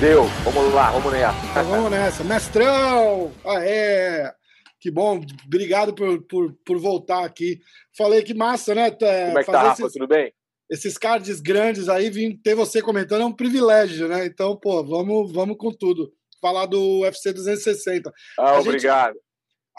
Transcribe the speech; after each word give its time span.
Deu, 0.00 0.26
vamos 0.44 0.72
lá, 0.72 0.92
vamos 0.92 1.12
nessa. 1.12 1.46
Então, 1.50 1.64
vamos 1.64 1.90
nessa. 1.90 2.22
Mestrão! 2.22 3.32
Aê! 3.44 4.32
Que 4.80 4.92
bom, 4.92 5.20
obrigado 5.44 5.92
por, 5.92 6.22
por, 6.22 6.52
por 6.64 6.78
voltar 6.78 7.24
aqui. 7.24 7.58
Falei 7.96 8.22
que 8.22 8.32
massa, 8.32 8.76
né? 8.76 8.92
Como 8.92 9.38
é 9.40 9.42
que 9.42 9.50
tá, 9.50 9.62
Rafa? 9.62 9.82
Esses, 9.82 9.92
Tudo 9.94 10.06
bem? 10.06 10.32
Esses 10.70 10.96
cards 10.96 11.40
grandes 11.40 11.88
aí, 11.88 12.10
vim 12.10 12.36
ter 12.36 12.54
você 12.54 12.80
comentando 12.80 13.22
é 13.22 13.26
um 13.26 13.32
privilégio, 13.32 14.06
né? 14.06 14.24
Então, 14.24 14.56
pô, 14.56 14.84
vamos, 14.84 15.32
vamos 15.32 15.56
com 15.58 15.72
tudo. 15.72 16.12
Falar 16.40 16.66
do 16.66 17.00
UFC 17.00 17.32
260. 17.32 18.12
Ah, 18.38 18.50
a 18.50 18.60
obrigado. 18.60 19.14
Gente, 19.14 19.27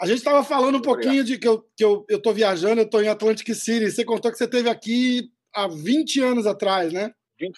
a 0.00 0.06
gente 0.06 0.18
estava 0.18 0.42
falando 0.42 0.78
um 0.78 0.82
pouquinho 0.82 1.22
de 1.22 1.38
que 1.38 1.46
eu, 1.46 1.62
que 1.76 1.84
eu, 1.84 2.06
eu 2.08 2.20
tô 2.20 2.32
viajando, 2.32 2.80
eu 2.80 2.88
tô 2.88 3.02
em 3.02 3.08
Atlantic 3.08 3.54
City. 3.54 3.90
Você 3.90 4.02
contou 4.02 4.30
que 4.30 4.38
você 4.38 4.44
esteve 4.44 4.70
aqui 4.70 5.30
há 5.54 5.68
20 5.68 6.22
anos 6.22 6.46
atrás, 6.46 6.90
né? 6.90 7.12
20, 7.38 7.54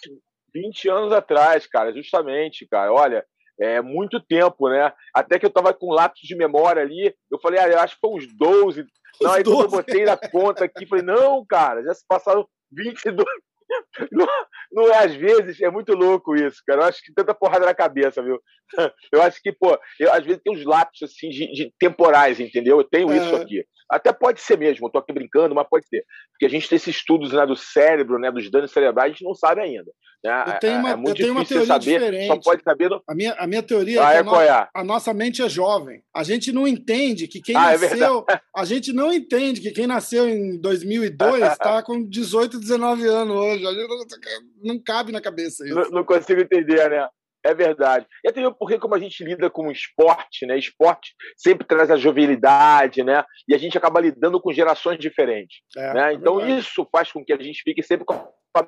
20 0.53 0.89
anos 0.89 1.13
atrás, 1.13 1.65
cara, 1.65 1.93
justamente, 1.93 2.67
cara. 2.67 2.91
Olha, 2.91 3.25
é 3.57 3.81
muito 3.81 4.19
tempo, 4.19 4.67
né? 4.67 4.91
Até 5.13 5.39
que 5.39 5.45
eu 5.45 5.49
tava 5.49 5.73
com 5.73 5.93
lápis 5.93 6.27
de 6.27 6.35
memória 6.35 6.81
ali, 6.81 7.15
eu 7.31 7.39
falei, 7.39 7.61
ah, 7.61 7.69
eu 7.69 7.79
acho 7.79 7.95
que 7.95 8.01
foi 8.01 8.17
uns 8.17 8.27
12. 8.35 8.85
Não, 9.21 9.31
aí 9.31 9.43
12. 9.43 9.61
eu 9.61 9.69
botei 9.69 10.03
na 10.03 10.17
conta 10.17 10.65
aqui, 10.65 10.85
falei, 10.85 11.05
não, 11.05 11.45
cara, 11.45 11.81
já 11.81 11.93
se 11.93 12.05
passaram 12.05 12.45
22. 12.69 13.25
Não, 14.11 14.27
não 14.71 14.91
é, 14.91 15.05
às 15.05 15.13
vezes, 15.13 15.61
é 15.61 15.69
muito 15.69 15.93
louco 15.93 16.35
isso, 16.35 16.61
cara. 16.65 16.81
Eu 16.81 16.85
acho 16.85 17.01
que 17.01 17.13
tanta 17.13 17.33
porrada 17.33 17.65
na 17.65 17.73
cabeça, 17.73 18.21
viu? 18.21 18.41
Eu 19.11 19.21
acho 19.21 19.39
que, 19.41 19.51
pô, 19.51 19.77
eu, 19.99 20.11
às 20.11 20.25
vezes 20.25 20.41
tem 20.43 20.53
uns 20.53 20.65
lápis 20.65 21.03
assim 21.03 21.29
de, 21.29 21.51
de 21.51 21.73
temporais, 21.79 22.39
entendeu? 22.39 22.79
Eu 22.79 22.83
tenho 22.83 23.13
isso 23.13 23.35
aqui. 23.35 23.63
Até 23.89 24.11
pode 24.11 24.41
ser 24.41 24.57
mesmo, 24.57 24.87
eu 24.87 24.89
tô 24.89 24.97
aqui 24.97 25.13
brincando, 25.13 25.53
mas 25.53 25.67
pode 25.69 25.87
ser. 25.87 26.03
Porque 26.31 26.45
a 26.45 26.49
gente 26.49 26.67
tem 26.67 26.75
esses 26.77 26.95
estudos 26.95 27.31
né, 27.31 27.45
do 27.45 27.55
cérebro, 27.55 28.17
né, 28.17 28.31
dos 28.31 28.49
danos 28.49 28.71
cerebrais, 28.71 29.11
a 29.11 29.13
gente 29.13 29.23
não 29.23 29.35
sabe 29.35 29.61
ainda. 29.61 29.91
Né? 30.23 30.43
Eu 30.47 30.59
tenho 30.59 30.79
uma, 30.79 30.89
é 30.91 30.93
eu 30.93 31.13
tenho 31.13 31.31
uma 31.33 31.45
teoria 31.45 31.67
saber, 31.67 31.99
diferente. 31.99 32.27
só 32.27 32.39
pode 32.39 32.63
saber 32.63 32.89
no... 32.89 33.03
a, 33.05 33.13
minha, 33.13 33.33
a 33.33 33.45
minha 33.45 33.61
teoria 33.61 34.07
ah, 34.07 34.13
é 34.13 34.23
que 34.23 34.29
a, 34.29 34.31
no... 34.31 34.41
é? 34.41 34.69
a, 34.73 34.83
nossa 34.83 35.13
mente 35.13 35.41
é 35.41 35.49
jovem. 35.49 36.01
A 36.15 36.23
gente 36.23 36.51
não 36.51 36.65
entende 36.65 37.27
que 37.27 37.41
quem 37.41 37.55
ah, 37.55 37.73
é 37.73 37.77
nasceu. 37.77 38.25
É 38.29 38.39
a 38.55 38.63
gente 38.63 38.93
não 38.93 39.11
entende 39.11 39.59
que 39.59 39.71
quem 39.71 39.85
nasceu 39.85 40.27
em 40.29 40.59
2002 40.61 41.43
está 41.43 41.83
com 41.83 42.07
18, 42.07 42.59
19 42.59 43.05
anos 43.05 43.35
hoje. 43.35 43.63
Não 44.63 44.81
cabe 44.81 45.11
na 45.11 45.19
cabeça 45.19 45.65
isso. 45.65 45.75
Não, 45.75 45.89
não 45.89 46.03
consigo 46.05 46.39
entender, 46.39 46.89
né? 46.89 47.05
É 47.45 47.53
verdade. 47.53 48.07
E 48.23 48.29
até 48.29 48.49
porque 48.51 48.79
como 48.79 48.95
a 48.95 48.99
gente 48.99 49.21
lida 49.21 49.49
com 49.49 49.69
esporte, 49.69 50.45
né? 50.45 50.57
Esporte 50.57 51.13
sempre 51.35 51.67
traz 51.67 51.91
a 51.91 51.97
jovialidade, 51.97 53.03
né? 53.03 53.25
E 53.45 53.53
a 53.53 53.57
gente 53.57 53.77
acaba 53.77 53.99
lidando 53.99 54.39
com 54.39 54.53
gerações 54.53 54.97
diferentes. 54.97 55.57
É, 55.75 55.93
né? 55.93 56.13
Então 56.13 56.39
é 56.39 56.51
isso 56.57 56.87
faz 56.89 57.11
com 57.11 57.23
que 57.23 57.33
a 57.33 57.37
gente 57.37 57.61
fique 57.61 57.83
sempre 57.83 58.05
com 58.05 58.13
a 58.13 58.67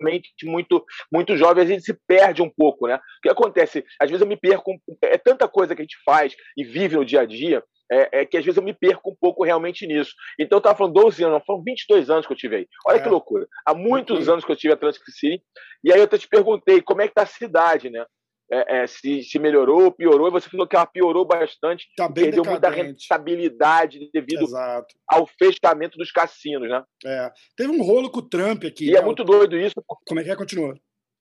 mente 0.00 0.30
muito 0.44 0.84
muito 1.12 1.36
jovem, 1.36 1.64
a 1.64 1.66
gente 1.66 1.84
se 1.84 1.94
perde 2.06 2.42
um 2.42 2.50
pouco, 2.50 2.86
né? 2.86 2.96
O 2.96 3.00
que 3.22 3.30
acontece? 3.30 3.84
Às 4.00 4.10
vezes 4.10 4.22
eu 4.22 4.28
me 4.28 4.36
perco, 4.36 4.72
é 5.02 5.18
tanta 5.18 5.48
coisa 5.48 5.74
que 5.74 5.82
a 5.82 5.84
gente 5.84 5.96
faz 6.04 6.34
e 6.56 6.64
vive 6.64 6.96
no 6.96 7.04
dia 7.04 7.20
a 7.20 7.24
dia, 7.24 7.62
é, 7.90 8.20
é, 8.20 8.24
que 8.26 8.36
às 8.36 8.44
vezes 8.44 8.56
eu 8.56 8.62
me 8.62 8.74
perco 8.74 9.10
um 9.10 9.16
pouco 9.18 9.44
realmente 9.44 9.86
nisso. 9.86 10.12
Então 10.38 10.56
eu 10.56 10.60
estava 10.60 10.76
falando 10.76 10.94
12 10.94 11.22
anos, 11.24 11.42
foram 11.46 11.62
22 11.62 12.10
anos 12.10 12.26
que 12.26 12.32
eu 12.32 12.36
tive 12.36 12.56
aí. 12.56 12.68
Olha 12.86 12.96
é. 12.96 13.02
que 13.02 13.08
loucura. 13.08 13.46
Há 13.64 13.74
muitos 13.74 14.28
anos 14.28 14.44
que 14.44 14.50
eu 14.50 14.56
tive 14.56 14.72
a 14.72 14.76
Atlantic 14.76 15.02
City. 15.06 15.42
E 15.84 15.92
aí 15.92 16.00
eu 16.00 16.08
te 16.08 16.28
perguntei 16.28 16.80
como 16.80 17.02
é 17.02 17.08
que 17.08 17.14
tá 17.14 17.22
a 17.22 17.26
cidade, 17.26 17.90
né? 17.90 18.04
É, 18.50 18.82
é, 18.82 18.86
se, 18.86 19.22
se 19.24 19.38
melhorou, 19.40 19.90
piorou, 19.90 20.28
e 20.28 20.30
você 20.30 20.48
falou 20.48 20.68
que 20.68 20.76
ela 20.76 20.86
piorou 20.86 21.24
bastante, 21.24 21.86
tá 21.96 22.08
perdeu 22.08 22.44
decadente. 22.44 22.50
muita 22.50 22.70
rentabilidade 22.70 24.08
devido 24.12 24.44
Exato. 24.44 24.94
ao 25.08 25.26
fechamento 25.26 25.98
dos 25.98 26.12
cassinos, 26.12 26.68
né? 26.68 26.82
É. 27.04 27.32
Teve 27.56 27.72
um 27.72 27.82
rolo 27.82 28.08
com 28.08 28.20
o 28.20 28.28
Trump 28.28 28.64
aqui. 28.64 28.86
E 28.86 28.90
é 28.90 28.92
né? 28.94 28.98
é 29.00 29.04
muito 29.04 29.24
doido 29.24 29.58
isso. 29.58 29.74
Como 30.06 30.20
é 30.20 30.24
que 30.24 30.30
é? 30.30 30.36
Continua. 30.36 30.74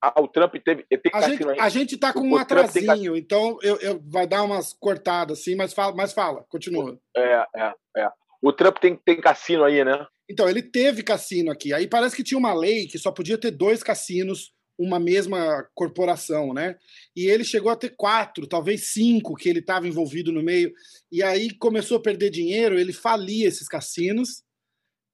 Ah, 0.04 0.22
o 0.22 0.28
Trump 0.28 0.54
teve. 0.64 0.86
Tem 0.88 1.12
a, 1.12 1.22
gente, 1.22 1.44
a 1.60 1.70
gente 1.70 1.98
tá 1.98 2.14
com 2.14 2.22
um 2.22 2.38
atrasinho, 2.38 3.16
então 3.16 3.58
eu, 3.64 3.78
eu, 3.78 4.00
vai 4.08 4.28
dar 4.28 4.44
umas 4.44 4.72
cortadas 4.74 5.40
assim, 5.40 5.56
mas 5.56 5.74
fala, 5.74 5.96
mas 5.96 6.14
fala, 6.14 6.46
continua. 6.48 7.00
É, 7.18 7.46
é, 7.56 7.74
é. 7.98 8.10
O 8.40 8.54
Trump 8.54 8.78
tem, 8.78 8.96
tem 8.96 9.20
cassino 9.20 9.64
aí, 9.64 9.84
né? 9.84 10.06
Então, 10.30 10.50
ele 10.50 10.62
teve 10.62 11.04
cassino 11.04 11.52
aqui. 11.52 11.74
Aí 11.74 11.88
parece 11.88 12.16
que 12.16 12.24
tinha 12.24 12.38
uma 12.38 12.54
lei 12.54 12.88
que 12.88 12.98
só 12.98 13.12
podia 13.12 13.38
ter 13.38 13.52
dois 13.52 13.82
cassinos 13.84 14.52
uma 14.78 15.00
mesma 15.00 15.68
corporação, 15.74 16.54
né? 16.54 16.78
E 17.16 17.28
ele 17.28 17.44
chegou 17.44 17.72
a 17.72 17.76
ter 17.76 17.96
quatro, 17.96 18.46
talvez 18.48 18.88
cinco, 18.88 19.36
que 19.36 19.48
ele 19.48 19.60
estava 19.60 19.88
envolvido 19.88 20.32
no 20.32 20.44
meio. 20.44 20.74
E 21.12 21.24
aí 21.24 21.52
começou 21.58 21.98
a 21.98 22.02
perder 22.02 22.30
dinheiro, 22.30 22.80
ele 22.80 22.94
falia 22.94 23.48
esses 23.48 23.68
cassinos 23.68 24.44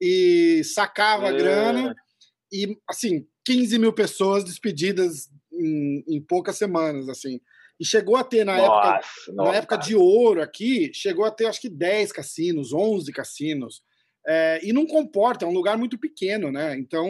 e 0.02 0.64
sacava 0.64 1.28
é. 1.28 1.30
a 1.30 1.34
grana. 1.34 1.96
E, 2.52 2.78
assim, 2.90 3.26
15 3.46 3.80
mil 3.80 3.94
pessoas 3.94 4.44
despedidas 4.44 5.30
em, 5.54 6.04
em 6.08 6.22
poucas 6.22 6.58
semanas, 6.58 7.08
assim. 7.08 7.40
E 7.80 7.86
chegou 7.86 8.16
a 8.16 8.24
ter, 8.24 8.44
na, 8.44 8.58
nossa, 8.58 8.90
época, 8.90 9.34
nossa. 9.34 9.52
na 9.52 9.58
época 9.58 9.78
de 9.78 9.96
ouro 9.96 10.42
aqui, 10.42 10.92
chegou 10.94 11.26
a 11.26 11.32
ter 11.32 11.46
acho 11.46 11.62
que 11.62 11.70
10 11.70 12.12
cassinos, 12.12 12.74
11 12.74 13.12
cassinos. 13.12 13.84
É, 14.28 14.59
e 14.64 14.72
não 14.72 14.86
comporta, 14.86 15.46
é 15.46 15.48
um 15.48 15.54
lugar 15.54 15.78
muito 15.78 15.98
pequeno, 15.98 16.52
né? 16.52 16.78
Então 16.78 17.08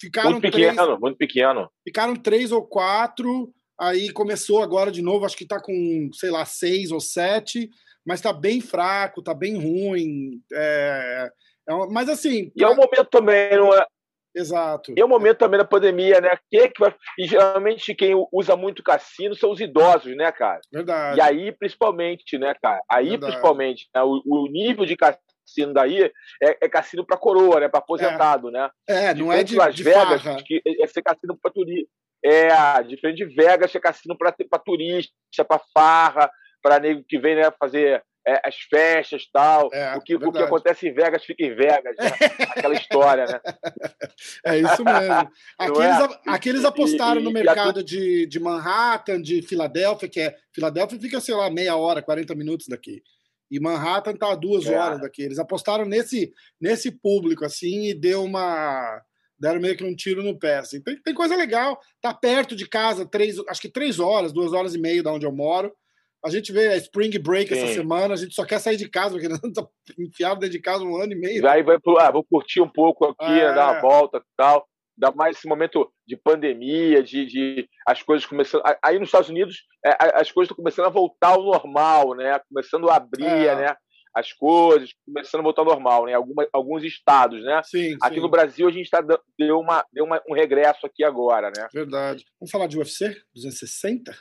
ficaram 0.00 0.32
muito 0.32 0.42
pequeno, 0.42 0.76
três, 0.76 1.00
muito 1.00 1.16
pequeno. 1.16 1.70
Ficaram 1.84 2.16
três 2.16 2.52
ou 2.52 2.66
quatro, 2.66 3.52
aí 3.78 4.12
começou 4.12 4.62
agora 4.62 4.90
de 4.90 5.02
novo, 5.02 5.24
acho 5.24 5.36
que 5.36 5.46
tá 5.46 5.60
com, 5.60 6.10
sei 6.12 6.30
lá, 6.30 6.44
seis 6.44 6.90
ou 6.90 7.00
sete, 7.00 7.70
mas 8.04 8.20
tá 8.20 8.32
bem 8.32 8.60
fraco, 8.60 9.22
tá 9.22 9.32
bem 9.32 9.56
ruim. 9.56 10.40
É, 10.52 11.30
é, 11.68 11.74
mas 11.90 12.08
assim. 12.08 12.50
E 12.56 12.64
é 12.64 12.68
um 12.68 12.76
momento 12.76 13.06
também, 13.10 13.56
não 13.56 13.72
é? 13.72 13.86
Exato. 14.34 14.94
E 14.96 15.00
é 15.00 15.04
o 15.04 15.08
momento 15.08 15.38
também 15.38 15.58
da 15.58 15.64
pandemia, 15.64 16.20
né? 16.20 16.30
Que 16.50 16.68
que 16.68 16.80
vai... 16.80 16.94
E 17.18 17.26
geralmente 17.26 17.94
quem 17.94 18.14
usa 18.32 18.56
muito 18.56 18.82
cassino 18.82 19.34
são 19.34 19.50
os 19.50 19.60
idosos, 19.60 20.16
né, 20.16 20.32
cara? 20.32 20.60
Verdade. 20.72 21.18
E 21.18 21.20
aí, 21.20 21.52
principalmente, 21.52 22.38
né, 22.38 22.54
cara? 22.60 22.80
Aí, 22.90 23.10
Verdade. 23.10 23.32
principalmente, 23.32 23.88
né? 23.94 24.02
o, 24.02 24.22
o 24.24 24.48
nível 24.48 24.86
de 24.86 24.96
cassino 24.96 25.22
cassino 25.46 25.72
daí 25.72 26.02
é, 26.42 26.58
é 26.60 26.68
cassino 26.68 27.04
para 27.04 27.16
coroa, 27.16 27.60
né? 27.60 27.68
Para 27.68 27.80
aposentado, 27.80 28.48
é. 28.48 28.52
né? 28.52 28.70
É, 28.88 29.14
não 29.14 29.32
é 29.32 29.42
de, 29.42 29.56
Las 29.56 29.74
de 29.74 29.82
Vegas, 29.82 30.22
farra. 30.22 30.42
que 30.42 30.62
é 30.64 30.86
ser 30.86 31.02
cassino 31.02 31.36
para 31.40 31.52
turista. 31.52 31.90
É, 32.24 32.82
diferente 32.84 33.26
de 33.26 33.34
Vegas, 33.34 33.74
é 33.74 33.80
cassino 33.80 34.16
para 34.16 34.32
turista, 34.58 35.12
para 35.46 35.60
farra, 35.74 36.30
para 36.62 36.78
nego 36.78 37.02
que 37.08 37.18
vem 37.18 37.34
né, 37.34 37.50
fazer 37.58 38.02
é, 38.26 38.40
as 38.44 38.56
festas 38.70 39.28
tal. 39.32 39.68
É, 39.72 39.96
o, 39.96 40.00
que, 40.00 40.14
o 40.14 40.32
que 40.32 40.38
acontece 40.38 40.88
em 40.88 40.94
Vegas 40.94 41.24
fica 41.24 41.44
em 41.44 41.54
Vegas, 41.54 41.96
né? 41.96 42.12
aquela 42.56 42.74
história, 42.74 43.26
né? 43.26 43.40
É 44.44 44.58
isso 44.58 44.84
mesmo. 44.84 45.30
Aqueles, 45.58 46.00
é? 46.00 46.20
aqueles 46.26 46.64
apostaram 46.64 47.20
e, 47.20 47.24
no 47.24 47.32
mercado 47.32 47.80
a... 47.80 47.82
de, 47.82 48.26
de 48.26 48.40
Manhattan, 48.40 49.20
de 49.20 49.42
Filadélfia, 49.42 50.08
que 50.08 50.20
é. 50.20 50.36
Filadélfia 50.52 51.00
fica, 51.00 51.20
sei 51.20 51.34
lá, 51.34 51.50
meia 51.50 51.76
hora, 51.76 52.02
40 52.02 52.34
minutos 52.34 52.68
daqui. 52.68 53.02
E 53.52 53.60
Manhattan 53.60 54.16
tá 54.16 54.32
a 54.32 54.34
duas 54.34 54.64
é. 54.64 54.74
horas 54.74 54.98
daqui. 54.98 55.22
Eles 55.22 55.38
apostaram 55.38 55.84
nesse, 55.84 56.32
nesse 56.58 56.90
público, 56.90 57.44
assim, 57.44 57.88
e 57.88 57.94
deu 57.94 58.24
uma. 58.24 59.02
Deram 59.38 59.60
meio 59.60 59.76
que 59.76 59.84
um 59.84 59.94
tiro 59.94 60.22
no 60.22 60.38
pé. 60.38 60.56
Assim. 60.56 60.82
Tem, 60.82 60.96
tem 61.02 61.12
coisa 61.12 61.36
legal. 61.36 61.78
Tá 62.00 62.14
perto 62.14 62.56
de 62.56 62.66
casa, 62.66 63.04
três, 63.04 63.38
acho 63.46 63.60
que 63.60 63.68
três 63.68 64.00
horas, 64.00 64.32
duas 64.32 64.54
horas 64.54 64.74
e 64.74 64.80
meia 64.80 65.02
da 65.02 65.12
onde 65.12 65.26
eu 65.26 65.32
moro. 65.32 65.70
A 66.24 66.30
gente 66.30 66.50
vê 66.50 66.68
a 66.68 66.76
Spring 66.76 67.10
Break 67.18 67.52
Sim. 67.52 67.60
essa 67.60 67.74
semana, 67.74 68.14
a 68.14 68.16
gente 68.16 68.34
só 68.34 68.46
quer 68.46 68.58
sair 68.58 68.78
de 68.78 68.88
casa, 68.88 69.18
porque 69.18 69.28
não 69.28 69.52
tá 69.52 69.68
enfiado 69.98 70.40
dentro 70.40 70.56
de 70.56 70.62
casa 70.62 70.82
um 70.82 70.96
ano 70.96 71.12
e 71.12 71.16
meio. 71.16 71.46
Aí 71.46 71.62
vai 71.62 71.78
pro, 71.78 71.98
ah, 71.98 72.10
vou 72.10 72.24
curtir 72.24 72.62
um 72.62 72.68
pouco 72.68 73.04
aqui, 73.04 73.38
é. 73.38 73.52
dar 73.52 73.72
uma 73.72 73.80
volta 73.82 74.16
e 74.16 74.36
tal 74.36 74.66
ainda 75.02 75.12
mais 75.16 75.36
esse 75.36 75.48
momento 75.48 75.92
de 76.06 76.16
pandemia, 76.16 77.02
de, 77.02 77.26
de 77.26 77.68
as 77.86 78.02
coisas 78.02 78.24
começando. 78.24 78.62
Aí 78.82 78.98
nos 78.98 79.08
Estados 79.08 79.28
Unidos, 79.28 79.64
é, 79.84 79.90
as 80.14 80.30
coisas 80.30 80.46
estão 80.46 80.56
começando 80.56 80.86
a 80.86 80.90
voltar 80.90 81.30
ao 81.30 81.42
normal, 81.42 82.14
né? 82.14 82.40
Começando 82.48 82.88
a 82.88 82.96
abrir, 82.96 83.24
é. 83.26 83.56
né? 83.56 83.76
As 84.14 84.32
coisas 84.32 84.90
começando 85.06 85.40
a 85.40 85.44
voltar 85.44 85.62
ao 85.62 85.66
normal, 85.66 86.06
né? 86.06 86.14
Alguma, 86.14 86.46
alguns 86.52 86.84
estados, 86.84 87.42
né? 87.42 87.60
Sim, 87.64 87.96
aqui 88.00 88.16
sim. 88.16 88.20
no 88.20 88.28
Brasil 88.28 88.68
a 88.68 88.72
gente 88.72 88.88
tá, 88.88 89.00
deu, 89.38 89.58
uma, 89.58 89.84
deu 89.92 90.04
uma, 90.04 90.22
um 90.28 90.34
regresso 90.34 90.86
aqui 90.86 91.02
agora, 91.02 91.50
né? 91.56 91.66
Verdade. 91.72 92.24
Vamos 92.38 92.50
falar 92.50 92.66
de 92.66 92.78
UFC 92.78 93.08
260? 93.34 94.16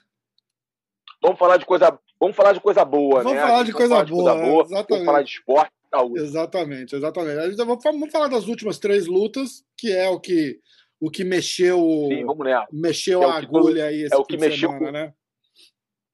Vamos 1.21 1.37
falar 1.37 1.57
de 1.57 1.65
coisa, 1.67 1.99
vamos 2.19 2.35
falar 2.35 2.53
de 2.53 2.59
coisa 2.59 2.83
boa, 2.83 3.21
vamos 3.21 3.33
né? 3.33 3.41
Falar 3.41 3.63
de 3.63 3.73
coisa, 3.73 3.89
falar 3.89 4.05
boa, 4.05 4.23
de 4.23 4.31
coisa 4.31 4.45
boa, 4.45 4.63
exatamente. 4.63 4.89
Vamos 4.89 5.05
falar 5.05 5.21
de 5.21 5.29
esporte. 5.29 5.71
Saúde. 5.93 6.21
Exatamente, 6.21 6.95
exatamente. 6.95 7.55
Vamos 7.55 8.11
falar 8.11 8.27
das 8.27 8.47
últimas 8.47 8.79
três 8.79 9.07
lutas, 9.07 9.63
que 9.77 9.91
é 9.91 10.09
o 10.09 10.19
que 10.19 10.59
o 11.01 11.09
que 11.09 11.23
mexeu, 11.23 11.79
Sim, 12.09 12.25
vamos 12.25 12.47
mexeu 12.71 13.23
é 13.23 13.25
a 13.25 13.33
agulha 13.33 13.85
aí 13.85 14.03
esse 14.03 14.13
é 14.13 14.17
o 14.17 14.23
que 14.23 14.37
mexeu 14.37 14.69
semana, 14.69 14.85
com, 14.85 14.91
né? 14.91 15.13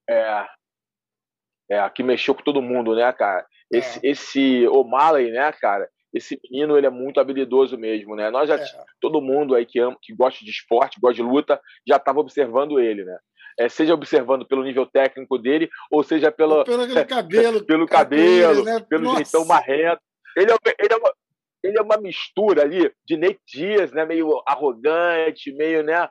É, 0.09 0.47
é, 1.71 1.89
que 1.89 2.01
mexeu 2.01 2.33
com 2.33 2.41
todo 2.41 2.62
mundo, 2.62 2.95
né, 2.95 3.12
cara? 3.12 3.45
Esse, 3.69 4.00
é. 4.00 4.12
esse 4.12 4.68
O'Malley, 4.69 5.29
né, 5.31 5.51
cara? 5.51 5.89
Esse 6.13 6.39
menino, 6.41 6.77
ele 6.77 6.88
é 6.88 6.89
muito 6.89 7.19
habilidoso 7.19 7.77
mesmo, 7.77 8.15
né? 8.15 8.31
Nós 8.31 8.47
já, 8.47 8.56
é. 8.56 8.65
todo 9.01 9.21
mundo 9.21 9.56
aí 9.56 9.65
que 9.65 9.77
ama, 9.77 9.97
que 10.01 10.15
gosta 10.15 10.44
de 10.45 10.51
esporte, 10.51 11.01
gosta 11.01 11.21
de 11.21 11.21
luta, 11.21 11.59
já 11.85 11.97
estava 11.97 12.21
observando 12.21 12.80
ele, 12.80 13.03
né? 13.03 13.19
É, 13.59 13.68
seja 13.68 13.94
observando 13.94 14.45
pelo 14.45 14.63
nível 14.63 14.86
técnico 14.86 15.38
dele, 15.38 15.68
ou 15.92 16.04
seja 16.04 16.31
pelo, 16.31 16.57
ou 16.57 16.63
pelo 16.63 17.06
cabelo, 17.07 17.63
pelo 17.65 17.88
cabelo, 17.88 18.63
né? 18.63 18.80
pelo 18.88 19.06
Nossa. 19.06 19.24
jeitão 19.24 19.45
marrento. 19.45 20.00
ele, 20.36 20.51
é, 20.51 20.56
ele, 20.80 20.94
é 20.94 20.98
uma, 20.98 21.13
ele 21.63 21.80
é 21.80 21.81
uma 21.81 21.98
mistura 21.98 22.62
ali 22.62 22.92
de 23.04 23.18
Nate 23.18 23.39
Diaz, 23.48 23.92
né? 23.92 24.06
Meio 24.06 24.42
arrogante, 24.45 25.51
meio, 25.54 25.81
né? 25.81 26.07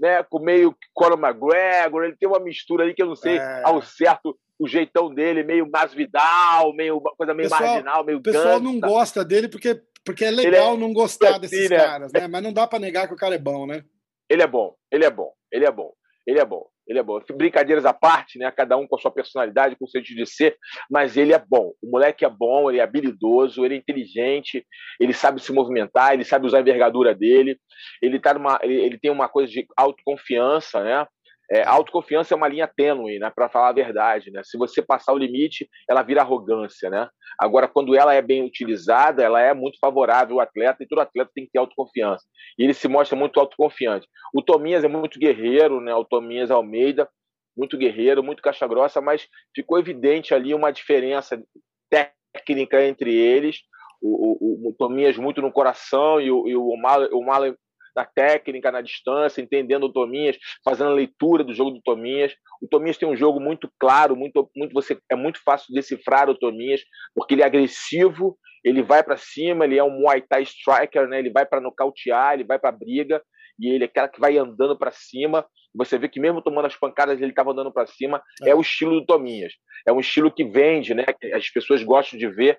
né, 0.00 0.22
com 0.22 0.38
meio 0.38 0.74
Conor 0.94 1.18
McGregor, 1.18 2.04
ele 2.04 2.16
tem 2.16 2.26
uma 2.26 2.40
mistura 2.40 2.84
ali 2.84 2.94
que 2.94 3.02
eu 3.02 3.06
não 3.06 3.14
sei 3.14 3.36
é. 3.36 3.62
ao 3.64 3.82
certo 3.82 4.36
o 4.58 4.66
jeitão 4.66 5.12
dele, 5.12 5.42
meio 5.42 5.68
Masvidal, 5.70 6.74
meio 6.74 7.00
coisa 7.00 7.32
meio 7.34 7.48
pessoal, 7.48 7.70
marginal, 7.70 8.04
meio 8.04 8.18
O 8.18 8.22
pessoal 8.22 8.60
não 8.60 8.80
gosta 8.80 9.24
dele 9.24 9.48
porque, 9.48 9.80
porque 10.04 10.24
é 10.24 10.30
legal 10.30 10.74
é, 10.74 10.76
não 10.76 10.92
gostar 10.92 11.38
desses 11.38 11.70
né? 11.70 11.76
caras, 11.76 12.12
né? 12.12 12.26
Mas 12.26 12.42
não 12.42 12.52
dá 12.52 12.66
para 12.66 12.78
negar 12.78 13.06
que 13.06 13.14
o 13.14 13.16
cara 13.16 13.34
é 13.34 13.38
bom, 13.38 13.66
né? 13.66 13.84
Ele 14.28 14.42
é 14.42 14.46
bom, 14.46 14.74
ele 14.90 15.04
é 15.04 15.10
bom, 15.10 15.32
ele 15.50 15.64
é 15.64 15.70
bom, 15.70 15.92
ele 16.26 16.38
é 16.38 16.44
bom 16.44 16.66
ele 16.90 16.98
é 16.98 17.02
bom. 17.04 17.20
Brincadeiras 17.34 17.86
à 17.86 17.94
parte, 17.94 18.36
né? 18.36 18.50
Cada 18.50 18.76
um 18.76 18.84
com 18.84 18.96
a 18.96 18.98
sua 18.98 19.12
personalidade, 19.12 19.76
com 19.76 19.84
o 19.84 19.88
seu 19.88 20.02
de 20.02 20.26
ser, 20.26 20.56
mas 20.90 21.16
ele 21.16 21.32
é 21.32 21.38
bom. 21.38 21.72
O 21.80 21.88
moleque 21.88 22.24
é 22.24 22.28
bom, 22.28 22.68
ele 22.68 22.80
é 22.80 22.82
habilidoso, 22.82 23.64
ele 23.64 23.76
é 23.76 23.78
inteligente, 23.78 24.66
ele 24.98 25.12
sabe 25.12 25.40
se 25.40 25.52
movimentar, 25.52 26.12
ele 26.12 26.24
sabe 26.24 26.46
usar 26.46 26.58
a 26.58 26.60
envergadura 26.60 27.14
dele, 27.14 27.56
ele, 28.02 28.18
tá 28.18 28.34
numa, 28.34 28.58
ele, 28.60 28.74
ele 28.74 28.98
tem 28.98 29.10
uma 29.10 29.28
coisa 29.28 29.52
de 29.52 29.64
autoconfiança, 29.76 30.82
né? 30.82 31.06
É, 31.52 31.66
autoconfiança 31.66 32.32
é 32.32 32.36
uma 32.36 32.46
linha 32.46 32.68
tênue, 32.68 33.18
né, 33.18 33.28
para 33.34 33.48
falar 33.48 33.70
a 33.70 33.72
verdade, 33.72 34.30
né? 34.30 34.40
Se 34.44 34.56
você 34.56 34.80
passar 34.80 35.12
o 35.12 35.18
limite, 35.18 35.68
ela 35.88 36.02
vira 36.02 36.20
arrogância, 36.20 36.88
né? 36.88 37.08
Agora, 37.36 37.66
quando 37.66 37.96
ela 37.96 38.14
é 38.14 38.22
bem 38.22 38.44
utilizada, 38.44 39.22
ela 39.22 39.40
é 39.40 39.52
muito 39.52 39.76
favorável 39.80 40.36
ao 40.36 40.42
atleta 40.42 40.82
e 40.82 40.86
todo 40.86 41.00
atleta 41.00 41.30
tem 41.34 41.46
que 41.46 41.50
ter 41.50 41.58
autoconfiança. 41.58 42.24
E 42.56 42.62
ele 42.62 42.72
se 42.72 42.86
mostra 42.86 43.16
muito 43.18 43.40
autoconfiante. 43.40 44.06
O 44.32 44.42
Tominhas 44.42 44.84
é 44.84 44.88
muito 44.88 45.18
guerreiro, 45.18 45.80
né? 45.80 45.92
O 45.92 46.04
Tominhas 46.04 46.52
Almeida, 46.52 47.08
muito 47.56 47.76
guerreiro, 47.76 48.22
muito 48.22 48.42
caixa 48.42 48.66
grossa, 48.68 49.00
mas 49.00 49.26
ficou 49.52 49.78
evidente 49.78 50.32
ali 50.32 50.54
uma 50.54 50.70
diferença 50.70 51.42
técnica 51.90 52.84
entre 52.84 53.12
eles. 53.12 53.58
O, 54.00 54.68
o, 54.68 54.68
o 54.68 54.74
Tominhas 54.78 55.16
muito 55.16 55.42
no 55.42 55.52
coração 55.52 56.20
e 56.20 56.30
o, 56.30 56.46
e 56.46 56.56
o 56.56 56.76
Malo 56.76 57.56
na 58.00 58.04
técnica, 58.04 58.72
na 58.72 58.80
distância, 58.80 59.42
entendendo 59.42 59.84
o 59.84 59.92
Tominhas, 59.92 60.38
fazendo 60.64 60.90
a 60.90 60.94
leitura 60.94 61.44
do 61.44 61.54
jogo 61.54 61.72
do 61.72 61.82
Tominhas. 61.82 62.34
O 62.62 62.68
Tominhas 62.68 62.96
tem 62.96 63.08
um 63.08 63.16
jogo 63.16 63.38
muito 63.38 63.70
claro, 63.78 64.16
muito, 64.16 64.50
muito 64.56 64.72
você 64.72 64.98
é 65.10 65.14
muito 65.14 65.40
fácil 65.44 65.74
decifrar 65.74 66.30
o 66.30 66.38
Tominhas, 66.38 66.82
porque 67.14 67.34
ele 67.34 67.42
é 67.42 67.46
agressivo, 67.46 68.38
ele 68.64 68.82
vai 68.82 69.02
para 69.02 69.16
cima, 69.16 69.64
ele 69.64 69.78
é 69.78 69.84
um 69.84 70.00
Muay 70.00 70.22
Thai 70.22 70.42
striker, 70.42 71.06
né? 71.08 71.18
Ele 71.18 71.30
vai 71.30 71.44
para 71.46 71.60
nocautear, 71.60 72.34
ele 72.34 72.44
vai 72.44 72.58
para 72.58 72.72
briga 72.72 73.22
e 73.58 73.68
ele 73.68 73.84
é 73.84 73.86
aquela 73.86 74.08
que 74.08 74.20
vai 74.20 74.38
andando 74.38 74.76
para 74.76 74.90
cima. 74.90 75.46
Você 75.74 75.98
vê 75.98 76.08
que 76.08 76.20
mesmo 76.20 76.42
tomando 76.42 76.66
as 76.66 76.76
pancadas 76.76 77.20
ele 77.20 77.30
estava 77.30 77.52
andando 77.52 77.72
para 77.72 77.86
cima. 77.86 78.22
É. 78.42 78.50
é. 78.50 78.54
o 78.54 78.60
estilo 78.60 79.00
do 79.00 79.06
Tominhas. 79.06 79.52
É 79.86 79.92
um 79.92 80.00
estilo 80.00 80.30
que 80.30 80.44
vende, 80.44 80.94
né? 80.94 81.04
As 81.34 81.48
pessoas 81.50 81.82
gostam 81.82 82.18
de 82.18 82.28
ver. 82.28 82.58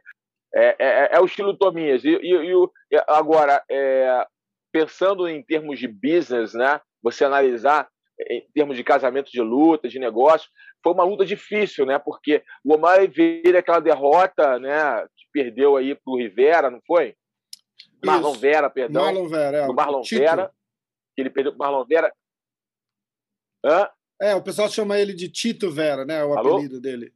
É, 0.54 0.76
é, 0.80 1.10
é 1.14 1.20
o 1.20 1.26
estilo 1.26 1.54
do 1.54 1.58
Tominhas. 1.58 2.04
E, 2.04 2.10
e, 2.10 2.54
e 2.92 2.98
agora, 3.08 3.64
é, 3.70 4.26
pensando 4.72 5.28
em 5.28 5.44
termos 5.44 5.80
de 5.80 5.88
business, 5.88 6.54
né? 6.54 6.80
Você 7.02 7.26
analisar 7.26 7.90
em 8.30 8.48
termos 8.54 8.78
de 8.78 8.84
casamento 8.84 9.32
de 9.32 9.42
luta, 9.42 9.90
de 9.90 10.00
negócio, 10.00 10.50
foi 10.84 10.94
uma 10.94 11.04
luta 11.04 11.26
difícil, 11.26 11.86
né? 11.86 11.98
Porque 12.00 12.44
o 12.64 12.74
Omar 12.74 13.08
veio 13.10 13.58
aquela 13.58 13.80
derrota, 13.80 14.60
né? 14.60 15.06
Que 15.16 15.26
perdeu 15.32 15.76
aí 15.76 15.96
pro 15.96 16.18
Rivera, 16.18 16.70
não 16.70 16.82
foi? 16.86 17.16
Isso. 17.80 17.90
Marlon 18.04 18.34
Vera, 18.34 18.70
perdão. 18.70 19.04
Marlon 19.04 19.28
Vera, 19.28 19.58
é. 19.58 19.68
Do 19.68 19.74
Marlon 19.74 20.02
Tito. 20.02 20.20
Vera. 20.20 20.52
Que 21.16 21.22
ele 21.22 21.30
perdeu 21.30 21.52
pro 21.52 21.60
Marlon 21.60 21.86
Vera. 21.86 22.14
Hã? 23.66 23.90
É, 24.22 24.36
o 24.36 24.44
pessoal 24.44 24.70
chama 24.70 25.00
ele 25.00 25.14
de 25.14 25.30
Tito 25.30 25.72
Vera, 25.72 26.06
né? 26.06 26.24
O 26.24 26.38
Alô? 26.38 26.54
apelido 26.54 26.80
dele. 26.80 27.14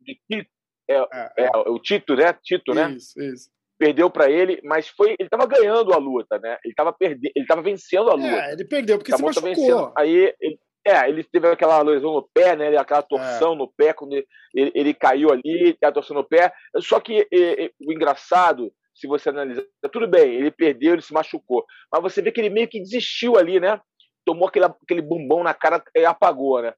De 0.00 0.20
Tito. 0.28 0.50
É, 0.88 0.96
é, 0.96 1.32
é. 1.38 1.44
é, 1.44 1.50
o 1.56 1.78
Tito, 1.78 2.14
né? 2.14 2.32
Tito, 2.42 2.74
né? 2.74 2.90
Isso, 2.90 3.20
isso 3.20 3.53
perdeu 3.78 4.10
para 4.10 4.30
ele, 4.30 4.60
mas 4.64 4.88
foi 4.88 5.10
ele 5.18 5.26
estava 5.26 5.46
ganhando 5.46 5.92
a 5.92 5.96
luta, 5.96 6.38
né? 6.38 6.58
Ele 6.64 6.72
estava 6.72 6.92
perdendo, 6.92 7.32
ele 7.34 7.44
estava 7.44 7.62
vencendo 7.62 8.10
a 8.10 8.14
luta. 8.14 8.46
É, 8.46 8.52
ele 8.52 8.64
perdeu 8.64 8.98
porque 8.98 9.14
se 9.14 9.22
machucou. 9.22 9.48
Vencendo. 9.48 9.92
Aí 9.96 10.34
ele, 10.40 10.58
é, 10.86 11.08
ele 11.08 11.24
teve 11.24 11.48
aquela 11.48 11.82
lesão 11.82 12.12
no 12.12 12.28
pé, 12.34 12.54
né? 12.54 12.76
Aquela 12.76 13.02
torção 13.02 13.54
é. 13.54 13.56
no 13.56 13.72
pé 13.72 13.92
quando 13.92 14.12
ele, 14.12 14.26
ele, 14.54 14.72
ele 14.74 14.94
caiu 14.94 15.30
ali, 15.30 15.76
a 15.82 15.92
torção 15.92 16.16
no 16.16 16.24
pé. 16.24 16.52
Só 16.78 17.00
que 17.00 17.26
e, 17.30 17.64
e, 17.64 17.72
o 17.86 17.92
engraçado, 17.92 18.72
se 18.94 19.06
você 19.06 19.30
analisar, 19.30 19.64
tudo 19.90 20.06
bem, 20.06 20.34
ele 20.34 20.50
perdeu, 20.50 20.92
ele 20.92 21.02
se 21.02 21.12
machucou, 21.12 21.64
mas 21.92 22.02
você 22.02 22.22
vê 22.22 22.30
que 22.30 22.40
ele 22.40 22.50
meio 22.50 22.68
que 22.68 22.80
desistiu 22.80 23.36
ali, 23.36 23.58
né? 23.58 23.80
Tomou 24.24 24.48
aquele, 24.48 24.66
aquele 24.66 25.02
bumbão 25.02 25.42
na 25.42 25.52
cara 25.52 25.82
e 25.94 26.04
apagou, 26.04 26.62
né? 26.62 26.72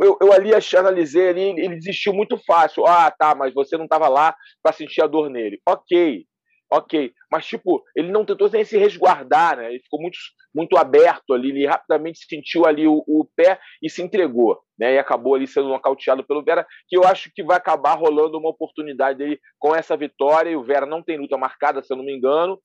Eu, 0.00 0.18
eu 0.20 0.32
ali 0.32 0.50
analisei 0.76 1.28
ali, 1.28 1.42
ele 1.42 1.76
desistiu 1.76 2.12
muito 2.12 2.36
fácil. 2.38 2.86
Ah, 2.86 3.10
tá, 3.10 3.34
mas 3.34 3.52
você 3.52 3.76
não 3.76 3.84
estava 3.84 4.08
lá 4.08 4.34
para 4.62 4.72
sentir 4.72 5.02
a 5.02 5.06
dor 5.06 5.28
nele. 5.28 5.60
Ok, 5.66 6.24
ok. 6.70 7.12
Mas, 7.30 7.46
tipo, 7.46 7.82
ele 7.96 8.12
não 8.12 8.24
tentou 8.24 8.48
nem 8.50 8.64
se 8.64 8.78
resguardar, 8.78 9.56
né? 9.56 9.70
Ele 9.70 9.80
ficou 9.80 10.00
muito, 10.00 10.16
muito 10.54 10.76
aberto 10.76 11.34
ali, 11.34 11.50
ele 11.50 11.66
rapidamente 11.66 12.20
sentiu 12.28 12.66
ali 12.66 12.86
o, 12.86 13.02
o 13.06 13.26
pé 13.36 13.58
e 13.82 13.90
se 13.90 14.00
entregou, 14.00 14.60
né? 14.78 14.94
E 14.94 14.98
acabou 14.98 15.34
ali 15.34 15.46
sendo 15.46 15.68
nocauteado 15.68 16.24
pelo 16.24 16.44
Vera, 16.44 16.64
que 16.88 16.96
eu 16.96 17.04
acho 17.04 17.30
que 17.34 17.42
vai 17.42 17.56
acabar 17.56 17.94
rolando 17.94 18.38
uma 18.38 18.50
oportunidade 18.50 19.18
dele 19.18 19.40
com 19.58 19.74
essa 19.74 19.96
vitória. 19.96 20.50
E 20.50 20.56
o 20.56 20.64
Vera 20.64 20.86
não 20.86 21.02
tem 21.02 21.18
luta 21.18 21.36
marcada, 21.36 21.82
se 21.82 21.92
eu 21.92 21.96
não 21.96 22.04
me 22.04 22.16
engano. 22.16 22.60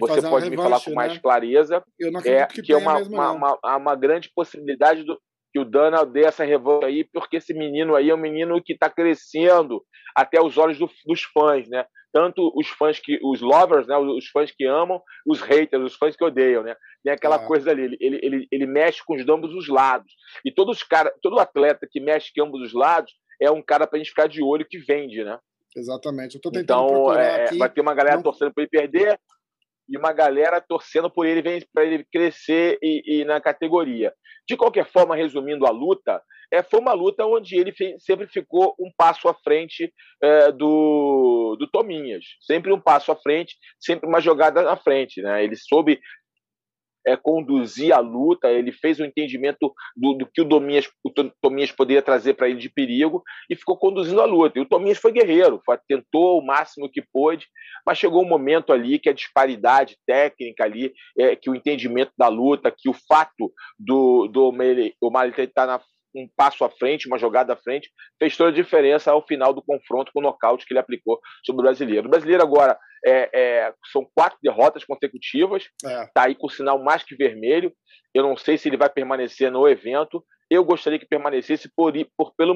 Você 0.00 0.22
pode 0.28 0.50
me 0.50 0.56
falar 0.56 0.80
com 0.80 0.92
mais 0.92 1.14
né? 1.14 1.20
clareza. 1.20 1.84
Eu 1.98 2.10
não 2.10 2.18
acredito 2.18 2.42
é, 2.42 2.46
que, 2.46 2.62
que 2.62 2.72
é 2.72 2.76
uma, 2.76 2.98
mesmo, 2.98 3.14
uma, 3.14 3.32
uma, 3.32 3.76
uma, 3.76 3.94
grande 3.94 4.28
possibilidade 4.34 5.04
do, 5.04 5.16
que 5.58 5.60
o 5.60 5.64
Dana 5.64 6.04
dê 6.04 6.24
essa 6.24 6.44
revolta 6.44 6.86
aí, 6.86 7.04
porque 7.12 7.36
esse 7.36 7.52
menino 7.52 7.96
aí 7.96 8.10
é 8.10 8.14
um 8.14 8.18
menino 8.18 8.62
que 8.62 8.74
está 8.74 8.88
crescendo 8.88 9.82
até 10.14 10.40
os 10.40 10.56
olhos 10.56 10.78
do, 10.78 10.88
dos 11.04 11.22
fãs, 11.24 11.68
né? 11.68 11.84
Tanto 12.12 12.52
os 12.56 12.68
fãs 12.68 12.98
que, 12.98 13.18
os 13.22 13.40
lovers, 13.40 13.86
né? 13.86 13.96
Os 13.96 14.28
fãs 14.28 14.52
que 14.52 14.64
amam, 14.64 15.02
os 15.26 15.40
haters, 15.40 15.84
os 15.84 15.96
fãs 15.96 16.16
que 16.16 16.24
odeiam, 16.24 16.62
né? 16.62 16.76
Tem 17.02 17.12
aquela 17.12 17.36
ah. 17.36 17.46
coisa 17.46 17.70
ali, 17.70 17.96
ele, 18.00 18.20
ele, 18.22 18.48
ele 18.50 18.66
mexe 18.66 19.02
com 19.04 19.16
os 19.16 19.28
ambos 19.28 19.52
os 19.52 19.68
lados. 19.68 20.12
E 20.44 20.52
todos 20.52 20.82
cara, 20.82 21.12
todo 21.20 21.40
atleta 21.40 21.86
que 21.90 22.00
mexe 22.00 22.30
com 22.34 22.44
ambos 22.44 22.62
os 22.62 22.72
lados 22.72 23.12
é 23.40 23.50
um 23.50 23.62
cara 23.62 23.86
para 23.86 23.96
a 23.96 23.98
gente 23.98 24.10
ficar 24.10 24.28
de 24.28 24.42
olho 24.42 24.66
que 24.68 24.78
vende, 24.78 25.24
né? 25.24 25.38
Exatamente. 25.76 26.36
Eu 26.36 26.40
tô 26.40 26.50
tentando 26.50 26.86
então, 26.86 27.14
é, 27.14 27.44
aqui, 27.44 27.58
vai 27.58 27.68
ter 27.68 27.80
uma 27.80 27.94
galera 27.94 28.16
não... 28.16 28.22
torcendo 28.22 28.52
para 28.52 28.62
ele 28.62 28.70
perder, 28.70 29.18
e 29.88 29.96
uma 29.96 30.12
galera 30.12 30.60
torcendo 30.60 31.10
por 31.10 31.26
ele 31.26 31.64
para 31.72 31.84
ele 31.84 32.04
crescer 32.12 32.78
e, 32.82 33.20
e, 33.20 33.24
na 33.24 33.40
categoria. 33.40 34.12
De 34.46 34.56
qualquer 34.56 34.86
forma, 34.86 35.16
resumindo 35.16 35.66
a 35.66 35.70
luta, 35.70 36.22
é, 36.52 36.62
foi 36.62 36.80
uma 36.80 36.92
luta 36.92 37.26
onde 37.26 37.56
ele 37.56 37.72
sempre 37.98 38.26
ficou 38.26 38.74
um 38.78 38.90
passo 38.96 39.28
à 39.28 39.34
frente 39.34 39.92
é, 40.22 40.52
do, 40.52 41.56
do 41.58 41.66
Tominhas, 41.70 42.24
sempre 42.40 42.72
um 42.72 42.80
passo 42.80 43.12
à 43.12 43.16
frente, 43.16 43.56
sempre 43.78 44.08
uma 44.08 44.20
jogada 44.20 44.70
à 44.70 44.76
frente. 44.76 45.20
Né? 45.20 45.44
Ele 45.44 45.56
soube 45.56 46.00
é, 47.08 47.16
conduzir 47.16 47.92
a 47.92 47.98
luta, 47.98 48.50
ele 48.50 48.72
fez 48.72 49.00
o 49.00 49.02
um 49.02 49.06
entendimento 49.06 49.72
do, 49.96 50.14
do, 50.14 50.26
que 50.26 50.42
o, 50.42 50.44
Dominhas, 50.44 50.88
o 51.04 51.10
Tominhas 51.40 51.72
poderia 51.72 52.02
trazer 52.02 52.34
para 52.34 52.48
ele 52.48 52.58
de 52.58 52.70
perigo 52.70 53.22
e 53.48 53.56
ficou 53.56 53.76
conduzindo 53.76 54.20
a 54.20 54.26
luta. 54.26 54.58
E 54.58 54.62
o 54.62 54.66
Tominhas 54.66 54.98
foi 54.98 55.12
guerreiro, 55.12 55.60
foi, 55.64 55.78
tentou 55.88 56.38
o 56.38 56.44
máximo 56.44 56.90
que 56.90 57.02
pôde, 57.12 57.46
mas 57.86 57.98
chegou 57.98 58.22
um 58.22 58.28
momento 58.28 58.72
ali 58.72 58.98
que 58.98 59.08
a 59.08 59.14
disparidade 59.14 59.96
técnica 60.06 60.64
ali, 60.64 60.92
é, 61.18 61.34
que 61.34 61.48
o 61.48 61.54
entendimento 61.54 62.12
da 62.18 62.28
luta, 62.28 62.74
que 62.76 62.88
o 62.88 62.94
fato 63.08 63.52
do, 63.78 64.28
do 64.28 64.44
O'Malley 64.44 64.94
estar 65.38 65.66
na 65.66 65.80
um 66.14 66.28
passo 66.36 66.64
à 66.64 66.70
frente, 66.70 67.06
uma 67.06 67.18
jogada 67.18 67.52
à 67.52 67.56
frente, 67.56 67.90
fez 68.18 68.36
toda 68.36 68.50
a 68.50 68.54
diferença 68.54 69.10
ao 69.10 69.26
final 69.26 69.52
do 69.52 69.62
confronto 69.62 70.12
com 70.12 70.20
o 70.20 70.22
nocaute 70.22 70.66
que 70.66 70.72
ele 70.72 70.80
aplicou 70.80 71.20
sobre 71.44 71.60
o 71.60 71.64
brasileiro. 71.64 72.06
O 72.06 72.10
brasileiro 72.10 72.42
agora 72.42 72.78
é, 73.04 73.30
é, 73.32 73.74
são 73.92 74.08
quatro 74.14 74.38
derrotas 74.42 74.84
consecutivas, 74.84 75.64
está 75.64 75.90
é. 75.90 76.06
Tá 76.14 76.22
aí 76.24 76.34
com 76.34 76.46
o 76.46 76.50
sinal 76.50 76.82
mais 76.82 77.02
que 77.02 77.14
vermelho. 77.14 77.72
Eu 78.14 78.22
não 78.22 78.36
sei 78.36 78.56
se 78.56 78.68
ele 78.68 78.76
vai 78.76 78.88
permanecer 78.88 79.50
no 79.50 79.68
evento. 79.68 80.24
Eu 80.50 80.64
gostaria 80.64 80.98
que 80.98 81.06
permanecesse 81.06 81.70
por, 81.74 81.92
por 82.16 82.34
pelo 82.34 82.54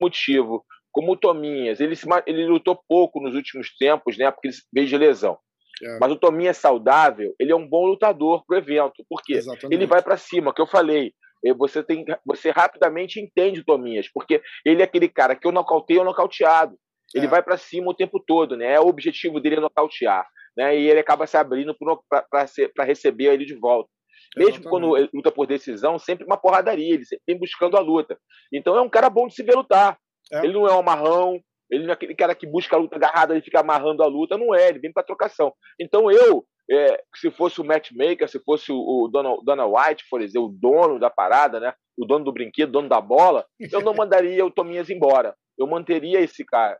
motivo, 0.00 0.64
como 0.90 1.12
o 1.12 1.16
Tominhas, 1.16 1.80
ele, 1.80 1.96
se, 1.96 2.06
ele 2.26 2.46
lutou 2.46 2.80
pouco 2.88 3.20
nos 3.20 3.34
últimos 3.34 3.76
tempos, 3.76 4.16
né? 4.16 4.30
Porque 4.30 4.48
ele 4.48 4.56
veio 4.72 4.86
de 4.86 4.96
lesão. 4.96 5.38
É. 5.82 5.98
Mas 5.98 6.12
o 6.12 6.16
Tominhas 6.16 6.56
saudável, 6.56 7.34
ele 7.38 7.52
é 7.52 7.56
um 7.56 7.68
bom 7.68 7.86
lutador 7.86 8.44
para 8.46 8.54
o 8.54 8.58
evento. 8.58 9.04
Por 9.08 9.20
quê? 9.22 9.34
Exatamente. 9.34 9.74
Ele 9.74 9.86
vai 9.86 10.02
para 10.02 10.16
cima, 10.16 10.54
que 10.54 10.60
eu 10.60 10.66
falei 10.66 11.12
você 11.52 11.82
tem 11.82 12.04
você 12.24 12.50
rapidamente 12.50 13.20
entende 13.20 13.60
o 13.60 13.64
Tominhas, 13.64 14.08
porque 14.12 14.40
ele 14.64 14.80
é 14.80 14.84
aquele 14.84 15.08
cara 15.08 15.34
que 15.34 15.46
eu 15.46 15.52
nocauteio 15.52 16.00
ou 16.00 16.04
nocauteado. 16.06 16.76
Ele 17.14 17.26
é. 17.26 17.28
vai 17.28 17.42
para 17.42 17.56
cima 17.56 17.90
o 17.90 17.94
tempo 17.94 18.18
todo, 18.18 18.56
né? 18.56 18.72
É 18.72 18.80
o 18.80 18.86
objetivo 18.86 19.40
dele 19.40 19.56
é 19.56 19.60
nocautear, 19.60 20.26
né? 20.56 20.76
E 20.76 20.88
ele 20.88 21.00
acaba 21.00 21.26
se 21.26 21.36
abrindo 21.36 21.76
para 22.08 22.84
receber 22.84 23.32
ele 23.32 23.44
de 23.44 23.54
volta. 23.54 23.90
Mesmo 24.36 24.50
Exatamente. 24.50 24.70
quando 24.70 24.96
ele 24.96 25.10
luta 25.12 25.30
por 25.30 25.46
decisão, 25.46 25.98
sempre 25.98 26.24
uma 26.24 26.36
porradaria, 26.36 26.94
ele 26.94 27.04
sempre 27.04 27.22
vem 27.26 27.38
buscando 27.38 27.76
a 27.76 27.80
luta. 27.80 28.18
Então 28.52 28.76
é 28.76 28.80
um 28.80 28.88
cara 28.88 29.08
bom 29.08 29.28
de 29.28 29.34
se 29.34 29.42
ver 29.42 29.54
lutar. 29.54 29.96
É. 30.32 30.44
Ele 30.44 30.54
não 30.54 30.66
é 30.66 30.74
um 30.74 30.80
amarrão, 30.80 31.40
ele 31.70 31.84
não 31.84 31.90
é 31.90 31.92
aquele 31.92 32.14
cara 32.14 32.34
que 32.34 32.46
busca 32.46 32.76
a 32.76 32.78
luta 32.78 32.96
agarrada 32.96 33.36
e 33.36 33.42
fica 33.42 33.60
amarrando 33.60 34.02
a 34.02 34.06
luta, 34.06 34.38
não 34.38 34.54
é, 34.54 34.68
ele 34.68 34.78
vem 34.78 34.92
para 34.92 35.02
trocação. 35.02 35.52
Então 35.78 36.10
eu 36.10 36.44
é, 36.70 37.02
se 37.14 37.30
fosse 37.30 37.60
o 37.60 37.64
matchmaker, 37.64 38.28
se 38.28 38.38
fosse 38.40 38.72
o, 38.72 38.76
o 38.76 39.08
Dona, 39.08 39.66
White, 39.66 40.04
por 40.10 40.20
exemplo, 40.20 40.48
o 40.48 40.52
dono 40.52 40.98
da 40.98 41.10
parada, 41.10 41.60
né? 41.60 41.74
o 41.96 42.04
dono 42.04 42.24
do 42.24 42.32
brinquedo, 42.32 42.68
o 42.68 42.72
dono 42.72 42.88
da 42.88 43.00
bola, 43.00 43.46
eu 43.72 43.80
não 43.80 43.94
mandaria 43.94 44.44
o 44.44 44.50
Tominhas 44.50 44.90
embora. 44.90 45.34
Eu 45.58 45.66
manteria 45.66 46.20
esse 46.20 46.44
cara. 46.44 46.78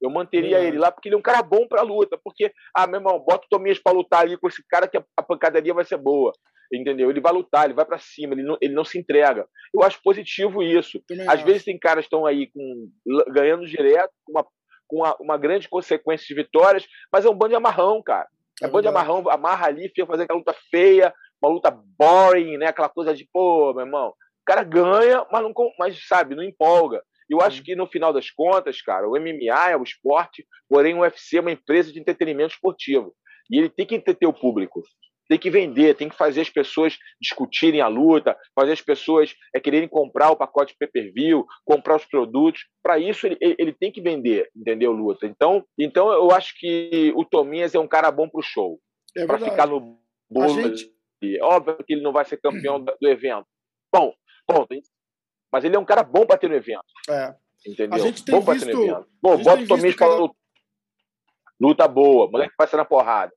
Eu 0.00 0.10
manteria 0.10 0.60
ele 0.60 0.78
lá 0.78 0.92
porque 0.92 1.08
ele 1.08 1.16
é 1.16 1.18
um 1.18 1.22
cara 1.22 1.42
bom 1.42 1.66
pra 1.66 1.82
luta. 1.82 2.18
Porque, 2.22 2.52
ah, 2.74 2.86
meu 2.86 3.00
irmão, 3.00 3.18
bota 3.18 3.46
o 3.46 3.48
Tomias 3.48 3.78
pra 3.78 3.92
lutar 3.92 4.22
ali 4.22 4.36
com 4.36 4.48
esse 4.48 4.62
cara 4.68 4.86
que 4.86 4.96
a 4.96 5.22
pancadaria 5.22 5.74
vai 5.74 5.84
ser 5.84 5.96
boa. 5.96 6.32
Entendeu? 6.72 7.10
Ele 7.10 7.20
vai 7.20 7.32
lutar, 7.32 7.64
ele 7.64 7.74
vai 7.74 7.84
para 7.84 7.98
cima, 7.98 8.34
ele 8.34 8.42
não, 8.42 8.58
ele 8.60 8.74
não 8.74 8.84
se 8.84 8.98
entrega. 8.98 9.46
Eu 9.74 9.82
acho 9.82 10.02
positivo 10.02 10.62
isso. 10.62 11.02
Também 11.08 11.26
Às 11.26 11.34
acho. 11.34 11.44
vezes 11.44 11.64
tem 11.64 11.78
caras 11.78 12.04
que 12.04 12.06
estão 12.06 12.26
aí 12.26 12.48
com, 12.52 12.90
ganhando 13.32 13.66
direto, 13.66 14.12
com 14.24 14.32
uma, 14.32 14.44
com 14.86 14.96
uma, 14.98 15.16
uma, 15.18 15.38
grande 15.38 15.68
consequência 15.68 16.26
de 16.26 16.34
vitórias, 16.34 16.86
mas 17.12 17.24
é 17.24 17.30
um 17.30 17.34
bando 17.34 17.50
de 17.50 17.56
amarrão, 17.56 18.02
cara. 18.02 18.28
É, 18.62 18.66
bando 18.66 18.82
de 18.82 18.88
amarrão, 18.88 19.28
amarra 19.28 19.66
ali, 19.66 19.88
fica 19.88 20.06
fazendo 20.06 20.24
aquela 20.24 20.38
luta 20.38 20.54
feia, 20.70 21.14
uma 21.40 21.52
luta 21.52 21.70
boring, 21.70 22.56
né? 22.56 22.66
Aquela 22.66 22.88
coisa 22.88 23.14
de, 23.14 23.28
pô, 23.32 23.72
meu 23.72 23.84
irmão, 23.84 24.08
o 24.08 24.14
cara 24.44 24.62
ganha, 24.62 25.24
mas, 25.30 25.42
não, 25.42 25.52
mas 25.78 26.06
sabe, 26.06 26.34
não 26.34 26.42
empolga. 26.42 27.02
Eu 27.28 27.42
acho 27.42 27.62
que 27.62 27.76
no 27.76 27.86
final 27.86 28.12
das 28.12 28.30
contas, 28.30 28.80
cara, 28.80 29.06
o 29.06 29.12
MMA 29.12 29.70
é 29.70 29.76
o 29.76 29.82
esporte, 29.82 30.46
porém 30.68 30.94
o 30.94 31.00
UFC 31.00 31.36
é 31.36 31.40
uma 31.40 31.52
empresa 31.52 31.92
de 31.92 32.00
entretenimento 32.00 32.54
esportivo. 32.54 33.14
E 33.50 33.58
ele 33.58 33.68
tem 33.68 33.86
que 33.86 33.94
entreter 33.94 34.26
o 34.26 34.32
público. 34.32 34.82
Tem 35.28 35.38
que 35.38 35.50
vender, 35.50 35.94
tem 35.94 36.08
que 36.08 36.16
fazer 36.16 36.40
as 36.40 36.48
pessoas 36.48 36.96
discutirem 37.20 37.82
a 37.82 37.86
luta, 37.86 38.36
fazer 38.54 38.72
as 38.72 38.80
pessoas 38.80 39.34
é, 39.54 39.60
quererem 39.60 39.86
comprar 39.86 40.30
o 40.30 40.36
pacote 40.36 40.74
pay-per-view, 40.78 41.44
comprar 41.66 41.96
os 41.96 42.04
produtos. 42.06 42.66
Para 42.82 42.98
isso, 42.98 43.26
ele, 43.26 43.36
ele 43.40 43.72
tem 43.72 43.92
que 43.92 44.00
vender, 44.00 44.48
entendeu, 44.56 44.90
luta? 44.90 45.26
Então, 45.26 45.62
então, 45.78 46.10
eu 46.10 46.30
acho 46.30 46.54
que 46.58 47.12
o 47.14 47.26
Tominhas 47.26 47.74
é 47.74 47.78
um 47.78 47.86
cara 47.86 48.10
bom 48.10 48.26
para 48.26 48.40
o 48.40 48.42
show. 48.42 48.80
É 49.14 49.26
para 49.26 49.38
ficar 49.38 49.66
no 49.66 50.00
bolo. 50.30 50.62
Gente... 50.62 50.90
Óbvio 51.42 51.84
que 51.84 51.92
ele 51.92 52.02
não 52.02 52.12
vai 52.12 52.24
ser 52.24 52.38
campeão 52.38 52.82
do 52.82 53.08
evento. 53.08 53.46
Bom, 53.92 54.14
ponto. 54.46 54.68
Mas 55.52 55.64
ele 55.64 55.76
é 55.76 55.78
um 55.78 55.84
cara 55.84 56.02
bom 56.02 56.24
para 56.24 56.38
ter 56.38 56.48
no 56.48 56.54
evento. 56.54 56.84
É. 57.10 57.34
Entendeu? 57.66 57.94
A 57.94 57.98
gente 57.98 58.24
tem 58.24 58.40
bom 58.40 58.52
visto, 58.52 58.66
ter 58.66 58.74
no 58.74 58.84
evento. 58.84 59.08
Bom, 59.20 59.36
bota 59.42 59.62
o 59.62 59.66
Tominhas 59.66 59.96
para 59.96 60.14
luta. 60.14 60.34
Luta 61.60 61.88
boa, 61.88 62.30
moleque 62.30 62.54
vai 62.56 62.68
ser 62.68 62.76
na 62.76 62.84
porrada 62.84 63.32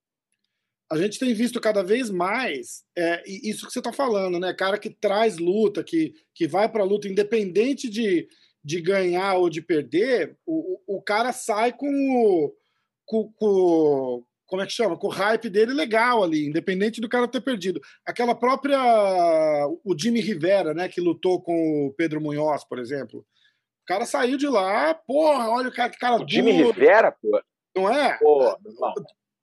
a 0.91 0.97
gente 0.97 1.17
tem 1.17 1.33
visto 1.33 1.61
cada 1.61 1.81
vez 1.81 2.09
mais 2.09 2.83
é, 2.97 3.23
isso 3.25 3.65
que 3.65 3.71
você 3.71 3.79
está 3.79 3.93
falando, 3.93 4.37
né? 4.37 4.53
Cara 4.53 4.77
que 4.77 4.89
traz 4.89 5.37
luta, 5.37 5.81
que, 5.83 6.13
que 6.35 6.45
vai 6.45 6.67
para 6.67 6.83
a 6.83 6.85
luta, 6.85 7.07
independente 7.07 7.89
de, 7.89 8.27
de 8.61 8.81
ganhar 8.81 9.35
ou 9.35 9.49
de 9.49 9.61
perder, 9.61 10.37
o, 10.45 10.97
o 10.97 11.01
cara 11.01 11.31
sai 11.31 11.71
com 11.71 11.87
o, 11.87 12.53
com, 13.05 13.31
com, 13.31 14.23
como 14.45 14.61
é 14.61 14.65
que 14.65 14.73
chama? 14.73 14.97
Com 14.97 15.07
o 15.07 15.11
hype 15.11 15.49
dele 15.49 15.73
legal 15.73 16.25
ali, 16.25 16.45
independente 16.45 16.99
do 16.99 17.07
cara 17.07 17.25
ter 17.25 17.39
perdido. 17.39 17.79
Aquela 18.05 18.35
própria. 18.35 18.77
O 19.85 19.97
Jimmy 19.97 20.19
Rivera, 20.19 20.73
né? 20.73 20.89
Que 20.89 20.99
lutou 20.99 21.41
com 21.41 21.87
o 21.87 21.93
Pedro 21.93 22.19
Munhoz, 22.19 22.65
por 22.65 22.79
exemplo. 22.79 23.19
O 23.19 23.85
cara 23.87 24.05
saiu 24.05 24.37
de 24.37 24.47
lá, 24.47 24.93
porra, 24.93 25.49
olha 25.49 25.69
o 25.69 25.73
cara, 25.73 25.89
que 25.89 25.97
cara 25.97 26.15
o 26.15 26.19
duro. 26.19 26.29
Jimmy 26.29 26.51
Rivera, 26.51 27.13
pô. 27.13 27.41
Não 27.73 27.89
é? 27.89 28.17
Pô, 28.17 28.57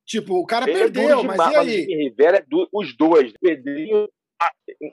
Tipo, 0.08 0.40
o 0.40 0.46
cara 0.46 0.64
perdeu, 0.64 1.22
mas 1.22 1.38
e 1.38 1.42
aí? 1.42 1.54
Mas 1.54 1.86
Rivera 1.86 2.38
é 2.38 2.42
do, 2.48 2.66
os 2.72 2.96
dois. 2.96 3.30
Pedrinho, 3.38 4.08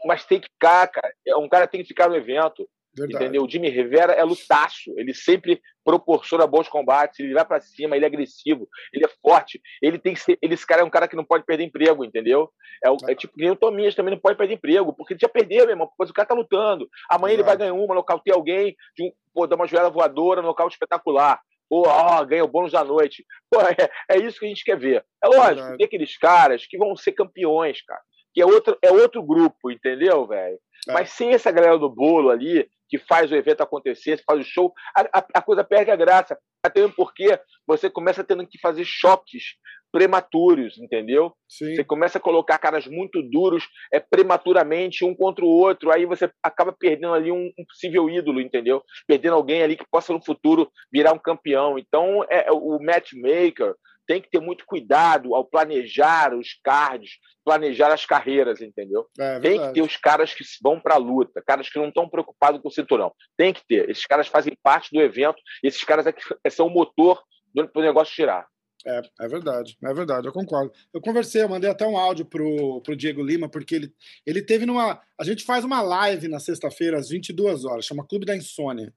mas 0.05 0.25
tem 0.25 0.41
que 0.41 0.49
ficar, 0.51 0.85
cara. 0.89 1.13
É, 1.25 1.37
um 1.37 1.47
cara 1.47 1.65
tem 1.67 1.81
que 1.81 1.87
ficar 1.87 2.09
no 2.09 2.15
evento. 2.17 2.67
Verdade. 2.97 3.23
Entendeu? 3.23 3.43
O 3.43 3.49
Jimmy 3.49 3.69
Rivera 3.69 4.11
é 4.11 4.23
lutaço. 4.23 4.93
Ele 4.97 5.13
sempre 5.13 5.61
proporciona 5.85 6.45
bons 6.45 6.67
combates. 6.67 7.19
Ele 7.19 7.33
vai 7.33 7.45
para 7.45 7.61
cima, 7.61 7.95
ele 7.95 8.03
é 8.03 8.07
agressivo, 8.07 8.67
ele 8.91 9.05
é 9.05 9.09
forte. 9.21 9.61
Ele 9.81 9.97
tem 9.97 10.13
que 10.13 10.19
ser. 10.19 10.37
Ele, 10.41 10.53
esse 10.53 10.67
cara 10.67 10.81
é 10.81 10.85
um 10.85 10.89
cara 10.89 11.07
que 11.07 11.15
não 11.15 11.23
pode 11.23 11.45
perder 11.45 11.63
emprego, 11.63 12.03
entendeu? 12.03 12.49
É, 12.83 12.91
o, 12.91 12.97
é 13.07 13.15
tipo 13.15 13.37
que 13.37 13.49
o 13.49 13.55
Tominhas 13.55 13.95
também 13.95 14.13
não 14.13 14.19
pode 14.19 14.37
perder 14.37 14.55
emprego, 14.55 14.93
porque 14.93 15.13
ele 15.13 15.19
já 15.21 15.29
perdeu, 15.29 15.65
meu 15.65 15.71
irmão. 15.71 15.89
Pois 15.97 16.09
o 16.09 16.13
cara 16.13 16.27
tá 16.27 16.35
lutando. 16.35 16.89
Amanhã 17.09 17.35
ele 17.35 17.43
vai 17.43 17.55
ganhar 17.55 17.73
uma, 17.73 17.95
nocautear 17.95 18.35
alguém, 18.35 18.75
de 18.97 19.03
um, 19.03 19.11
pô, 19.33 19.47
dar 19.47 19.55
uma 19.55 19.67
joelha 19.67 19.89
voadora, 19.89 20.41
nocaute 20.41 20.75
espetacular 20.75 21.39
pô, 21.69 21.87
ó, 21.87 22.23
ganha 22.25 22.43
o 22.43 22.47
bônus 22.47 22.71
da 22.71 22.83
noite. 22.83 23.25
Pô, 23.49 23.61
é, 23.61 23.89
é, 24.09 24.17
isso 24.17 24.39
que 24.39 24.45
a 24.45 24.49
gente 24.49 24.63
quer 24.63 24.77
ver. 24.77 25.05
É 25.23 25.27
lógico, 25.27 25.67
é 25.67 25.77
tem 25.77 25.85
aqueles 25.85 26.17
caras 26.17 26.65
que 26.65 26.77
vão 26.77 26.95
ser 26.95 27.13
campeões, 27.13 27.81
cara. 27.81 28.01
Que 28.33 28.41
é 28.41 28.45
outro, 28.45 28.77
é 28.81 28.91
outro 28.91 29.23
grupo, 29.23 29.71
entendeu, 29.71 30.27
velho? 30.27 30.59
É. 30.87 30.93
Mas 30.93 31.11
sem 31.11 31.33
essa 31.33 31.51
galera 31.51 31.77
do 31.77 31.89
bolo 31.89 32.29
ali, 32.29 32.69
que 32.89 32.97
faz 32.97 33.31
o 33.31 33.35
evento 33.35 33.61
acontecer, 33.61 34.21
faz 34.25 34.39
o 34.39 34.43
show, 34.43 34.73
a, 34.95 35.19
a, 35.19 35.25
a 35.35 35.41
coisa 35.41 35.63
perde 35.63 35.91
a 35.91 35.95
graça. 35.95 36.37
Até 36.63 36.81
mesmo 36.81 36.95
porque 36.95 37.39
você 37.65 37.89
começa 37.89 38.23
tendo 38.23 38.45
que 38.47 38.59
fazer 38.59 38.83
choques 38.85 39.55
prematuros, 39.95 40.77
entendeu? 40.77 41.31
Sim. 41.47 41.73
Você 41.73 41.81
começa 41.81 42.17
a 42.17 42.21
colocar 42.21 42.57
caras 42.57 42.85
muito 42.85 43.23
duros 43.23 43.63
é, 43.93 43.97
prematuramente 43.97 45.05
um 45.05 45.15
contra 45.15 45.45
o 45.45 45.47
outro, 45.47 45.89
aí 45.89 46.05
você 46.05 46.29
acaba 46.43 46.75
perdendo 46.77 47.13
ali 47.13 47.31
um, 47.31 47.49
um, 47.57 47.65
possível 47.65 48.09
ídolo, 48.09 48.41
entendeu? 48.41 48.83
Perdendo 49.07 49.35
alguém 49.35 49.63
ali 49.63 49.77
que 49.77 49.85
possa 49.89 50.11
no 50.11 50.21
futuro 50.21 50.69
virar 50.91 51.13
um 51.13 51.17
campeão. 51.17 51.79
Então, 51.79 52.25
é, 52.29 52.49
é 52.49 52.51
o 52.51 52.77
matchmaker 52.77 53.73
tem 54.05 54.21
que 54.21 54.29
ter 54.29 54.41
muito 54.41 54.65
cuidado 54.65 55.33
ao 55.33 55.45
planejar 55.45 56.35
os 56.35 56.59
cards, 56.61 57.11
planejar 57.45 57.93
as 57.93 58.05
carreiras, 58.05 58.61
entendeu? 58.61 59.07
É, 59.17 59.39
tem 59.39 59.61
que 59.61 59.73
ter 59.75 59.81
os 59.81 59.95
caras 59.95 60.33
que 60.33 60.43
vão 60.61 60.77
para 60.77 60.95
a 60.95 60.99
luta, 60.99 61.41
caras 61.41 61.69
que 61.69 61.79
não 61.79 61.87
estão 61.87 62.09
preocupados 62.09 62.61
com 62.61 62.67
o 62.67 62.71
cinturão. 62.71 63.13
Tem 63.37 63.53
que 63.53 63.65
ter. 63.65 63.89
Esses 63.89 64.05
caras 64.05 64.27
fazem 64.27 64.57
parte 64.61 64.89
do 64.91 65.01
evento, 65.01 65.37
esses 65.63 65.85
caras 65.85 66.05
é 66.05 66.11
que 66.11 66.21
são 66.49 66.67
o 66.67 66.69
motor 66.69 67.23
do 67.53 67.81
negócio 67.81 68.13
girar. 68.13 68.45
É, 68.87 69.01
é 69.21 69.27
verdade, 69.27 69.75
é 69.83 69.93
verdade, 69.93 70.27
eu 70.27 70.33
concordo. 70.33 70.71
Eu 70.93 71.01
conversei, 71.01 71.41
eu 71.41 71.49
mandei 71.49 71.69
até 71.69 71.87
um 71.87 71.97
áudio 71.97 72.23
pro, 72.23 72.81
pro 72.81 72.95
Diego 72.95 73.23
Lima, 73.23 73.49
porque 73.49 73.75
ele, 73.75 73.93
ele 74.25 74.43
teve 74.43 74.65
numa. 74.65 75.01
A 75.19 75.23
gente 75.23 75.43
faz 75.43 75.65
uma 75.65 75.81
live 75.81 76.27
na 76.27 76.39
sexta-feira, 76.39 76.97
às 76.97 77.09
22 77.09 77.65
horas, 77.65 77.85
chama 77.85 78.05
Clube 78.05 78.25
da 78.27 78.35
Insônia. 78.35 78.93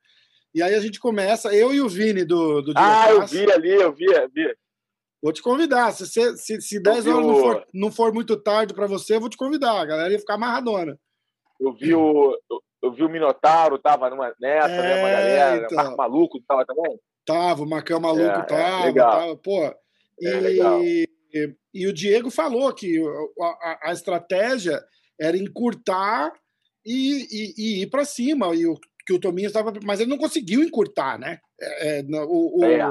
E 0.55 0.63
aí 0.63 0.75
a 0.75 0.81
gente 0.81 1.01
começa, 1.01 1.55
eu 1.55 1.73
e 1.73 1.81
o 1.81 1.89
Vini 1.89 2.25
do, 2.25 2.61
do 2.61 2.73
Ah, 2.77 3.11
eu 3.11 3.27
vi 3.27 3.51
ali, 3.51 3.71
eu 3.71 3.93
vi, 3.93 4.05
eu 4.05 4.29
vi. 4.29 4.55
Vou 5.23 5.33
te 5.33 5.43
convidar. 5.43 5.93
Se, 5.93 6.07
você, 6.07 6.37
se, 6.37 6.61
se 6.61 6.81
10 6.81 7.07
horas 7.07 7.27
não 7.27 7.37
for, 7.37 7.67
não 7.75 7.93
for 7.93 8.13
muito 8.13 8.37
tarde 8.37 8.75
para 8.75 8.87
você, 8.87 9.17
eu 9.17 9.21
vou 9.21 9.29
te 9.29 9.37
convidar. 9.37 9.81
A 9.81 9.87
galera 9.87 10.13
ia 10.13 10.19
ficar 10.19 10.35
amarradona. 10.35 10.99
Eu 11.61 11.73
vi 11.73 11.95
o, 11.95 12.39
eu, 12.51 12.63
eu 12.83 12.93
vi 12.93 13.03
o 13.03 13.09
Minotauro, 13.09 13.79
tava 13.79 14.09
numa, 14.11 14.33
nessa, 14.41 14.69
é, 14.69 14.83
né, 14.83 15.01
uma 15.01 15.11
galera. 15.11 15.65
Então... 15.65 15.77
Marco 15.77 15.97
Maluco 15.97 16.41
tava 16.47 16.65
também? 16.65 16.99
Tava, 17.29 17.63
o 17.63 17.69
Marcão 17.69 18.01
Maluco 18.01 18.23
é, 18.23 18.39
é 18.39 18.43
tava, 18.43 18.89
é, 18.89 18.93
tava, 18.95 19.37
pô. 19.37 19.63
É, 20.23 20.51
e, 20.51 21.07
e, 21.35 21.55
e, 21.75 21.87
o 21.87 21.93
Diego 21.93 22.31
falou 22.31 22.73
que 22.73 22.99
a, 23.63 23.91
a 23.91 23.93
estratégia 23.93 24.83
era 25.21 25.37
encurtar 25.37 26.33
e, 26.87 27.27
e, 27.59 27.83
ir 27.83 27.87
para 27.89 28.07
cima. 28.07 28.57
E 28.57 28.67
o, 28.67 28.81
que 29.07 29.13
o 29.13 29.19
Tominho 29.19 29.47
estava. 29.47 29.75
Mas 29.85 30.01
ele 30.01 30.09
não 30.09 30.17
conseguiu 30.17 30.63
encurtar, 30.63 31.19
né? 31.19 31.39
É, 31.61 32.03
o, 32.09 32.61
o, 32.61 32.65
é. 32.65 32.89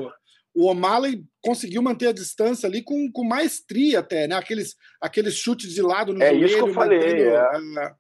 o 0.54 0.68
O'Malley 0.68 1.24
conseguiu 1.42 1.82
manter 1.82 2.10
a 2.10 2.14
distância 2.14 2.70
ali 2.70 2.84
com, 2.84 3.12
com 3.12 3.24
maestria 3.24 4.02
até, 4.02 4.28
né? 4.28 4.36
Aqueles, 4.36 4.76
aqueles 5.02 5.34
chutes 5.34 5.74
de 5.74 5.82
lado 5.82 6.14
no 6.14 6.22
é 6.22 6.30
joelho. 6.30 6.44
É 6.44 6.46
isso 6.46 6.56
que 6.58 6.70
eu 6.70 6.74
falei. 6.76 7.00
Mantendo, 7.00 7.80
é. 7.80 7.96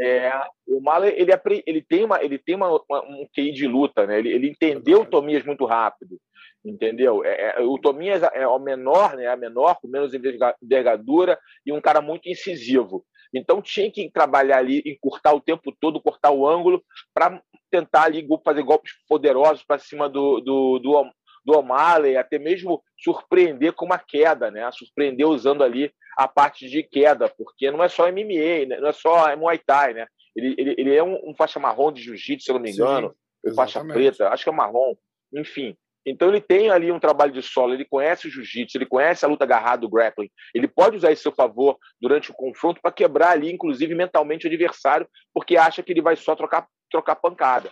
É, 0.00 0.30
o 0.66 0.80
Mahler 0.80 1.14
ele, 1.16 1.32
ele 1.66 1.82
tem, 1.82 2.04
uma, 2.04 2.22
ele 2.22 2.38
tem 2.38 2.54
uma, 2.54 2.68
uma, 2.88 3.02
um 3.04 3.26
QI 3.34 3.52
de 3.52 3.66
luta, 3.66 4.06
né? 4.06 4.18
ele, 4.18 4.32
ele 4.32 4.48
entendeu 4.48 5.00
o 5.00 5.06
Tomias 5.06 5.44
muito 5.44 5.64
rápido, 5.64 6.20
entendeu? 6.64 7.24
É, 7.24 7.56
é, 7.56 7.60
o 7.62 7.76
Tomias 7.78 8.22
é 8.22 8.46
o 8.46 8.58
menor, 8.58 9.16
né? 9.16 9.26
a 9.26 9.36
menor, 9.36 9.80
com 9.80 9.88
menos 9.88 10.12
envergadura 10.14 11.38
e 11.66 11.72
um 11.72 11.80
cara 11.80 12.00
muito 12.00 12.28
incisivo. 12.28 13.04
Então 13.34 13.60
tinha 13.60 13.90
que 13.90 14.10
trabalhar 14.10 14.58
ali, 14.58 14.82
encurtar 14.86 15.34
o 15.34 15.40
tempo 15.40 15.74
todo, 15.78 16.00
cortar 16.00 16.30
o 16.30 16.46
ângulo, 16.46 16.82
para 17.12 17.42
tentar 17.70 18.04
ali 18.04 18.26
fazer 18.44 18.62
golpes 18.62 18.92
poderosos 19.06 19.64
para 19.64 19.78
cima 19.78 20.08
do, 20.08 20.40
do, 20.40 20.78
do, 20.78 21.10
do 21.48 21.58
O'Malley, 21.58 22.18
até 22.18 22.38
mesmo 22.38 22.84
surpreender 23.02 23.72
com 23.72 23.86
uma 23.86 23.98
queda, 23.98 24.50
né? 24.50 24.70
Surpreender 24.70 25.26
usando 25.26 25.64
ali 25.64 25.90
a 26.14 26.28
parte 26.28 26.68
de 26.68 26.82
queda, 26.82 27.26
porque 27.26 27.70
não 27.70 27.82
é 27.82 27.88
só 27.88 28.06
MMA, 28.12 28.66
né? 28.68 28.78
não 28.78 28.88
é 28.88 28.92
só 28.92 29.34
Muay 29.34 29.56
Thai, 29.56 29.94
né? 29.94 30.06
Ele, 30.36 30.54
ele, 30.58 30.74
ele 30.76 30.94
é 30.94 31.02
um, 31.02 31.30
um 31.30 31.34
faixa 31.34 31.58
marrom 31.58 31.90
de 31.90 32.02
jiu-jitsu, 32.02 32.44
se 32.44 32.50
eu 32.50 32.54
não 32.56 32.60
me 32.60 32.70
engano, 32.70 33.08
Sim, 33.08 33.48
ou 33.48 33.54
faixa 33.54 33.82
preta, 33.82 34.28
acho 34.28 34.44
que 34.44 34.50
é 34.50 34.52
marrom, 34.52 34.94
enfim. 35.32 35.74
Então 36.04 36.28
ele 36.28 36.40
tem 36.40 36.68
ali 36.68 36.92
um 36.92 37.00
trabalho 37.00 37.32
de 37.32 37.40
solo, 37.40 37.72
ele 37.72 37.86
conhece 37.86 38.28
o 38.28 38.30
jiu-jitsu, 38.30 38.76
ele 38.76 38.86
conhece 38.86 39.24
a 39.24 39.28
luta 39.28 39.44
agarrada, 39.44 39.86
o 39.86 39.88
grappling. 39.88 40.30
Ele 40.54 40.68
pode 40.68 40.96
usar 40.96 41.12
isso 41.12 41.20
a 41.20 41.22
seu 41.22 41.32
favor 41.32 41.78
durante 41.98 42.30
o 42.30 42.34
confronto 42.34 42.78
para 42.82 42.92
quebrar 42.92 43.30
ali, 43.30 43.50
inclusive 43.50 43.94
mentalmente, 43.94 44.46
o 44.46 44.48
adversário, 44.48 45.08
porque 45.32 45.56
acha 45.56 45.82
que 45.82 45.92
ele 45.92 46.02
vai 46.02 46.14
só 46.14 46.36
trocar, 46.36 46.66
trocar 46.90 47.16
pancada. 47.16 47.70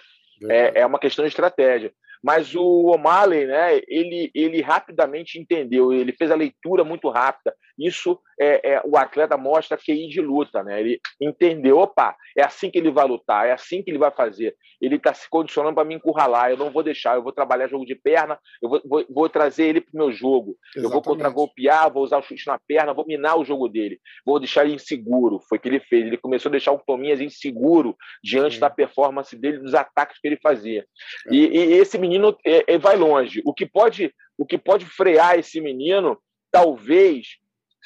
É, 0.50 0.80
é 0.80 0.87
uma 0.87 0.99
questão 0.99 1.25
de 1.25 1.30
estratégia. 1.30 1.92
Mas 2.26 2.56
o 2.56 2.87
O'Malley, 2.87 3.47
né, 3.47 3.80
ele, 3.87 4.33
ele 4.35 4.61
rapidamente 4.61 5.38
entendeu, 5.38 5.92
ele 5.92 6.11
fez 6.11 6.28
a 6.28 6.35
leitura 6.35 6.83
muito 6.83 7.09
rápida, 7.09 7.54
isso 7.78 8.18
é, 8.38 8.75
é, 8.75 8.83
o 8.85 8.97
atleta 8.97 9.37
mostra 9.37 9.78
QI 9.78 10.09
de 10.09 10.21
luta, 10.21 10.62
né? 10.62 10.80
Ele 10.80 11.00
entendeu, 11.21 11.78
opa, 11.78 12.14
é 12.37 12.45
assim 12.45 12.71
que 12.71 12.78
ele 12.78 12.90
vai 12.90 13.06
lutar, 13.06 13.47
é 13.47 13.52
assim 13.52 13.83
que 13.83 13.90
ele 13.90 13.99
vai 13.99 14.11
fazer. 14.11 14.54
Ele 14.80 14.97
está 14.97 15.14
se 15.14 15.28
condicionando 15.28 15.75
para 15.75 15.85
me 15.85 15.95
encurralar, 15.95 16.50
eu 16.50 16.56
não 16.56 16.71
vou 16.71 16.83
deixar, 16.83 17.16
eu 17.16 17.23
vou 17.23 17.33
trabalhar 17.33 17.68
jogo 17.68 17.87
de 17.87 17.95
perna, 17.95 18.38
eu 18.62 18.68
vou, 18.68 18.83
vou, 18.85 19.06
vou 19.09 19.28
trazer 19.28 19.64
ele 19.64 19.80
para 19.80 19.92
o 19.95 19.97
meu 19.97 20.12
jogo, 20.12 20.56
Exatamente. 20.75 20.85
eu 20.85 20.90
vou 20.90 21.02
contra-golpear, 21.02 21.92
vou 21.92 22.02
usar 22.02 22.18
o 22.18 22.23
chute 22.23 22.47
na 22.47 22.59
perna, 22.59 22.92
vou 22.92 23.06
minar 23.06 23.38
o 23.38 23.45
jogo 23.45 23.68
dele, 23.68 23.99
vou 24.25 24.38
deixar 24.38 24.64
ele 24.64 24.75
inseguro. 24.75 25.40
Foi 25.49 25.59
o 25.59 25.61
que 25.61 25.68
ele 25.68 25.80
fez, 25.80 26.06
ele 26.06 26.18
começou 26.18 26.50
a 26.50 26.52
deixar 26.52 26.73
o 26.73 26.78
Tominhas 26.78 27.21
inseguro 27.21 27.97
diante 28.23 28.61
da 28.61 28.68
performance 28.68 29.35
dele, 29.37 29.59
dos 29.59 29.75
ataques 29.75 30.18
que 30.21 30.28
ele 30.28 30.38
fazia. 30.42 30.87
É. 31.26 31.35
E, 31.35 31.47
e, 31.47 31.73
esse 31.75 31.99
menino 31.99 32.37
é, 32.45 32.75
é, 32.75 32.78
vai 32.78 32.97
longe. 32.97 33.42
O 33.45 33.54
que 33.54 33.66
pode, 33.66 34.14
o 34.37 34.45
que 34.45 34.59
pode 34.59 34.85
frear 34.85 35.38
esse 35.38 35.61
menino, 35.61 36.18
talvez 36.50 37.38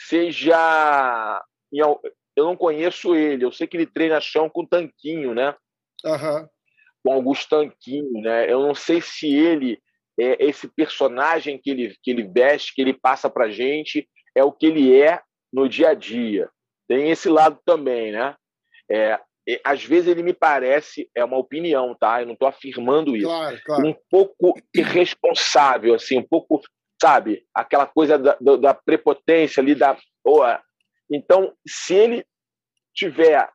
seja. 0.08 1.42
Eu 1.72 2.44
não 2.44 2.56
conheço 2.56 3.14
ele, 3.14 3.44
eu 3.44 3.52
sei 3.52 3.66
que 3.66 3.76
ele 3.76 3.86
treina 3.86 4.20
chão 4.20 4.48
com 4.48 4.64
tanquinho, 4.64 5.34
né? 5.34 5.54
Uhum. 6.04 6.48
Com 7.04 7.12
Augusto 7.12 7.48
Tanquinho, 7.48 8.20
né? 8.22 8.50
Eu 8.50 8.60
não 8.60 8.74
sei 8.74 9.00
se 9.00 9.34
ele 9.34 9.78
é 10.18 10.44
esse 10.44 10.68
personagem 10.68 11.58
que 11.58 11.70
ele, 11.70 11.96
que 12.02 12.10
ele 12.10 12.22
veste, 12.22 12.74
que 12.74 12.80
ele 12.80 12.92
passa 12.92 13.28
pra 13.30 13.50
gente, 13.50 14.08
é 14.34 14.44
o 14.44 14.52
que 14.52 14.66
ele 14.66 15.00
é 15.00 15.20
no 15.52 15.68
dia 15.68 15.90
a 15.90 15.94
dia. 15.94 16.48
Tem 16.88 17.10
esse 17.10 17.28
lado 17.28 17.58
também, 17.64 18.12
né? 18.12 18.34
É, 18.90 19.18
às 19.64 19.84
vezes 19.84 20.08
ele 20.08 20.22
me 20.22 20.32
parece, 20.32 21.08
é 21.14 21.24
uma 21.24 21.38
opinião, 21.38 21.94
tá? 21.98 22.20
Eu 22.20 22.26
não 22.26 22.34
estou 22.34 22.48
afirmando 22.48 23.16
isso. 23.16 23.26
Claro, 23.26 23.60
claro. 23.64 23.86
Um 23.88 23.94
pouco 24.10 24.54
irresponsável, 24.74 25.94
assim, 25.94 26.18
um 26.18 26.26
pouco, 26.26 26.60
sabe, 27.00 27.46
aquela 27.54 27.86
coisa 27.86 28.18
da, 28.18 28.36
da 28.38 28.74
prepotência 28.74 29.60
ali, 29.60 29.74
da. 29.74 29.96
Boa. 30.24 30.62
Então, 31.10 31.54
se 31.66 31.94
ele 31.94 32.26
tiver 32.94 33.48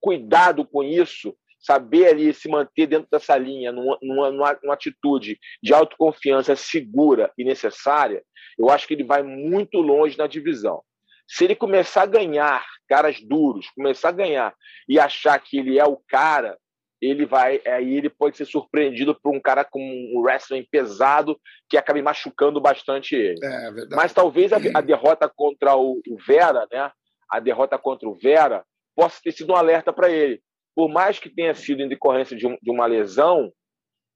cuidado 0.00 0.64
com 0.64 0.82
isso, 0.82 1.36
saber 1.60 2.06
ali 2.06 2.32
se 2.32 2.48
manter 2.48 2.86
dentro 2.86 3.08
dessa 3.10 3.36
linha, 3.36 3.70
numa, 3.70 3.98
numa, 4.02 4.30
numa, 4.62 4.74
atitude 4.74 5.38
de 5.62 5.74
autoconfiança 5.74 6.56
segura 6.56 7.30
e 7.36 7.44
necessária, 7.44 8.24
eu 8.58 8.70
acho 8.70 8.86
que 8.88 8.94
ele 8.94 9.04
vai 9.04 9.22
muito 9.22 9.78
longe 9.78 10.16
na 10.16 10.26
divisão. 10.26 10.82
Se 11.28 11.44
ele 11.44 11.54
começar 11.54 12.02
a 12.02 12.06
ganhar 12.06 12.66
caras 12.88 13.20
duros, 13.20 13.68
começar 13.70 14.08
a 14.08 14.12
ganhar 14.12 14.54
e 14.88 14.98
achar 14.98 15.38
que 15.38 15.58
ele 15.58 15.78
é 15.78 15.84
o 15.84 15.96
cara, 16.08 16.58
ele 17.00 17.24
vai 17.24 17.60
aí 17.66 17.96
ele 17.96 18.10
pode 18.10 18.36
ser 18.36 18.44
surpreendido 18.44 19.14
por 19.14 19.34
um 19.34 19.40
cara 19.40 19.64
com 19.64 19.80
um 19.80 20.20
wrestling 20.20 20.66
pesado 20.70 21.38
que 21.68 21.76
acabe 21.76 22.02
machucando 22.02 22.60
bastante 22.60 23.14
ele. 23.14 23.40
É, 23.42 23.70
Mas 23.90 24.12
talvez 24.12 24.52
a, 24.52 24.56
a, 24.74 24.80
derrota 24.80 25.30
contra 25.34 25.76
o, 25.76 26.00
o 26.06 26.16
Vera, 26.26 26.66
né? 26.70 26.90
A 27.30 27.40
derrota 27.40 27.78
contra 27.78 28.08
o 28.08 28.14
Vera 28.14 28.64
possa 28.94 29.20
ter 29.22 29.32
sido 29.32 29.52
um 29.52 29.56
alerta 29.56 29.92
para 29.92 30.10
ele. 30.10 30.42
Por 30.74 30.88
mais 30.88 31.18
que 31.18 31.30
tenha 31.30 31.54
sido 31.54 31.82
em 31.82 31.88
decorrência 31.88 32.36
de, 32.36 32.46
um, 32.46 32.56
de 32.60 32.70
uma 32.70 32.86
lesão, 32.86 33.50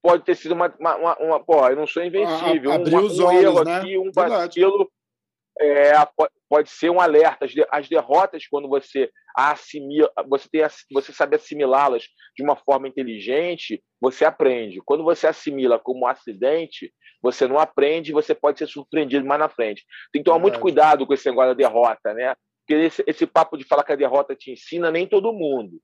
pode 0.03 0.23
ter 0.23 0.35
sido 0.35 0.53
uma, 0.53 0.73
uma, 0.79 0.95
uma, 0.95 1.17
uma 1.17 1.43
pô, 1.43 1.67
eu 1.67 1.75
não 1.75 1.87
sou 1.87 2.03
invencível, 2.03 2.71
a, 2.71 2.75
um, 2.75 2.83
um 2.83 2.95
olhos, 2.95 3.19
erro 3.19 3.63
né? 3.63 3.77
aqui, 3.77 3.97
um 3.97 4.11
vacilo 4.11 4.89
é, 5.59 5.93
pode 6.55 6.69
ser 6.69 6.89
um 6.89 7.01
alerta. 7.01 7.45
As 7.69 7.89
derrotas, 7.89 8.47
quando 8.47 8.69
você 8.69 9.11
assimila, 9.35 10.09
você, 10.25 10.47
tem, 10.49 10.61
você 10.89 11.11
sabe 11.11 11.35
assimilá-las 11.35 12.03
de 12.33 12.41
uma 12.41 12.55
forma 12.55 12.87
inteligente, 12.87 13.83
você 13.99 14.23
aprende. 14.23 14.81
Quando 14.85 15.03
você 15.03 15.27
assimila 15.27 15.77
como 15.77 16.05
um 16.05 16.07
acidente, 16.07 16.93
você 17.21 17.45
não 17.45 17.59
aprende, 17.59 18.13
você 18.13 18.33
pode 18.33 18.57
ser 18.57 18.67
surpreendido 18.67 19.25
mais 19.25 19.39
na 19.39 19.49
frente. 19.49 19.83
Tem 20.13 20.21
que 20.21 20.25
tomar 20.25 20.39
muito 20.39 20.61
cuidado 20.61 21.05
com 21.05 21.13
esse 21.13 21.29
negócio 21.29 21.49
da 21.49 21.57
derrota, 21.57 22.13
né? 22.13 22.33
Porque 22.65 22.81
esse, 22.81 23.03
esse 23.05 23.27
papo 23.27 23.57
de 23.57 23.65
falar 23.65 23.83
que 23.83 23.91
a 23.91 23.97
derrota 23.97 24.33
te 24.33 24.51
ensina, 24.51 24.89
nem 24.89 25.05
todo 25.05 25.33
mundo. 25.33 25.81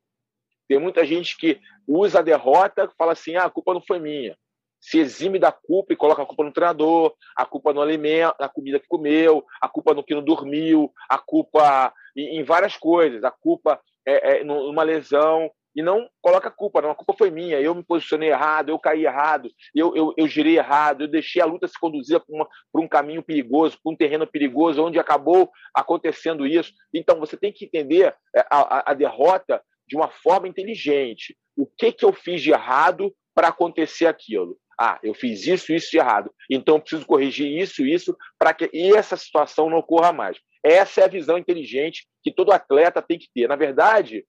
Tem 0.69 0.79
muita 0.79 1.05
gente 1.05 1.37
que 1.37 1.59
usa 1.85 2.19
a 2.19 2.23
derrota 2.23 2.85
e 2.85 2.95
fala 2.97 3.11
assim: 3.11 3.35
ah, 3.35 3.43
a 3.43 3.49
culpa 3.49 3.73
não 3.73 3.81
foi 3.81 3.99
minha 3.99 4.37
se 4.81 4.99
exime 4.99 5.37
da 5.37 5.51
culpa 5.51 5.93
e 5.93 5.95
coloca 5.95 6.23
a 6.23 6.25
culpa 6.25 6.43
no 6.43 6.51
treinador, 6.51 7.13
a 7.37 7.45
culpa 7.45 7.71
no 7.71 7.81
alimento, 7.81 8.35
na 8.39 8.49
comida 8.49 8.79
que 8.79 8.87
comeu, 8.87 9.45
a 9.61 9.69
culpa 9.69 9.93
no 9.93 10.03
que 10.03 10.15
não 10.15 10.23
dormiu, 10.23 10.91
a 11.07 11.17
culpa 11.17 11.93
em, 12.17 12.43
várias 12.43 12.75
coisas, 12.75 13.23
a 13.23 13.31
culpa 13.31 13.79
é, 14.05 14.39
é, 14.39 14.43
numa 14.43 14.83
lesão, 14.83 15.49
e 15.75 15.81
não 15.81 16.09
coloca 16.21 16.49
a 16.49 16.51
culpa, 16.51 16.81
não, 16.81 16.91
a 16.91 16.95
culpa 16.95 17.13
foi 17.17 17.29
minha, 17.29 17.59
eu 17.59 17.73
me 17.73 17.83
posicionei 17.83 18.29
errado, 18.29 18.69
eu 18.69 18.79
caí 18.79 19.05
errado, 19.05 19.49
eu, 19.73 19.95
eu, 19.95 20.13
eu 20.17 20.27
girei 20.27 20.57
errado, 20.57 21.03
eu 21.03 21.07
deixei 21.07 21.41
a 21.41 21.45
luta 21.45 21.67
se 21.67 21.79
conduzir 21.79 22.19
para 22.19 22.81
um 22.81 22.87
caminho 22.87 23.23
perigoso, 23.23 23.79
para 23.81 23.93
um 23.93 23.95
terreno 23.95 24.27
perigoso, 24.27 24.83
onde 24.83 24.99
acabou 24.99 25.49
acontecendo 25.73 26.45
isso. 26.45 26.73
Então, 26.93 27.19
você 27.19 27.37
tem 27.37 27.53
que 27.53 27.65
entender 27.65 28.13
é, 28.35 28.41
a, 28.49 28.79
a, 28.79 28.91
a 28.91 28.93
derrota 28.93 29.61
de 29.87 29.95
uma 29.95 30.09
forma 30.09 30.47
inteligente. 30.47 31.37
O 31.55 31.65
que, 31.65 31.91
que 31.91 32.05
eu 32.05 32.13
fiz 32.13 32.41
de 32.41 32.51
errado 32.51 33.13
para 33.33 33.47
acontecer 33.47 34.07
aquilo? 34.07 34.57
Ah, 34.83 34.99
eu 35.03 35.13
fiz 35.13 35.45
isso, 35.45 35.71
isso 35.71 35.91
de 35.91 35.99
errado. 35.99 36.33
Então 36.49 36.77
eu 36.77 36.81
preciso 36.81 37.05
corrigir 37.05 37.55
isso, 37.55 37.85
isso, 37.85 38.17
para 38.39 38.51
que 38.51 38.67
e 38.73 38.95
essa 38.95 39.15
situação 39.15 39.69
não 39.69 39.77
ocorra 39.77 40.11
mais. 40.11 40.39
Essa 40.63 41.01
é 41.01 41.03
a 41.03 41.07
visão 41.07 41.37
inteligente 41.37 42.07
que 42.23 42.33
todo 42.33 42.51
atleta 42.51 42.99
tem 42.99 43.19
que 43.19 43.27
ter. 43.31 43.47
Na 43.47 43.55
verdade, 43.55 44.25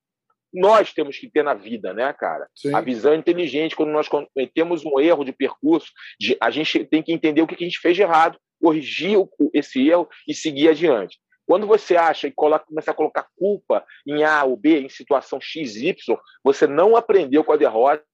nós 0.53 0.93
temos 0.93 1.17
que 1.17 1.31
ter 1.31 1.43
na 1.43 1.55
vida, 1.55 1.95
né, 1.95 2.13
cara? 2.13 2.47
Sim. 2.55 2.75
A 2.75 2.83
visão 2.83 3.15
inteligente, 3.15 3.75
quando 3.75 3.93
nós 3.93 4.11
temos 4.55 4.85
um 4.85 5.01
erro 5.01 5.25
de 5.25 5.33
percurso, 5.33 5.91
de, 6.21 6.37
a 6.39 6.51
gente 6.51 6.85
tem 6.85 7.03
que 7.03 7.15
entender 7.15 7.41
o 7.41 7.47
que 7.47 7.55
a 7.55 7.67
gente 7.67 7.81
fez 7.81 7.97
de 7.97 8.03
errado, 8.03 8.39
corrigir 8.61 9.17
esse 9.55 9.89
erro 9.89 10.07
e 10.29 10.35
seguir 10.35 10.69
adiante. 10.69 11.19
Quando 11.47 11.67
você 11.67 11.97
acha 11.97 12.29
e 12.29 12.33
coloca, 12.33 12.67
começa 12.67 12.91
a 12.91 12.95
colocar 12.95 13.27
culpa 13.39 13.83
em 14.07 14.23
A 14.23 14.45
ou 14.45 14.55
B, 14.55 14.81
em 14.81 14.91
situação 14.91 15.41
XY, 15.41 15.97
você 16.45 16.67
não 16.67 16.95
aprendeu 16.95 17.43
com 17.43 17.53
a 17.53 17.57
derrota 17.57 18.05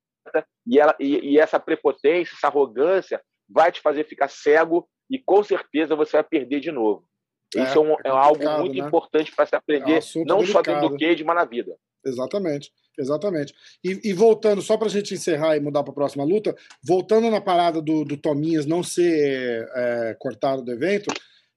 e, 0.66 0.78
ela, 0.78 0.94
e, 0.98 1.32
e 1.32 1.38
essa 1.38 1.58
prepotência, 1.58 2.34
essa 2.34 2.48
arrogância 2.48 3.20
vai 3.48 3.72
te 3.72 3.80
fazer 3.80 4.04
ficar 4.04 4.28
cego 4.28 4.88
e 5.10 5.18
com 5.18 5.42
certeza 5.42 5.96
você 5.96 6.12
vai 6.12 6.24
perder 6.24 6.60
de 6.60 6.70
novo. 6.70 7.04
É, 7.56 7.62
Isso 7.62 7.78
é, 7.78 7.80
um, 7.80 7.92
é, 7.92 7.96
é 8.04 8.10
algo 8.10 8.50
muito 8.60 8.76
né? 8.76 8.86
importante 8.86 9.34
para 9.34 9.46
se 9.46 9.56
aprender, 9.56 9.98
é 9.98 10.18
um 10.18 10.24
não 10.24 10.38
delicado. 10.38 10.52
só 10.52 10.62
dentro 10.62 10.88
do 10.88 10.98
cage, 10.98 11.24
mas 11.24 11.36
na 11.36 11.44
vida. 11.44 11.74
Exatamente, 12.04 12.70
exatamente. 12.98 13.54
E, 13.82 14.10
e 14.10 14.12
voltando, 14.12 14.60
só 14.62 14.76
para 14.76 14.86
a 14.86 14.90
gente 14.90 15.14
encerrar 15.14 15.56
e 15.56 15.60
mudar 15.60 15.82
para 15.82 15.92
a 15.92 15.94
próxima 15.94 16.24
luta, 16.24 16.54
voltando 16.86 17.30
na 17.30 17.40
parada 17.40 17.80
do, 17.80 18.04
do 18.04 18.16
Tominhas 18.16 18.66
não 18.66 18.82
ser 18.82 19.66
é, 19.74 20.16
cortado 20.18 20.62
do 20.62 20.72
evento, 20.72 21.12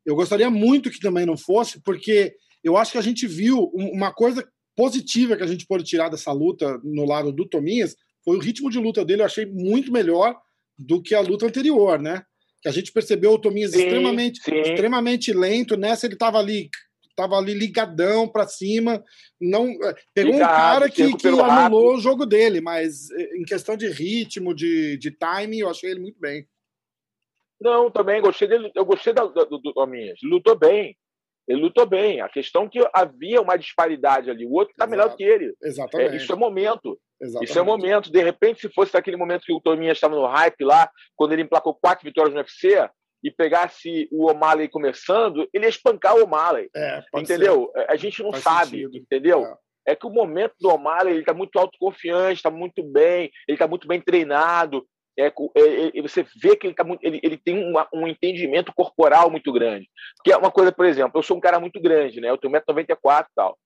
eu 0.06 0.16
gostaria 0.16 0.50
muito 0.50 0.90
que 0.90 1.00
também 1.00 1.26
não 1.26 1.38
fosse, 1.38 1.82
porque 1.82 2.34
eu 2.64 2.78
acho 2.78 2.94
que 2.94 2.98
a 2.98 3.04
gente 3.04 3.28
viu 3.28 3.72
uma 3.74 4.14
coisa 4.14 4.48
positiva 4.76 5.36
que 5.36 5.44
a 5.44 5.48
gente 5.48 5.68
pode 5.68 5.84
tirar 5.84 6.10
dessa 6.10 6.32
luta 6.32 6.80
no 6.84 7.06
lado 7.06 7.32
do 7.32 7.48
Tominhas 7.48 7.96
foi 8.24 8.38
o 8.38 8.40
ritmo 8.40 8.70
de 8.70 8.80
luta 8.80 9.04
dele, 9.04 9.22
eu 9.22 9.26
achei 9.26 9.46
muito 9.46 9.92
melhor 9.92 10.40
do 10.78 11.02
que 11.02 11.14
a 11.14 11.22
luta 11.22 11.46
anterior, 11.46 12.00
né? 12.00 12.24
Que 12.62 12.70
a 12.70 12.72
gente 12.72 12.92
percebeu 12.92 13.32
o 13.32 13.40
Tominhas 13.40 13.72
sim, 13.72 13.84
extremamente, 13.84 14.42
sim. 14.44 14.56
extremamente 14.62 15.34
lento. 15.34 15.76
Nessa 15.76 16.06
ele 16.06 16.14
estava 16.14 16.38
ali, 16.38 16.70
tava 17.16 17.36
ali 17.36 17.54
ligadão 17.54 18.28
para 18.28 18.48
cima. 18.48 19.04
Não 19.40 19.70
é, 19.84 19.96
pegou 20.14 20.34
Ligado, 20.34 20.50
um 20.50 20.54
cara 20.54 20.90
que, 20.90 21.16
que 21.18 21.28
anulou 21.28 21.46
rápido. 21.46 21.78
o 21.78 22.00
jogo 22.00 22.26
dele, 22.26 22.62
mas 22.62 23.10
é, 23.12 23.38
em 23.38 23.44
questão 23.44 23.76
de 23.76 23.88
ritmo, 23.88 24.54
de, 24.54 24.98
de 24.98 25.12
timing, 25.12 25.60
eu 25.60 25.70
achei 25.70 25.90
ele 25.90 26.00
muito 26.00 26.20
bem. 26.20 26.48
Não, 27.60 27.92
também 27.92 28.22
gostei 28.22 28.48
dele. 28.48 28.72
Eu 28.76 28.86
gostei 28.86 29.14
do, 29.14 29.28
do, 29.30 29.58
do 29.60 29.74
Tominhas. 29.74 30.20
Lutou 30.24 30.58
bem. 30.58 30.98
Ele 31.48 31.62
lutou 31.62 31.86
bem. 31.86 32.22
A 32.22 32.30
questão 32.30 32.64
é 32.64 32.70
que 32.70 32.80
havia 32.94 33.42
uma 33.42 33.58
disparidade 33.58 34.30
ali. 34.30 34.46
O 34.46 34.54
outro 34.54 34.72
está 34.72 34.88
melhor 34.88 35.16
que 35.16 35.24
ele. 35.24 35.54
Exatamente. 35.62 36.14
É, 36.14 36.18
isso 36.18 36.32
é 36.32 36.36
momento. 36.36 37.00
Exatamente. 37.22 37.50
Isso 37.50 37.60
é 37.60 37.62
momento. 37.62 38.12
De 38.12 38.24
repente, 38.24 38.62
se 38.62 38.74
fosse 38.74 38.94
naquele 38.94 39.18
momento 39.18 39.46
que 39.46 39.54
o 39.54 39.62
Tominha 39.62 39.92
estava 39.92 40.16
no 40.16 40.26
hype 40.26 40.64
lá, 40.64 40.90
quando 41.16 41.34
ele 41.34 41.44
emplacou 41.44 41.76
quatro 41.76 42.04
vitórias 42.04 42.34
no 42.34 42.40
UFC, 42.40 42.90
e 43.24 43.30
pegasse 43.30 44.10
o 44.12 44.30
O'Malley 44.30 44.68
começando, 44.68 45.48
ele 45.54 45.66
ia 45.66 45.70
espancar 45.70 46.16
o 46.16 46.24
O'Malley. 46.24 46.70
É, 46.76 47.04
entendeu? 47.16 47.72
Ser. 47.74 47.92
A 47.92 47.96
gente 47.96 48.24
não 48.24 48.32
faz 48.32 48.44
sabe, 48.44 48.82
sentido. 48.82 48.98
entendeu? 48.98 49.46
É. 49.86 49.92
é. 49.92 49.96
que 49.96 50.08
o 50.08 50.10
momento 50.10 50.56
do 50.60 50.70
O'Malley, 50.70 51.14
ele 51.14 51.20
está 51.20 51.34
muito 51.34 51.58
autoconfiante, 51.60 52.38
está 52.38 52.50
muito 52.50 52.82
bem, 52.84 53.32
ele 53.48 53.56
está 53.56 53.68
muito 53.68 53.88
bem 53.88 54.02
treinado. 54.02 54.86
É, 55.20 55.28
é, 55.28 55.98
é, 56.00 56.02
você 56.02 56.26
vê 56.42 56.56
que 56.56 56.66
ele, 56.66 56.74
tá 56.74 56.84
muito, 56.84 57.04
ele, 57.04 57.20
ele 57.22 57.38
tem 57.38 57.64
uma, 57.64 57.88
um 57.94 58.08
entendimento 58.08 58.74
corporal 58.74 59.30
muito 59.30 59.52
grande. 59.52 59.88
Que 60.24 60.32
é 60.32 60.38
uma 60.38 60.50
coisa, 60.50 60.72
por 60.72 60.86
exemplo, 60.86 61.20
eu 61.20 61.24
sou 61.24 61.38
um 61.38 61.42
cara 61.42 61.60
muito 61.60 61.80
grande, 61.80 62.20
né? 62.20 62.30
Eu 62.30 62.38
tenho 62.38 62.54
1,94m 62.54 63.26
e 63.26 63.26
tal. 63.36 63.58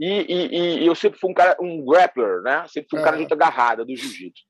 E, 0.00 0.06
e, 0.06 0.80
e, 0.80 0.86
eu 0.86 0.94
sempre 0.94 1.20
fui 1.20 1.30
um 1.30 1.34
cara, 1.34 1.54
um 1.60 1.84
grappler, 1.84 2.40
né? 2.40 2.64
Sempre 2.68 2.88
fui 2.88 2.98
um 2.98 3.02
cara 3.02 3.16
de 3.16 3.24
luta 3.24 3.34
agarrada 3.34 3.84
do 3.84 3.94
jiu-jitsu. 3.94 4.42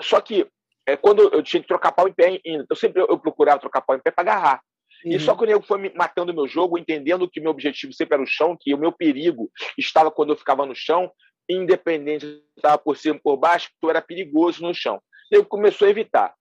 Só 0.00 0.20
que 0.20 0.46
é, 0.86 0.96
quando 0.96 1.22
eu 1.34 1.42
tinha 1.42 1.60
que 1.60 1.66
trocar 1.66 1.90
pau 1.90 2.06
em 2.06 2.12
pé, 2.12 2.40
eu 2.44 2.76
sempre 2.76 3.02
eu 3.02 3.18
procurava 3.18 3.60
trocar 3.60 3.80
pau 3.80 3.96
em 3.96 4.00
pé 4.00 4.12
para 4.12 4.22
agarrar. 4.22 4.62
Uhum. 5.04 5.12
E 5.12 5.18
só 5.20 5.34
quando 5.34 5.50
eu 5.50 5.60
foi 5.60 5.78
me 5.78 5.92
matando 5.94 6.30
o 6.30 6.34
meu 6.34 6.46
jogo, 6.46 6.78
entendendo 6.78 7.28
que 7.28 7.40
meu 7.40 7.50
objetivo 7.50 7.92
sempre 7.92 8.14
era 8.14 8.22
o 8.22 8.26
chão, 8.26 8.56
que 8.58 8.72
o 8.72 8.78
meu 8.78 8.92
perigo 8.92 9.50
estava 9.76 10.12
quando 10.12 10.30
eu 10.30 10.36
ficava 10.36 10.64
no 10.64 10.76
chão, 10.76 11.10
independente 11.48 12.24
se 12.24 12.42
estava 12.56 12.78
por 12.78 12.96
cima 12.96 13.16
ou 13.16 13.20
por 13.20 13.36
baixo, 13.36 13.68
tu 13.80 13.90
era 13.90 14.00
perigoso 14.00 14.62
no 14.62 14.72
chão. 14.72 15.02
Ele 15.30 15.44
começou 15.44 15.88
a 15.88 15.90
evitar. 15.90 16.32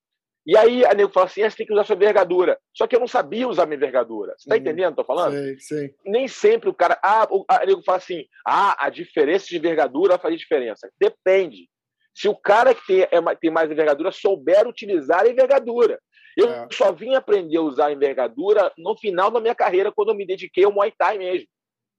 E 0.46 0.58
aí 0.58 0.86
a 0.86 0.94
nego 0.94 1.12
fala 1.12 1.28
assim: 1.28 1.44
ah, 1.44 1.50
você 1.50 1.58
tem 1.58 1.66
que 1.66 1.74
usar 1.74 1.84
sua 1.84 1.96
envergadura. 1.96 2.58
Só 2.76 2.88
que 2.88 2.96
eu 2.96 3.00
não 3.00 3.08
sabia 3.08 3.48
usar 3.48 3.66
minha 3.66 3.78
envergadura. 3.78 4.34
Você 4.38 4.50
tá 4.50 4.56
hum, 4.56 4.58
entendendo? 4.58 4.96
Tô 4.96 5.04
falando? 5.04 5.34
Sei, 5.34 5.60
sei. 5.60 5.96
Nem 6.06 6.28
sempre 6.28 6.70
o 6.70 6.74
cara. 6.74 7.00
Ah, 7.04 7.28
o 7.30 7.46
a 7.48 7.66
nego 7.66 7.84
fala 7.84 8.00
assim: 8.00 8.26
ah, 8.46 8.76
a 8.86 8.90
diferença 8.90 9.46
de 9.46 9.58
envergadura 9.58 10.18
faz 10.18 10.38
diferença. 10.38 10.90
Depende. 11.00 11.70
Se 12.14 12.28
o 12.28 12.36
cara 12.36 12.74
que 12.74 12.86
tem, 12.86 13.02
é, 13.02 13.36
tem 13.40 13.52
mais 13.52 13.72
envergadura 13.72 14.12
souber 14.12 14.68
utilizar 14.68 15.22
a 15.22 15.30
envergadura. 15.30 16.00
Eu 16.36 16.50
é. 16.50 16.68
só 16.72 16.92
vim 16.92 17.14
aprender 17.14 17.58
a 17.58 17.62
usar 17.62 17.88
a 17.88 17.94
envergadura 17.94 18.72
no 18.78 18.98
final 18.98 19.30
da 19.30 19.40
minha 19.40 19.56
carreira, 19.56 19.92
quando 19.92 20.10
eu 20.10 20.16
me 20.16 20.26
dediquei 20.26 20.64
ao 20.64 20.72
Muay 20.72 20.92
Thai 20.98 21.18
mesmo. 21.18 21.48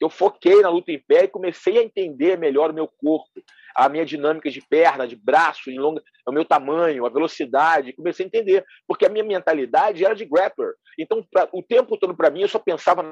Eu 0.01 0.11
foquei 0.11 0.61
na 0.63 0.69
luta 0.69 0.91
em 0.91 0.99
pé 0.99 1.25
e 1.25 1.29
comecei 1.29 1.79
a 1.79 1.83
entender 1.83 2.37
melhor 2.37 2.71
o 2.71 2.75
meu 2.75 2.89
corpo, 2.89 3.31
a 3.75 3.89
minha 3.89 4.05
dinâmica 4.05 4.51
de 4.51 4.61
perna, 4.61 5.07
de 5.07 5.17
braço, 5.17 5.71
em 5.71 5.79
longa, 5.79 6.03
o 6.27 6.33
meu 6.33 6.45
tamanho, 6.45 7.07
a 7.07 7.11
velocidade. 7.11 7.93
Comecei 7.93 8.27
a 8.27 8.29
entender, 8.29 8.65
porque 8.87 9.07
a 9.07 9.09
minha 9.09 9.25
mentalidade 9.25 10.05
era 10.05 10.15
de 10.15 10.25
grappler. 10.25 10.75
Então, 10.99 11.25
pra, 11.31 11.49
o 11.53 11.63
tempo 11.63 11.97
todo 11.97 12.17
para 12.17 12.31
mim, 12.31 12.43
eu 12.43 12.49
só 12.49 12.59
pensava 12.59 13.03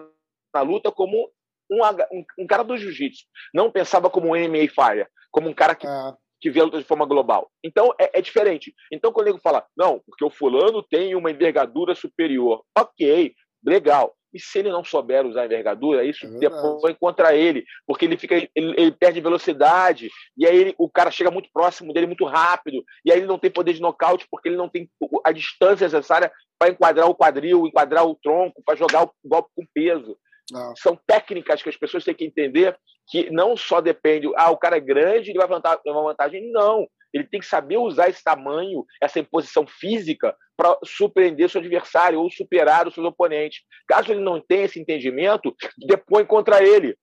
na 0.53 0.63
luta 0.63 0.91
como 0.91 1.31
um, 1.71 1.85
um, 1.85 2.25
um 2.41 2.47
cara 2.47 2.65
do 2.65 2.77
jiu-jitsu. 2.77 3.25
Não 3.55 3.71
pensava 3.71 4.11
como 4.11 4.29
um 4.29 4.37
MMA 4.37 4.69
fighter, 4.69 5.09
como 5.31 5.49
um 5.49 5.55
cara 5.55 5.75
que 5.75 5.87
ah 5.87 6.15
que 6.41 6.51
vê 6.51 6.61
a 6.61 6.65
luta 6.65 6.79
de 6.79 6.85
forma 6.85 7.05
global. 7.05 7.51
Então, 7.63 7.95
é, 8.01 8.19
é, 8.19 8.23
diferente. 8.23 8.75
Então, 8.91 9.13
quando 9.13 9.27
o 9.27 9.31
nego 9.31 9.43
fala, 9.43 9.67
não, 9.77 10.01
porque 10.01 10.25
o 10.25 10.31
fulano 10.31 10.83
tem 10.83 11.15
uma 11.15 11.31
envergadura 11.31 11.95
superior. 11.95 12.65
Ok, 12.77 13.35
legal. 13.65 14.17
E 14.33 14.39
se 14.39 14.59
ele 14.59 14.71
não 14.71 14.85
souber 14.85 15.27
usar 15.27 15.43
a 15.43 15.47
envergadura, 15.47 16.05
isso 16.05 16.27
é 16.27 16.39
depois 16.39 16.97
contra 16.99 17.35
ele, 17.35 17.65
porque 17.87 18.05
ele 18.05 18.17
fica, 18.17 18.35
ele, 18.35 18.49
ele, 18.55 18.93
perde 18.93 19.21
velocidade, 19.21 20.09
e 20.37 20.47
aí 20.47 20.57
ele, 20.57 20.75
o 20.79 20.89
cara 20.89 21.11
chega 21.11 21.31
muito 21.31 21.49
próximo 21.53 21.93
dele 21.93 22.07
muito 22.07 22.25
rápido, 22.25 22.85
e 23.05 23.11
aí 23.11 23.19
ele 23.19 23.27
não 23.27 23.39
tem 23.39 23.51
poder 23.51 23.73
de 23.73 23.81
nocaute, 23.81 24.27
porque 24.31 24.49
ele 24.49 24.57
não 24.57 24.69
tem 24.69 24.89
a 25.25 25.33
distância 25.33 25.87
necessária 25.87 26.31
para 26.59 26.71
enquadrar 26.71 27.09
o 27.09 27.15
quadril, 27.15 27.67
enquadrar 27.67 28.07
o 28.07 28.15
tronco, 28.15 28.63
para 28.65 28.77
jogar 28.77 29.05
o 29.05 29.11
golpe 29.25 29.51
com 29.57 29.65
peso. 29.75 30.17
Não. 30.51 30.75
São 30.77 30.99
técnicas 31.07 31.63
que 31.63 31.69
as 31.69 31.77
pessoas 31.77 32.05
têm 32.05 32.15
que 32.15 32.25
entender 32.25 32.77
que 33.09 33.31
não 33.31 33.57
só 33.57 33.81
depende, 33.81 34.31
ah, 34.37 34.51
o 34.51 34.57
cara 34.57 34.77
é 34.77 34.81
grande, 34.81 35.31
ele 35.31 35.39
vai 35.39 35.49
levar 35.49 35.83
uma 35.87 36.03
vantagem. 36.03 36.51
Não. 36.53 36.87
Ele 37.13 37.25
tem 37.25 37.41
que 37.41 37.47
saber 37.47 37.77
usar 37.77 38.09
esse 38.09 38.23
tamanho, 38.23 38.85
essa 39.01 39.19
imposição 39.19 39.67
física, 39.67 40.37
para 40.57 40.79
surpreender 40.85 41.49
seu 41.49 41.61
adversário 41.61 42.21
ou 42.21 42.31
superar 42.31 42.87
os 42.87 42.95
seus 42.95 43.07
oponentes. 43.07 43.63
Caso 43.89 44.13
ele 44.13 44.21
não 44.21 44.41
tenha 44.41 44.65
esse 44.65 44.81
entendimento, 44.81 45.55
depõe 45.79 46.25
contra 46.25 46.63
ele. 46.63 46.97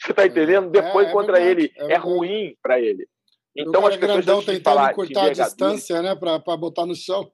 Você 0.00 0.12
está 0.12 0.26
entendendo? 0.26 0.70
Depõe 0.70 1.06
é, 1.06 1.08
é 1.08 1.12
contra 1.12 1.40
verdade, 1.40 1.72
ele. 1.78 1.92
É, 1.92 1.94
é 1.94 1.96
ruim 1.96 2.54
para 2.62 2.80
ele. 2.80 3.08
Então 3.56 3.84
as 3.86 3.96
pessoas 3.96 4.24
grandão 4.24 4.40
tentando 4.40 4.62
falar 4.62 4.94
cortar 4.94 5.24
a 5.24 5.32
distância, 5.32 6.00
né, 6.00 6.14
para 6.14 6.56
botar 6.56 6.86
no 6.86 6.94
chão. 6.94 7.28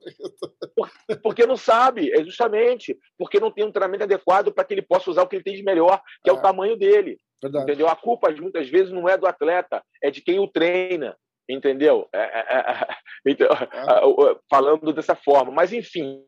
porque 1.21 1.45
não 1.45 1.55
sabe, 1.55 2.11
é 2.11 2.23
justamente 2.23 2.97
porque 3.17 3.39
não 3.39 3.51
tem 3.51 3.63
um 3.63 3.71
treinamento 3.71 4.05
adequado 4.05 4.51
para 4.51 4.63
que 4.63 4.73
ele 4.73 4.81
possa 4.81 5.11
usar 5.11 5.21
o 5.21 5.27
que 5.27 5.35
ele 5.35 5.43
tem 5.43 5.55
de 5.55 5.63
melhor, 5.63 6.01
que 6.23 6.29
é, 6.29 6.33
é 6.33 6.35
o 6.35 6.41
tamanho 6.41 6.75
dele. 6.75 7.19
Verdade. 7.41 7.65
Entendeu? 7.65 7.87
A 7.87 7.95
culpa 7.95 8.31
muitas 8.31 8.67
vezes 8.67 8.91
não 8.91 9.07
é 9.07 9.17
do 9.17 9.27
atleta, 9.27 9.83
é 10.01 10.09
de 10.09 10.21
quem 10.21 10.39
o 10.39 10.47
treina. 10.47 11.15
Entendeu? 11.49 12.07
É, 12.13 12.19
é, 12.19 12.45
é, 12.49 12.59
é 12.59 12.87
então, 13.27 13.47
falando 14.49 14.91
dessa 14.93 15.15
forma. 15.15 15.51
Mas, 15.51 15.71
enfim, 15.73 16.23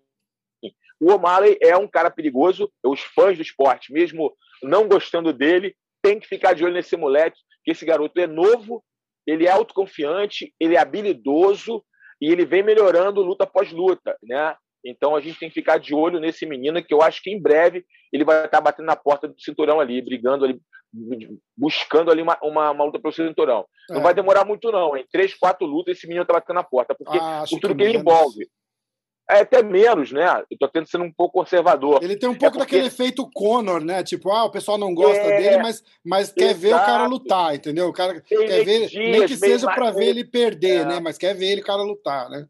o 0.99 1.11
O'Malley 1.11 1.57
é 1.61 1.75
um 1.75 1.87
cara 1.87 2.09
perigoso. 2.09 2.71
Os 2.83 3.01
fãs 3.01 3.35
do 3.35 3.41
esporte, 3.41 3.91
mesmo 3.91 4.35
não 4.61 4.87
gostando 4.87 5.33
dele, 5.33 5.75
tem 6.01 6.19
que 6.19 6.27
ficar 6.27 6.53
de 6.53 6.63
olho 6.63 6.73
nesse 6.73 6.95
moleque, 6.95 7.39
que 7.63 7.71
esse 7.71 7.85
garoto 7.85 8.19
é 8.19 8.27
novo, 8.27 8.83
ele 9.25 9.45
é 9.45 9.51
autoconfiante, 9.51 10.53
ele 10.59 10.75
é 10.75 10.79
habilidoso 10.79 11.83
e 12.21 12.31
ele 12.31 12.45
vem 12.45 12.63
melhorando 12.63 13.21
luta 13.21 13.43
após 13.43 13.71
luta, 13.71 14.17
né? 14.23 14.55
Então 14.89 15.15
a 15.15 15.21
gente 15.21 15.39
tem 15.39 15.49
que 15.49 15.55
ficar 15.55 15.77
de 15.77 15.93
olho 15.93 16.19
nesse 16.19 16.45
menino 16.45 16.83
que 16.83 16.93
eu 16.93 17.01
acho 17.01 17.21
que 17.21 17.29
em 17.29 17.41
breve 17.41 17.85
ele 18.11 18.23
vai 18.23 18.45
estar 18.45 18.61
batendo 18.61 18.85
na 18.85 18.95
porta 18.95 19.27
do 19.27 19.39
cinturão 19.39 19.79
ali, 19.79 20.01
brigando 20.01 20.45
ali, 20.45 20.59
buscando 21.55 22.09
ali 22.09 22.21
uma, 22.21 22.37
uma, 22.41 22.71
uma 22.71 22.83
luta 22.85 22.99
pelo 22.99 23.13
cinturão. 23.13 23.65
É. 23.89 23.93
Não 23.93 24.01
vai 24.01 24.13
demorar 24.13 24.45
muito 24.45 24.71
não, 24.71 24.95
em 24.95 25.05
três, 25.11 25.33
quatro 25.33 25.67
lutas 25.67 25.97
esse 25.97 26.07
menino 26.07 26.23
está 26.23 26.33
batendo 26.33 26.55
na 26.55 26.63
porta, 26.63 26.95
porque 26.95 27.17
ah, 27.19 27.43
por 27.49 27.59
tudo 27.59 27.75
que, 27.75 27.83
que 27.83 27.89
ele 27.89 27.97
envolve. 27.97 28.47
É 29.29 29.41
até 29.41 29.61
menos, 29.61 30.13
né? 30.13 30.25
Eu 30.49 30.57
tô 30.57 30.69
tendo 30.69 30.87
sendo 30.87 31.03
um 31.03 31.11
pouco 31.11 31.39
conservador. 31.41 32.01
Ele 32.01 32.15
tem 32.15 32.29
um 32.29 32.33
pouco 32.33 32.55
é 32.55 32.59
porque... 32.59 32.77
daquele 32.77 32.87
efeito 32.87 33.29
Conor, 33.33 33.83
né? 33.83 34.01
Tipo, 34.01 34.31
ah, 34.31 34.45
o 34.45 34.51
pessoal 34.51 34.77
não 34.77 34.95
gosta 34.95 35.21
é... 35.21 35.41
dele, 35.41 35.57
mas, 35.61 35.83
mas 36.03 36.31
quer 36.31 36.55
ver 36.55 36.73
o 36.73 36.79
cara 36.79 37.05
lutar, 37.07 37.53
entendeu? 37.53 37.89
O 37.89 37.93
cara 37.93 38.21
tem 38.21 38.47
quer 38.47 38.63
ver, 38.63 38.87
dias, 38.87 38.93
nem 38.93 39.25
que 39.25 39.35
seja 39.35 39.67
para 39.67 39.91
ver 39.91 40.07
ele 40.07 40.23
perder, 40.23 40.81
é. 40.81 40.85
né? 40.85 40.99
Mas 41.01 41.17
quer 41.17 41.35
ver 41.35 41.51
ele 41.51 41.61
cara 41.61 41.81
lutar, 41.81 42.29
né? 42.29 42.47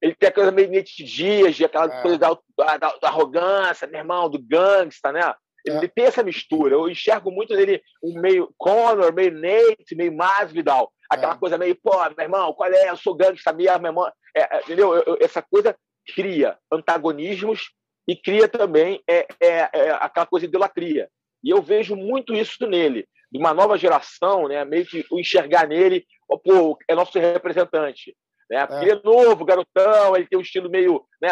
Ele 0.00 0.14
tem 0.14 0.28
aquela 0.28 0.50
meio 0.50 0.70
Nate 0.72 1.04
Dias, 1.04 1.60
aquela 1.60 1.86
é. 1.86 2.02
coisa 2.02 2.18
da, 2.18 2.36
da, 2.56 2.76
da, 2.76 3.08
arrogância, 3.08 3.86
meu 3.86 4.00
irmão, 4.00 4.30
do 4.30 4.38
gangsta, 4.38 5.12
né? 5.12 5.34
Ele 5.64 5.84
é. 5.84 5.88
tem 5.88 6.04
essa 6.04 6.22
mistura. 6.22 6.74
Eu 6.74 6.88
enxergo 6.88 7.30
muito 7.30 7.54
dele 7.54 7.82
um 8.02 8.18
meio 8.20 8.52
Conor, 8.56 9.12
meio 9.12 9.32
Nate, 9.32 9.94
meio 9.94 10.16
Masvidal. 10.16 10.90
Aquela 11.08 11.34
é. 11.34 11.38
coisa 11.38 11.58
meio, 11.58 11.76
pô, 11.76 11.96
meu 11.96 12.24
irmão, 12.24 12.52
qual 12.54 12.72
é? 12.72 12.88
Eu 12.88 12.96
sou 12.96 13.14
gangsta 13.14 13.52
mesmo, 13.52 13.80
meu 13.80 13.90
irmão. 13.90 14.12
É, 14.34 14.56
é, 14.56 14.60
entendeu? 14.60 14.94
Eu, 14.94 15.02
eu, 15.06 15.18
essa 15.20 15.42
coisa 15.42 15.76
cria 16.14 16.56
antagonismos 16.72 17.70
e 18.08 18.16
cria 18.16 18.48
também 18.48 19.02
é, 19.08 19.26
é, 19.40 19.68
é, 19.72 19.90
aquela 20.00 20.26
coisa 20.26 20.46
de 20.46 20.50
idolatria. 20.50 21.08
E 21.42 21.50
eu 21.50 21.62
vejo 21.62 21.96
muito 21.96 22.34
isso 22.34 22.66
nele, 22.66 23.06
de 23.30 23.38
uma 23.38 23.54
nova 23.54 23.78
geração, 23.78 24.48
né, 24.48 24.64
meio 24.64 24.84
que 24.84 25.04
o 25.10 25.18
enxergar 25.18 25.66
nele, 25.66 26.04
pô, 26.44 26.78
é 26.88 26.94
nosso 26.94 27.18
representante. 27.18 28.16
Né? 28.50 28.66
Porque 28.66 28.84
ele 28.84 28.98
é 28.98 29.00
novo, 29.04 29.44
garotão, 29.44 30.16
ele 30.16 30.26
tem 30.26 30.38
um 30.38 30.42
estilo 30.42 30.68
meio 30.68 31.04
né, 31.22 31.28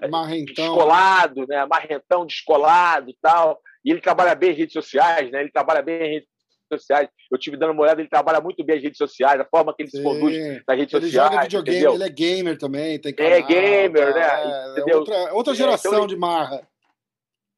é, 0.00 0.08
marrentão. 0.08 0.54
descolado, 0.54 1.46
né? 1.48 1.66
marrentão, 1.66 2.24
descolado 2.24 3.10
e 3.10 3.16
tal. 3.20 3.60
E 3.84 3.90
ele 3.90 4.00
trabalha 4.00 4.34
bem 4.34 4.52
em 4.52 4.54
redes 4.54 4.72
sociais, 4.72 5.30
né? 5.32 5.40
ele 5.40 5.50
trabalha 5.50 5.82
bem 5.82 5.96
em 5.96 6.12
redes 6.14 6.28
sociais. 6.72 7.08
Eu 7.30 7.38
tive 7.38 7.56
dando 7.56 7.72
uma 7.72 7.82
olhada, 7.82 8.00
ele 8.00 8.08
trabalha 8.08 8.40
muito 8.40 8.64
bem 8.64 8.76
as 8.76 8.82
redes 8.82 8.98
sociais, 8.98 9.40
a 9.40 9.44
forma 9.44 9.74
que 9.74 9.82
ele 9.82 9.90
Sim. 9.90 9.98
se 9.98 10.02
conduz 10.04 10.36
nas 10.66 10.78
redes 10.78 10.94
ele 10.94 11.02
sociais. 11.02 11.02
Ele 11.02 11.10
joga 11.10 11.42
videogame, 11.42 11.76
entendeu? 11.78 11.94
ele 11.94 12.04
é 12.04 12.08
gamer 12.08 12.58
também, 12.58 13.00
tem 13.00 13.10
é 13.10 13.14
canal, 13.14 13.32
É 13.32 13.42
gamer, 13.42 14.14
tá, 14.14 14.20
né? 14.20 14.84
É, 14.86 14.96
outra, 14.96 15.34
outra 15.34 15.54
geração 15.54 15.92
então, 15.92 16.06
de 16.06 16.16
marra. 16.16 16.66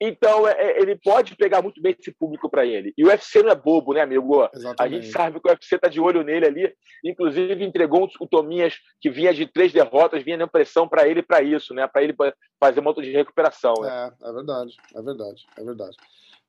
Então, 0.01 0.47
é, 0.47 0.81
ele 0.81 0.97
pode 0.97 1.37
pegar 1.37 1.63
muito 1.63 1.81
bem 1.81 1.97
esse 1.99 2.13
público 2.13 2.51
para 2.51 2.67
ele. 2.67 2.93
E 2.99 3.05
o 3.05 3.09
UFC 3.09 3.43
não 3.43 3.51
é 3.51 3.55
bobo, 3.55 3.95
né, 3.95 4.03
amigo? 4.03 4.49
Exatamente. 4.53 4.83
A 4.83 4.89
gente 4.89 5.13
sabe 5.13 5.41
que 5.41 5.49
o 5.49 5.51
UFC 5.51 5.79
tá 5.79 5.89
de 5.89 6.01
olho 6.01 6.23
nele 6.23 6.47
ali. 6.47 6.75
Inclusive, 7.05 7.65
entregou 7.65 8.09
o 8.21 8.27
Tominhas, 8.27 8.75
que 9.01 9.09
vinha 9.09 9.33
de 9.33 9.47
três 9.47 9.73
derrotas, 9.73 10.23
vinha 10.23 10.37
dando 10.37 10.51
pressão 10.51 10.89
para 10.89 11.09
ele 11.09 11.23
para 11.23 11.43
isso, 11.43 11.73
né? 11.73 11.87
Para 11.87 12.03
ele 12.03 12.15
fazer 12.61 12.81
uma 12.81 12.91
outra 12.91 13.05
de 13.05 13.13
recuperação. 13.13 13.75
Né? 13.81 14.13
É, 14.23 14.29
é 14.29 14.33
verdade, 14.33 14.77
é 14.95 15.03
verdade, 15.03 15.47
é 15.57 15.65
verdade. 15.65 15.97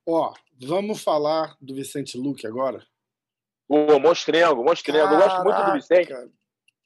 Ó, 0.07 0.33
vamos 0.59 1.01
falar 1.01 1.55
do 1.61 1.73
Vicente 1.73 2.17
Luque 2.17 2.45
agora? 2.45 2.83
O 3.67 3.99
Monstrengo, 3.99 4.63
Monstrengo. 4.63 5.13
Eu 5.13 5.19
gosto 5.19 5.43
muito 5.43 5.65
do 5.65 5.73
Vicente. 5.73 6.13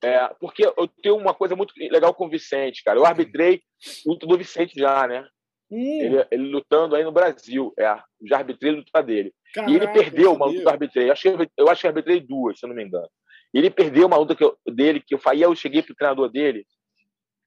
É, 0.02 0.28
porque 0.40 0.66
eu 0.66 0.88
tenho 1.02 1.18
uma 1.18 1.34
coisa 1.34 1.56
muito 1.56 1.74
legal 1.78 2.14
com 2.14 2.26
o 2.26 2.30
Vicente, 2.30 2.84
cara. 2.84 2.98
Eu 2.98 3.06
arbitrei 3.06 3.62
luta 4.06 4.26
do 4.26 4.38
Vicente 4.38 4.80
já, 4.80 5.06
né? 5.06 5.28
Hum. 5.72 6.02
Ele, 6.02 6.28
ele, 6.32 6.50
lutando 6.50 6.96
aí 6.96 7.04
no 7.04 7.12
Brasil. 7.12 7.74
É, 7.78 7.96
já 8.24 8.38
arbitrei 8.38 8.74
a 8.74 8.76
luta 8.76 9.04
dele. 9.04 9.34
Caraca, 9.54 9.72
e 9.72 9.76
ele 9.76 9.88
perdeu 9.88 10.34
uma 10.34 10.46
luta 10.46 10.60
que 10.60 10.66
eu 10.66 10.72
arbitrei. 10.72 11.08
Eu 11.08 11.14
acho, 11.14 11.22
que, 11.22 11.52
eu 11.58 11.70
acho 11.70 11.82
que 11.82 11.88
arbitrei 11.88 12.20
duas, 12.20 12.60
se 12.60 12.66
eu 12.66 12.70
não 12.70 12.76
me 12.76 12.84
engano. 12.84 13.10
Ele 13.54 13.70
perdeu 13.70 14.08
uma 14.08 14.18
luta 14.18 14.36
que 14.36 14.44
eu, 14.44 14.58
dele, 14.66 15.02
que 15.02 15.14
eu 15.14 15.20
falei, 15.20 15.44
eu 15.44 15.56
cheguei 15.56 15.82
pro 15.82 15.96
treinador 15.96 16.30
dele. 16.30 16.66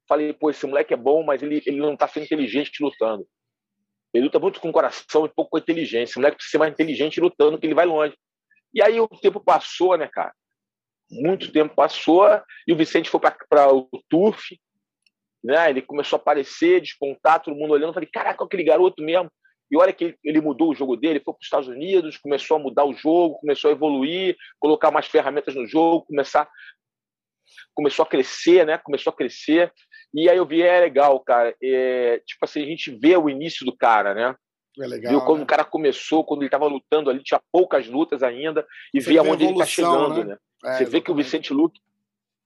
Falei, 0.08 0.32
pô, 0.32 0.50
esse 0.50 0.66
moleque 0.66 0.92
é 0.92 0.96
bom, 0.96 1.22
mas 1.22 1.42
ele, 1.42 1.62
ele 1.64 1.78
não 1.78 1.96
tá 1.96 2.08
sendo 2.08 2.24
inteligente 2.24 2.82
lutando. 2.82 3.26
Ele 4.12 4.24
luta 4.24 4.38
muito 4.38 4.60
com 4.60 4.68
o 4.68 4.72
coração 4.72 5.24
e 5.24 5.28
pouco 5.28 5.52
com 5.52 5.56
a 5.56 5.60
inteligência. 5.60 6.18
O 6.18 6.20
moleque 6.20 6.36
precisa 6.36 6.52
ser 6.52 6.58
mais 6.58 6.72
inteligente 6.72 7.20
lutando, 7.20 7.58
que 7.58 7.66
ele 7.66 7.74
vai 7.74 7.86
longe. 7.86 8.14
E 8.74 8.82
aí 8.82 9.00
o 9.00 9.08
tempo 9.08 9.40
passou, 9.40 9.96
né, 9.96 10.08
cara? 10.08 10.32
Muito 11.10 11.52
tempo 11.52 11.74
passou 11.74 12.26
e 12.66 12.72
o 12.72 12.76
Vicente 12.76 13.10
foi 13.10 13.20
para 13.20 13.72
o 13.72 13.88
TUF, 14.08 14.58
né? 15.42 15.70
Ele 15.70 15.82
começou 15.82 16.16
a 16.16 16.20
aparecer, 16.20 16.80
despontar, 16.80 17.42
todo 17.42 17.56
mundo 17.56 17.72
olhando. 17.72 17.88
Eu 17.88 17.94
falei, 17.94 18.08
caraca, 18.12 18.44
aquele 18.44 18.64
garoto 18.64 19.02
mesmo. 19.02 19.30
E 19.70 19.76
olha 19.76 19.92
que 19.92 20.14
ele 20.22 20.40
mudou 20.40 20.70
o 20.70 20.74
jogo 20.74 20.96
dele, 20.96 21.22
foi 21.24 21.32
para 21.32 21.40
os 21.40 21.46
Estados 21.46 21.68
Unidos, 21.68 22.18
começou 22.18 22.58
a 22.58 22.60
mudar 22.60 22.84
o 22.84 22.92
jogo, 22.92 23.38
começou 23.40 23.70
a 23.70 23.72
evoluir, 23.72 24.36
colocar 24.60 24.90
mais 24.90 25.06
ferramentas 25.06 25.54
no 25.54 25.66
jogo, 25.66 26.04
começar, 26.04 26.46
começou 27.74 28.02
a 28.02 28.06
crescer, 28.06 28.66
né? 28.66 28.76
Começou 28.76 29.10
a 29.10 29.16
crescer. 29.16 29.72
E 30.14 30.28
aí 30.28 30.36
eu 30.36 30.46
vi, 30.46 30.60
é 30.60 30.80
legal, 30.80 31.18
cara. 31.20 31.56
É, 31.62 32.20
tipo 32.26 32.44
assim, 32.44 32.62
a 32.62 32.66
gente 32.66 32.90
vê 32.90 33.16
o 33.16 33.30
início 33.30 33.64
do 33.64 33.74
cara, 33.74 34.12
né? 34.12 34.36
É 34.78 34.86
legal. 34.86 35.10
Viu 35.10 35.20
como 35.22 35.38
né? 35.38 35.44
o 35.44 35.46
cara 35.46 35.64
começou, 35.64 36.24
quando 36.24 36.40
ele 36.40 36.48
estava 36.48 36.66
lutando 36.66 37.10
ali, 37.10 37.22
tinha 37.22 37.40
poucas 37.50 37.86
lutas 37.86 38.22
ainda, 38.22 38.66
e 38.92 39.00
Você 39.00 39.10
vê 39.10 39.18
aonde 39.18 39.44
ele 39.44 39.52
está 39.52 39.66
chegando, 39.66 40.16
né? 40.16 40.24
né? 40.24 40.32
É, 40.32 40.36
Você 40.36 40.68
exatamente. 40.68 40.90
vê 40.90 41.00
que 41.00 41.10
o 41.10 41.14
Vicente 41.14 41.52
Luque, 41.52 41.80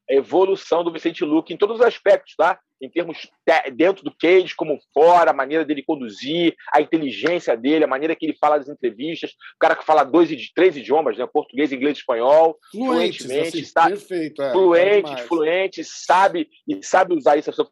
evolução 0.08 0.84
do 0.84 0.92
Vicente 0.92 1.24
Luque 1.24 1.52
em 1.52 1.56
todos 1.56 1.80
os 1.80 1.86
aspectos, 1.86 2.34
tá? 2.36 2.58
Em 2.80 2.90
termos 2.90 3.30
dentro 3.74 4.04
do 4.04 4.14
cage, 4.14 4.54
como 4.54 4.78
fora, 4.92 5.30
a 5.30 5.34
maneira 5.34 5.64
dele 5.64 5.82
conduzir, 5.82 6.54
a 6.72 6.80
inteligência 6.80 7.56
dele, 7.56 7.84
a 7.84 7.88
maneira 7.88 8.14
que 8.14 8.26
ele 8.26 8.36
fala 8.38 8.58
das 8.58 8.68
entrevistas, 8.68 9.30
o 9.30 9.58
cara 9.58 9.74
que 9.74 9.84
fala 9.84 10.04
dois, 10.04 10.30
três 10.54 10.76
idiomas, 10.76 11.16
né? 11.16 11.26
Português, 11.26 11.72
inglês, 11.72 11.98
espanhol, 11.98 12.58
fluentemente, 12.70 13.60
assim, 13.60 13.64
sabe? 13.64 13.90
Perfeito, 13.96 14.42
é, 14.42 14.52
fluente, 14.52 15.22
fluente, 15.22 15.84
sabe 15.84 16.48
e 16.68 16.82
sabe 16.84 17.14
usar 17.14 17.36
isso 17.36 17.50
a 17.50 17.52
seu 17.52 17.68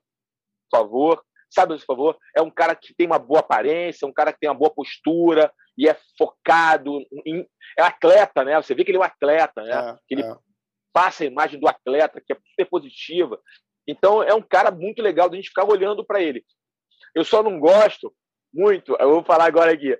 favor, 0.70 1.22
sabe 1.50 1.74
a 1.74 1.78
seu 1.78 1.86
favor. 1.86 2.16
É 2.34 2.40
um 2.40 2.50
cara 2.50 2.74
que 2.74 2.94
tem 2.94 3.06
uma 3.06 3.18
boa 3.18 3.40
aparência, 3.40 4.08
um 4.08 4.12
cara 4.12 4.32
que 4.32 4.40
tem 4.40 4.48
uma 4.48 4.58
boa 4.58 4.70
postura 4.70 5.52
e 5.76 5.88
é 5.88 5.96
focado, 6.16 6.98
em, 7.26 7.46
é 7.78 7.82
atleta, 7.82 8.42
né? 8.42 8.60
Você 8.60 8.74
vê 8.74 8.84
que 8.84 8.90
ele 8.90 8.98
é 8.98 9.00
um 9.00 9.04
atleta, 9.04 9.62
né? 9.62 9.90
É, 9.90 9.96
que 10.08 10.14
ele 10.14 10.22
é. 10.22 10.34
Passa 10.94 11.24
a 11.24 11.26
imagem 11.26 11.60
do 11.60 11.68
atleta, 11.68 12.22
que 12.24 12.32
é 12.32 12.36
super 12.50 12.70
positiva. 12.70 13.38
Então 13.86 14.22
é 14.22 14.32
um 14.32 14.40
cara 14.40 14.70
muito 14.70 15.02
legal 15.02 15.28
de 15.28 15.34
a 15.34 15.38
gente 15.38 15.48
ficar 15.48 15.64
olhando 15.64 16.04
para 16.04 16.22
ele. 16.22 16.42
Eu 17.14 17.24
só 17.24 17.42
não 17.42 17.58
gosto 17.58 18.14
muito, 18.52 18.96
eu 19.00 19.10
vou 19.10 19.24
falar 19.24 19.46
agora 19.46 19.72
aqui, 19.72 19.98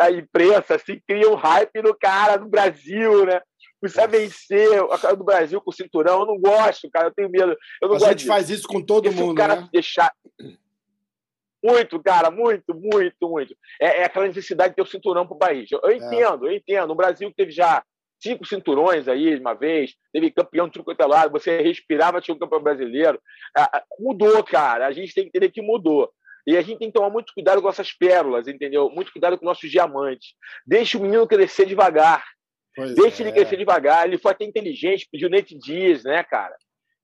a 0.00 0.10
imprensa 0.10 0.74
assim, 0.74 1.00
cria 1.06 1.30
um 1.30 1.36
hype 1.36 1.80
no 1.82 1.96
cara 1.96 2.36
no 2.36 2.48
Brasil, 2.48 3.24
né? 3.24 3.40
Precisa 3.80 4.08
vencer 4.08 4.80
a 4.90 4.98
cara 4.98 5.16
do 5.16 5.24
Brasil 5.24 5.60
com 5.60 5.70
o 5.70 5.74
cinturão. 5.74 6.20
Eu 6.20 6.26
não 6.26 6.40
gosto, 6.40 6.88
cara. 6.88 7.08
Eu 7.08 7.12
tenho 7.12 7.28
medo. 7.28 7.56
Eu 7.80 7.88
não 7.88 7.96
a 7.96 7.98
gente 7.98 8.18
disso. 8.18 8.28
faz 8.28 8.48
isso 8.48 8.68
com 8.68 8.80
todo 8.80 9.08
Esse 9.08 9.16
mundo. 9.16 9.32
O 9.32 9.34
cara 9.34 9.56
né? 9.56 9.68
deixar. 9.72 10.12
Muito, 11.60 12.00
cara, 12.00 12.30
muito, 12.30 12.74
muito, 12.74 13.28
muito. 13.28 13.56
É, 13.80 14.00
é, 14.00 14.04
aquela 14.04 14.26
necessidade 14.26 14.70
de 14.70 14.76
ter 14.76 14.82
o 14.82 14.86
cinturão 14.86 15.26
para 15.26 15.34
o 15.34 15.38
país. 15.38 15.70
Eu, 15.70 15.80
eu 15.82 15.90
é. 15.90 15.96
entendo, 15.96 16.46
eu 16.46 16.52
entendo. 16.52 16.90
O 16.92 16.96
Brasil 16.96 17.32
teve 17.36 17.50
já 17.50 17.82
cinco 18.22 18.46
cinturões 18.46 19.08
aí 19.08 19.34
de 19.34 19.40
uma 19.40 19.54
vez, 19.54 19.94
teve 20.12 20.30
campeão 20.30 20.68
de 20.68 20.74
tudo 20.74 21.08
lado, 21.08 21.32
você 21.32 21.60
respirava, 21.60 22.20
tinha 22.20 22.34
um 22.34 22.38
campeão 22.38 22.62
brasileiro. 22.62 23.20
Ah, 23.56 23.82
mudou, 23.98 24.42
cara. 24.44 24.86
A 24.86 24.92
gente 24.92 25.12
tem 25.12 25.24
que 25.24 25.28
entender 25.28 25.50
que 25.50 25.60
mudou. 25.60 26.10
E 26.46 26.56
a 26.56 26.62
gente 26.62 26.78
tem 26.78 26.88
que 26.88 26.94
tomar 26.94 27.10
muito 27.10 27.32
cuidado 27.34 27.62
com 27.62 27.68
essas 27.68 27.92
pérolas, 27.92 28.48
entendeu? 28.48 28.90
Muito 28.90 29.12
cuidado 29.12 29.38
com 29.38 29.44
nossos 29.44 29.70
diamantes. 29.70 30.34
Deixa 30.66 30.98
o 30.98 31.02
menino 31.02 31.26
crescer 31.26 31.66
devagar. 31.66 32.24
Pois 32.74 32.94
Deixa 32.94 33.22
é. 33.22 33.26
ele 33.26 33.32
crescer 33.32 33.56
devagar. 33.56 34.06
Ele 34.06 34.18
foi 34.18 34.32
até 34.32 34.44
inteligente, 34.44 35.08
pediu 35.10 35.30
Nate 35.30 35.56
Dias, 35.56 36.04
né, 36.04 36.22
cara? 36.24 36.54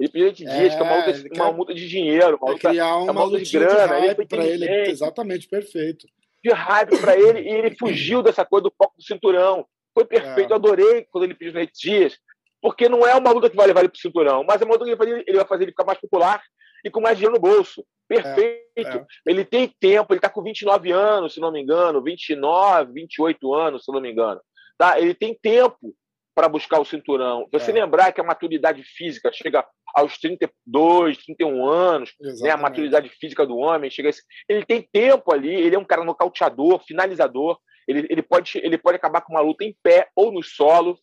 Ele 0.01 0.09
pediu 0.09 0.27
Nate 0.29 0.45
Dias, 0.45 0.75
que 0.75 0.81
é 0.81 0.83
uma 0.83 0.95
multa, 0.95 1.11
é, 1.11 1.43
uma 1.43 1.53
multa 1.53 1.75
de 1.75 1.89
dinheiro, 1.89 2.39
uma 2.41 2.51
multa, 2.51 2.69
criar 2.69 2.97
uma, 2.97 3.09
é 3.09 3.11
uma 3.11 3.27
multa 3.27 3.41
de 3.41 3.53
grana. 3.53 3.99
ele 3.99 4.27
foi 4.29 4.47
ele, 4.47 4.91
exatamente, 4.91 5.49
perfeito. 5.49 6.07
De 6.43 6.53
raiva 6.53 6.97
para 6.99 7.17
ele, 7.17 7.41
e 7.41 7.49
ele 7.49 7.77
fugiu 7.77 8.23
dessa 8.23 8.45
coisa 8.45 8.65
do 8.65 8.75
foco 8.77 8.95
do 8.97 9.03
cinturão. 9.03 9.67
Foi 9.99 10.05
perfeito, 10.05 10.53
é. 10.53 10.55
adorei 10.55 11.09
quando 11.11 11.25
ele 11.25 11.35
pediu 11.35 11.53
Nate 11.53 11.73
Dias, 11.75 12.17
porque 12.63 12.89
não 12.89 13.05
é 13.05 13.17
uma 13.17 13.33
luta 13.33 13.51
que 13.51 13.57
vai 13.57 13.67
levar 13.67 13.81
ele 13.81 13.89
para 13.89 13.97
o 13.97 14.01
cinturão, 14.01 14.45
mas 14.45 14.63
é 14.63 14.65
uma 14.65 14.75
luta 14.75 14.85
que 14.85 14.93
ele 14.93 15.39
vai 15.39 15.45
fazer 15.45 15.65
ele 15.65 15.73
ficar 15.73 15.85
mais 15.85 15.99
popular 15.99 16.41
e 16.85 16.89
com 16.89 17.01
mais 17.01 17.19
dinheiro 17.19 17.35
no 17.35 17.41
bolso. 17.41 17.85
Perfeito. 18.07 18.63
É, 18.77 18.83
é. 18.83 19.07
Ele 19.27 19.45
tem 19.45 19.75
tempo, 19.81 20.13
ele 20.13 20.19
está 20.19 20.31
com 20.31 20.41
29 20.41 20.93
anos, 20.93 21.35
se 21.35 21.41
não 21.41 21.51
me 21.51 21.61
engano, 21.61 22.01
29, 22.01 22.93
28 22.93 23.53
anos, 23.53 23.85
se 23.85 23.91
não 23.91 24.01
me 24.01 24.13
engano. 24.13 24.41
Tá? 24.79 25.01
Ele 25.01 25.15
tem 25.15 25.35
tempo 25.35 25.93
para 26.33 26.49
buscar 26.49 26.79
o 26.79 26.85
cinturão. 26.85 27.49
Você 27.51 27.73
é. 27.73 27.75
lembrar 27.75 28.13
que 28.13 28.21
a 28.21 28.25
maturidade 28.25 28.85
física 28.85 29.33
chega 29.33 29.67
aos 29.97 30.17
32, 30.19 31.19
31 31.25 31.69
anos, 31.69 32.15
né? 32.41 32.51
a 32.51 32.57
maturidade 32.57 33.09
física 33.09 33.45
do 33.45 33.57
homem 33.57 33.91
chega 33.91 34.11
esse... 34.11 34.23
Ele 34.49 34.65
tem 34.65 34.89
tempo 34.93 35.35
ali, 35.35 35.53
ele 35.53 35.75
é 35.75 35.79
um 35.79 35.85
cara 35.85 36.05
nocauteador, 36.05 36.81
finalizador, 36.87 37.59
ele, 37.89 38.07
ele, 38.11 38.23
pode, 38.23 38.59
ele 38.59 38.77
pode 38.77 38.97
acabar 38.97 39.23
com 39.23 39.33
uma 39.33 39.41
luta 39.41 39.65
em 39.65 39.75
pé 39.83 40.09
ou 40.15 40.31
no 40.31 40.43
solo, 40.43 40.99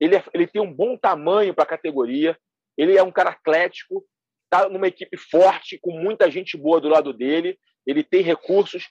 ele, 0.00 0.16
é, 0.16 0.24
ele 0.34 0.46
tem 0.46 0.60
um 0.60 0.72
bom 0.72 0.96
tamanho 0.96 1.54
para 1.54 1.62
a 1.62 1.68
categoria, 1.68 2.36
ele 2.76 2.98
é 2.98 3.02
um 3.02 3.12
cara 3.12 3.30
atlético, 3.30 4.04
está 4.44 4.68
numa 4.68 4.88
equipe 4.88 5.16
forte, 5.16 5.78
com 5.80 5.92
muita 5.92 6.28
gente 6.30 6.56
boa 6.56 6.80
do 6.80 6.88
lado 6.88 7.12
dele, 7.12 7.56
ele 7.86 8.02
tem 8.02 8.20
recursos. 8.20 8.90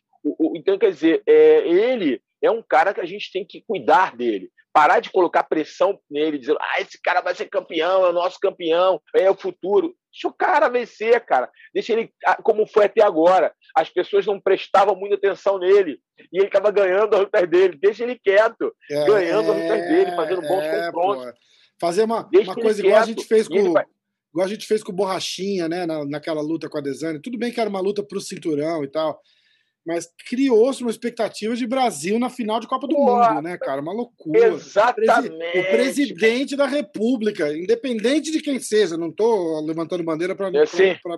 Então, 0.56 0.78
quer 0.78 0.92
dizer, 0.92 1.22
é, 1.28 1.68
ele 1.68 2.22
é 2.44 2.52
um 2.52 2.62
cara 2.62 2.94
que 2.94 3.00
a 3.00 3.06
gente 3.06 3.32
tem 3.32 3.46
que 3.46 3.64
cuidar 3.66 4.16
dele. 4.16 4.52
Parar 4.74 5.00
de 5.00 5.12
colocar 5.12 5.44
pressão 5.44 6.00
nele, 6.10 6.38
dizendo, 6.38 6.58
ah, 6.60 6.82
esse 6.82 7.00
cara 7.02 7.22
vai 7.22 7.34
ser 7.34 7.46
campeão, 7.48 8.06
é 8.06 8.10
o 8.10 8.14
nosso 8.14 8.40
campeão, 8.40 9.00
é 9.16 9.30
o 9.30 9.36
futuro. 9.36 9.96
Deixa 10.12 10.28
o 10.28 10.34
cara 10.34 10.68
vencer, 10.68 11.24
cara. 11.26 11.50
Deixa 11.74 11.94
ele 11.94 12.12
ah, 12.26 12.42
como 12.42 12.68
foi 12.68 12.86
até 12.86 13.02
agora. 13.04 13.54
As 13.76 13.90
pessoas 13.90 14.26
não 14.26 14.40
prestavam 14.40 14.96
muita 14.96 15.16
atenção 15.16 15.58
nele. 15.58 16.00
E 16.32 16.38
ele 16.38 16.48
estava 16.48 16.72
ganhando 16.72 17.14
as 17.14 17.22
lutas 17.22 17.50
dele. 17.50 17.78
Deixa 17.80 18.04
ele 18.04 18.20
quieto, 18.20 18.74
é, 18.92 19.06
ganhando 19.06 19.52
as 19.52 19.58
lutas 19.58 19.82
dele, 19.88 20.16
fazendo 20.16 20.42
bons 20.42 20.64
é, 20.64 20.86
confrontos. 20.92 21.26
Pô. 21.26 21.34
Fazer 21.80 22.04
uma, 22.04 22.30
uma 22.34 22.56
coisa 22.56 22.82
igual 22.82 23.02
a 23.02 23.06
gente 23.06 23.26
fez 23.26 23.48
com. 23.48 23.56
Igual 23.56 24.46
a 24.46 24.48
gente 24.48 24.66
fez 24.66 24.84
com 24.84 24.92
o 24.92 24.96
Borrachinha, 24.96 25.70
né? 25.70 25.86
Na, 25.86 26.04
naquela 26.04 26.42
luta 26.42 26.68
com 26.68 26.78
a 26.78 26.82
Desane. 26.82 27.22
Tudo 27.22 27.38
bem 27.38 27.52
que 27.52 27.60
era 27.60 27.70
uma 27.70 27.80
luta 27.80 28.04
pro 28.04 28.20
cinturão 28.20 28.84
e 28.84 28.88
tal 28.88 29.20
mas 29.86 30.08
criou-se 30.28 30.82
uma 30.82 30.92
expectativa 30.92 31.56
de 31.56 31.68
Brasil 31.68 32.18
na 32.18 32.30
final 32.30 32.60
de 32.60 32.68
Copa 32.68 32.88
do 32.88 32.96
Mundo, 32.96 33.42
né, 33.42 33.58
cara? 33.58 33.82
Uma 33.82 33.94
loucura. 33.94 34.48
Exatamente. 34.48 35.60
O 35.60 35.72
presidente 35.72 36.56
da 36.56 36.66
República, 36.66 37.56
independente 37.56 38.32
de 38.32 38.42
quem 38.42 38.60
seja, 38.60 38.98
não 38.98 39.10
estou 39.10 39.60
levantando 39.66 40.04
bandeira 40.04 40.36
para 40.36 40.52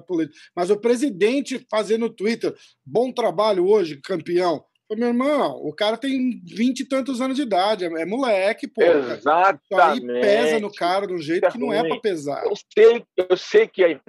política, 0.02 0.40
mas 0.56 0.70
o 0.70 0.78
presidente 0.78 1.66
fazendo 1.70 2.02
no 2.02 2.10
Twitter, 2.10 2.54
bom 2.86 3.12
trabalho 3.12 3.68
hoje, 3.68 4.00
campeão. 4.02 4.64
Meu 4.92 5.08
irmão, 5.08 5.60
o 5.64 5.74
cara 5.74 5.98
tem 5.98 6.40
vinte 6.46 6.82
e 6.82 6.86
tantos 6.86 7.20
anos 7.20 7.36
de 7.36 7.42
idade, 7.42 7.86
é, 7.86 7.88
é 7.88 8.06
moleque, 8.06 8.68
pô. 8.68 8.84
Exatamente. 8.84 9.64
Isso 9.72 9.82
aí 9.82 10.22
pesa 10.22 10.60
no 10.60 10.72
cara 10.72 11.08
de 11.08 11.14
um 11.14 11.18
jeito 11.18 11.50
que 11.50 11.58
não 11.58 11.74
é 11.74 11.84
para 11.88 12.00
pesar. 12.00 12.46
Eu 12.46 12.54
sei, 12.72 13.04
eu 13.18 13.36
sei 13.36 13.68
que 13.68 13.84
a 13.84 14.00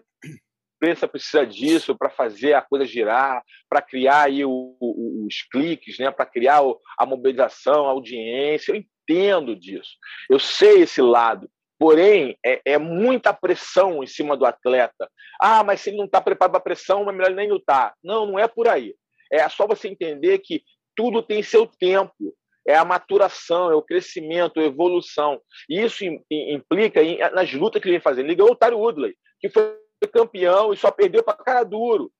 imprensa 0.76 1.08
precisa 1.08 1.46
disso 1.46 1.96
para 1.96 2.10
fazer 2.10 2.52
a 2.54 2.62
coisa 2.62 2.84
girar, 2.84 3.42
para 3.68 3.82
criar 3.82 4.24
aí 4.24 4.44
o, 4.44 4.76
o, 4.80 5.26
os 5.26 5.42
cliques, 5.50 5.98
né? 5.98 6.10
para 6.10 6.26
criar 6.26 6.62
a 6.98 7.06
mobilização, 7.06 7.86
a 7.86 7.90
audiência. 7.90 8.72
Eu 8.72 8.76
entendo 8.76 9.56
disso. 9.56 9.96
Eu 10.28 10.38
sei 10.38 10.82
esse 10.82 11.00
lado. 11.00 11.48
Porém, 11.78 12.38
é, 12.44 12.60
é 12.64 12.78
muita 12.78 13.34
pressão 13.34 14.02
em 14.02 14.06
cima 14.06 14.36
do 14.36 14.46
atleta. 14.46 15.10
Ah, 15.40 15.62
mas 15.62 15.80
se 15.80 15.90
ele 15.90 15.98
não 15.98 16.06
está 16.06 16.20
preparado 16.20 16.52
para 16.52 16.58
a 16.58 16.64
pressão, 16.64 17.08
é 17.08 17.12
melhor 17.12 17.30
nem 17.32 17.50
lutar. 17.50 17.94
Não, 18.02 18.26
não 18.26 18.38
é 18.38 18.48
por 18.48 18.66
aí. 18.66 18.94
É 19.30 19.46
só 19.48 19.66
você 19.66 19.88
entender 19.88 20.38
que 20.38 20.62
tudo 20.94 21.22
tem 21.22 21.42
seu 21.42 21.66
tempo. 21.66 22.34
É 22.66 22.74
a 22.74 22.84
maturação, 22.84 23.70
é 23.70 23.74
o 23.74 23.82
crescimento, 23.82 24.58
a 24.58 24.64
evolução. 24.64 25.40
E 25.68 25.80
isso 25.80 26.02
implica 26.30 27.00
nas 27.30 27.52
lutas 27.52 27.80
que 27.80 27.86
ele 27.86 27.96
vem 27.96 28.02
fazendo. 28.02 28.34
Ganhou 28.34 28.52
o 28.52 28.56
Tyro 28.56 28.78
Woodley, 28.78 29.14
que 29.38 29.48
foi 29.48 29.76
campeão 30.08 30.72
e 30.72 30.76
só 30.76 30.90
perdeu 30.90 31.22
para 31.22 31.34
cara 31.34 31.64
duro. 31.64 32.12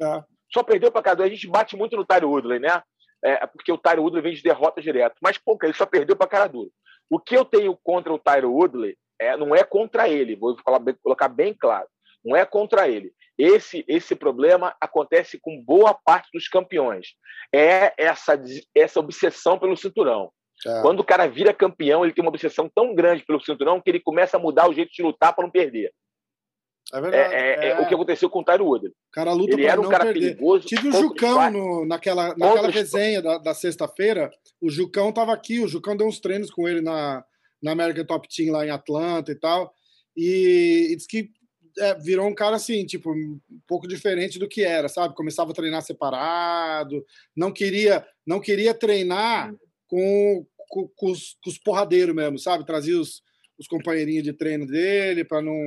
É. 0.00 0.24
Só 0.52 0.62
perdeu 0.62 0.90
para 0.90 1.02
cara 1.02 1.16
duro. 1.16 1.28
A 1.28 1.30
gente 1.30 1.48
bate 1.48 1.76
muito 1.76 1.96
no 1.96 2.04
Tyro 2.04 2.30
Woodley, 2.30 2.58
né? 2.58 2.82
É, 3.24 3.46
porque 3.46 3.72
o 3.72 3.78
Tyro 3.78 4.02
Woodley 4.02 4.22
vem 4.22 4.34
de 4.34 4.42
derrota 4.42 4.80
direto. 4.80 5.16
Mas, 5.20 5.38
pô, 5.38 5.58
ele 5.62 5.72
só 5.72 5.84
perdeu 5.84 6.16
para 6.16 6.26
cara 6.26 6.46
duro. 6.46 6.70
O 7.10 7.18
que 7.18 7.36
eu 7.36 7.44
tenho 7.44 7.76
contra 7.82 8.12
o 8.12 8.18
Tyro 8.18 8.52
Woodley 8.52 8.96
é, 9.18 9.36
não 9.36 9.54
é 9.54 9.64
contra 9.64 10.08
ele, 10.08 10.36
vou 10.36 10.56
falar, 10.62 10.80
colocar 11.02 11.28
bem 11.28 11.52
claro. 11.52 11.88
Não 12.24 12.36
é 12.36 12.44
contra 12.44 12.88
ele. 12.88 13.12
Esse, 13.36 13.84
esse 13.86 14.14
problema 14.14 14.74
acontece 14.80 15.38
com 15.40 15.62
boa 15.62 15.94
parte 15.94 16.28
dos 16.32 16.48
campeões. 16.48 17.14
É 17.54 17.94
essa, 17.96 18.40
essa 18.74 19.00
obsessão 19.00 19.58
pelo 19.58 19.76
cinturão. 19.76 20.30
É. 20.66 20.82
Quando 20.82 21.00
o 21.00 21.04
cara 21.04 21.28
vira 21.28 21.54
campeão, 21.54 22.04
ele 22.04 22.12
tem 22.12 22.22
uma 22.22 22.30
obsessão 22.30 22.68
tão 22.68 22.94
grande 22.94 23.24
pelo 23.24 23.40
cinturão 23.40 23.80
que 23.80 23.90
ele 23.90 24.00
começa 24.00 24.36
a 24.36 24.40
mudar 24.40 24.68
o 24.68 24.74
jeito 24.74 24.92
de 24.92 25.02
lutar 25.02 25.32
para 25.34 25.44
não 25.44 25.50
perder. 25.50 25.92
É 26.92 27.00
verdade. 27.00 27.34
É, 27.34 27.38
é, 27.38 27.68
é, 27.68 27.80
o 27.80 27.86
que 27.86 27.94
aconteceu 27.94 28.30
com 28.30 28.40
o 28.40 28.44
Tyro 28.44 28.64
Woodley. 28.64 28.92
Cara 29.12 29.32
luta 29.32 29.52
ele 29.52 29.66
era 29.66 29.80
um 29.80 29.88
cara 29.88 30.06
perder. 30.06 30.36
perigoso. 30.36 30.66
Tive 30.66 30.88
o 30.88 30.92
Jucão 30.92 31.50
no, 31.50 31.86
naquela, 31.86 32.28
naquela 32.36 32.70
resenha 32.70 33.20
da, 33.20 33.38
da 33.38 33.54
sexta-feira. 33.54 34.30
O 34.60 34.70
Jucão 34.70 35.10
estava 35.10 35.32
aqui, 35.32 35.60
o 35.60 35.68
Jucão 35.68 35.96
deu 35.96 36.06
uns 36.06 36.18
treinos 36.18 36.50
com 36.50 36.66
ele 36.66 36.80
na, 36.80 37.22
na 37.62 37.72
American 37.72 38.06
Top 38.06 38.26
Team 38.28 38.52
lá 38.52 38.64
em 38.64 38.70
Atlanta 38.70 39.30
e 39.30 39.34
tal. 39.34 39.72
E, 40.16 40.88
e 40.90 40.96
disse 40.96 41.08
que 41.08 41.30
é, 41.78 41.94
virou 41.94 42.26
um 42.26 42.34
cara 42.34 42.56
assim, 42.56 42.84
tipo, 42.86 43.12
um 43.12 43.38
pouco 43.66 43.86
diferente 43.86 44.38
do 44.38 44.48
que 44.48 44.64
era, 44.64 44.88
sabe? 44.88 45.14
Começava 45.14 45.52
a 45.52 45.54
treinar 45.54 45.82
separado, 45.82 47.04
não 47.36 47.52
queria, 47.52 48.06
não 48.26 48.40
queria 48.40 48.72
treinar 48.72 49.54
com, 49.86 50.46
com, 50.68 50.88
com 50.96 51.10
os, 51.10 51.36
com 51.42 51.50
os 51.50 51.58
porradeiros 51.58 52.14
mesmo, 52.14 52.38
sabe? 52.38 52.64
Trazia 52.64 52.98
os, 52.98 53.22
os 53.58 53.66
companheirinhos 53.66 54.22
de 54.22 54.32
treino 54.32 54.66
dele 54.66 55.24
para 55.24 55.42
não 55.42 55.58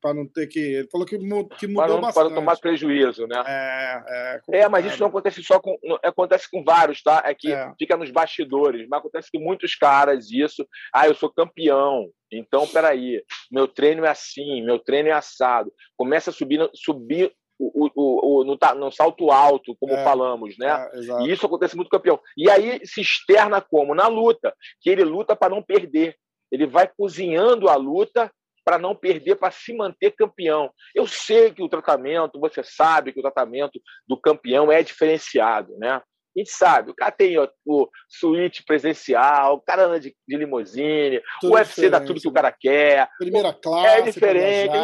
para 0.00 0.14
não 0.14 0.26
ter 0.26 0.46
que 0.46 0.58
ele 0.58 0.88
falou 0.90 1.06
que, 1.06 1.16
que 1.16 1.24
mudou 1.24 1.56
para 1.56 1.88
não, 1.88 2.00
bastante 2.00 2.26
para 2.26 2.34
tomar 2.34 2.58
prejuízo 2.58 3.26
né 3.26 3.42
é, 3.46 4.40
é, 4.52 4.60
é, 4.60 4.68
mas 4.68 4.84
isso 4.84 5.00
não 5.00 5.08
acontece 5.08 5.42
só 5.42 5.58
com 5.58 5.76
acontece 6.02 6.48
com 6.50 6.62
vários 6.62 7.02
tá 7.02 7.22
é 7.24 7.34
que 7.34 7.52
é. 7.52 7.72
fica 7.78 7.96
nos 7.96 8.10
bastidores 8.10 8.86
mas 8.88 9.00
acontece 9.00 9.28
com 9.32 9.40
muitos 9.40 9.74
caras 9.74 10.30
isso 10.30 10.66
ah 10.94 11.06
eu 11.06 11.14
sou 11.14 11.32
campeão 11.32 12.10
então 12.30 12.66
peraí 12.66 13.22
meu 13.50 13.66
treino 13.66 14.04
é 14.04 14.10
assim 14.10 14.62
meu 14.62 14.78
treino 14.78 15.08
é 15.08 15.12
assado 15.12 15.72
começa 15.96 16.30
a 16.30 16.32
subir 16.32 16.68
subir 16.74 17.32
o, 17.58 17.90
o, 17.94 18.40
o, 18.40 18.44
no, 18.44 18.56
no, 18.76 18.92
salto 18.92 19.32
alto, 19.32 19.76
como 19.80 19.92
é, 19.92 20.04
falamos, 20.04 20.56
né? 20.56 20.88
É, 20.92 21.24
e 21.24 21.32
isso 21.32 21.44
acontece 21.44 21.74
muito 21.74 21.90
campeão. 21.90 22.20
E 22.36 22.48
aí 22.48 22.80
se 22.86 23.00
externa 23.00 23.60
como? 23.60 23.94
Na 23.94 24.06
luta, 24.06 24.54
que 24.80 24.88
ele 24.88 25.02
luta 25.02 25.34
para 25.34 25.50
não 25.50 25.60
perder 25.60 26.14
ele 26.50 26.66
vai 26.66 26.88
cozinhando 26.88 27.68
a 27.68 27.76
luta 27.76 28.30
para 28.64 28.78
não 28.78 28.94
perder, 28.94 29.36
para 29.36 29.50
se 29.50 29.74
manter 29.74 30.10
campeão. 30.10 30.70
Eu 30.94 31.06
sei 31.06 31.50
que 31.50 31.62
o 31.62 31.68
tratamento, 31.68 32.38
você 32.38 32.62
sabe 32.62 33.12
que 33.12 33.18
o 33.18 33.22
tratamento 33.22 33.80
do 34.06 34.20
campeão 34.20 34.70
é 34.70 34.82
diferenciado, 34.82 35.74
né? 35.78 36.02
A 36.36 36.38
gente 36.38 36.50
sabe, 36.50 36.90
o 36.90 36.94
cara 36.94 37.10
tem 37.10 37.38
ó, 37.38 37.48
o 37.66 37.88
suíte 38.06 38.62
presencial, 38.62 39.54
o 39.54 39.60
cara 39.60 39.86
anda 39.86 39.98
de, 39.98 40.14
de 40.26 40.36
limusine, 40.36 41.20
tudo 41.40 41.54
o 41.54 41.56
UFC 41.56 41.88
dá 41.88 41.98
tudo 41.98 42.20
que 42.20 42.28
o 42.28 42.32
cara 42.32 42.52
quer. 42.52 43.08
Primeira 43.18 43.54
classe. 43.54 43.86
É 43.86 44.02
diferente. 44.02 44.76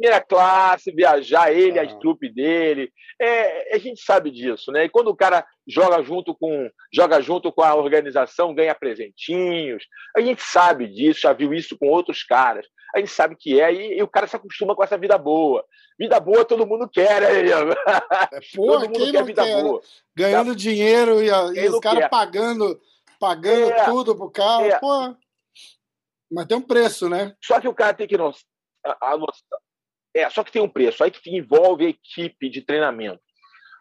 Primeira 0.00 0.18
classe, 0.18 0.90
viajar, 0.90 1.52
ele, 1.52 1.78
ah. 1.78 1.82
a 1.82 1.98
trupe 1.98 2.32
dele. 2.32 2.90
É, 3.20 3.74
a 3.74 3.78
gente 3.78 4.00
sabe 4.00 4.30
disso, 4.30 4.72
né? 4.72 4.84
E 4.84 4.88
quando 4.88 5.08
o 5.08 5.16
cara 5.16 5.46
joga 5.68 6.02
junto 6.02 6.34
com 6.34 6.70
joga 6.92 7.20
junto 7.20 7.52
com 7.52 7.62
a 7.62 7.74
organização, 7.74 8.54
ganha 8.54 8.74
presentinhos. 8.74 9.84
A 10.16 10.22
gente 10.22 10.42
sabe 10.42 10.88
disso, 10.88 11.20
já 11.20 11.34
viu 11.34 11.52
isso 11.52 11.76
com 11.78 11.86
outros 11.86 12.22
caras. 12.24 12.66
A 12.94 12.98
gente 12.98 13.12
sabe 13.12 13.36
que 13.36 13.60
é, 13.60 13.72
e, 13.72 13.98
e 13.98 14.02
o 14.02 14.08
cara 14.08 14.26
se 14.26 14.34
acostuma 14.34 14.74
com 14.74 14.82
essa 14.82 14.96
vida 14.96 15.18
boa. 15.18 15.64
Vida 15.98 16.18
boa 16.18 16.46
todo 16.46 16.66
mundo 16.66 16.88
quer, 16.88 17.20
né? 17.20 17.50
É, 17.50 18.40
todo 18.56 18.88
mundo 18.88 19.12
quer 19.12 19.24
vida 19.24 19.44
quer, 19.44 19.56
né? 19.56 19.62
boa. 19.62 19.82
Ganhando 20.16 20.52
tá? 20.52 20.56
dinheiro 20.56 21.22
e, 21.22 21.30
a, 21.30 21.42
e 21.54 21.68
os 21.68 21.78
caras 21.78 22.08
pagando, 22.08 22.80
pagando 23.20 23.70
é, 23.70 23.84
tudo 23.84 24.16
pro 24.16 24.30
carro. 24.30 24.64
É. 24.64 24.78
Pô. 24.78 25.14
Mas 26.32 26.46
tem 26.46 26.56
um 26.56 26.62
preço, 26.62 27.08
né? 27.08 27.34
Só 27.44 27.60
que 27.60 27.68
o 27.68 27.74
cara 27.74 27.92
tem 27.92 28.06
que 28.06 28.16
a, 28.16 29.12
a 29.12 29.18
noção, 29.18 29.58
é, 30.14 30.28
só 30.28 30.42
que 30.42 30.52
tem 30.52 30.62
um 30.62 30.68
preço, 30.68 31.02
aí 31.02 31.10
que 31.10 31.36
envolve 31.36 31.86
a 31.86 31.90
equipe 31.90 32.48
de 32.48 32.62
treinamento. 32.62 33.20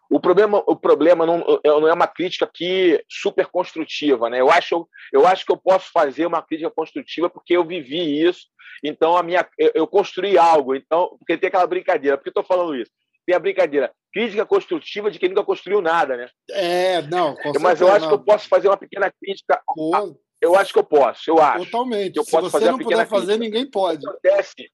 O 0.09 0.19
problema, 0.19 0.63
o 0.65 0.75
problema 0.75 1.23
não, 1.23 1.43
não 1.63 1.87
é 1.87 1.93
uma 1.93 2.07
crítica 2.07 2.43
aqui 2.43 2.99
super 3.07 3.45
construtiva, 3.45 4.27
né? 4.27 4.41
Eu 4.41 4.49
acho, 4.49 4.87
eu 5.13 5.27
acho 5.27 5.45
que 5.45 5.51
eu 5.51 5.57
posso 5.57 5.91
fazer 5.91 6.25
uma 6.25 6.41
crítica 6.41 6.71
construtiva 6.71 7.29
porque 7.29 7.55
eu 7.55 7.63
vivi 7.63 8.23
isso. 8.23 8.47
Então 8.83 9.15
a 9.15 9.21
minha, 9.21 9.47
eu, 9.57 9.71
eu 9.75 9.87
construí 9.87 10.35
algo. 10.35 10.73
Então, 10.73 11.15
porque 11.19 11.37
tem 11.37 11.47
aquela 11.47 11.67
brincadeira. 11.67 12.17
Por 12.17 12.23
que 12.23 12.29
estou 12.29 12.43
falando 12.43 12.75
isso? 12.75 12.91
Tem 13.23 13.35
a 13.35 13.39
brincadeira, 13.39 13.91
crítica 14.11 14.43
construtiva 14.47 15.11
de 15.11 15.19
quem 15.19 15.29
nunca 15.29 15.43
construiu 15.43 15.79
nada, 15.79 16.17
né? 16.17 16.27
É, 16.49 17.03
não. 17.03 17.35
Mas 17.61 17.79
eu 17.79 17.91
acho 17.91 18.07
que 18.07 18.13
eu 18.13 18.23
posso 18.23 18.47
fazer 18.47 18.67
uma 18.67 18.77
pequena 18.77 19.11
crítica. 19.11 19.61
Pô, 19.75 20.19
eu 20.41 20.55
acho 20.55 20.73
que 20.73 20.79
eu 20.79 20.83
posso. 20.83 21.29
Eu 21.29 21.37
acho. 21.37 21.65
Totalmente. 21.65 22.17
Eu 22.17 22.23
Se 22.23 22.31
posso 22.31 22.49
você 22.49 22.51
fazer 22.51 22.71
não 22.71 22.79
puder 22.79 23.07
fazer, 23.07 23.37
crítica. 23.37 23.45
ninguém 23.45 23.69
pode. 23.69 24.07
Acontece 24.07 24.71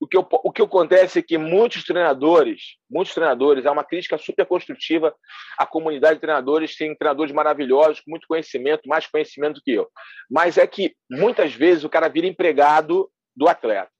o 0.00 0.06
que, 0.06 0.16
o 0.16 0.52
que 0.52 0.62
acontece 0.62 1.18
é 1.18 1.22
que 1.22 1.36
muitos 1.36 1.82
treinadores, 1.84 2.76
muitos 2.88 3.12
treinadores, 3.12 3.66
há 3.66 3.72
uma 3.72 3.82
crítica 3.82 4.16
super 4.16 4.46
construtiva 4.46 5.14
à 5.58 5.66
comunidade 5.66 6.14
de 6.14 6.20
treinadores, 6.20 6.76
tem 6.76 6.94
treinadores 6.94 7.32
maravilhosos, 7.32 8.00
com 8.00 8.10
muito 8.12 8.28
conhecimento, 8.28 8.88
mais 8.88 9.06
conhecimento 9.06 9.60
que 9.64 9.72
eu. 9.72 9.90
Mas 10.30 10.56
é 10.56 10.66
que 10.66 10.94
muitas 11.10 11.52
vezes 11.52 11.82
o 11.82 11.88
cara 11.88 12.08
vira 12.08 12.28
empregado 12.28 13.10
do 13.34 13.48
atleta. 13.48 13.90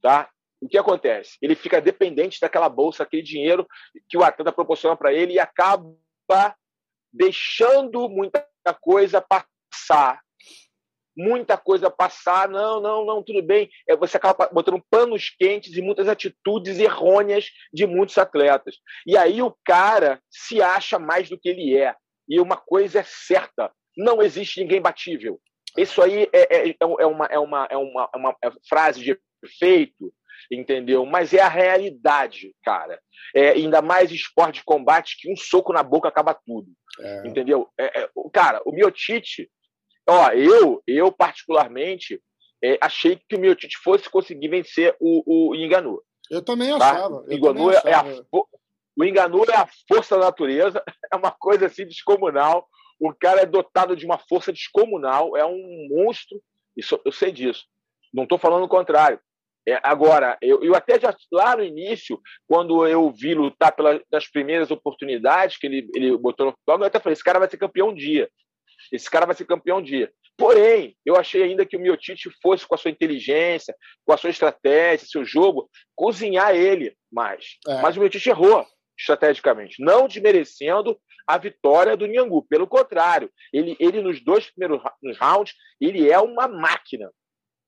Tá? 0.00 0.30
O 0.60 0.68
que 0.68 0.78
acontece? 0.78 1.36
Ele 1.42 1.56
fica 1.56 1.80
dependente 1.80 2.38
daquela 2.40 2.68
bolsa, 2.68 3.02
aquele 3.02 3.22
dinheiro 3.22 3.66
que 4.08 4.16
o 4.16 4.22
atleta 4.22 4.52
proporciona 4.52 4.96
para 4.96 5.12
ele 5.12 5.32
e 5.32 5.38
acaba 5.40 5.92
deixando 7.12 8.08
muita 8.08 8.46
coisa 8.80 9.20
passar 9.20 10.20
muita 11.16 11.56
coisa 11.56 11.90
passar, 11.90 12.48
não, 12.48 12.80
não, 12.80 13.04
não, 13.04 13.22
tudo 13.22 13.42
bem. 13.42 13.70
É, 13.88 13.96
você 13.96 14.16
acaba 14.16 14.48
botando 14.52 14.82
panos 14.90 15.30
quentes 15.30 15.76
e 15.76 15.82
muitas 15.82 16.08
atitudes 16.08 16.78
errôneas 16.78 17.46
de 17.72 17.86
muitos 17.86 18.16
atletas. 18.18 18.76
E 19.06 19.16
aí 19.16 19.42
o 19.42 19.54
cara 19.64 20.20
se 20.30 20.62
acha 20.62 20.98
mais 20.98 21.28
do 21.28 21.38
que 21.38 21.48
ele 21.48 21.76
é. 21.76 21.94
E 22.28 22.40
uma 22.40 22.56
coisa 22.56 23.00
é 23.00 23.04
certa: 23.04 23.70
não 23.96 24.22
existe 24.22 24.60
ninguém 24.60 24.80
batível. 24.80 25.40
Isso 25.76 26.02
aí 26.02 26.28
é, 26.32 26.40
é, 26.54 26.68
é, 26.70 26.76
é 26.80 27.06
uma, 27.06 27.26
é, 27.26 27.38
uma, 27.38 27.68
é, 27.70 27.76
uma, 27.76 28.08
é 28.12 28.16
uma 28.16 28.36
frase 28.68 29.02
de 29.02 29.18
efeito, 29.42 30.12
entendeu? 30.50 31.06
Mas 31.06 31.32
é 31.32 31.40
a 31.40 31.48
realidade, 31.48 32.54
cara. 32.62 33.00
É, 33.34 33.50
ainda 33.50 33.80
mais 33.80 34.10
esporte 34.10 34.56
de 34.56 34.64
combate 34.64 35.16
que 35.18 35.32
um 35.32 35.36
soco 35.36 35.72
na 35.72 35.82
boca 35.82 36.08
acaba 36.08 36.34
tudo. 36.34 36.68
É. 37.00 37.26
Entendeu? 37.26 37.68
É, 37.78 38.02
é, 38.02 38.10
cara, 38.32 38.60
o 38.66 38.72
Miotite 38.72 39.50
Ó, 40.12 40.28
eu, 40.32 40.82
eu 40.86 41.10
particularmente, 41.10 42.20
é, 42.62 42.76
achei 42.82 43.16
que 43.16 43.34
o 43.34 43.40
Miotite 43.40 43.78
fosse 43.78 44.10
conseguir 44.10 44.48
vencer 44.48 44.94
o, 45.00 45.50
o 45.50 45.54
Enganu. 45.54 46.02
Eu 46.30 46.42
também 46.42 46.76
tá? 46.78 46.90
achava. 46.90 47.24
Eu 47.26 47.38
Enganu 47.38 47.72
também 47.72 47.76
achava. 47.76 48.10
É 48.10 48.14
a, 48.14 48.24
o 48.94 49.04
Enganu 49.04 49.44
é 49.44 49.56
a 49.56 49.66
força 49.88 50.18
da 50.18 50.26
natureza, 50.26 50.84
é 51.10 51.16
uma 51.16 51.30
coisa 51.30 51.66
assim 51.66 51.86
descomunal. 51.86 52.68
O 53.00 53.12
cara 53.14 53.40
é 53.40 53.46
dotado 53.46 53.96
de 53.96 54.04
uma 54.04 54.18
força 54.18 54.52
descomunal, 54.52 55.34
é 55.34 55.46
um 55.46 55.88
monstro. 55.90 56.38
Isso, 56.76 57.00
eu 57.04 57.10
sei 57.10 57.32
disso. 57.32 57.64
Não 58.12 58.24
estou 58.24 58.38
falando 58.38 58.64
o 58.64 58.68
contrário. 58.68 59.18
É, 59.66 59.80
agora, 59.82 60.36
eu, 60.42 60.62
eu 60.62 60.74
até 60.74 61.00
já 61.00 61.14
lá 61.30 61.56
no 61.56 61.62
início, 61.62 62.20
quando 62.46 62.86
eu 62.86 63.10
vi 63.10 63.32
lutar 63.34 63.74
pelas 63.74 64.28
primeiras 64.30 64.70
oportunidades 64.70 65.56
que 65.56 65.66
ele, 65.66 65.88
ele 65.94 66.16
botou 66.18 66.46
no 66.46 66.52
octógono, 66.52 66.84
eu 66.84 66.88
até 66.88 67.00
falei: 67.00 67.14
esse 67.14 67.24
cara 67.24 67.38
vai 67.38 67.48
ser 67.48 67.56
campeão 67.56 67.88
um 67.88 67.94
dia. 67.94 68.28
Esse 68.90 69.10
cara 69.10 69.26
vai 69.26 69.34
ser 69.34 69.44
campeão 69.44 69.78
um 69.78 69.82
dia. 69.82 70.12
Porém, 70.36 70.96
eu 71.04 71.16
achei 71.16 71.42
ainda 71.42 71.66
que 71.66 71.76
o 71.76 71.80
Miotite 71.80 72.30
fosse 72.42 72.66
com 72.66 72.74
a 72.74 72.78
sua 72.78 72.90
inteligência, 72.90 73.74
com 74.04 74.12
a 74.12 74.16
sua 74.16 74.30
estratégia, 74.30 75.06
seu 75.06 75.24
jogo, 75.24 75.68
cozinhar 75.94 76.54
ele 76.54 76.96
mais. 77.12 77.58
É. 77.68 77.80
Mas 77.82 77.96
o 77.96 78.00
Miotite 78.00 78.30
errou 78.30 78.66
estrategicamente, 78.98 79.82
não 79.82 80.06
desmerecendo 80.08 80.98
a 81.26 81.38
vitória 81.38 81.96
do 81.96 82.06
Nhangu. 82.06 82.46
Pelo 82.48 82.66
contrário, 82.66 83.30
ele, 83.52 83.76
ele 83.78 84.00
nos 84.00 84.22
dois 84.22 84.50
primeiros 84.50 84.82
nos 85.02 85.18
rounds, 85.18 85.54
ele 85.80 86.10
é 86.10 86.18
uma 86.18 86.48
máquina. 86.48 87.10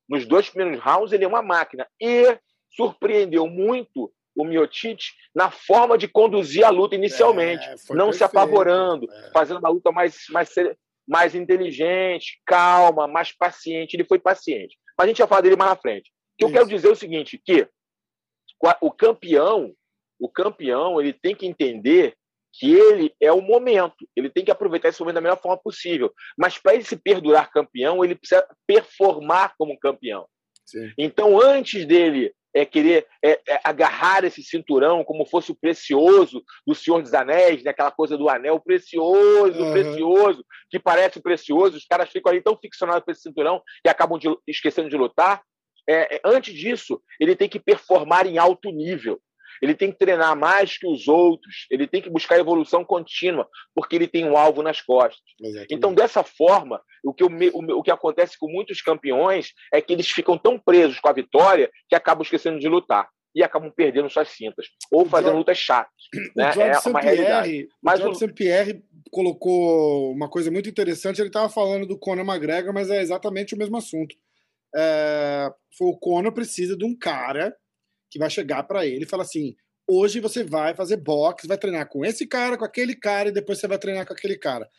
Nos 0.08 0.26
dois 0.26 0.48
primeiros 0.48 0.82
rounds, 0.82 1.12
ele 1.12 1.24
é 1.24 1.28
uma 1.28 1.42
máquina. 1.42 1.86
E 2.00 2.38
surpreendeu 2.74 3.46
muito 3.46 4.12
o 4.36 4.44
Miotite 4.44 5.12
na 5.34 5.50
forma 5.50 5.96
de 5.96 6.08
conduzir 6.08 6.64
a 6.64 6.70
luta 6.70 6.94
inicialmente, 6.94 7.64
é, 7.64 7.70
não 7.70 8.06
perfeito, 8.06 8.14
se 8.14 8.24
apavorando, 8.24 9.10
é. 9.10 9.30
fazendo 9.32 9.58
uma 9.58 9.68
luta 9.68 9.92
mais, 9.92 10.24
mais, 10.30 10.52
mais 11.06 11.34
inteligente, 11.34 12.40
calma, 12.46 13.06
mais 13.06 13.32
paciente. 13.32 13.94
Ele 13.94 14.04
foi 14.04 14.18
paciente. 14.18 14.76
Mas 14.96 15.04
a 15.04 15.08
gente 15.08 15.18
vai 15.18 15.28
falar 15.28 15.40
dele 15.40 15.56
mais 15.56 15.70
na 15.70 15.76
frente. 15.76 16.10
O 16.10 16.36
que 16.38 16.44
eu 16.44 16.52
quero 16.52 16.68
dizer 16.68 16.88
é 16.88 16.92
o 16.92 16.96
seguinte, 16.96 17.40
que 17.44 17.68
o 18.80 18.90
campeão, 18.90 19.74
o 20.18 20.28
campeão, 20.28 21.00
ele 21.00 21.12
tem 21.12 21.34
que 21.34 21.46
entender 21.46 22.16
que 22.52 22.72
ele 22.72 23.14
é 23.20 23.32
o 23.32 23.40
momento, 23.40 24.08
ele 24.14 24.30
tem 24.30 24.44
que 24.44 24.50
aproveitar 24.50 24.88
esse 24.88 25.00
momento 25.00 25.16
da 25.16 25.20
melhor 25.20 25.40
forma 25.40 25.60
possível. 25.60 26.12
Mas 26.38 26.56
para 26.56 26.74
ele 26.74 26.84
se 26.84 26.96
perdurar 26.96 27.50
campeão, 27.50 28.04
ele 28.04 28.14
precisa 28.14 28.46
performar 28.66 29.54
como 29.58 29.78
campeão. 29.78 30.26
Sim. 30.64 30.92
Então, 30.96 31.40
antes 31.40 31.84
dele 31.84 32.32
é 32.54 32.64
querer 32.64 33.06
é, 33.22 33.40
é, 33.48 33.60
agarrar 33.64 34.24
esse 34.24 34.42
cinturão 34.42 35.02
como 35.04 35.26
fosse 35.26 35.50
o 35.50 35.56
precioso 35.56 36.42
do 36.64 36.74
Senhor 36.74 37.02
dos 37.02 37.12
Anéis, 37.12 37.64
né? 37.64 37.72
aquela 37.72 37.90
coisa 37.90 38.16
do 38.16 38.28
anel 38.28 38.60
precioso, 38.60 39.60
uhum. 39.60 39.72
precioso, 39.72 40.44
que 40.70 40.78
parece 40.78 41.20
precioso, 41.20 41.76
os 41.76 41.84
caras 41.84 42.10
ficam 42.10 42.30
ali 42.30 42.40
tão 42.40 42.56
ficcionados 42.56 43.04
com 43.04 43.10
esse 43.10 43.22
cinturão 43.22 43.60
e 43.84 43.88
acabam 43.88 44.18
de, 44.18 44.28
esquecendo 44.46 44.88
de 44.88 44.96
lutar. 44.96 45.42
É, 45.88 46.16
é, 46.16 46.20
antes 46.24 46.54
disso, 46.54 47.02
ele 47.20 47.34
tem 47.34 47.48
que 47.48 47.58
performar 47.58 48.26
em 48.26 48.38
alto 48.38 48.70
nível. 48.70 49.20
Ele 49.62 49.74
tem 49.74 49.90
que 49.90 49.98
treinar 49.98 50.36
mais 50.36 50.78
que 50.78 50.86
os 50.86 51.08
outros, 51.08 51.66
ele 51.70 51.86
tem 51.86 52.00
que 52.02 52.10
buscar 52.10 52.38
evolução 52.38 52.84
contínua, 52.84 53.48
porque 53.74 53.96
ele 53.96 54.08
tem 54.08 54.24
um 54.24 54.36
alvo 54.36 54.62
nas 54.62 54.80
costas. 54.80 55.22
Exatamente. 55.40 55.74
Então, 55.74 55.94
dessa 55.94 56.22
forma, 56.22 56.80
o 57.04 57.12
que, 57.12 57.24
o, 57.24 57.28
o, 57.28 57.78
o 57.78 57.82
que 57.82 57.90
acontece 57.90 58.38
com 58.38 58.50
muitos 58.50 58.80
campeões 58.80 59.52
é 59.72 59.80
que 59.80 59.92
eles 59.92 60.08
ficam 60.08 60.38
tão 60.38 60.58
presos 60.58 61.00
com 61.00 61.08
a 61.08 61.12
vitória 61.12 61.70
que 61.88 61.94
acabam 61.94 62.22
esquecendo 62.22 62.58
de 62.58 62.68
lutar 62.68 63.08
e 63.34 63.42
acabam 63.42 63.70
perdendo 63.74 64.08
suas 64.08 64.28
cintas 64.28 64.66
ou 64.92 65.04
fazendo 65.04 65.36
lutas 65.36 65.58
chatas. 65.58 65.92
Né? 66.36 66.52
é 66.56 66.88
uma 66.88 67.00
realidade. 67.00 67.68
Mas 67.82 68.00
o... 68.00 68.28
Pierre 68.32 68.82
colocou 69.10 70.12
uma 70.12 70.28
coisa 70.28 70.50
muito 70.50 70.68
interessante. 70.68 71.20
Ele 71.20 71.28
estava 71.28 71.48
falando 71.48 71.86
do 71.86 71.98
Conor 71.98 72.24
McGregor, 72.24 72.72
mas 72.72 72.90
é 72.90 73.00
exatamente 73.00 73.54
o 73.54 73.58
mesmo 73.58 73.76
assunto. 73.76 74.14
É... 74.74 75.50
O 75.80 75.96
Conor 75.98 76.32
precisa 76.32 76.76
de 76.76 76.84
um 76.84 76.96
cara 76.96 77.54
que 78.14 78.18
vai 78.18 78.30
chegar 78.30 78.62
para 78.62 78.86
ele 78.86 79.02
e 79.02 79.08
falar 79.08 79.24
assim: 79.24 79.56
hoje 79.88 80.20
você 80.20 80.44
vai 80.44 80.72
fazer 80.72 80.96
boxe, 80.98 81.48
vai 81.48 81.58
treinar 81.58 81.88
com 81.88 82.04
esse 82.04 82.24
cara, 82.28 82.56
com 82.56 82.64
aquele 82.64 82.94
cara, 82.94 83.28
e 83.28 83.32
depois 83.32 83.58
você 83.58 83.66
vai 83.66 83.76
treinar 83.76 84.06
com 84.06 84.12
aquele 84.12 84.38
cara. 84.38 84.70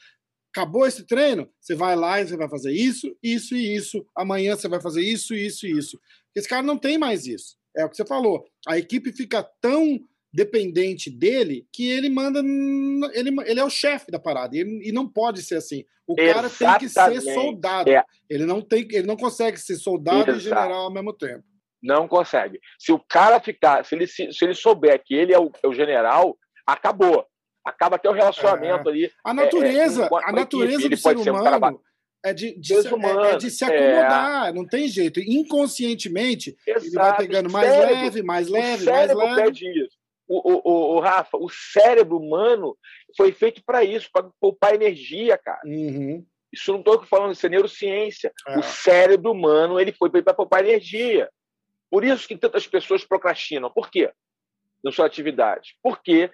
Acabou 0.55 0.87
esse 0.87 1.05
treino, 1.05 1.49
você 1.59 1.75
vai 1.75 1.97
lá 1.97 2.21
e 2.21 2.25
você 2.25 2.37
vai 2.37 2.47
fazer 2.47 2.71
isso, 2.71 3.13
isso 3.21 3.53
e 3.53 3.75
isso. 3.75 4.07
Amanhã 4.15 4.55
você 4.55 4.69
vai 4.69 4.79
fazer 4.79 5.01
isso, 5.01 5.35
isso 5.35 5.67
e 5.67 5.71
isso. 5.77 5.99
Esse 6.33 6.47
cara 6.47 6.63
não 6.63 6.77
tem 6.77 6.97
mais 6.97 7.27
isso. 7.27 7.57
É 7.75 7.83
o 7.83 7.89
que 7.89 7.97
você 7.97 8.05
falou. 8.05 8.45
A 8.65 8.77
equipe 8.77 9.11
fica 9.11 9.43
tão 9.59 9.99
dependente 10.33 11.09
dele 11.09 11.67
que 11.73 11.89
ele 11.89 12.09
manda. 12.09 12.39
Ele, 12.39 13.35
ele 13.45 13.59
é 13.59 13.65
o 13.65 13.69
chefe 13.69 14.09
da 14.09 14.17
parada. 14.17 14.55
E, 14.55 14.61
e 14.61 14.93
não 14.93 15.09
pode 15.09 15.43
ser 15.43 15.55
assim. 15.55 15.83
O 16.07 16.15
cara 16.15 16.49
tem 16.49 16.79
que 16.79 16.87
ser 16.87 17.19
soldado. 17.19 17.89
É. 17.89 18.01
Ele, 18.29 18.45
não 18.45 18.61
tem, 18.61 18.87
ele 18.91 19.05
não 19.05 19.17
consegue 19.17 19.59
ser 19.59 19.75
soldado 19.75 20.31
Exato. 20.31 20.37
e 20.37 20.39
general 20.39 20.83
ao 20.83 20.93
mesmo 20.93 21.11
tempo. 21.11 21.43
Não 21.85 22.07
consegue. 22.07 22.59
Se 22.79 22.91
o 22.91 22.99
cara 22.99 23.39
ficar, 23.39 23.85
se 23.85 23.93
ele, 23.93 24.07
se, 24.07 24.31
se 24.33 24.43
ele 24.43 24.55
souber 24.55 24.99
que 25.03 25.13
ele 25.13 25.33
é 25.33 25.39
o, 25.39 25.51
é 25.61 25.67
o 25.67 25.73
general, 25.73 26.37
acabou. 26.65 27.25
Acaba 27.63 27.95
até 27.95 28.09
o 28.09 28.13
relacionamento 28.13 28.89
é. 28.89 28.91
ali. 28.91 29.11
A 29.23 29.33
natureza, 29.33 30.03
é, 30.03 30.05
é 30.05 30.29
a 30.29 30.31
natureza 30.31 30.89
do 30.89 30.97
ser 30.97 31.17
humano 31.17 31.77
um 31.77 31.79
é 32.25 32.33
de, 32.33 32.59
de, 32.59 32.81
se, 32.81 32.87
é, 32.87 33.33
é, 33.33 33.37
de 33.37 33.51
se 33.51 33.63
acomodar, 33.63 34.51
não 34.51 34.65
tem 34.65 34.87
jeito. 34.87 35.19
Inconscientemente, 35.19 36.55
Exato. 36.65 36.85
ele 36.85 36.95
vai 36.95 37.17
pegando 37.17 37.51
mais 37.51 37.69
cérebro, 37.69 37.93
leve, 37.93 38.23
mais 38.23 38.47
leve, 38.47 38.85
mais 38.85 39.13
leve. 39.13 39.43
Pede 39.43 39.85
isso. 39.85 39.97
O, 40.27 40.59
o, 40.69 40.95
o, 40.95 40.99
Rafa, 40.99 41.37
o 41.37 41.47
cérebro 41.49 42.17
humano 42.17 42.75
foi 43.15 43.31
feito 43.31 43.61
para 43.63 43.83
isso, 43.83 44.09
para 44.11 44.27
poupar 44.41 44.73
energia, 44.73 45.37
cara. 45.37 45.61
Uhum. 45.63 46.25
Isso 46.51 46.71
não 46.71 46.79
estou 46.79 47.03
falando, 47.03 47.33
isso 47.33 47.45
é 47.45 47.49
neurociência. 47.49 48.33
O 48.57 48.63
cérebro 48.63 49.31
humano 49.31 49.79
ele 49.79 49.91
foi 49.91 50.09
feito 50.09 50.23
para 50.23 50.33
poupar 50.33 50.65
energia. 50.65 51.29
Por 51.89 52.03
isso 52.03 52.27
que 52.27 52.37
tantas 52.37 52.67
pessoas 52.67 53.03
procrastinam. 53.03 53.71
Por 53.71 53.89
quê? 53.89 54.11
Na 54.83 54.91
sua 54.91 55.05
atividade. 55.05 55.75
Porque 55.81 56.31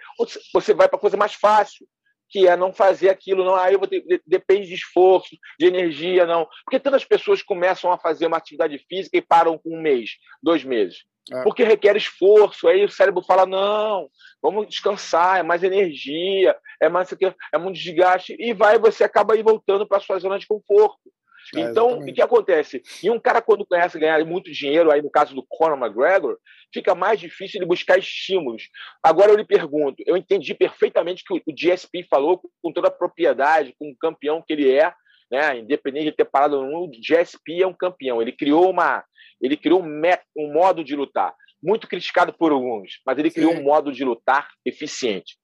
você 0.54 0.74
vai 0.74 0.88
para 0.88 0.98
a 0.98 1.02
coisa 1.02 1.18
mais 1.18 1.34
fácil, 1.34 1.88
que 2.32 2.48
é 2.48 2.56
não 2.56 2.72
fazer 2.72 3.10
aquilo, 3.10 3.44
não, 3.44 3.56
aí 3.56 3.74
eu 3.74 3.80
vou 3.80 3.88
ter, 3.88 4.22
depende 4.26 4.68
de 4.68 4.74
esforço, 4.74 5.36
de 5.60 5.66
energia, 5.66 6.26
não. 6.26 6.48
Porque 6.64 6.80
tantas 6.80 7.04
pessoas 7.04 7.44
começam 7.44 7.92
a 7.92 7.98
fazer 7.98 8.26
uma 8.26 8.38
atividade 8.38 8.78
física 8.90 9.18
e 9.18 9.22
param 9.22 9.58
com 9.58 9.78
um 9.78 9.82
mês, 9.82 10.12
dois 10.42 10.64
meses. 10.64 11.04
É. 11.32 11.44
Porque 11.44 11.64
requer 11.64 11.96
esforço, 11.96 12.68
aí 12.68 12.84
o 12.84 12.90
cérebro 12.90 13.22
fala: 13.22 13.46
não, 13.46 14.10
vamos 14.42 14.68
descansar, 14.68 15.40
é 15.40 15.44
mais 15.44 15.62
energia, 15.62 16.56
é 16.82 16.90
mais 16.90 17.12
é 17.54 17.58
muito 17.58 17.76
desgaste, 17.76 18.36
e 18.40 18.54
vai, 18.54 18.80
você 18.80 19.04
acaba 19.04 19.34
aí 19.34 19.44
voltando 19.44 19.86
para 19.86 19.98
a 19.98 20.02
sua 20.02 20.18
zona 20.18 20.40
de 20.40 20.48
conforto. 20.48 21.12
É, 21.56 21.62
então, 21.62 22.00
o 22.00 22.06
que 22.06 22.22
acontece? 22.22 22.82
E 23.04 23.10
um 23.10 23.20
cara, 23.20 23.42
quando 23.42 23.66
conhece 23.66 24.00
ganhar 24.00 24.24
muito 24.26 24.52
dinheiro, 24.52 24.92
aí 24.92 25.02
no 25.02 25.10
caso 25.10 25.36
do 25.36 25.46
Conor 25.48 25.78
McGregor, 25.78 26.38
fica 26.74 26.96
mais 26.96 27.20
difícil 27.20 27.60
de 27.60 27.66
buscar 27.66 27.98
estímulos. 27.98 28.70
Agora 29.04 29.32
eu 29.32 29.38
lhe 29.38 29.46
pergunto: 29.46 30.02
eu 30.06 30.16
entendi 30.16 30.54
perfeitamente 30.54 31.24
que 31.26 31.34
o 31.34 31.54
GSP 31.54 32.06
falou 32.10 32.42
com 32.62 32.72
toda 32.72 32.88
a 32.88 32.92
propriedade, 32.92 33.76
com 33.78 33.90
o 33.90 33.98
campeão 33.98 34.42
que 34.42 34.54
ele 34.54 34.72
é, 34.72 34.94
né? 35.32 35.58
independente 35.58 36.06
de 36.06 36.12
ter 36.12 36.26
parado 36.26 36.62
no 36.62 36.86
o 36.86 36.92
GSP 36.92 37.64
é 37.64 37.68
um 37.68 37.74
campeão. 37.74 38.22
Ele 38.22 38.32
criou 38.32 38.70
uma. 38.70 39.04
Ele 39.42 39.58
criou 39.58 39.82
um, 39.82 40.02
um 40.38 40.54
modo 40.54 40.84
de 40.84 40.96
lutar, 40.96 41.34
muito 41.62 41.88
criticado 41.88 42.32
por 42.34 42.52
alguns, 42.52 43.02
mas 43.06 43.18
ele 43.18 43.32
criou 43.32 43.54
Sim. 43.54 43.60
um 43.60 43.64
modo 43.64 43.92
de 43.92 44.04
lutar 44.04 44.50
eficiente. 44.66 45.38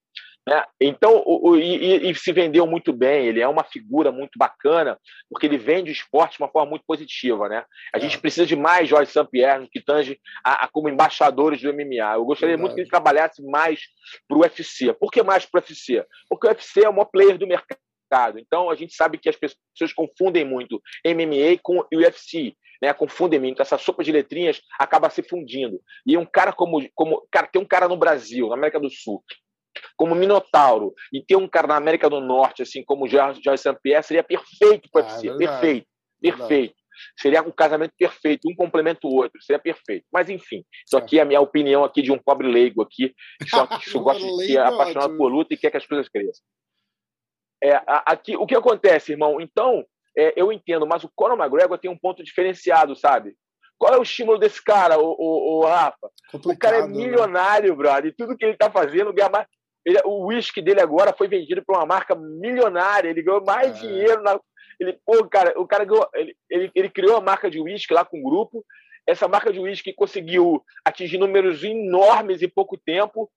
Né? 0.47 0.63
Então, 0.79 1.21
o, 1.25 1.49
o 1.49 1.57
e, 1.57 2.09
e, 2.09 2.15
se 2.15 2.31
vendeu 2.31 2.65
muito 2.65 2.93
bem, 2.93 3.27
ele 3.27 3.41
é 3.41 3.47
uma 3.47 3.65
figura 3.65 4.13
muito 4.13 4.39
bacana, 4.39 4.97
porque 5.29 5.45
ele 5.45 5.57
vende 5.57 5.91
o 5.91 5.91
esporte 5.91 6.37
de 6.37 6.43
uma 6.43 6.49
forma 6.49 6.69
muito 6.69 6.85
positiva. 6.87 7.49
Né? 7.49 7.65
A 7.93 7.97
é. 7.97 7.99
gente 7.99 8.17
precisa 8.17 8.45
de 8.45 8.55
mais 8.55 8.87
Jorge 8.87 9.11
St-Pierre 9.11 9.67
que 9.69 9.81
tange 9.81 10.17
a, 10.41 10.63
a, 10.63 10.67
como 10.69 10.87
embaixadores 10.87 11.61
do 11.61 11.73
MMA. 11.73 12.13
Eu 12.15 12.23
gostaria 12.23 12.55
Verdade. 12.55 12.61
muito 12.61 12.75
que 12.75 12.81
ele 12.81 12.89
trabalhasse 12.89 13.43
mais 13.45 13.81
para 14.25 14.37
o 14.37 14.41
UFC. 14.41 14.93
Por 14.93 15.11
que 15.11 15.21
mais 15.21 15.45
para 15.45 15.59
o 15.59 15.61
UFC? 15.61 16.05
Porque 16.29 16.47
o 16.47 16.49
UFC 16.49 16.85
é 16.85 16.89
o 16.89 16.93
maior 16.93 17.05
player 17.11 17.37
do 17.37 17.45
mercado. 17.45 18.39
Então, 18.39 18.69
a 18.69 18.75
gente 18.75 18.95
sabe 18.95 19.17
que 19.17 19.27
as 19.27 19.35
pessoas 19.35 19.91
confundem 19.93 20.45
muito 20.45 20.81
MMA 21.05 21.59
com 21.61 21.79
o 21.79 21.97
UFC. 21.97 22.55
Né, 22.79 22.93
confundem 22.93 23.39
muito, 23.39 23.59
essa 23.59 23.75
sopa 23.75 24.03
de 24.03 24.11
letrinhas 24.11 24.61
acaba 24.79 25.09
se 25.09 25.23
fundindo. 25.23 25.81
E 26.05 26.15
um 26.15 26.25
cara 26.25 26.53
como, 26.53 26.87
como 26.93 27.27
cara, 27.31 27.47
tem 27.47 27.59
um 27.59 27.65
cara 27.65 27.87
no 27.87 27.97
Brasil, 27.97 28.49
na 28.49 28.53
América 28.53 28.79
do 28.79 28.87
Sul, 28.87 29.23
como 29.97 30.15
Minotauro 30.15 30.93
e 31.11 31.21
ter 31.21 31.35
um 31.35 31.47
cara 31.47 31.67
na 31.67 31.75
América 31.75 32.09
do 32.09 32.21
Norte, 32.21 32.61
assim 32.61 32.83
como 32.83 33.07
Jorge, 33.07 33.41
Jorge 33.43 33.63
St-Pierre, 33.63 34.03
seria 34.03 34.23
perfeito 34.23 34.87
para 34.91 35.05
ah, 35.05 35.19
é 35.25 35.37
perfeito, 35.37 35.87
perfeito. 36.21 36.75
Seria 37.19 37.41
um 37.41 37.51
casamento 37.51 37.93
perfeito, 37.97 38.49
um 38.49 38.55
complementa 38.55 39.05
o 39.05 39.13
outro, 39.13 39.41
seria 39.41 39.59
perfeito. 39.59 40.05
Mas 40.11 40.29
enfim, 40.29 40.63
isso 40.85 40.97
aqui 40.97 41.19
é 41.19 41.21
a 41.21 41.25
minha 41.25 41.41
opinião 41.41 41.83
aqui 41.83 42.01
de 42.01 42.11
um 42.11 42.17
pobre 42.17 42.47
leigo 42.47 42.81
aqui, 42.81 43.13
só, 43.47 43.67
que 43.67 43.89
só 43.89 43.99
gosta 43.99 44.25
de 44.25 44.45
ser 44.45 44.59
apaixonado 44.59 45.17
por 45.17 45.27
luta 45.31 45.53
e 45.53 45.57
quer 45.57 45.71
que 45.71 45.77
as 45.77 45.85
coisas 45.85 46.07
cresçam. 46.07 46.45
É, 47.63 47.81
aqui, 48.05 48.35
o 48.37 48.45
que 48.45 48.55
acontece, 48.55 49.13
irmão? 49.13 49.41
Então, 49.41 49.83
é, 50.15 50.33
eu 50.35 50.51
entendo, 50.51 50.85
mas 50.85 51.03
o 51.03 51.11
Conor 51.15 51.37
McGregor 51.37 51.77
tem 51.77 51.89
um 51.89 51.97
ponto 51.97 52.23
diferenciado, 52.23 52.95
sabe? 52.95 53.35
Qual 53.77 53.93
é 53.93 53.97
o 53.97 54.03
estímulo 54.03 54.39
desse 54.39 54.63
cara, 54.63 54.99
o, 54.99 55.15
o, 55.17 55.59
o 55.59 55.65
Rafa? 55.65 56.09
Complicado, 56.31 56.55
o 56.55 56.59
cara 56.59 56.77
é 56.77 56.81
né? 56.81 56.87
milionário, 56.87 57.69
né? 57.69 57.75
brother, 57.75 58.05
e 58.07 58.15
tudo 58.15 58.35
que 58.35 58.43
ele 58.43 58.53
está 58.53 58.71
fazendo 58.71 59.13
ganha 59.13 59.29
mais. 59.29 59.47
Ele, 59.88 60.01
o 60.03 60.25
whisky 60.25 60.61
dele 60.61 60.81
agora 60.81 61.13
foi 61.13 61.29
vendido 61.29 61.63
para 61.63 61.79
uma 61.79 61.85
marca 61.85 62.13
milionária. 62.13 63.09
Ele 63.09 63.21
ganhou 63.21 63.41
mais 63.41 63.77
é. 63.77 63.79
dinheiro 63.79 64.21
na. 64.21 64.38
Ele, 64.77 64.99
pô, 65.05 65.25
cara, 65.29 65.57
o 65.57 65.65
cara 65.65 65.85
ganhou, 65.85 66.07
ele, 66.13 66.35
ele, 66.49 66.71
ele 66.75 66.89
criou 66.89 67.15
a 67.15 67.21
marca 67.21 67.49
de 67.49 67.57
whisky 67.61 67.93
lá 67.93 68.03
com 68.03 68.17
o 68.17 68.19
um 68.19 68.23
grupo. 68.23 68.65
Essa 69.07 69.29
marca 69.29 69.51
de 69.51 69.61
whisky 69.61 69.93
conseguiu 69.93 70.61
atingir 70.83 71.17
números 71.17 71.63
enormes 71.63 72.41
em 72.41 72.49
pouco 72.49 72.77
tempo. 72.77 73.31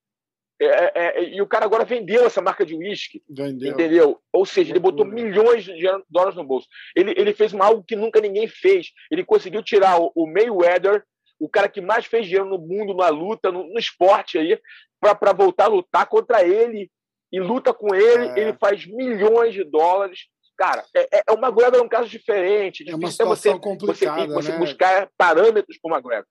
É, 0.61 0.67
é, 0.67 0.93
é 1.23 1.25
e 1.37 1.41
o 1.41 1.47
cara 1.47 1.65
agora 1.65 1.85
vendeu 1.85 2.27
essa 2.27 2.43
marca 2.43 2.67
de 2.67 2.75
whisky. 2.75 3.23
Entendeu? 3.71 4.21
Ou 4.33 4.45
seja, 4.45 4.73
ele 4.73 4.81
botou 4.81 5.07
milhões 5.07 5.63
de 5.63 5.87
dólares 6.11 6.37
no 6.37 6.43
bolso. 6.43 6.67
Ele, 6.97 7.15
ele 7.17 7.33
fez 7.33 7.53
uma, 7.53 7.67
algo 7.67 7.85
que 7.85 7.95
nunca 7.95 8.21
ninguém 8.21 8.49
fez. 8.49 8.89
Ele 9.09 9.25
conseguiu 9.25 9.63
tirar 9.63 10.01
o, 10.01 10.11
o 10.17 10.27
Mayweather 10.27 11.05
o 11.41 11.49
cara 11.49 11.71
que 11.71 11.81
mais 11.81 12.05
fez 12.05 12.27
dinheiro 12.27 12.45
no 12.45 12.59
mundo, 12.59 12.95
na 12.95 13.09
luta, 13.09 13.51
no, 13.51 13.67
no 13.67 13.79
esporte 13.79 14.37
aí, 14.37 14.61
para 15.01 15.33
voltar 15.33 15.65
a 15.65 15.69
lutar 15.69 16.07
contra 16.07 16.47
ele 16.47 16.91
e 17.33 17.41
luta 17.41 17.73
com 17.73 17.95
ele, 17.95 18.29
é. 18.29 18.41
ele 18.41 18.59
faz 18.59 18.87
milhões 18.87 19.55
de 19.55 19.65
dólares. 19.65 20.27
Cara, 20.57 20.85
é, 20.95 21.23
é 21.29 21.33
uma 21.33 21.49
McGregor 21.49 21.81
é 21.81 21.83
um 21.83 21.89
caso 21.89 22.09
diferente. 22.09 22.89
É 22.89 22.95
uma 22.95 23.11
situação 23.11 23.55
você, 23.55 23.59
complicada, 23.59 24.27
você, 24.27 24.33
você 24.33 24.53
né? 24.53 24.59
buscar 24.59 25.11
parâmetros 25.17 25.79
para 25.81 25.91
o 25.91 25.95
McGregor. 25.95 26.27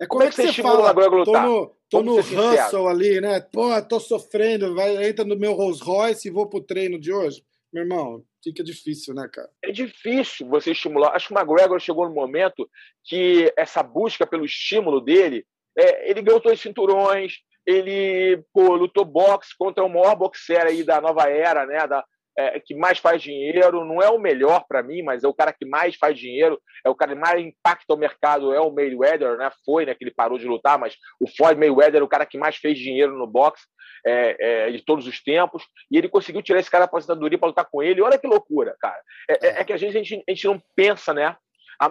É 0.00 0.06
como, 0.06 0.20
como 0.20 0.22
é 0.22 0.26
que, 0.28 0.36
você, 0.36 0.52
você 0.52 0.62
fala? 0.62 0.90
McGregor 0.90 1.18
lutar? 1.20 1.44
Tô 1.44 1.48
no, 1.48 1.76
tô 1.88 2.02
no 2.02 2.18
hustle 2.18 2.86
ali, 2.86 3.20
né? 3.20 3.40
Pô, 3.40 3.80
tô 3.82 3.98
sofrendo, 3.98 4.74
vai, 4.74 5.08
entra 5.08 5.24
no 5.24 5.38
meu 5.38 5.54
Rolls 5.54 5.82
Royce 5.82 6.28
e 6.28 6.30
vou 6.30 6.48
pro 6.48 6.60
treino 6.60 7.00
de 7.00 7.12
hoje. 7.12 7.42
Meu 7.72 7.82
irmão, 7.82 8.22
fica 8.42 8.62
difícil, 8.62 9.14
né, 9.14 9.28
cara? 9.32 9.48
É 9.62 9.70
difícil 9.70 10.46
você 10.48 10.72
estimular. 10.72 11.14
Acho 11.14 11.28
que 11.28 11.34
o 11.34 11.38
McGregor 11.38 11.78
chegou 11.80 12.08
no 12.08 12.14
momento 12.14 12.68
que 13.04 13.52
essa 13.56 13.82
busca 13.82 14.26
pelo 14.26 14.44
estímulo 14.44 15.00
dele, 15.00 15.46
é, 15.78 16.10
ele 16.10 16.22
ganhou 16.22 16.40
dois 16.40 16.60
cinturões, 16.60 17.34
ele 17.66 18.42
pô, 18.52 18.74
lutou 18.74 19.04
boxe 19.04 19.50
contra 19.58 19.84
o 19.84 19.88
maior 19.88 20.16
boxer 20.16 20.66
aí 20.66 20.82
da 20.82 21.00
nova 21.00 21.28
era, 21.28 21.66
né? 21.66 21.86
Da, 21.86 22.04
é, 22.38 22.60
que 22.60 22.74
mais 22.74 22.98
faz 22.98 23.20
dinheiro, 23.20 23.84
não 23.84 24.00
é 24.00 24.08
o 24.08 24.18
melhor 24.18 24.64
para 24.68 24.80
mim, 24.80 25.02
mas 25.02 25.24
é 25.24 25.28
o 25.28 25.34
cara 25.34 25.52
que 25.52 25.66
mais 25.66 25.96
faz 25.96 26.16
dinheiro, 26.16 26.60
é 26.84 26.88
o 26.88 26.94
cara 26.94 27.12
que 27.12 27.20
mais 27.20 27.44
impacta 27.44 27.92
o 27.92 27.96
mercado, 27.96 28.54
é 28.54 28.60
o 28.60 28.70
Mayweather, 28.70 29.36
né? 29.36 29.50
Foi, 29.64 29.84
né, 29.84 29.94
que 29.94 30.04
ele 30.04 30.14
parou 30.14 30.38
de 30.38 30.46
lutar, 30.46 30.78
mas 30.78 30.96
o 31.20 31.28
Floyd 31.28 31.58
Mayweather 31.58 32.00
é 32.00 32.04
o 32.04 32.08
cara 32.08 32.24
que 32.24 32.38
mais 32.38 32.56
fez 32.56 32.78
dinheiro 32.78 33.18
no 33.18 33.26
boxe 33.26 33.64
é, 34.06 34.68
é, 34.68 34.70
de 34.70 34.84
todos 34.84 35.06
os 35.08 35.20
tempos, 35.20 35.64
e 35.90 35.98
ele 35.98 36.08
conseguiu 36.08 36.40
tirar 36.40 36.60
esse 36.60 36.70
cara 36.70 36.82
da 36.82 36.86
aposentadoria 36.86 37.38
para 37.38 37.48
lutar 37.48 37.68
com 37.68 37.82
ele. 37.82 38.00
Olha 38.00 38.18
que 38.18 38.26
loucura, 38.26 38.76
cara. 38.80 39.02
É, 39.28 39.46
é, 39.46 39.60
é 39.60 39.64
que 39.64 39.72
às 39.72 39.80
vezes 39.80 39.96
a 39.96 39.98
gente, 39.98 40.24
a 40.26 40.30
gente 40.30 40.46
não 40.46 40.62
pensa, 40.76 41.12
né? 41.12 41.36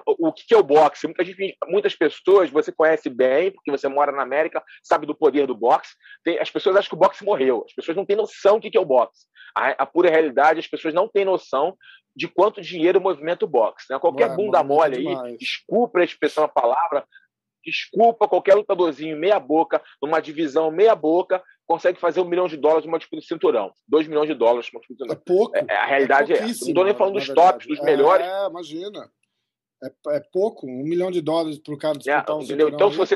O 0.06 0.34
que 0.34 0.54
é 0.54 0.58
o 0.58 0.64
boxe. 0.64 1.08
Muita 1.08 1.24
gente, 1.24 1.58
muitas 1.68 1.96
pessoas 1.96 2.50
você 2.50 2.72
conhece 2.72 3.10
bem, 3.10 3.52
porque 3.52 3.72
você 3.72 3.88
mora 3.88 4.12
na 4.12 4.24
América, 4.24 4.64
sabe 4.84 5.06
do 5.06 5.16
poder 5.16 5.48
do 5.48 5.56
boxe. 5.56 5.92
Tem, 6.24 6.40
as 6.40 6.50
pessoas 6.50 6.76
acham 6.76 6.90
que 6.90 6.96
o 6.96 7.00
boxe 7.00 7.24
morreu. 7.24 7.64
As 7.66 7.74
pessoas 7.74 7.96
não 7.96 8.06
têm 8.06 8.16
noção 8.16 8.60
do 8.60 8.70
que 8.70 8.78
é 8.78 8.82
o 8.82 8.86
boxe. 8.86 9.26
A, 9.56 9.70
a 9.70 9.86
pura 9.86 10.10
realidade, 10.10 10.60
as 10.60 10.68
pessoas 10.68 10.94
não 10.94 11.08
têm 11.08 11.24
noção 11.24 11.78
de 12.16 12.28
quanto 12.28 12.62
dinheiro 12.62 13.00
movimenta 13.00 13.46
o 13.46 13.48
boxe. 13.48 13.86
Né? 13.90 14.00
Qualquer 14.00 14.36
bunda 14.36 14.64
mole 14.64 14.98
aí, 14.98 15.38
desculpa 15.38 16.00
a 16.00 16.04
expressão 16.04 16.44
a 16.44 16.48
palavra, 16.48 17.06
desculpa 17.64 18.28
qualquer 18.28 18.56
lutadorzinho 18.56 19.18
meia 19.18 19.40
boca, 19.40 19.82
numa 20.02 20.20
divisão 20.20 20.72
meia 20.72 20.96
boca, 20.96 21.44
consegue 21.66 22.00
fazer 22.00 22.22
um 22.22 22.26
milhão 22.26 22.48
de 22.48 22.58
dólares 22.58 22.86
numa 22.86 22.98
disputa 22.98 23.22
de 23.22 23.28
cinturão. 23.28 23.72
Dois 23.88 24.08
milhões 24.08 24.28
de 24.28 24.34
dólares 24.34 24.70
numa 24.72 24.80
disputa 24.80 25.06
de 25.06 25.14
cinturão. 25.14 25.22
É 25.22 25.24
pouco. 25.26 25.72
É, 25.72 25.76
a 25.76 25.86
realidade 25.86 26.34
é, 26.34 26.38
é 26.38 26.40
essa. 26.40 26.62
Não 26.62 26.70
estou 26.70 26.84
nem 26.86 26.96
falando 26.96 27.16
dos 27.16 27.28
tops, 27.28 27.68
dos 27.68 27.82
melhores. 27.82 28.26
É, 28.26 28.48
imagina. 28.48 29.12
É, 29.84 30.15
é 30.15 30.19
pouco, 30.32 30.65
um 30.65 30.84
milhão 30.84 31.11
de 31.11 31.21
dólares 31.21 31.59
para 31.59 31.73
o 31.73 31.78
cara 31.78 31.97
disputar 31.97 32.30
é, 32.30 32.34
um 32.34 32.41
entendeu? 32.41 32.69
Então, 32.69 32.89
se 32.89 32.95
é 32.95 32.97
você. 32.97 33.15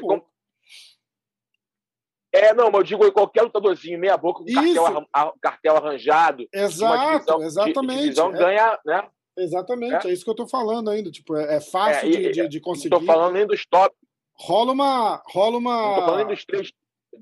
É, 2.34 2.46
é, 2.46 2.54
não, 2.54 2.72
mas 2.72 2.80
eu 2.80 2.84
digo 2.84 3.12
qualquer 3.12 3.42
lutadorzinho, 3.42 4.00
meia 4.00 4.16
boca, 4.16 4.44
com 4.44 4.54
cartel, 4.54 5.38
cartel, 5.42 5.78
arranjado. 5.78 6.48
Exato, 6.54 7.14
divisão, 7.14 7.44
exatamente. 7.44 8.02
Divisão, 8.02 8.36
é, 8.36 8.38
ganha, 8.38 8.80
né? 8.86 9.10
Exatamente, 9.38 10.08
é. 10.08 10.10
é. 10.10 10.14
isso 10.14 10.24
que 10.24 10.30
eu 10.30 10.34
estou 10.34 10.48
falando 10.48 10.90
ainda. 10.90 11.12
Tipo, 11.12 11.36
é, 11.36 11.60
fácil 11.60 12.10
de, 12.10 12.32
de, 12.32 12.48
de, 12.48 12.60
conseguir. 12.60 12.92
Não 12.92 13.00
estou 13.00 13.16
falando 13.16 13.34
nem 13.34 13.46
dos 13.46 13.66
top. 13.66 13.96
Rola 14.34 14.72
uma. 14.72 15.24
Rola 15.28 15.58
uma. 15.58 15.90
Estou 15.90 16.06
falando 16.06 16.28
dos 16.28 16.46
três. 16.46 16.72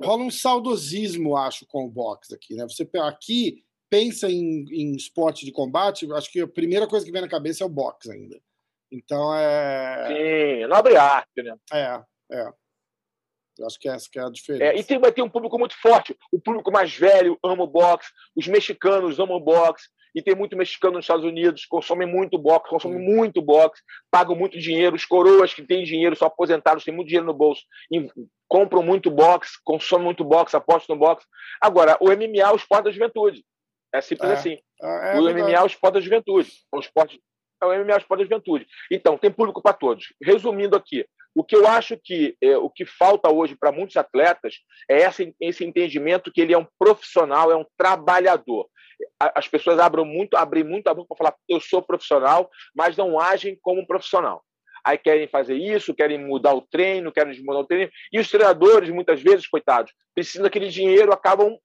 Rola 0.01 0.23
um 0.23 0.29
saudosismo, 0.29 1.35
acho, 1.35 1.65
com 1.65 1.85
o 1.85 1.89
boxe 1.89 2.33
aqui, 2.33 2.55
né? 2.55 2.63
Você 2.67 2.87
aqui 3.01 3.63
pensa 3.89 4.29
em, 4.29 4.65
em 4.69 4.95
esporte 4.95 5.45
de 5.45 5.51
combate, 5.51 6.11
acho 6.13 6.31
que 6.31 6.41
a 6.41 6.47
primeira 6.47 6.87
coisa 6.87 7.03
que 7.03 7.11
vem 7.11 7.21
na 7.21 7.27
cabeça 7.27 7.63
é 7.63 7.67
o 7.67 7.69
boxe 7.69 8.11
ainda. 8.11 8.39
Então 8.91 9.33
é. 9.35 10.07
Sim, 10.07 10.67
nobre 10.67 10.95
arte, 10.97 11.43
né? 11.43 11.55
É, 11.71 12.01
é. 12.31 12.49
Eu 13.59 13.67
acho 13.67 13.77
que 13.77 13.89
essa 13.89 14.07
que 14.09 14.17
é 14.17 14.23
a 14.23 14.29
diferença. 14.29 14.63
É, 14.63 14.79
e 14.79 14.83
tem, 14.83 14.97
vai 14.97 15.11
ter 15.11 15.21
um 15.21 15.29
público 15.29 15.59
muito 15.59 15.75
forte. 15.81 16.15
O 16.31 16.39
público 16.39 16.71
mais 16.71 16.95
velho 16.95 17.37
ama 17.43 17.63
o 17.63 17.67
boxe, 17.67 18.09
os 18.35 18.47
mexicanos 18.47 19.19
amam 19.19 19.35
o 19.35 19.41
boxe, 19.41 19.89
e 20.15 20.21
tem 20.21 20.35
muito 20.35 20.57
mexicano 20.57 20.95
nos 20.95 21.03
Estados 21.03 21.25
Unidos, 21.25 21.65
consomem 21.65 22.07
muito 22.07 22.37
boxe, 22.37 22.69
consomem 22.69 22.97
hum. 22.97 23.15
muito 23.15 23.41
boxe, 23.41 23.81
pagam 24.09 24.35
muito 24.35 24.57
dinheiro. 24.57 24.95
Os 24.95 25.05
coroas 25.05 25.53
que 25.53 25.63
têm 25.63 25.83
dinheiro, 25.83 26.15
são 26.15 26.27
aposentados, 26.27 26.83
têm 26.83 26.93
muito 26.93 27.07
dinheiro 27.07 27.27
no 27.27 27.33
bolso, 27.33 27.61
compram 28.47 28.81
muito 28.81 29.11
boxe, 29.11 29.51
consomem 29.63 30.05
muito 30.05 30.23
boxe, 30.23 30.55
apostam 30.55 30.95
no 30.95 30.99
boxe. 30.99 31.25
Agora, 31.61 31.97
o 31.99 32.05
MMA 32.05 32.41
é 32.41 32.51
o 32.51 32.55
esporte 32.55 32.85
da 32.85 32.91
juventude. 32.91 33.43
É 33.93 34.01
simples 34.01 34.29
é. 34.29 34.33
assim. 34.33 34.57
É, 34.81 35.17
é 35.17 35.19
o 35.19 35.23
MMA 35.23 35.51
é 35.51 35.61
o 35.61 35.67
esporte 35.67 35.95
da 35.95 36.01
juventude. 36.01 36.51
É 36.73 36.77
o 36.77 36.79
esporte 36.79 37.21
é 37.61 37.65
o 37.65 37.85
MMA 37.85 37.97
Esporte 37.97 38.19
da 38.19 38.25
Juventude. 38.25 38.67
Então, 38.91 39.17
tem 39.17 39.31
público 39.31 39.61
para 39.61 39.73
todos. 39.73 40.13
Resumindo 40.21 40.75
aqui, 40.75 41.05
o 41.35 41.43
que 41.43 41.55
eu 41.55 41.67
acho 41.67 41.97
que 41.97 42.35
é, 42.41 42.57
o 42.57 42.69
que 42.69 42.85
falta 42.85 43.31
hoje 43.31 43.55
para 43.55 43.71
muitos 43.71 43.95
atletas 43.97 44.55
é 44.89 45.01
esse, 45.01 45.35
esse 45.39 45.63
entendimento 45.63 46.31
que 46.31 46.41
ele 46.41 46.53
é 46.53 46.57
um 46.57 46.67
profissional, 46.77 47.51
é 47.51 47.55
um 47.55 47.65
trabalhador. 47.77 48.67
As 49.19 49.47
pessoas 49.47 49.79
abrem 49.79 50.05
muito, 50.05 50.35
abrem 50.35 50.63
muito 50.63 50.87
a 50.87 50.93
boca 50.93 51.15
para 51.15 51.17
falar 51.17 51.37
eu 51.47 51.59
sou 51.59 51.81
profissional, 51.81 52.49
mas 52.75 52.97
não 52.97 53.19
agem 53.19 53.57
como 53.61 53.81
um 53.81 53.85
profissional. 53.85 54.43
aí 54.83 54.97
querem 54.97 55.27
fazer 55.27 55.55
isso, 55.55 55.93
querem 55.93 56.17
mudar 56.17 56.53
o 56.53 56.61
treino, 56.61 57.11
querem 57.11 57.41
mudar 57.43 57.59
o 57.59 57.65
treino. 57.65 57.91
E 58.11 58.19
os 58.19 58.29
treinadores, 58.29 58.89
muitas 58.89 59.21
vezes, 59.21 59.47
coitados, 59.47 59.93
precisam 60.13 60.43
daquele 60.43 60.67
dinheiro, 60.67 61.13
acabam 61.13 61.57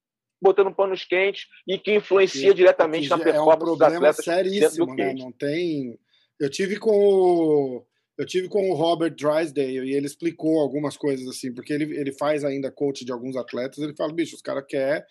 botando 0.45 0.75
panos 0.75 1.05
quentes 1.05 1.47
e 1.67 1.79
que 1.79 1.95
influencia 1.95 2.51
que, 2.51 2.55
diretamente 2.55 3.05
que 3.05 3.11
na 3.11 3.19
performance 3.19 3.63
é 3.63 3.65
um 3.65 3.77
dos 3.77 3.83
atletas. 3.83 4.25
Seríssimo, 4.25 4.95
né? 4.95 5.15
Não 5.15 5.33
tem. 5.33 5.99
Eu 6.39 6.51
tive 6.51 6.79
com 6.79 6.91
o 6.91 7.87
eu 8.17 8.25
tive 8.25 8.49
com 8.49 8.71
o 8.71 8.75
Robert 8.75 9.13
Drysdale 9.17 9.91
e 9.91 9.95
ele 9.95 10.07
explicou 10.07 10.61
algumas 10.61 10.97
coisas 10.97 11.27
assim, 11.27 11.53
porque 11.53 11.73
ele, 11.73 11.99
ele 11.99 12.13
faz 12.13 12.45
ainda 12.45 12.71
coach 12.71 13.05
de 13.05 13.11
alguns 13.11 13.37
atletas. 13.37 13.79
Ele 13.79 13.97
fala, 13.97 14.13
bicho, 14.13 14.37
os 14.37 14.43
caras 14.43 14.65
querem 14.69 15.03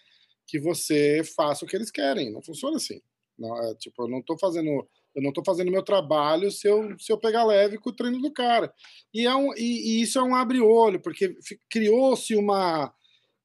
que 0.47 0.57
você 0.57 1.21
faça 1.35 1.65
o 1.65 1.67
que 1.67 1.75
eles 1.75 1.91
querem. 1.91 2.31
Não 2.31 2.41
funciona 2.41 2.77
assim. 2.77 3.01
Não, 3.37 3.57
é, 3.61 3.75
tipo, 3.75 4.03
eu 4.03 4.07
não 4.07 4.21
tô 4.21 4.37
fazendo 4.37 4.87
eu 5.15 5.21
não 5.21 5.29
estou 5.29 5.43
fazendo 5.45 5.71
meu 5.71 5.83
trabalho 5.83 6.49
se 6.49 6.67
eu, 6.67 6.97
se 6.97 7.11
eu 7.11 7.19
pegar 7.19 7.43
leve 7.43 7.77
com 7.77 7.91
o 7.91 7.93
treino 7.93 8.19
do 8.19 8.31
cara. 8.31 8.73
E, 9.13 9.27
é 9.27 9.35
um, 9.35 9.53
e, 9.53 9.99
e 9.99 10.01
isso 10.01 10.17
é 10.17 10.23
um 10.23 10.35
abre-olho, 10.35 10.99
porque 10.99 11.35
criou-se 11.69 12.35
uma, 12.35 12.91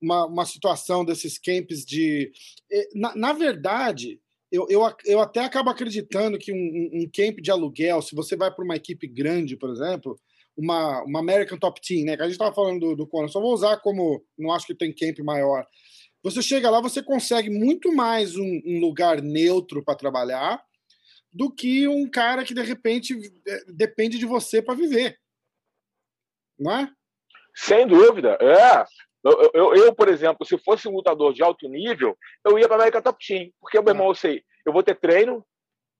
uma, 0.00 0.26
uma, 0.26 0.46
situação 0.46 1.04
desses 1.04 1.38
camps 1.38 1.84
de. 1.84 2.30
Na, 2.94 3.14
na 3.14 3.32
verdade, 3.32 4.20
eu, 4.50 4.66
eu, 4.68 4.80
eu 5.04 5.20
até 5.20 5.40
acabo 5.44 5.70
acreditando 5.70 6.38
que 6.38 6.52
um, 6.52 6.90
um 7.02 7.10
camp 7.12 7.38
de 7.40 7.50
aluguel, 7.50 8.00
se 8.00 8.14
você 8.14 8.36
vai 8.36 8.50
para 8.50 8.64
uma 8.64 8.76
equipe 8.76 9.06
grande, 9.06 9.56
por 9.56 9.70
exemplo, 9.70 10.18
uma, 10.56 11.02
uma 11.04 11.20
American 11.20 11.58
Top 11.58 11.80
Team, 11.80 12.04
né? 12.04 12.16
Que 12.16 12.22
a 12.22 12.26
gente 12.26 12.34
estava 12.34 12.54
falando 12.54 12.80
do, 12.80 12.96
do 12.96 13.06
Conor, 13.06 13.28
só 13.28 13.40
vou 13.40 13.52
usar 13.52 13.76
como 13.78 14.24
não 14.36 14.52
acho 14.52 14.66
que 14.66 14.74
tem 14.74 14.94
camp 14.94 15.18
maior. 15.20 15.66
Você 16.22 16.42
chega 16.42 16.68
lá, 16.68 16.80
você 16.80 17.02
consegue 17.02 17.48
muito 17.48 17.94
mais 17.94 18.36
um, 18.36 18.60
um 18.66 18.80
lugar 18.80 19.22
neutro 19.22 19.84
para 19.84 19.94
trabalhar 19.94 20.60
do 21.32 21.54
que 21.54 21.86
um 21.86 22.10
cara 22.10 22.44
que 22.44 22.54
de 22.54 22.62
repente 22.62 23.14
é, 23.46 23.64
depende 23.72 24.18
de 24.18 24.26
você 24.26 24.60
para 24.60 24.74
viver. 24.74 25.18
Não 26.58 26.72
é? 26.72 26.90
Sem 27.54 27.86
dúvida, 27.86 28.36
é. 28.40 28.84
Eu, 29.24 29.50
eu, 29.52 29.74
eu, 29.74 29.94
por 29.94 30.08
exemplo, 30.08 30.46
se 30.46 30.56
fosse 30.58 30.88
um 30.88 30.92
lutador 30.92 31.32
de 31.32 31.42
alto 31.42 31.68
nível, 31.68 32.16
eu 32.46 32.58
ia 32.58 32.66
para 32.66 32.76
a 32.76 32.80
América 32.80 33.02
Top 33.02 33.18
Team, 33.24 33.50
porque, 33.60 33.80
meu 33.80 33.92
irmão, 33.92 34.08
eu 34.08 34.14
sei, 34.14 34.42
eu 34.64 34.72
vou 34.72 34.82
ter 34.82 34.94
treino, 34.94 35.44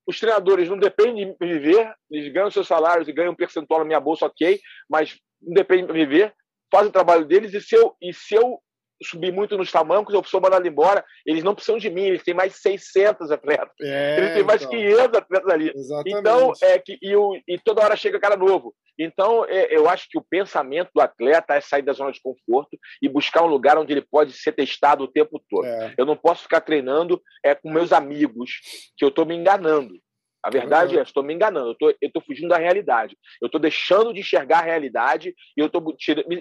os 0.07 0.19
treinadores 0.19 0.69
não 0.69 0.77
dependem 0.77 1.15
de 1.15 1.37
me 1.39 1.53
viver, 1.53 1.93
eles 2.09 2.31
ganham 2.31 2.49
seus 2.49 2.67
salários 2.67 3.07
e 3.07 3.13
ganham 3.13 3.33
um 3.33 3.35
percentual 3.35 3.81
na 3.81 3.85
minha 3.85 3.99
bolsa, 3.99 4.25
ok, 4.25 4.59
mas 4.89 5.19
não 5.41 5.53
depende 5.53 5.87
de 5.87 5.93
me 5.93 6.05
viver, 6.05 6.33
fazem 6.71 6.89
o 6.89 6.93
trabalho 6.93 7.25
deles 7.25 7.53
e 7.53 7.61
se 7.61 7.75
eu, 7.75 7.95
e 8.01 8.13
se 8.13 8.35
eu 8.35 8.59
subir 9.01 9.31
muito 9.31 9.57
nos 9.57 9.71
tamancos, 9.71 10.13
eu 10.13 10.23
sou 10.23 10.41
mandado 10.41 10.67
embora. 10.67 11.03
Eles 11.25 11.43
não 11.43 11.55
precisam 11.55 11.77
de 11.77 11.89
mim, 11.89 12.03
eles 12.03 12.23
têm 12.23 12.33
mais 12.33 12.55
600 12.55 13.31
atletas. 13.31 13.73
É, 13.81 14.17
eles 14.17 14.33
têm 14.33 14.43
mais 14.43 14.61
então. 14.61 14.71
500 14.71 15.17
atletas 15.17 15.49
ali. 15.49 15.71
Exatamente. 15.75 16.19
Então, 16.19 16.53
é 16.61 16.79
que 16.79 16.97
e, 17.01 17.15
o, 17.15 17.39
e 17.47 17.57
toda 17.57 17.83
hora 17.83 17.95
chega 17.95 18.19
cara 18.19 18.35
novo. 18.35 18.73
Então, 18.97 19.45
é, 19.45 19.73
eu 19.73 19.87
acho 19.87 20.07
que 20.09 20.17
o 20.17 20.21
pensamento 20.21 20.89
do 20.93 21.01
atleta 21.01 21.55
é 21.55 21.61
sair 21.61 21.81
da 21.81 21.93
zona 21.93 22.11
de 22.11 22.21
conforto 22.21 22.77
e 23.01 23.07
buscar 23.07 23.43
um 23.43 23.47
lugar 23.47 23.77
onde 23.77 23.93
ele 23.93 24.01
pode 24.01 24.33
ser 24.33 24.51
testado 24.51 25.05
o 25.05 25.07
tempo 25.07 25.41
todo. 25.49 25.65
É. 25.65 25.93
Eu 25.97 26.05
não 26.05 26.17
posso 26.17 26.43
ficar 26.43 26.59
treinando 26.59 27.21
é, 27.43 27.55
com 27.55 27.71
meus 27.71 27.93
amigos, 27.93 28.59
que 28.97 29.05
eu 29.05 29.09
estou 29.09 29.25
me 29.25 29.35
enganando. 29.35 29.93
A 30.41 30.49
verdade 30.49 30.95
uhum. 30.95 31.01
é, 31.01 31.03
estou 31.03 31.21
me 31.21 31.33
enganando, 31.33 31.75
eu 31.81 31.95
estou 32.01 32.21
fugindo 32.21 32.49
da 32.49 32.57
realidade. 32.57 33.17
Eu 33.41 33.47
estou 33.47 33.59
deixando 33.59 34.13
de 34.13 34.21
enxergar 34.21 34.59
a 34.59 34.65
realidade 34.65 35.35
e 35.55 35.59
eu, 35.59 35.69
tô, 35.69 35.95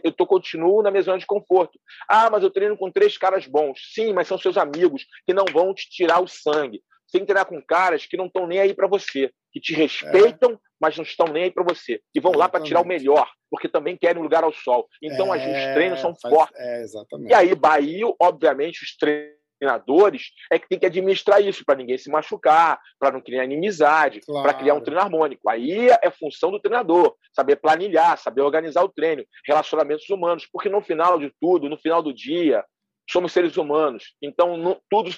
eu 0.05 0.13
tô, 0.13 0.27
continuo 0.27 0.83
na 0.83 0.91
minha 0.91 1.03
zona 1.03 1.19
de 1.19 1.27
conforto. 1.27 1.79
Ah, 2.09 2.31
mas 2.31 2.43
eu 2.43 2.51
treino 2.51 2.77
com 2.77 2.91
três 2.91 3.19
caras 3.19 3.47
bons. 3.47 3.79
Sim, 3.93 4.13
mas 4.13 4.29
são 4.29 4.39
seus 4.39 4.57
amigos 4.57 5.05
que 5.27 5.35
não 5.35 5.45
vão 5.53 5.75
te 5.75 5.89
tirar 5.91 6.23
o 6.23 6.29
sangue. 6.29 6.81
Você 7.07 7.19
tem 7.19 7.21
que 7.23 7.27
treinar 7.27 7.47
com 7.47 7.61
caras 7.63 8.07
que 8.07 8.17
não 8.17 8.27
estão 8.27 8.47
nem 8.47 8.61
aí 8.61 8.75
para 8.75 8.87
você, 8.87 9.31
que 9.51 9.59
te 9.59 9.73
respeitam, 9.73 10.53
é. 10.53 10.57
mas 10.79 10.97
não 10.97 11.03
estão 11.03 11.27
nem 11.27 11.45
aí 11.45 11.51
para 11.51 11.65
você. 11.65 12.01
E 12.15 12.21
vão 12.21 12.33
lá 12.33 12.49
para 12.49 12.63
tirar 12.63 12.83
o 12.83 12.87
melhor, 12.87 13.29
porque 13.51 13.67
também 13.67 13.97
querem 13.97 14.21
um 14.21 14.25
lugar 14.25 14.45
ao 14.45 14.53
sol. 14.53 14.87
Então, 15.03 15.35
é, 15.35 15.39
os 15.39 15.75
treinos 15.75 16.01
são 16.01 16.15
faz, 16.21 16.35
fortes. 16.35 16.61
É, 16.61 16.85
e 17.27 17.35
aí, 17.35 17.55
Bahia, 17.55 18.05
obviamente, 18.21 18.85
os 18.85 18.95
treinos 18.97 19.39
treinadores 19.59 20.31
é 20.51 20.59
que 20.59 20.69
tem 20.69 20.79
que 20.79 20.87
administrar 20.87 21.43
isso 21.43 21.65
para 21.65 21.77
ninguém 21.77 21.99
se 21.99 22.11
machucar, 22.11 22.81
para 22.99 23.13
não 23.13 23.21
criar 23.21 23.45
inimizade, 23.45 24.21
claro. 24.21 24.43
para 24.43 24.59
criar 24.59 24.75
um 24.75 24.81
treino 24.81 25.01
harmônico. 25.01 25.49
Aí 25.49 25.89
é 26.03 26.11
função 26.11 26.51
do 26.51 26.61
treinador, 26.61 27.15
saber 27.33 27.57
planilhar, 27.57 28.17
saber 28.19 28.43
organizar 28.43 28.83
o 28.83 28.89
treino, 28.89 29.25
relacionamentos 29.47 30.09
humanos, 30.09 30.47
porque 30.53 30.69
no 30.69 30.81
final 30.81 31.19
de 31.19 31.33
tudo, 31.41 31.69
no 31.69 31.77
final 31.77 32.03
do 32.03 32.13
dia, 32.13 32.65
somos 33.11 33.33
seres 33.33 33.57
humanos. 33.57 34.15
Então 34.23 34.81
tudo 34.91 35.11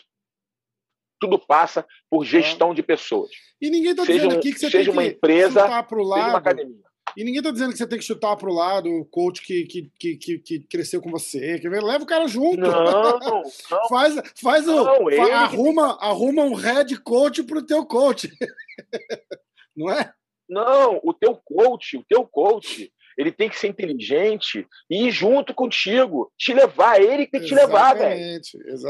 tudo 1.21 1.39
passa 1.39 1.87
por 2.09 2.25
gestão 2.25 2.73
de 2.73 2.83
pessoas. 2.83 3.31
E 3.61 3.69
ninguém 3.69 3.91
está 3.91 4.05
dizendo 4.05 4.37
aqui 4.37 4.53
que 4.53 4.59
você 4.59 4.71
seja 4.71 4.85
tem 4.85 4.93
uma 4.93 5.05
empresa, 5.05 5.67
seja 5.67 6.29
uma 6.29 6.39
academia. 6.39 6.90
E 7.17 7.25
ninguém 7.25 7.43
tá 7.43 7.51
dizendo 7.51 7.73
que 7.73 7.79
você 7.79 7.87
tem 7.87 7.99
que 7.99 8.05
chutar 8.05 8.37
pro 8.37 8.53
lado 8.53 8.89
o 8.89 9.05
coach 9.05 9.43
que, 9.43 9.65
que, 9.65 9.91
que, 9.99 10.39
que, 10.39 10.61
cresceu 10.61 11.01
com 11.01 11.11
você. 11.11 11.61
Leva 11.63 12.05
o 12.05 12.07
cara 12.07 12.27
junto. 12.27 12.59
Não, 12.59 13.19
não. 13.19 13.43
faz 13.89 14.15
faz 14.41 14.69
o. 14.69 14.85
Não, 14.85 15.11
fa, 15.11 15.35
arruma, 15.37 15.99
arruma 16.01 16.43
um 16.43 16.55
head 16.55 16.97
coach 17.01 17.43
pro 17.43 17.65
teu 17.65 17.85
coach. 17.85 18.31
não 19.77 19.91
é? 19.91 20.13
Não, 20.49 21.01
o 21.05 21.15
teu 21.15 21.37
coach, 21.37 21.97
o 21.97 22.05
teu 22.09 22.27
coach, 22.27 22.93
ele 23.17 23.31
tem 23.31 23.49
que 23.49 23.59
ser 23.59 23.69
inteligente 23.69 24.67
e 24.91 25.07
ir 25.07 25.11
junto 25.11 25.55
contigo, 25.55 26.33
te 26.37 26.53
levar, 26.53 27.01
ele 27.01 27.27
que 27.27 27.33
tem 27.33 27.41
que 27.41 27.47
te 27.47 27.55
levar, 27.55 27.95
velho. 27.95 28.41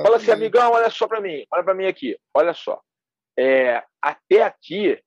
Fala 0.03 0.17
assim, 0.17 0.31
amigão, 0.31 0.73
olha 0.73 0.89
só 0.89 1.07
para 1.07 1.21
mim, 1.21 1.45
olha 1.53 1.63
para 1.63 1.75
mim 1.75 1.87
aqui, 1.87 2.17
olha 2.35 2.55
só. 2.55 2.81
É, 3.39 3.83
até 4.01 4.43
aqui 4.43 4.99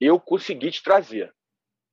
eu 0.00 0.20
consegui 0.20 0.70
te 0.70 0.82
trazer 0.82 1.32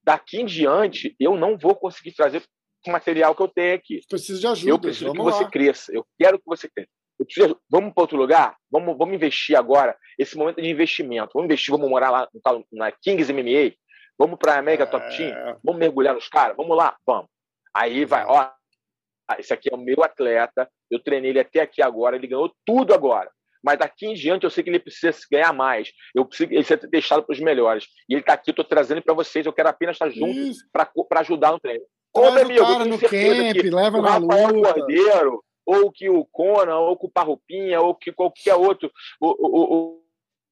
daqui 0.04 0.42
em 0.42 0.46
diante 0.46 1.16
eu 1.20 1.36
não 1.36 1.58
vou 1.58 1.76
conseguir 1.76 2.14
trazer 2.14 2.44
o 2.86 2.92
material 2.92 3.36
que 3.36 3.42
eu 3.42 3.48
tenho 3.48 3.76
aqui. 3.76 4.02
Preciso 4.10 4.40
de 4.40 4.48
ajuda. 4.48 4.72
Eu 4.72 4.80
preciso 4.80 5.12
que 5.12 5.20
você 5.20 5.46
cresça. 5.50 5.94
Eu 5.94 6.06
quero 6.18 6.40
que 6.40 6.46
você 6.46 6.70
cresça. 6.70 6.90
Preciso, 7.18 7.60
vamos 7.70 7.94
para 7.94 8.02
outro 8.02 8.18
lugar? 8.18 8.58
Vamos, 8.70 8.98
vamos 8.98 9.14
investir 9.14 9.56
agora. 9.56 9.96
Esse 10.18 10.36
momento 10.36 10.62
de 10.62 10.68
investimento. 10.68 11.32
Vamos 11.34 11.46
investir, 11.46 11.72
vamos 11.72 11.90
morar 11.90 12.10
lá 12.10 12.28
na 12.72 12.92
Kings 12.92 13.32
MMA. 13.32 13.76
Vamos 14.18 14.40
para 14.40 14.58
a 14.58 14.62
Mega 14.62 14.84
é... 14.84 14.88
Top 14.88 15.06
Team. 15.16 15.60
Vamos 15.64 15.80
mergulhar 15.80 16.16
nos 16.16 16.28
caras. 16.28 16.58
Vamos 16.58 16.76
lá, 16.76 16.98
vamos. 17.06 17.28
Aí 17.74 18.06
vai, 18.06 18.26
ó. 18.26 18.50
Esse 19.38 19.54
aqui 19.54 19.72
é 19.72 19.76
o 19.76 19.80
meu 19.80 20.04
atleta. 20.04 20.70
Eu 20.90 21.00
treinei 21.00 21.30
ele 21.30 21.40
até 21.40 21.62
aqui 21.62 21.82
agora. 21.82 22.16
Ele 22.16 22.28
ganhou 22.28 22.52
tudo 22.66 22.94
agora 22.94 23.32
mas 23.64 23.78
daqui 23.78 24.08
em 24.08 24.14
diante 24.14 24.44
eu 24.44 24.50
sei 24.50 24.64
que 24.64 24.70
ele 24.70 24.80
precisa 24.80 25.18
ganhar 25.32 25.54
mais, 25.54 25.92
eu 26.16 26.26
preciso 26.26 26.52
ele 26.52 26.64
ser 26.64 26.78
deixado 26.90 27.24
para 27.24 27.34
os 27.34 27.40
melhores. 27.40 27.86
E 28.10 28.14
ele 28.14 28.22
está 28.22 28.34
aqui, 28.34 28.50
eu 28.50 28.54
estou 28.54 28.66
trazendo 28.66 29.02
para 29.02 29.14
vocês, 29.14 29.46
eu 29.46 29.54
quero 29.54 29.70
apenas 29.70 29.96
estar 29.96 30.10
junto 30.10 30.58
para 30.72 31.20
ajudar 31.20 31.52
no 31.52 31.60
treino. 31.60 31.84
Como 32.12 32.40
amigo, 32.40 32.66
tenho 32.66 33.00
certeza 33.00 33.44
camp, 33.44 33.62
que 33.62 33.70
leva 33.70 33.98
o 33.98 34.02
Rafael 34.02 34.54
luta. 34.54 34.74
Cordeiro, 34.74 35.44
ou 35.66 35.92
que 35.92 36.10
o 36.10 36.26
Conan, 36.26 36.78
ou 36.78 36.98
que 36.98 37.06
o 37.06 37.12
Parrupinha, 37.12 37.80
ou 37.80 37.96
que 37.96 38.12
qualquer 38.12 38.56
outro, 38.56 38.92
o, 39.20 39.28
o, 39.30 40.02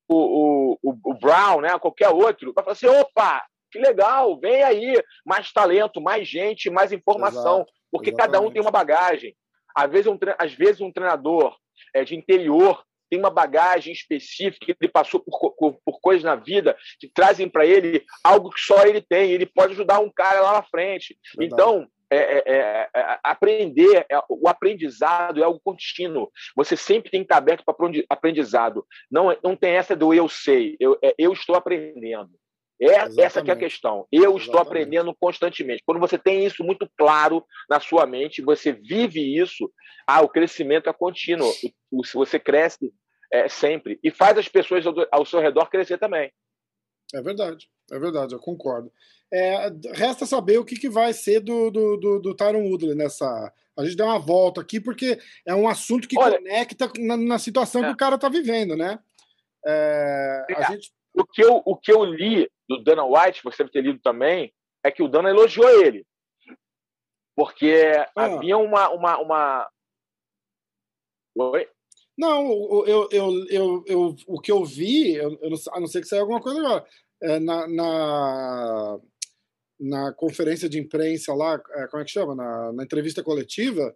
o, 0.09 0.77
o, 0.81 0.97
o 1.05 1.13
Brown, 1.15 1.61
né? 1.61 1.77
qualquer 1.77 2.09
outro, 2.09 2.53
vai 2.53 2.63
falar 2.63 2.73
assim: 2.73 2.87
opa, 2.87 3.43
que 3.71 3.79
legal, 3.79 4.39
vem 4.39 4.63
aí, 4.63 5.03
mais 5.25 5.51
talento, 5.51 5.99
mais 5.99 6.27
gente, 6.27 6.69
mais 6.69 6.91
informação, 6.91 7.57
Exato, 7.57 7.71
porque 7.91 8.09
exatamente. 8.09 8.33
cada 8.33 8.45
um 8.45 8.51
tem 8.51 8.61
uma 8.61 8.71
bagagem. 8.71 9.35
Às 9.75 9.91
vezes 9.91 10.07
um, 10.07 10.17
às 10.37 10.53
vezes 10.53 10.81
um 10.81 10.91
treinador 10.91 11.55
é, 11.93 12.03
de 12.03 12.15
interior 12.15 12.83
tem 13.09 13.19
uma 13.19 13.29
bagagem 13.29 13.91
específica, 13.91 14.75
ele 14.79 14.91
passou 14.91 15.19
por, 15.19 15.55
por, 15.55 15.79
por 15.83 15.99
coisas 15.99 16.23
na 16.23 16.35
vida 16.35 16.77
que 16.99 17.07
trazem 17.07 17.49
para 17.49 17.65
ele 17.65 18.05
algo 18.23 18.49
que 18.49 18.59
só 18.59 18.85
ele 18.85 19.01
tem, 19.01 19.31
ele 19.31 19.45
pode 19.45 19.73
ajudar 19.73 19.99
um 19.99 20.11
cara 20.11 20.41
lá 20.41 20.53
na 20.53 20.63
frente. 20.63 21.17
Verdade. 21.37 21.53
Então, 21.53 21.87
é, 22.11 22.17
é, 22.17 22.43
é, 22.45 22.89
é 22.95 23.19
aprender, 23.23 24.05
é, 24.09 24.19
o 24.27 24.47
aprendizado 24.47 25.41
é 25.41 25.43
algo 25.43 25.59
contínuo. 25.63 26.31
Você 26.55 26.75
sempre 26.75 27.11
tem 27.11 27.21
que 27.21 27.25
estar 27.25 27.37
aberto 27.37 27.63
para 27.63 27.75
aprendizado. 28.09 28.85
Não, 29.11 29.35
não 29.43 29.55
tem 29.55 29.71
essa 29.71 29.95
do 29.95 30.13
eu 30.13 30.27
sei, 30.27 30.75
eu, 30.79 30.97
é, 31.03 31.13
eu 31.17 31.31
estou 31.33 31.55
aprendendo. 31.55 32.31
É 32.81 32.85
Exatamente. 32.85 33.21
essa 33.21 33.41
que 33.41 33.51
é 33.51 33.53
a 33.53 33.57
questão. 33.57 34.07
Eu 34.11 34.21
Exatamente. 34.21 34.45
estou 34.45 34.61
aprendendo 34.61 35.15
constantemente. 35.19 35.83
Quando 35.85 35.99
você 35.99 36.17
tem 36.17 36.45
isso 36.45 36.63
muito 36.63 36.89
claro 36.97 37.45
na 37.69 37.79
sua 37.79 38.05
mente, 38.05 38.41
você 38.41 38.71
vive 38.71 39.37
isso, 39.37 39.69
ah, 40.07 40.21
o 40.21 40.29
crescimento 40.29 40.89
é 40.89 40.93
contínuo. 40.93 41.51
Se 41.51 42.13
você 42.13 42.39
cresce 42.39 42.93
é, 43.31 43.47
sempre 43.49 43.99
e 44.03 44.09
faz 44.09 44.37
as 44.37 44.47
pessoas 44.47 44.85
ao, 44.85 44.93
ao 45.11 45.25
seu 45.25 45.39
redor 45.39 45.69
crescer 45.69 45.97
também. 45.97 46.31
É 47.13 47.21
verdade, 47.21 47.67
é 47.91 47.99
verdade, 47.99 48.33
eu 48.33 48.39
concordo. 48.39 48.91
É, 49.31 49.71
resta 49.93 50.25
saber 50.25 50.57
o 50.57 50.65
que, 50.65 50.75
que 50.75 50.89
vai 50.89 51.13
ser 51.13 51.39
do, 51.39 51.69
do, 51.69 51.97
do, 51.97 52.19
do 52.19 52.35
Tyron 52.35 52.67
Woodley 52.67 52.95
nessa. 52.95 53.53
A 53.77 53.83
gente 53.83 53.95
deu 53.95 54.05
uma 54.05 54.19
volta 54.19 54.61
aqui, 54.61 54.79
porque 54.79 55.19
é 55.45 55.53
um 55.53 55.67
assunto 55.67 56.07
que 56.07 56.17
Olha, 56.17 56.37
conecta 56.37 56.91
na, 56.97 57.15
na 57.15 57.39
situação 57.39 57.83
é. 57.83 57.87
que 57.87 57.93
o 57.93 57.97
cara 57.97 58.15
está 58.15 58.29
vivendo, 58.29 58.75
né? 58.75 58.99
É, 59.65 60.45
a 60.55 60.71
gente 60.71 60.91
o 61.13 61.25
que 61.25 61.43
eu, 61.43 61.61
o 61.65 61.77
que 61.77 61.91
eu 61.91 62.03
li 62.03 62.49
do 62.67 62.83
Dana 62.83 63.03
White, 63.03 63.43
você 63.43 63.63
deve 63.63 63.71
ter 63.71 63.81
lido 63.81 63.99
também, 64.01 64.53
é 64.83 64.91
que 64.91 65.03
o 65.03 65.07
Dana 65.07 65.29
elogiou 65.29 65.69
ele. 65.83 66.05
Porque 67.35 67.73
ah. 68.15 68.25
havia 68.25 68.57
uma. 68.57 68.89
uma, 68.89 69.17
uma... 69.17 69.69
Oi? 71.37 71.67
Não, 72.17 72.51
eu, 72.85 73.07
eu, 73.11 73.31
eu, 73.49 73.83
eu, 73.87 74.15
o 74.27 74.41
que 74.41 74.51
eu 74.51 74.65
vi, 74.65 75.13
eu, 75.13 75.39
eu 75.41 75.49
não, 75.49 75.57
a 75.71 75.79
não 75.79 75.87
ser 75.87 76.01
que 76.01 76.07
saia 76.07 76.21
alguma 76.21 76.41
coisa 76.41 76.59
agora, 76.59 76.85
é, 77.23 77.39
na, 77.39 77.65
na, 77.65 78.99
na 79.79 80.13
conferência 80.13 80.67
de 80.67 80.77
imprensa 80.77 81.33
lá, 81.33 81.53
é, 81.53 81.87
como 81.87 82.01
é 82.01 82.05
que 82.05 82.11
chama? 82.11 82.35
Na, 82.35 82.73
na 82.73 82.83
entrevista 82.83 83.23
coletiva, 83.23 83.95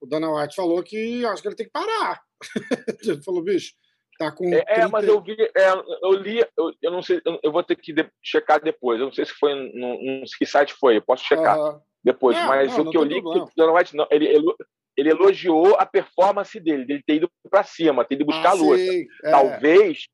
o 0.00 0.06
Dana 0.06 0.30
White 0.30 0.54
falou 0.54 0.82
que 0.82 1.26
acho 1.26 1.42
que 1.42 1.48
ele 1.48 1.56
tem 1.56 1.66
que 1.66 1.72
parar. 1.72 2.22
ele 3.02 3.22
falou, 3.22 3.42
bicho, 3.42 3.74
tá 4.18 4.32
com. 4.32 4.44
É, 4.52 4.64
30... 4.64 4.80
é 4.80 4.86
mas 4.88 5.06
eu 5.06 5.20
vi, 5.22 5.36
é, 5.40 5.70
eu 6.02 6.12
li, 6.12 6.44
eu, 6.56 6.72
eu, 6.82 6.90
não 6.90 7.02
sei, 7.02 7.22
eu, 7.42 7.52
vou 7.52 7.62
ter 7.62 7.76
que 7.76 7.92
de, 7.92 8.10
checar 8.22 8.60
depois. 8.60 8.98
Eu 8.98 9.06
não 9.06 9.12
sei 9.12 9.24
se 9.24 9.32
foi 9.32 9.54
num, 9.54 10.24
que 10.36 10.44
site 10.44 10.74
foi, 10.74 10.96
eu 10.96 11.02
posso 11.02 11.24
checar 11.24 11.58
uh 11.58 11.62
-huh. 11.62 11.80
depois. 12.02 12.36
Não, 12.36 12.46
mas 12.48 12.76
não, 12.76 12.84
o 12.84 12.90
que 12.90 12.96
eu 12.96 13.04
li, 13.04 13.22
que 13.22 13.62
o 13.62 13.74
White 13.74 13.96
não, 13.96 14.06
ele, 14.10 14.26
ele, 14.26 14.54
ele, 14.96 15.10
elogiou 15.10 15.76
a 15.76 15.86
performance 15.86 16.58
dele, 16.58 16.84
dele 16.84 17.02
ter 17.06 17.14
ido 17.14 17.30
para 17.48 17.62
cima, 17.62 18.04
ter 18.04 18.16
ido 18.16 18.26
buscar 18.26 18.48
ah, 18.48 18.52
a 18.52 18.54
luta. 18.54 18.82
É. 18.82 19.30
Talvez 19.30 20.08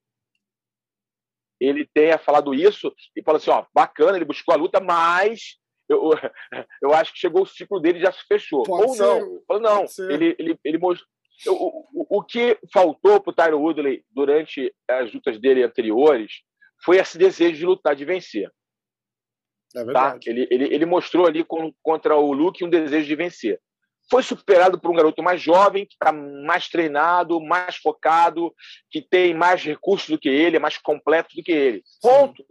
ele 1.60 1.88
tenha 1.92 2.18
falado 2.18 2.54
isso 2.54 2.94
e 3.16 3.22
falou 3.22 3.38
assim: 3.38 3.50
ó, 3.50 3.64
bacana, 3.74 4.16
ele 4.16 4.24
buscou 4.24 4.54
a 4.54 4.58
luta, 4.58 4.80
mas 4.80 5.56
eu, 5.88 6.10
eu 6.82 6.92
acho 6.94 7.12
que 7.12 7.18
chegou 7.18 7.42
o 7.42 7.46
ciclo 7.46 7.80
dele 7.80 8.00
já 8.00 8.12
se 8.12 8.24
fechou. 8.26 8.62
Pode 8.62 8.88
Ou 8.88 8.94
ser, 8.94 9.02
não. 9.02 9.42
Falou, 9.46 9.62
não, 9.62 9.84
ele, 10.10 10.36
ele, 10.38 10.58
ele 10.64 10.78
mostrou. 10.78 11.08
O, 11.46 12.18
o, 12.18 12.22
que 12.22 12.58
faltou 12.72 13.20
para 13.20 13.30
o 13.30 13.34
Tyron 13.34 13.60
Woodley 13.60 14.04
durante 14.10 14.72
as 14.88 15.12
lutas 15.12 15.38
dele 15.40 15.62
anteriores 15.62 16.42
foi 16.84 16.98
esse 16.98 17.18
desejo 17.18 17.56
de 17.56 17.66
lutar, 17.66 17.96
de 17.96 18.04
vencer. 18.04 18.50
É 19.76 19.84
tá? 19.92 20.18
ele, 20.26 20.46
ele, 20.50 20.72
ele 20.72 20.86
mostrou 20.86 21.26
ali 21.26 21.42
com, 21.44 21.72
contra 21.82 22.16
o 22.16 22.32
Luke 22.32 22.64
um 22.64 22.70
desejo 22.70 23.06
de 23.06 23.16
vencer 23.16 23.60
foi 24.10 24.22
superado 24.22 24.78
por 24.78 24.90
um 24.90 24.94
garoto 24.94 25.22
mais 25.22 25.40
jovem, 25.40 25.86
que 25.86 25.94
está 25.94 26.12
mais 26.12 26.68
treinado, 26.68 27.40
mais 27.40 27.76
focado, 27.76 28.54
que 28.90 29.00
tem 29.00 29.34
mais 29.34 29.62
recursos 29.62 30.08
do 30.08 30.18
que 30.18 30.28
ele, 30.28 30.56
é 30.56 30.60
mais 30.60 30.78
completo 30.78 31.34
do 31.34 31.42
que 31.42 31.52
ele. 31.52 31.82
Ponto. 32.00 32.44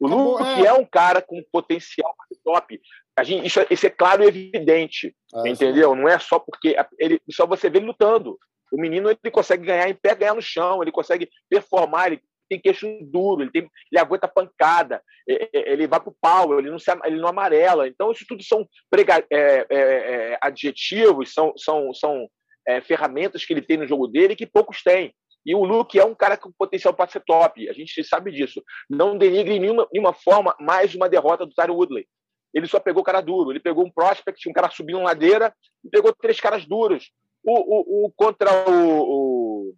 O 0.00 0.06
Luke 0.06 0.64
é. 0.64 0.66
é. 0.66 0.72
um 0.72 0.84
cara 0.84 1.20
com 1.20 1.42
potencial 1.52 2.14
top. 2.44 2.80
A 3.18 3.24
gente, 3.24 3.46
isso, 3.46 3.60
isso 3.68 3.86
é 3.86 3.90
claro 3.90 4.22
e 4.22 4.28
evidente, 4.28 5.14
é, 5.34 5.48
entendeu? 5.48 5.92
Sim. 5.92 6.00
Não 6.00 6.08
é 6.08 6.18
só 6.18 6.38
porque 6.38 6.76
ele, 6.98 7.20
só 7.30 7.46
você 7.46 7.68
vê 7.68 7.78
ele 7.78 7.86
lutando. 7.86 8.38
O 8.72 8.80
menino 8.80 9.10
ele 9.10 9.30
consegue 9.30 9.66
ganhar 9.66 9.88
em 9.88 9.94
pé, 9.94 10.14
ganhar 10.14 10.34
no 10.34 10.42
chão, 10.42 10.82
ele 10.82 10.92
consegue 10.92 11.28
performar, 11.48 12.08
ele 12.08 12.22
tem 12.48 12.60
queixo 12.60 12.86
duro, 13.02 13.42
ele, 13.42 13.50
tem, 13.50 13.68
ele 13.92 14.00
aguenta 14.00 14.26
pancada, 14.26 15.02
ele 15.26 15.86
vai 15.86 16.00
para 16.00 16.08
o 16.10 16.16
pau, 16.20 16.58
ele 16.58 16.70
não, 16.70 16.78
se, 16.78 16.90
ele 17.04 17.20
não 17.20 17.28
amarela. 17.28 17.86
Então, 17.86 18.10
isso 18.10 18.24
tudo 18.26 18.42
são 18.42 18.66
prega, 18.90 19.24
é, 19.30 19.66
é, 19.68 19.68
é, 19.70 20.38
adjetivos, 20.40 21.34
são, 21.34 21.52
são, 21.56 21.92
são 21.92 22.28
é, 22.66 22.80
ferramentas 22.80 23.44
que 23.44 23.52
ele 23.52 23.62
tem 23.62 23.76
no 23.76 23.86
jogo 23.86 24.06
dele 24.06 24.36
que 24.36 24.46
poucos 24.46 24.82
têm. 24.82 25.12
E 25.44 25.54
o 25.54 25.64
Luke 25.64 25.98
é 25.98 26.04
um 26.04 26.14
cara 26.14 26.36
com 26.36 26.52
potencial 26.52 26.92
para 26.92 27.10
ser 27.10 27.20
top, 27.20 27.68
a 27.68 27.72
gente 27.72 28.02
sabe 28.04 28.30
disso. 28.30 28.62
Não 28.88 29.16
denigre 29.16 29.54
em 29.54 29.60
nenhuma, 29.60 29.88
nenhuma 29.92 30.12
forma 30.12 30.54
mais 30.58 30.94
uma 30.94 31.08
derrota 31.08 31.46
do 31.46 31.54
Tyron 31.54 31.74
Woodley. 31.74 32.06
Ele 32.52 32.66
só 32.66 32.80
pegou 32.80 33.04
cara 33.04 33.20
duro, 33.20 33.50
ele 33.52 33.60
pegou 33.60 33.84
um 33.84 33.90
prospect, 33.90 34.48
um 34.48 34.52
cara 34.52 34.70
subindo 34.70 35.02
ladeira, 35.02 35.54
e 35.84 35.88
pegou 35.88 36.14
três 36.14 36.40
caras 36.40 36.66
duros. 36.66 37.10
O, 37.44 37.52
o, 37.52 38.06
o 38.06 38.12
contra 38.16 38.50
o, 38.68 39.70
o 39.70 39.74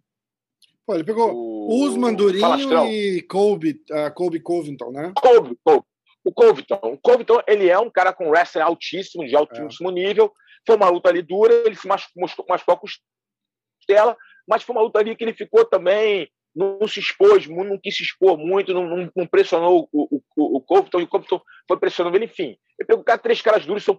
Pô, 0.85 0.95
ele 0.95 1.03
pegou 1.03 1.31
o 1.31 1.85
Usman 1.85 2.13
Durinho 2.13 2.85
e 2.87 3.21
Colby, 3.21 3.81
uh, 3.91 4.13
Colby 4.13 4.39
Covington, 4.39 4.91
né? 4.91 5.13
Colby, 5.15 5.57
Colby. 5.63 5.85
O 6.23 6.31
Covington. 6.31 6.79
O 6.83 6.97
Covington, 6.97 7.41
ele 7.47 7.69
é 7.69 7.79
um 7.79 7.89
cara 7.89 8.13
com 8.13 8.29
wrestling 8.29 8.61
altíssimo, 8.61 9.25
de 9.25 9.35
altíssimo 9.35 9.89
é. 9.89 9.93
nível. 9.93 10.31
Foi 10.65 10.75
uma 10.75 10.89
luta 10.89 11.09
ali 11.09 11.21
dura, 11.21 11.53
ele 11.65 11.75
se 11.75 11.87
machucou, 11.87 12.29
machucou 12.47 12.75
a 12.75 12.77
costela, 12.77 14.15
mas 14.47 14.61
foi 14.61 14.75
uma 14.75 14.83
luta 14.83 14.99
ali 14.99 15.15
que 15.15 15.23
ele 15.23 15.33
ficou 15.33 15.65
também, 15.65 16.29
não 16.55 16.87
se 16.87 16.99
expôs, 16.99 17.47
não 17.47 17.77
quis 17.77 17.95
se 17.95 18.03
expor 18.03 18.37
muito, 18.37 18.73
não, 18.73 18.85
não, 18.85 19.11
não 19.15 19.27
pressionou 19.27 19.87
o, 19.91 20.17
o, 20.17 20.21
o, 20.37 20.57
e 20.99 21.03
o 21.03 21.07
Covington 21.07 21.41
foi 21.67 21.79
pressionando 21.79 22.17
ele, 22.17 22.25
enfim. 22.25 22.57
Ele 22.79 22.87
pegou 22.87 23.03
três 23.19 23.41
caras 23.41 23.65
duros, 23.65 23.83
são 23.83 23.97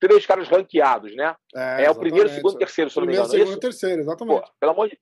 três 0.00 0.26
caras 0.26 0.48
ranqueados, 0.48 1.14
né? 1.14 1.34
É, 1.54 1.84
é 1.84 1.90
o 1.90 1.94
primeiro, 1.94 2.28
segundo, 2.28 2.58
terceiro, 2.58 2.90
se 2.90 2.96
não 2.96 3.06
me 3.06 3.12
engano. 3.12 3.28
Primeiro, 3.28 3.50
segundo, 3.50 3.60
terceiro, 3.60 4.00
exatamente. 4.00 4.40
Pô, 4.40 4.52
pelo 4.58 4.72
amor 4.72 4.88
de 4.88 4.98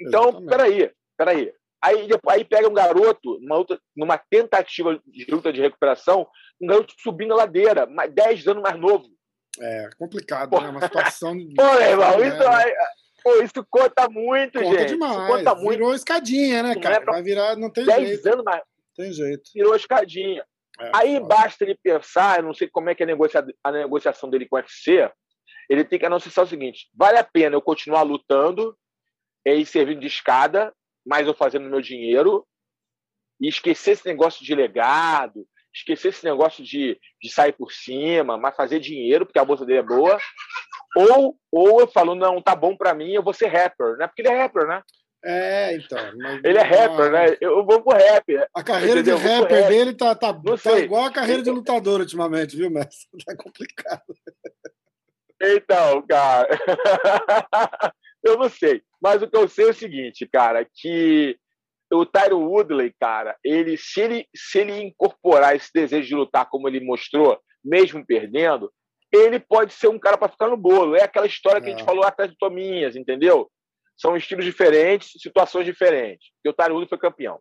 então, 0.00 0.22
Exatamente. 0.22 0.48
peraí, 0.48 0.90
peraí. 1.16 1.52
Aí, 1.84 2.08
aí 2.28 2.44
pega 2.44 2.68
um 2.68 2.74
garoto, 2.74 3.38
numa, 3.40 3.56
luta, 3.56 3.80
numa 3.96 4.16
tentativa 4.16 5.00
de 5.04 5.26
luta 5.30 5.52
de 5.52 5.60
recuperação, 5.60 6.28
um 6.60 6.66
garoto 6.66 6.94
subindo 6.98 7.32
a 7.32 7.38
ladeira, 7.38 7.86
10 7.86 8.46
anos 8.46 8.62
mais 8.62 8.78
novo. 8.78 9.04
É, 9.60 9.88
complicado, 9.98 10.50
Pô. 10.50 10.60
né? 10.60 10.68
Uma 10.68 10.80
situação. 10.80 11.34
Pô, 11.56 11.62
irmão, 11.80 12.18
né? 12.18 12.28
isso, 12.28 12.48
aí, 12.48 12.72
pô, 13.22 13.42
isso 13.42 13.66
conta 13.70 14.08
muito, 14.08 14.60
conta 14.60 14.78
gente. 14.78 14.88
Demais. 14.90 15.16
Isso 15.16 15.26
conta 15.26 15.54
muito. 15.54 15.78
Virou 15.78 15.94
escadinha, 15.94 16.62
né, 16.62 16.76
cara? 16.76 16.96
É 16.96 17.00
pra... 17.00 17.12
Vai 17.14 17.22
virar, 17.22 17.56
não 17.56 17.70
tem 17.70 17.84
10 17.84 18.08
jeito. 18.08 18.26
anos 18.26 18.44
mais. 18.44 18.62
Tem 18.96 19.12
jeito. 19.12 19.50
Virou 19.54 19.74
escadinha. 19.74 20.44
É, 20.80 20.90
aí 20.94 21.20
basta 21.20 21.64
ele 21.64 21.78
pensar, 21.82 22.38
eu 22.38 22.44
não 22.44 22.54
sei 22.54 22.68
como 22.68 22.90
é 22.90 22.94
que 22.94 23.02
é 23.02 23.04
a, 23.04 23.06
negocia... 23.06 23.46
a 23.62 23.72
negociação 23.72 24.28
dele 24.30 24.48
com 24.48 24.56
o 24.56 24.58
UFC, 24.58 25.10
ele 25.68 25.84
tem 25.84 25.98
que 25.98 26.06
anunciar 26.06 26.44
o 26.44 26.48
seguinte: 26.48 26.88
vale 26.94 27.18
a 27.18 27.24
pena 27.24 27.54
eu 27.54 27.62
continuar 27.62 28.02
lutando 28.02 28.76
é 29.44 29.54
ir 29.54 29.66
servindo 29.66 30.00
de 30.00 30.06
escada, 30.06 30.72
mas 31.04 31.26
eu 31.26 31.34
fazendo 31.34 31.68
meu 31.68 31.80
dinheiro, 31.80 32.46
e 33.40 33.48
esquecer 33.48 33.92
esse 33.92 34.06
negócio 34.06 34.44
de 34.44 34.54
legado, 34.54 35.46
esquecer 35.74 36.08
esse 36.08 36.24
negócio 36.24 36.62
de, 36.62 36.98
de 37.20 37.30
sair 37.30 37.52
por 37.52 37.72
cima, 37.72 38.38
mas 38.38 38.54
fazer 38.54 38.78
dinheiro, 38.78 39.26
porque 39.26 39.38
a 39.38 39.44
bolsa 39.44 39.66
dele 39.66 39.80
é 39.80 39.82
boa. 39.82 40.16
Ou, 40.96 41.36
ou 41.50 41.80
eu 41.80 41.86
falo, 41.86 42.14
não, 42.14 42.42
tá 42.42 42.54
bom 42.54 42.76
para 42.76 42.94
mim, 42.94 43.12
eu 43.12 43.22
vou 43.22 43.32
ser 43.32 43.46
rapper, 43.46 43.96
né? 43.96 44.06
Porque 44.06 44.22
ele 44.22 44.28
é 44.28 44.42
rapper, 44.42 44.66
né? 44.66 44.82
É, 45.24 45.76
então. 45.76 45.98
ele 46.44 46.58
é 46.58 46.62
rapper, 46.62 47.12
né? 47.12 47.36
Eu 47.40 47.64
vou 47.64 47.80
pro 47.80 47.96
rap. 47.96 48.36
A 48.54 48.62
carreira 48.62 49.00
entendeu? 49.00 49.18
de 49.18 49.22
rapper 49.22 49.68
dele 49.68 49.94
tá, 49.94 50.14
tá, 50.14 50.34
tá 50.34 50.78
igual 50.78 51.04
a 51.04 51.12
carreira 51.12 51.42
de 51.42 51.50
lutador 51.50 52.00
ultimamente, 52.00 52.56
viu, 52.56 52.70
mestre? 52.70 53.08
Tá 53.24 53.36
complicado. 53.36 54.02
Então, 55.40 56.04
cara. 56.08 56.48
eu 58.22 58.36
não 58.36 58.48
sei. 58.48 58.82
Mas 59.00 59.22
o 59.22 59.28
que 59.28 59.36
eu 59.36 59.48
sei 59.48 59.66
é 59.66 59.70
o 59.70 59.74
seguinte, 59.74 60.26
cara, 60.26 60.64
que 60.64 61.36
o 61.92 62.04
Tyro 62.04 62.38
Woodley, 62.40 62.92
cara, 62.98 63.36
ele 63.44 63.76
se 63.76 64.00
ele 64.00 64.26
se 64.34 64.58
ele 64.58 64.80
incorporar 64.80 65.54
esse 65.54 65.70
desejo 65.72 66.08
de 66.08 66.14
lutar 66.14 66.48
como 66.48 66.68
ele 66.68 66.80
mostrou, 66.80 67.38
mesmo 67.64 68.04
perdendo, 68.04 68.72
ele 69.12 69.38
pode 69.38 69.74
ser 69.74 69.88
um 69.88 69.98
cara 69.98 70.16
para 70.16 70.32
ficar 70.32 70.48
no 70.48 70.56
bolo. 70.56 70.96
É 70.96 71.02
aquela 71.02 71.26
história 71.26 71.60
que 71.60 71.68
é. 71.68 71.72
a 71.72 71.76
gente 71.76 71.82
é. 71.82 71.86
falou 71.86 72.04
atrás 72.04 72.30
de 72.30 72.38
Tominhas, 72.38 72.96
entendeu? 72.96 73.50
São 73.96 74.16
estilos 74.16 74.44
diferentes, 74.44 75.20
situações 75.20 75.66
diferentes. 75.66 76.30
E 76.44 76.48
o 76.48 76.54
Woodley 76.58 76.88
foi 76.88 76.98
campeão. 76.98 77.38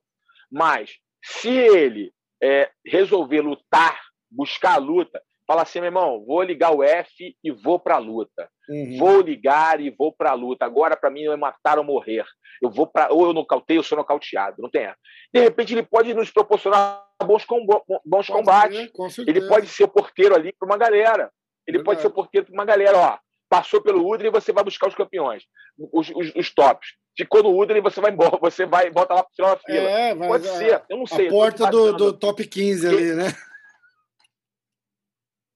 Mas 0.52 0.92
se 1.24 1.50
ele 1.50 2.14
é, 2.44 2.70
resolver 2.86 3.42
lutar, 3.42 4.00
buscar 4.30 4.74
a 4.74 4.78
luta, 4.78 5.22
fala 5.48 5.64
assim, 5.64 5.80
meu 5.80 5.88
irmão, 5.88 6.24
vou 6.26 6.42
ligar 6.44 6.72
o 6.72 6.84
F 6.84 7.36
e 7.44 7.52
vou 7.52 7.80
para 7.80 7.96
a 7.96 8.00
luta. 8.00 8.50
Uhum. 8.70 8.98
Vou 8.98 9.22
ligar 9.22 9.80
e 9.80 9.90
vou 9.90 10.14
para 10.14 10.32
a 10.32 10.36
luta. 10.36 10.66
Agora, 10.66 10.96
para 10.96 11.10
mim, 11.10 11.26
é 11.26 11.36
matar 11.36 11.78
ou 11.78 11.84
morrer. 11.84 12.26
Eu 12.62 12.70
vou 12.70 12.88
para 12.88 13.12
ou 13.12 13.26
eu 13.26 13.34
nocauteio 13.34 13.80
ou 13.80 13.84
sou 13.84 13.98
nocauteado. 13.98 14.62
Não 14.62 14.70
tem 14.70 14.84
essa. 14.84 14.98
De 15.34 15.40
repente, 15.40 15.74
ele 15.74 15.84
pode 15.84 16.14
nos 16.14 16.32
proporcionar 16.32 17.06
bons, 17.24 17.44
combo, 17.44 17.84
bons 18.06 18.28
combates. 18.28 18.90
ele 19.28 19.48
pode 19.48 19.68
ser 19.68 19.88
porteiro 19.88 20.36
ali 20.36 20.54
para 20.54 20.66
uma 20.66 20.78
galera. 20.78 21.32
Ele 21.68 21.78
Verdade. 21.78 21.84
pode 21.84 22.02
ser 22.02 22.10
porteiro 22.10 22.48
para 22.48 22.54
uma 22.54 22.66
galera. 22.66 22.98
Ó, 22.98 23.18
passou 23.50 23.82
pelo 23.82 24.08
Udre 24.08 24.28
e 24.28 24.32
você 24.32 24.52
vai 24.52 24.64
buscar 24.64 24.88
os 24.88 24.96
campeões, 24.96 25.44
os, 25.78 26.10
os, 26.10 26.34
os 26.36 26.54
tops. 26.54 26.96
Ficou 27.18 27.44
no 27.44 27.58
Udre 27.58 27.78
e 27.78 27.82
você 27.82 28.00
vai 28.00 28.12
embora, 28.12 28.38
você 28.40 28.66
vai 28.66 28.90
volta 28.90 29.14
lá 29.14 29.24
para 29.24 29.32
o 29.32 29.36
final 29.36 29.56
da 29.56 29.62
fila. 29.62 29.90
É, 29.90 30.16
pode 30.16 30.48
ser, 30.48 30.84
eu 30.90 30.98
não 30.98 31.06
sei. 31.06 31.28
A 31.28 31.32
porta 31.32 31.70
do, 31.70 31.94
do 31.94 32.14
top 32.14 32.48
15 32.48 32.88
ali, 32.88 33.14
né? 33.14 33.34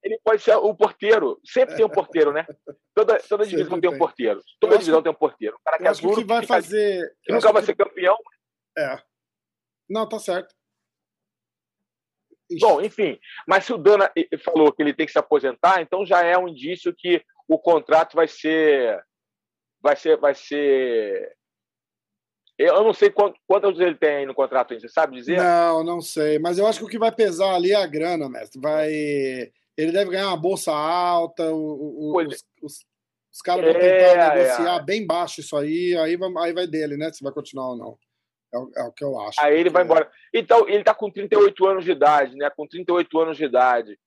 ele 0.05 0.19
pode 0.23 0.41
ser 0.43 0.55
o 0.55 0.75
porteiro. 0.75 1.39
Sempre 1.43 1.75
tem 1.75 1.83
um 1.83 1.89
porteiro, 1.89 2.31
né? 2.31 2.45
Toda, 2.93 3.19
toda 3.27 3.45
divisão 3.45 3.81
tem 3.81 3.89
um 3.89 3.97
porteiro. 3.97 4.39
Toda 4.59 4.77
divisão 4.77 5.01
tem 5.01 5.11
um 5.11 5.15
porteiro. 5.15 5.55
O 5.55 5.59
cara 5.63 5.77
que 5.79 5.87
é 5.87 5.91
duro, 5.93 6.21
que 6.21 6.23
vai 6.23 6.41
que 6.41 6.47
fazer. 6.47 7.11
Que 7.23 7.33
nunca 7.33 7.51
vai 7.51 7.63
ser 7.63 7.75
campeão. 7.75 8.15
É. 8.77 9.01
Não, 9.89 10.07
tá 10.07 10.19
certo. 10.19 10.53
Bom, 12.59 12.81
enfim. 12.81 13.19
Mas 13.47 13.65
se 13.65 13.73
o 13.73 13.77
Dana 13.77 14.11
falou 14.43 14.71
que 14.71 14.81
ele 14.81 14.93
tem 14.93 15.05
que 15.05 15.11
se 15.11 15.19
aposentar, 15.19 15.81
então 15.81 16.05
já 16.05 16.23
é 16.23 16.37
um 16.37 16.47
indício 16.47 16.93
que 16.95 17.21
o 17.47 17.57
contrato 17.57 18.15
vai 18.15 18.27
ser. 18.27 19.03
Vai 19.81 19.95
ser. 19.95 20.17
Vai 20.17 20.35
ser. 20.35 21.35
Eu 22.57 22.83
não 22.83 22.93
sei 22.93 23.09
quantos 23.09 23.39
quantos 23.45 23.79
ele 23.79 23.95
tem 23.95 24.17
aí 24.17 24.25
no 24.25 24.33
contrato, 24.33 24.73
você 24.73 24.87
sabe 24.87 25.17
dizer? 25.17 25.37
Não, 25.37 25.83
não 25.83 25.99
sei. 25.99 26.39
Mas 26.39 26.57
eu 26.57 26.65
acho 26.65 26.79
que 26.79 26.85
o 26.85 26.89
que 26.89 26.97
vai 26.97 27.11
pesar 27.11 27.53
ali 27.55 27.71
é 27.71 27.75
a 27.75 27.85
grana, 27.85 28.29
mestre. 28.29 28.61
Vai 28.61 29.51
ele 29.77 29.91
deve 29.91 30.11
ganhar 30.11 30.27
uma 30.27 30.37
bolsa 30.37 30.71
alta, 30.71 31.51
o, 31.51 32.13
o, 32.13 32.21
os, 32.21 32.43
os, 32.61 32.85
os, 33.33 33.41
caras 33.41 33.65
vão 33.65 33.73
tentar 33.73 33.85
é, 33.85 34.35
negociar 34.35 34.75
é. 34.75 34.83
bem 34.83 35.05
baixo 35.05 35.41
isso 35.41 35.55
aí, 35.57 35.95
aí 35.97 36.15
vai, 36.15 36.31
aí 36.37 36.53
vai 36.53 36.65
dele, 36.65 36.95
né? 36.95 37.11
Se 37.11 37.23
vai 37.23 37.33
continuar 37.33 37.71
ou 37.71 37.77
não. 37.77 37.97
É 38.53 38.57
o, 38.57 38.71
é 38.75 38.83
o 38.83 38.91
que 38.91 39.03
eu 39.03 39.19
acho. 39.19 39.39
Aí 39.41 39.59
ele 39.59 39.69
vai 39.69 39.83
é. 39.83 39.85
embora. 39.85 40.09
Então, 40.33 40.67
ele 40.67 40.79
está 40.79 40.93
com 40.93 41.09
38 41.09 41.67
anos 41.67 41.85
de 41.85 41.91
idade, 41.91 42.35
né? 42.35 42.49
Com 42.49 42.67
38 42.67 43.19
anos 43.19 43.37
de 43.37 43.45
idade. 43.45 43.97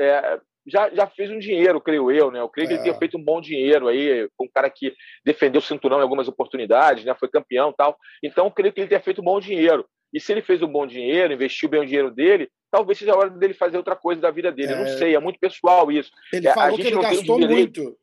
É, 0.00 0.40
já, 0.66 0.90
já 0.90 1.06
fez 1.06 1.30
um 1.30 1.38
dinheiro, 1.38 1.80
creio 1.80 2.10
eu, 2.10 2.30
né? 2.30 2.40
Eu 2.40 2.48
creio 2.48 2.68
que 2.68 2.74
ele 2.74 2.82
tenha 2.82 2.94
é. 2.94 2.98
feito 2.98 3.16
um 3.16 3.24
bom 3.24 3.40
dinheiro 3.40 3.88
aí, 3.88 4.28
um 4.40 4.48
cara 4.52 4.70
que 4.70 4.94
defendeu 5.24 5.60
o 5.60 5.64
cinturão 5.64 5.98
em 5.98 6.02
algumas 6.02 6.28
oportunidades, 6.28 7.04
né? 7.04 7.14
Foi 7.18 7.28
campeão 7.28 7.72
tal. 7.72 7.96
Então, 8.22 8.46
eu 8.46 8.50
creio 8.50 8.72
que 8.72 8.80
ele 8.80 8.88
tenha 8.88 9.00
feito 9.00 9.20
um 9.20 9.24
bom 9.24 9.40
dinheiro. 9.40 9.86
E 10.12 10.20
se 10.20 10.32
ele 10.32 10.42
fez 10.42 10.62
um 10.62 10.68
bom 10.68 10.86
dinheiro, 10.86 11.32
investiu 11.32 11.68
bem 11.68 11.80
o 11.80 11.86
dinheiro 11.86 12.10
dele, 12.10 12.50
talvez 12.70 12.98
seja 12.98 13.12
a 13.12 13.16
hora 13.16 13.30
dele 13.30 13.52
fazer 13.52 13.76
outra 13.76 13.94
coisa 13.94 14.20
da 14.20 14.30
vida 14.30 14.50
dele. 14.50 14.72
É... 14.72 14.76
Não 14.76 14.86
sei, 14.98 15.14
é 15.14 15.18
muito 15.18 15.38
pessoal 15.38 15.90
isso. 15.90 16.10
Ele 16.32 16.48
é, 16.48 16.54
falou 16.54 16.76
que 16.76 16.86
ele 16.86 17.00
gastou 17.00 17.38
muito. 17.38 17.96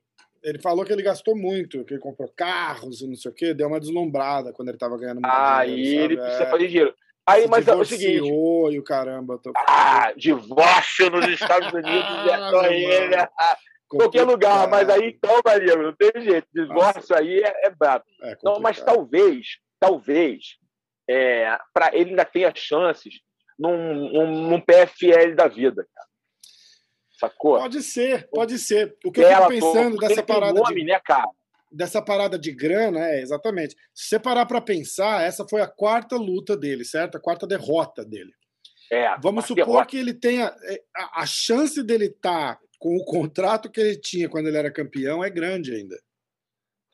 Ele 0.45 0.59
falou 0.59 0.85
que 0.85 0.93
ele 0.93 1.01
gastou 1.01 1.35
muito, 1.35 1.83
que 1.83 1.95
ele 1.95 1.99
comprou 1.99 2.31
carros 2.35 3.01
e 3.01 3.07
não 3.07 3.15
sei 3.15 3.31
o 3.31 3.33
quê, 3.33 3.51
deu 3.51 3.67
uma 3.67 3.79
deslumbrada 3.79 4.53
quando 4.53 4.67
ele 4.67 4.75
estava 4.75 4.95
ganhando 4.95 5.19
muito 5.19 5.25
ah, 5.25 5.65
dinheiro. 5.65 5.89
Aí 5.89 6.03
ele 6.03 6.17
precisa 6.17 6.43
é. 6.43 6.49
fazer 6.51 6.67
dinheiro. 6.67 6.95
Aí, 7.27 7.41
Se 7.41 7.47
mas 7.47 7.67
é 7.67 7.75
o 7.75 7.83
seguinte. 7.83 8.27
E 8.27 8.79
o 8.79 8.83
caramba. 8.83 9.39
Tô... 9.39 9.51
Ah, 9.67 10.13
divórcio 10.15 11.09
nos 11.09 11.27
Estados 11.27 11.73
Unidos 11.73 11.89
ah, 12.31 12.67
é 12.67 12.79
ele. 12.79 13.15
Qualquer 13.87 14.23
lugar, 14.23 14.67
mas 14.67 14.87
aí 14.87 15.09
então, 15.09 15.39
Maria, 15.43 15.75
não 15.75 15.95
tem 15.95 16.11
jeito. 16.21 16.47
Divórcio 16.53 17.01
Nossa. 17.01 17.19
aí 17.19 17.39
é, 17.39 17.67
é 17.67 17.69
brabo. 17.71 18.05
É 18.21 18.37
não, 18.43 18.59
mas 18.59 18.79
talvez, 18.81 19.57
talvez, 19.79 20.57
é, 21.09 21.57
para 21.73 21.89
ele 21.95 22.11
ainda 22.11 22.25
tenha 22.25 22.53
chances 22.53 23.15
num, 23.57 24.11
num, 24.11 24.49
num 24.49 24.61
PFL 24.61 25.33
da 25.35 25.47
vida, 25.47 25.87
cara. 25.95 26.07
Sacou? 27.19 27.57
Pode 27.59 27.81
ser, 27.81 28.27
pode 28.29 28.59
ser. 28.59 28.97
O 29.05 29.11
que 29.11 29.21
eu 29.21 29.29
fico 29.29 29.47
pensando 29.47 29.97
dessa 29.97 30.23
parada. 30.23 30.59
Nome, 30.59 30.81
de... 30.81 30.85
né, 30.85 30.99
cara? 30.99 31.29
dessa 31.75 32.01
parada 32.01 32.39
de 32.39 32.51
grana, 32.51 33.05
é, 33.05 33.21
exatamente. 33.21 33.75
Se 33.93 34.07
você 34.07 34.19
parar 34.19 34.45
para 34.45 34.61
pensar, 34.61 35.23
essa 35.23 35.45
foi 35.47 35.61
a 35.61 35.67
quarta 35.67 36.15
luta 36.15 36.55
dele, 36.55 36.85
certo? 36.85 37.17
A 37.17 37.19
quarta 37.19 37.45
derrota 37.45 38.05
dele. 38.05 38.31
É, 38.91 39.17
Vamos 39.19 39.45
supor 39.45 39.65
derrota. 39.65 39.85
que 39.87 39.97
ele 39.97 40.13
tenha. 40.13 40.55
É, 40.63 40.81
a, 40.95 41.21
a 41.21 41.25
chance 41.25 41.83
dele 41.83 42.05
estar 42.05 42.55
tá 42.55 42.61
com 42.79 42.95
o 42.95 43.03
contrato 43.03 43.69
que 43.69 43.81
ele 43.81 43.97
tinha 43.97 44.29
quando 44.29 44.47
ele 44.47 44.57
era 44.57 44.71
campeão 44.71 45.23
é 45.23 45.29
grande 45.29 45.73
ainda. 45.73 45.99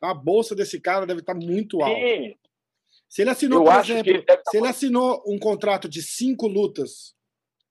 A 0.01 0.13
bolsa 0.13 0.55
desse 0.55 0.79
cara 0.79 1.05
deve 1.05 1.19
estar 1.19 1.33
tá 1.33 1.39
muito 1.39 1.81
alta. 1.81 1.99
Sim. 1.99 2.35
Se 3.07 3.21
ele 3.21 3.29
assinou, 3.29 3.59
Eu 3.59 3.65
por 3.65 3.79
exemplo, 3.81 4.09
ele 4.09 4.21
tá 4.23 4.41
se 4.49 4.57
ele 4.57 4.67
assinou 4.67 5.21
um 5.27 5.37
contrato 5.37 5.87
de 5.87 6.01
cinco 6.01 6.47
lutas, 6.47 7.13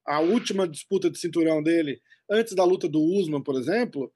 a 0.06 0.20
última 0.20 0.68
disputa 0.68 1.10
de 1.10 1.18
cinturão 1.18 1.62
dele, 1.62 2.00
antes 2.30 2.54
da 2.54 2.64
luta 2.64 2.88
do 2.88 3.02
Usman, 3.02 3.42
por 3.42 3.56
exemplo, 3.56 4.12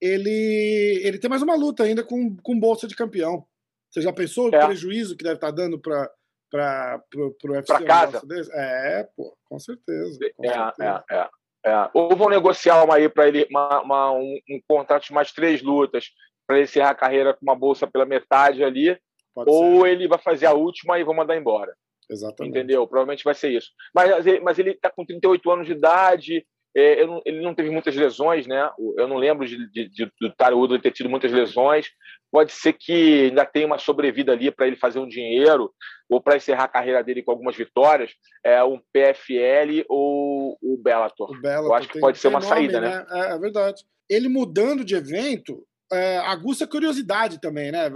ele, 0.00 1.00
ele 1.04 1.18
tem 1.18 1.30
mais 1.30 1.42
uma 1.42 1.54
luta 1.54 1.84
ainda 1.84 2.02
com, 2.02 2.36
com 2.36 2.58
bolsa 2.58 2.88
de 2.88 2.96
campeão. 2.96 3.46
Você 3.90 4.00
já 4.00 4.12
pensou 4.12 4.50
é. 4.52 4.58
o 4.58 4.66
prejuízo 4.66 5.16
que 5.16 5.22
deve 5.22 5.36
estar 5.36 5.48
tá 5.48 5.54
dando 5.54 5.78
para 5.78 6.10
para 6.50 7.00
o 7.14 7.34
UFC? 7.44 7.66
Para 7.66 7.84
casa? 7.84 8.22
É, 8.52 9.08
pô, 9.16 9.34
com 9.44 9.58
certeza. 9.58 10.18
Com 10.36 10.44
é, 10.44 10.52
certeza. 10.52 11.04
é, 11.10 11.16
é, 11.16 11.28
é. 11.70 11.90
Ou 11.94 12.14
vão 12.14 12.28
negociar 12.28 12.84
uma 12.84 12.96
aí 12.96 13.08
para 13.08 13.26
ele 13.26 13.46
uma, 13.50 13.80
uma, 13.80 14.12
um, 14.12 14.38
um, 14.50 14.60
contrato 14.68 15.06
de 15.06 15.14
mais 15.14 15.32
três 15.32 15.62
lutas 15.62 16.10
para 16.46 16.56
ele 16.56 16.64
encerrar 16.64 16.90
a 16.90 16.94
carreira 16.94 17.32
com 17.32 17.40
uma 17.42 17.54
bolsa 17.54 17.86
pela 17.86 18.04
metade 18.04 18.62
ali, 18.62 18.98
Pode 19.34 19.50
ou 19.50 19.82
ser. 19.82 19.92
ele 19.92 20.08
vai 20.08 20.18
fazer 20.18 20.44
a 20.44 20.52
última 20.52 20.98
e 20.98 21.04
vão 21.04 21.14
mandar 21.14 21.36
embora. 21.36 21.74
Exatamente. 22.10 22.50
Entendeu? 22.50 22.86
Provavelmente 22.86 23.24
vai 23.24 23.34
ser 23.34 23.50
isso. 23.50 23.70
Mas, 23.94 24.10
mas 24.42 24.58
ele 24.58 24.72
está 24.72 24.90
com 24.90 25.06
38 25.06 25.50
anos 25.50 25.66
de 25.66 25.72
idade, 25.72 26.46
é, 26.74 27.06
não, 27.06 27.20
ele 27.24 27.42
não 27.42 27.54
teve 27.54 27.70
muitas 27.70 27.94
lesões, 27.94 28.46
né? 28.46 28.70
Eu 28.96 29.06
não 29.06 29.16
lembro 29.16 29.46
de, 29.46 29.70
de, 29.70 29.88
de 29.88 30.10
do 30.20 30.78
ter 30.78 30.90
tido 30.90 31.08
muitas 31.08 31.30
lesões. 31.30 31.86
Pode 32.30 32.52
ser 32.52 32.72
que 32.72 33.24
ainda 33.24 33.44
tenha 33.44 33.66
uma 33.66 33.78
sobrevida 33.78 34.32
ali 34.32 34.50
para 34.50 34.66
ele 34.66 34.76
fazer 34.76 34.98
um 34.98 35.06
dinheiro 35.06 35.70
ou 36.08 36.20
para 36.20 36.36
encerrar 36.36 36.64
a 36.64 36.68
carreira 36.68 37.04
dele 37.04 37.22
com 37.22 37.30
algumas 37.30 37.56
vitórias, 37.56 38.12
é 38.44 38.62
um 38.64 38.78
PFL 38.92 39.84
ou 39.88 40.58
o 40.62 40.78
Bellator. 40.82 41.30
O 41.30 41.40
Bellator 41.40 41.70
Eu 41.70 41.74
acho 41.74 41.88
que 41.88 42.00
pode 42.00 42.18
ser 42.18 42.28
uma 42.28 42.40
nome, 42.40 42.50
saída, 42.50 42.80
né? 42.80 42.88
né? 42.88 43.06
É, 43.10 43.34
é, 43.34 43.38
verdade. 43.38 43.82
Ele 44.08 44.28
mudando 44.28 44.84
de 44.84 44.94
evento 44.94 45.66
é, 45.92 46.18
aguça 46.18 46.66
curiosidade 46.66 47.40
também, 47.40 47.70
né? 47.70 47.90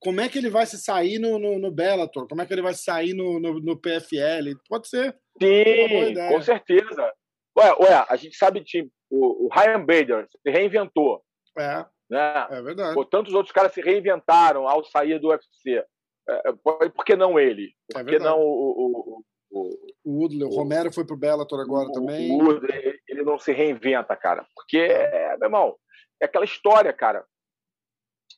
Como 0.00 0.20
é 0.20 0.28
que 0.28 0.38
ele 0.38 0.50
vai 0.50 0.66
se 0.66 0.78
sair 0.78 1.18
no, 1.18 1.38
no, 1.38 1.58
no 1.58 1.70
Bellator? 1.70 2.26
Como 2.28 2.40
é 2.40 2.46
que 2.46 2.52
ele 2.52 2.62
vai 2.62 2.74
sair 2.74 3.14
no, 3.14 3.40
no, 3.40 3.60
no 3.60 3.80
PFL? 3.80 4.58
Pode 4.68 4.88
ser. 4.88 5.14
Sim, 5.40 6.14
com 6.28 6.42
certeza. 6.42 7.12
Ué, 7.56 7.72
ué, 7.80 8.06
a 8.08 8.16
gente 8.16 8.36
sabe 8.36 8.62
que 8.62 8.90
o, 9.10 9.46
o 9.46 9.48
Ryan 9.52 9.80
Bader 9.80 10.28
se 10.42 10.50
reinventou. 10.50 11.22
É. 11.58 11.86
Né? 12.10 12.46
É 12.50 12.62
verdade. 12.62 12.94
Pô, 12.94 13.04
tantos 13.04 13.32
outros 13.32 13.52
caras 13.52 13.72
se 13.72 13.80
reinventaram 13.80 14.68
ao 14.68 14.84
sair 14.84 15.18
do 15.18 15.28
UFC. 15.28 15.84
É, 16.28 16.48
é 16.48 16.88
por 16.88 17.04
que 17.04 17.14
não 17.16 17.38
ele? 17.38 17.72
Por 17.92 18.00
é 18.00 18.04
que 18.04 18.18
não 18.18 18.40
o, 18.40 18.44
o, 18.44 19.24
o, 19.50 19.68
o 20.04 20.20
Woodley? 20.20 20.44
O, 20.44 20.54
Romero 20.54 20.92
foi 20.92 21.06
pro 21.06 21.16
Bellator 21.16 21.60
agora 21.60 21.88
o, 21.88 21.92
também. 21.92 22.32
O 22.32 22.44
Woodley, 22.44 23.00
ele 23.08 23.22
não 23.22 23.38
se 23.38 23.52
reinventa, 23.52 24.16
cara. 24.16 24.46
Porque, 24.54 24.78
é, 24.78 25.36
meu 25.36 25.46
irmão, 25.46 25.76
é 26.20 26.26
aquela 26.26 26.44
história, 26.44 26.92
cara. 26.92 27.24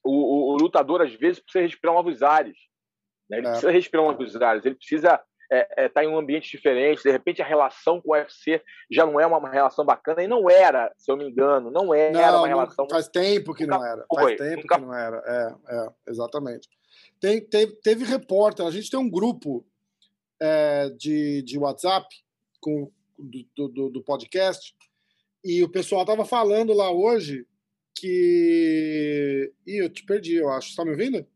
O, 0.05 0.53
o, 0.53 0.57
lutador, 0.57 1.03
às 1.03 1.12
vezes, 1.14 1.41
precisa 1.41 1.62
respirar 1.62 1.95
novos 1.97 2.23
ares. 2.23 2.57
Né? 3.29 3.39
Ele 3.39 3.47
é. 3.47 3.51
precisa 3.51 3.73
respirar 3.73 4.07
novos 4.07 4.37
ares. 4.37 4.64
Ele 4.64 4.75
precisa 4.75 5.23
é, 5.51 5.85
é, 5.85 5.89
tá 5.89 6.05
em 6.05 6.09
um 6.09 6.19
ambiente 6.19 6.51
diferente, 6.51 7.03
de 7.03 7.11
repente 7.11 7.43
a 7.43 7.47
relação 7.47 8.01
com 8.01 8.11
o 8.11 8.15
UFC 8.15 8.63
já 8.91 9.07
não 9.07 9.21
é 9.21 9.27
uma, 9.27 9.51
relação 9.51 9.85
bacana, 9.85 10.23
e 10.23 10.27
não 10.27 10.51
era, 10.51 10.93
se 10.97 11.11
eu 11.11 11.17
me 11.17 11.29
engano, 11.29 11.71
não 11.71 11.95
era 11.95 12.33
não, 12.33 12.39
uma 12.39 12.49
relação. 12.49 12.87
Faz 12.91 13.09
tempo 13.09 13.55
que 13.55 13.67
não 13.67 13.85
era. 13.85 14.05
Foi, 14.13 14.37
faz 14.37 14.51
tempo 14.51 14.63
nunca... 14.63 14.75
que 14.75 14.81
não 14.81 14.95
era. 14.95 15.23
É, 15.27 15.75
é 15.77 15.89
exatamente. 16.09 16.69
Tem, 17.21 17.41
teve, 17.41 17.73
teve 17.77 18.05
repórter, 18.05 18.67
a 18.67 18.71
gente 18.71 18.91
tem 18.91 18.99
um 18.99 19.11
grupo 19.11 19.67
é, 20.41 20.91
de, 20.91 21.43
de 21.43 21.59
WhatsApp 21.59 22.07
com, 22.61 22.91
do, 23.19 23.69
do, 23.69 23.91
do 23.91 24.03
podcast, 24.03 24.75
e 25.45 25.63
o 25.63 25.69
pessoal 25.69 26.05
tava 26.05 26.25
falando 26.25 26.73
lá 26.73 26.91
hoje 26.91 27.47
que. 27.95 29.53
Ih, 29.67 29.79
eu 29.79 29.89
te 29.89 30.05
perdi, 30.05 30.35
eu 30.35 30.51
acho. 30.51 30.71
Você 30.71 30.77
tá 30.77 30.85
me 30.85 30.91
ouvindo? 30.91 31.27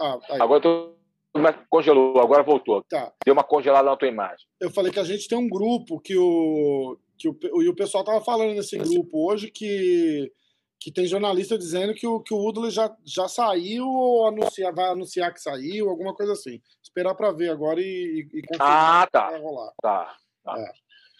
Ah, 0.00 0.18
Agora 0.30 0.58
eu 0.58 0.60
tô 0.60 1.01
mas 1.34 1.56
congelou, 1.68 2.20
agora 2.20 2.42
voltou. 2.42 2.82
Tá. 2.88 3.12
Deu 3.24 3.32
uma 3.32 3.44
congelada 3.44 3.88
na 3.88 3.96
tua 3.96 4.08
imagem. 4.08 4.46
Eu 4.60 4.70
falei 4.70 4.92
que 4.92 5.00
a 5.00 5.04
gente 5.04 5.26
tem 5.26 5.38
um 5.38 5.48
grupo 5.48 6.00
que 6.00 6.16
o. 6.16 6.98
Que 7.18 7.28
o, 7.28 7.62
e 7.62 7.68
o 7.68 7.74
pessoal 7.74 8.04
tava 8.04 8.20
falando 8.20 8.54
nesse 8.54 8.76
grupo 8.76 9.30
hoje 9.30 9.50
que, 9.50 10.30
que 10.80 10.92
tem 10.92 11.06
jornalista 11.06 11.56
dizendo 11.56 11.94
que 11.94 12.06
o, 12.06 12.20
que 12.20 12.34
o 12.34 12.38
Woodley 12.38 12.70
já, 12.70 12.94
já 13.04 13.28
saiu 13.28 13.86
ou 13.86 14.26
anuncia, 14.26 14.72
vai 14.72 14.90
anunciar 14.90 15.32
que 15.32 15.40
saiu, 15.40 15.88
alguma 15.88 16.14
coisa 16.14 16.32
assim. 16.32 16.60
Esperar 16.82 17.14
para 17.14 17.32
ver 17.32 17.50
agora 17.50 17.80
e, 17.80 18.28
e, 18.34 18.42
confirmar 18.42 19.04
ah, 19.04 19.08
tá. 19.10 19.30
vai 19.30 19.40
rolar. 19.40 19.72
Tá. 19.80 20.16
tá. 20.44 20.58
É. 20.58 20.72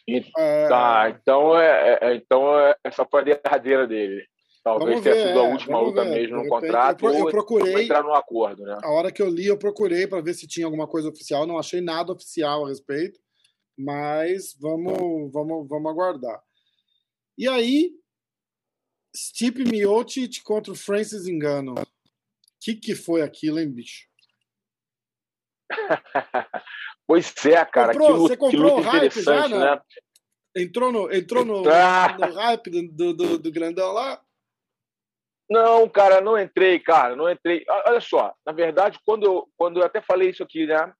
E, 0.08 0.30
é... 0.36 0.68
Tá, 0.68 1.10
então, 1.10 1.58
é, 1.58 1.98
é, 2.02 2.14
então 2.16 2.58
é, 2.58 2.76
essa 2.84 3.06
foi 3.08 3.20
a 3.20 3.24
derradeira 3.24 3.86
dele. 3.86 4.26
Talvez 4.64 5.00
tenha 5.00 5.26
sido 5.26 5.40
a 5.40 5.44
é, 5.44 5.52
última 5.52 5.80
luta 5.80 6.04
ver. 6.04 6.10
mesmo 6.10 6.36
no 6.36 6.48
contrato. 6.48 7.06
Eu, 7.06 7.14
eu 7.14 7.26
procurei. 7.26 7.84
entrar 7.84 8.02
no 8.02 8.14
acordo, 8.14 8.62
né? 8.62 8.78
A 8.80 8.90
hora 8.92 9.10
que 9.10 9.20
eu 9.20 9.28
li, 9.28 9.46
eu 9.46 9.58
procurei 9.58 10.06
para 10.06 10.22
ver 10.22 10.34
se 10.34 10.46
tinha 10.46 10.66
alguma 10.66 10.86
coisa 10.86 11.08
oficial. 11.08 11.46
Não 11.46 11.58
achei 11.58 11.80
nada 11.80 12.12
oficial 12.12 12.64
a 12.64 12.68
respeito. 12.68 13.18
Mas 13.76 14.56
vamos, 14.60 15.32
vamos, 15.32 15.68
vamos 15.68 15.90
aguardar. 15.90 16.40
E 17.36 17.48
aí, 17.48 17.90
Stipe 19.16 19.64
Miocic 19.64 20.42
contra 20.42 20.72
o 20.72 20.76
Francis 20.76 21.26
Engano. 21.26 21.74
O 21.74 21.86
que, 22.60 22.76
que 22.76 22.94
foi 22.94 23.22
aquilo, 23.22 23.58
hein, 23.58 23.68
bicho? 23.68 24.06
pois 27.06 27.34
é, 27.46 27.64
cara. 27.64 27.92
Comprou, 27.94 28.06
que 28.06 28.12
luta, 28.12 28.28
você 28.28 28.36
comprou 28.36 28.78
o 28.78 28.82
hype 28.82 29.22
já, 29.22 29.48
né? 29.48 29.58
né? 29.58 29.80
Entrou 30.54 30.92
no, 30.92 31.12
entrou 31.12 31.44
no, 31.44 31.64
ah. 31.68 32.16
no 32.16 32.34
hype 32.34 32.70
do, 32.70 33.12
do, 33.12 33.38
do 33.38 33.50
grandão 33.50 33.92
lá? 33.92 34.22
Não, 35.52 35.86
cara, 35.86 36.22
não 36.22 36.40
entrei, 36.40 36.80
cara, 36.80 37.14
não 37.14 37.30
entrei. 37.30 37.62
Olha 37.86 38.00
só, 38.00 38.32
na 38.46 38.52
verdade, 38.52 38.98
quando 39.04 39.24
eu, 39.26 39.46
quando 39.54 39.80
eu 39.80 39.84
até 39.84 40.00
falei 40.00 40.30
isso 40.30 40.42
aqui, 40.42 40.66
né? 40.66 40.90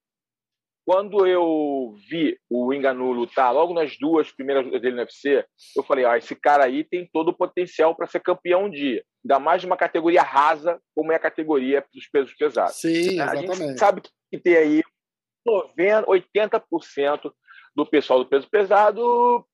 Quando 0.85 1.27
eu 1.27 1.95
vi 2.11 2.39
o 2.51 2.75
Enganu 2.75 3.13
lutar, 3.13 3.55
logo 3.55 3.73
nas 3.73 3.97
duas 3.97 4.31
primeiras 4.31 4.71
dele 4.71 4.97
no 4.97 4.99
UFC, 4.99 5.47
eu 5.75 5.83
falei: 5.83 6.05
ah, 6.05 6.19
esse 6.19 6.37
cara 6.37 6.65
aí 6.65 6.85
tem 6.85 7.09
todo 7.11 7.29
o 7.29 7.35
potencial 7.35 7.95
para 7.95 8.07
ser 8.07 8.21
campeão 8.21 8.65
um 8.65 8.71
dia. 8.71 9.03
Ainda 9.25 9.39
mais 9.39 9.63
de 9.63 9.67
uma 9.67 9.77
categoria 9.77 10.23
rasa, 10.23 10.79
como 10.95 11.13
é 11.13 11.15
a 11.15 11.21
categoria 11.21 11.83
dos 11.95 12.07
pesos 12.09 12.35
pesados. 12.35 12.77
Sim, 12.77 13.15
exatamente. 13.15 13.51
A 13.51 13.55
gente 13.55 13.79
sabe 13.79 14.03
que 14.31 14.39
tem 14.39 14.57
aí 14.57 14.83
90, 15.47 16.07
80% 16.09 17.33
do 17.75 17.87
pessoal 17.87 18.19
do 18.19 18.29
peso 18.29 18.51
pesado 18.51 19.47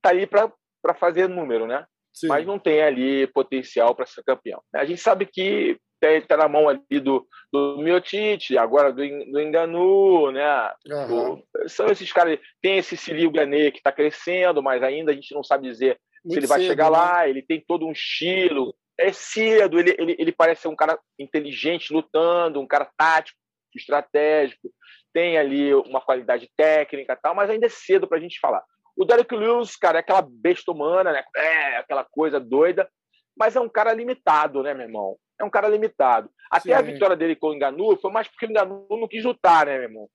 tá 0.00 0.10
aí 0.10 0.26
para 0.26 0.94
fazer 0.94 1.28
número, 1.28 1.66
né? 1.66 1.86
Sim. 2.12 2.28
mas 2.28 2.46
não 2.46 2.58
tem 2.58 2.82
ali 2.82 3.26
potencial 3.28 3.94
para 3.94 4.06
ser 4.06 4.22
campeão. 4.22 4.62
A 4.74 4.84
gente 4.84 5.00
sabe 5.00 5.26
que 5.26 5.78
está 6.02 6.36
na 6.36 6.48
mão 6.48 6.68
ali 6.68 7.00
do, 7.00 7.26
do 7.52 7.78
Miotite, 7.78 8.58
agora 8.58 8.92
do, 8.92 8.96
do 8.96 9.40
Enganu, 9.40 10.32
né? 10.32 10.72
Uhum. 10.86 11.42
são 11.68 11.86
esses 11.86 12.12
caras. 12.12 12.38
Tem 12.60 12.78
esse 12.78 12.96
Ciril 12.96 13.30
Gané 13.30 13.70
que 13.70 13.78
está 13.78 13.92
crescendo, 13.92 14.62
mas 14.62 14.82
ainda 14.82 15.12
a 15.12 15.14
gente 15.14 15.32
não 15.32 15.44
sabe 15.44 15.68
dizer 15.68 15.98
Muito 16.24 16.34
se 16.34 16.40
ele 16.40 16.46
vai 16.46 16.58
cedo, 16.60 16.68
chegar 16.68 16.90
né? 16.90 16.96
lá. 16.96 17.28
Ele 17.28 17.42
tem 17.42 17.62
todo 17.66 17.86
um 17.86 17.92
estilo. 17.92 18.74
É 18.98 19.12
cedo, 19.12 19.78
ele, 19.78 19.94
ele, 19.98 20.16
ele 20.18 20.32
parece 20.32 20.62
ser 20.62 20.68
um 20.68 20.76
cara 20.76 20.98
inteligente 21.18 21.92
lutando, 21.92 22.60
um 22.60 22.66
cara 22.66 22.90
tático, 22.96 23.38
estratégico, 23.74 24.70
tem 25.12 25.38
ali 25.38 25.74
uma 25.74 26.00
qualidade 26.00 26.50
técnica 26.56 27.18
tal, 27.20 27.34
mas 27.34 27.48
ainda 27.50 27.66
é 27.66 27.70
cedo 27.70 28.06
para 28.06 28.18
a 28.18 28.20
gente 28.20 28.38
falar. 28.38 28.62
O 28.96 29.04
Derek 29.04 29.34
Lewis, 29.34 29.76
cara, 29.76 29.98
é 29.98 30.00
aquela 30.00 30.22
besta 30.22 30.70
humana, 30.70 31.12
né? 31.12 31.24
É, 31.36 31.76
aquela 31.78 32.04
coisa 32.04 32.38
doida, 32.38 32.88
mas 33.36 33.56
é 33.56 33.60
um 33.60 33.68
cara 33.68 33.92
limitado, 33.92 34.62
né, 34.62 34.74
meu 34.74 34.86
irmão? 34.86 35.16
É 35.40 35.44
um 35.44 35.50
cara 35.50 35.68
limitado. 35.68 36.30
Até 36.50 36.70
Sim. 36.70 36.72
a 36.74 36.82
vitória 36.82 37.16
dele 37.16 37.34
com 37.34 37.48
o 37.48 37.54
Enganu 37.54 37.96
foi 37.96 38.10
mais 38.10 38.28
porque 38.28 38.46
o 38.46 38.50
Enganu 38.50 38.86
não 38.90 39.08
quis 39.08 39.24
lutar, 39.24 39.66
né, 39.66 39.74
meu 39.74 39.88
irmão? 39.88 40.08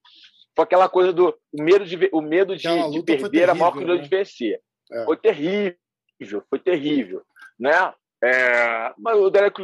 Foi 0.55 0.63
aquela 0.63 0.87
coisa 0.87 1.11
do 1.11 1.37
o 1.51 1.61
medo 1.61 1.85
de, 1.85 2.09
o 2.11 2.21
medo 2.21 2.55
de, 2.55 2.67
de 2.91 3.03
perder 3.03 3.29
terrível, 3.29 3.43
era 3.43 3.55
maior 3.55 3.71
que 3.71 3.77
o 3.77 3.81
medo 3.81 3.95
né? 3.95 4.01
de 4.01 4.09
vencer. 4.09 4.61
É. 4.91 5.05
Foi 5.05 5.17
terrível, 5.17 6.43
foi 6.49 6.59
terrível. 6.59 7.23
Né? 7.59 7.71
É, 8.23 8.93
mas 8.97 9.17
o 9.17 9.29
Derek 9.29 9.61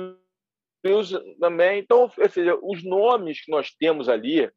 Lewis 0.83 1.11
também. 1.39 1.79
Então, 1.79 2.11
ou 2.17 2.29
seja, 2.29 2.57
os 2.61 2.83
nomes 2.83 3.43
que 3.43 3.51
nós 3.51 3.71
temos 3.71 4.09
ali 4.09 4.51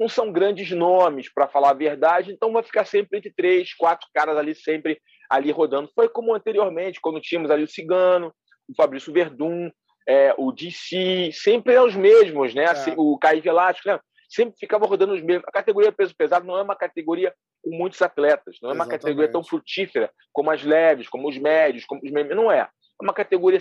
não 0.00 0.08
são 0.08 0.32
grandes 0.32 0.70
nomes, 0.70 1.30
para 1.30 1.46
falar 1.46 1.70
a 1.70 1.74
verdade, 1.74 2.32
então 2.32 2.52
vai 2.52 2.62
ficar 2.62 2.86
sempre 2.86 3.18
entre 3.18 3.30
três, 3.30 3.74
quatro 3.74 4.08
caras 4.14 4.38
ali, 4.38 4.54
sempre 4.54 4.98
ali 5.28 5.50
rodando. 5.50 5.90
Foi 5.94 6.08
como 6.08 6.34
anteriormente, 6.34 7.00
quando 7.02 7.20
tínhamos 7.20 7.50
ali 7.50 7.62
o 7.64 7.68
Cigano, 7.68 8.34
o 8.66 8.74
Fabrício 8.74 9.12
Verdun, 9.12 9.70
é, 10.08 10.34
o 10.38 10.50
DC, 10.50 11.30
sempre 11.34 11.74
eram 11.74 11.86
os 11.86 11.94
mesmos, 11.94 12.54
né? 12.54 12.64
É. 12.64 12.94
O 12.96 13.18
Caio 13.18 13.42
Velasco, 13.42 13.86
né? 13.86 14.00
sempre 14.26 14.58
ficava 14.58 14.86
rodando 14.86 15.12
os 15.12 15.22
mesmos. 15.22 15.44
A 15.46 15.52
categoria 15.52 15.92
peso 15.92 16.16
pesado 16.16 16.46
não 16.46 16.56
é 16.56 16.62
uma 16.62 16.76
categoria 16.76 17.34
com 17.62 17.76
muitos 17.76 18.00
atletas, 18.00 18.56
não 18.62 18.70
é 18.70 18.72
uma 18.72 18.84
Exatamente. 18.84 19.02
categoria 19.02 19.30
tão 19.30 19.44
frutífera 19.44 20.10
como 20.32 20.50
as 20.50 20.62
leves, 20.62 21.08
como 21.08 21.28
os 21.28 21.36
médios, 21.36 21.84
como 21.84 22.00
os 22.02 22.10
médios. 22.10 22.34
Não 22.34 22.50
é. 22.50 22.60
É 22.60 22.68
uma 23.04 23.12
categoria 23.12 23.60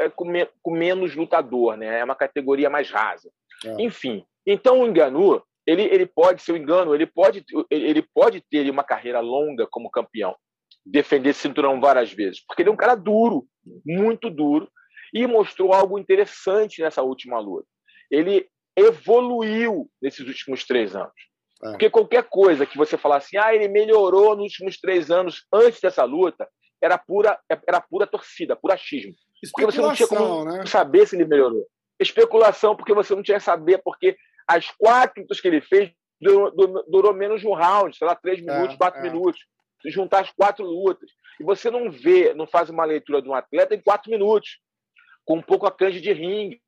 é, 0.00 0.08
com, 0.08 0.24
me, 0.24 0.48
com 0.60 0.72
menos 0.72 1.14
lutador, 1.14 1.76
né? 1.76 2.00
É 2.00 2.04
uma 2.04 2.16
categoria 2.16 2.68
mais 2.68 2.90
rasa. 2.90 3.30
É. 3.64 3.82
Enfim, 3.82 4.24
então 4.44 4.80
o 4.80 4.86
Enganu 4.86 5.42
ele, 5.68 5.82
ele 5.82 6.06
pode 6.06 6.40
ser 6.40 6.52
um 6.52 6.56
engano, 6.56 6.94
ele 6.94 7.06
pode, 7.06 7.44
ele 7.70 8.00
pode 8.14 8.40
ter 8.40 8.70
uma 8.70 8.82
carreira 8.82 9.20
longa 9.20 9.66
como 9.70 9.90
campeão, 9.90 10.34
defender 10.84 11.34
cinturão 11.34 11.78
várias 11.78 12.10
vezes, 12.10 12.42
porque 12.46 12.62
ele 12.62 12.70
é 12.70 12.72
um 12.72 12.76
cara 12.76 12.94
duro, 12.94 13.46
muito 13.84 14.30
duro, 14.30 14.66
e 15.12 15.26
mostrou 15.26 15.74
algo 15.74 15.98
interessante 15.98 16.80
nessa 16.80 17.02
última 17.02 17.38
luta. 17.38 17.68
Ele 18.10 18.48
evoluiu 18.74 19.90
nesses 20.00 20.26
últimos 20.26 20.64
três 20.64 20.96
anos. 20.96 21.12
É. 21.62 21.70
Porque 21.70 21.90
qualquer 21.90 22.22
coisa 22.24 22.64
que 22.64 22.78
você 22.78 22.96
falasse, 22.96 23.36
assim, 23.36 23.46
ah, 23.46 23.54
ele 23.54 23.68
melhorou 23.68 24.34
nos 24.34 24.44
últimos 24.44 24.80
três 24.80 25.10
anos 25.10 25.44
antes 25.52 25.80
dessa 25.82 26.04
luta, 26.04 26.48
era 26.80 26.96
pura, 26.96 27.38
era 27.66 27.80
pura 27.80 28.06
torcida, 28.06 28.56
puro 28.56 28.72
achismo. 28.72 29.12
Porque 29.52 29.66
você 29.66 29.82
não 29.82 29.92
tinha 29.92 30.08
como 30.08 30.44
né? 30.46 30.64
saber 30.64 31.06
se 31.06 31.14
ele 31.14 31.26
melhorou. 31.26 31.66
Especulação, 32.00 32.74
porque 32.74 32.94
você 32.94 33.14
não 33.14 33.22
tinha 33.22 33.38
que 33.38 33.44
saber, 33.44 33.82
porque 33.84 34.16
as 34.48 34.70
quatro 34.70 35.20
lutas 35.20 35.40
que 35.40 35.46
ele 35.46 35.60
fez 35.60 35.92
durou, 36.20 36.50
durou 36.88 37.14
menos 37.14 37.40
de 37.40 37.46
um 37.46 37.54
round, 37.54 37.96
sei 37.96 38.06
lá, 38.06 38.14
três 38.14 38.40
minutos, 38.40 38.74
é, 38.74 38.78
quatro 38.78 39.00
é. 39.00 39.02
minutos. 39.02 39.40
Se 39.82 39.90
juntar 39.90 40.20
as 40.20 40.30
quatro 40.32 40.64
lutas. 40.64 41.10
E 41.38 41.44
você 41.44 41.70
não 41.70 41.90
vê, 41.90 42.34
não 42.34 42.46
faz 42.46 42.68
uma 42.68 42.84
leitura 42.84 43.22
de 43.22 43.28
um 43.28 43.34
atleta 43.34 43.74
em 43.74 43.80
quatro 43.80 44.10
minutos, 44.10 44.58
com 45.24 45.36
um 45.36 45.42
pouco 45.42 45.66
a 45.66 45.70
canja 45.70 46.00
de 46.00 46.12
ringue. 46.12 46.60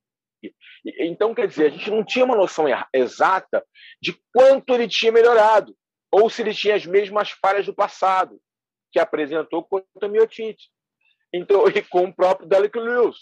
Então, 1.00 1.34
quer 1.34 1.48
dizer, 1.48 1.66
a 1.66 1.70
gente 1.70 1.90
não 1.90 2.04
tinha 2.04 2.24
uma 2.24 2.36
noção 2.36 2.66
exata 2.94 3.64
de 4.00 4.16
quanto 4.32 4.74
ele 4.74 4.88
tinha 4.88 5.10
melhorado, 5.10 5.76
ou 6.10 6.30
se 6.30 6.42
ele 6.42 6.54
tinha 6.54 6.76
as 6.76 6.86
mesmas 6.86 7.30
falhas 7.30 7.66
do 7.66 7.74
passado, 7.74 8.40
que 8.92 8.98
apresentou 8.98 9.64
contra 9.64 10.08
o 10.08 10.08
Miotite. 10.08 10.70
Então, 11.32 11.64
e 11.68 11.82
com 11.82 12.04
o 12.04 12.14
próprio 12.14 12.48
Derek 12.48 12.78
Lewis. 12.78 13.16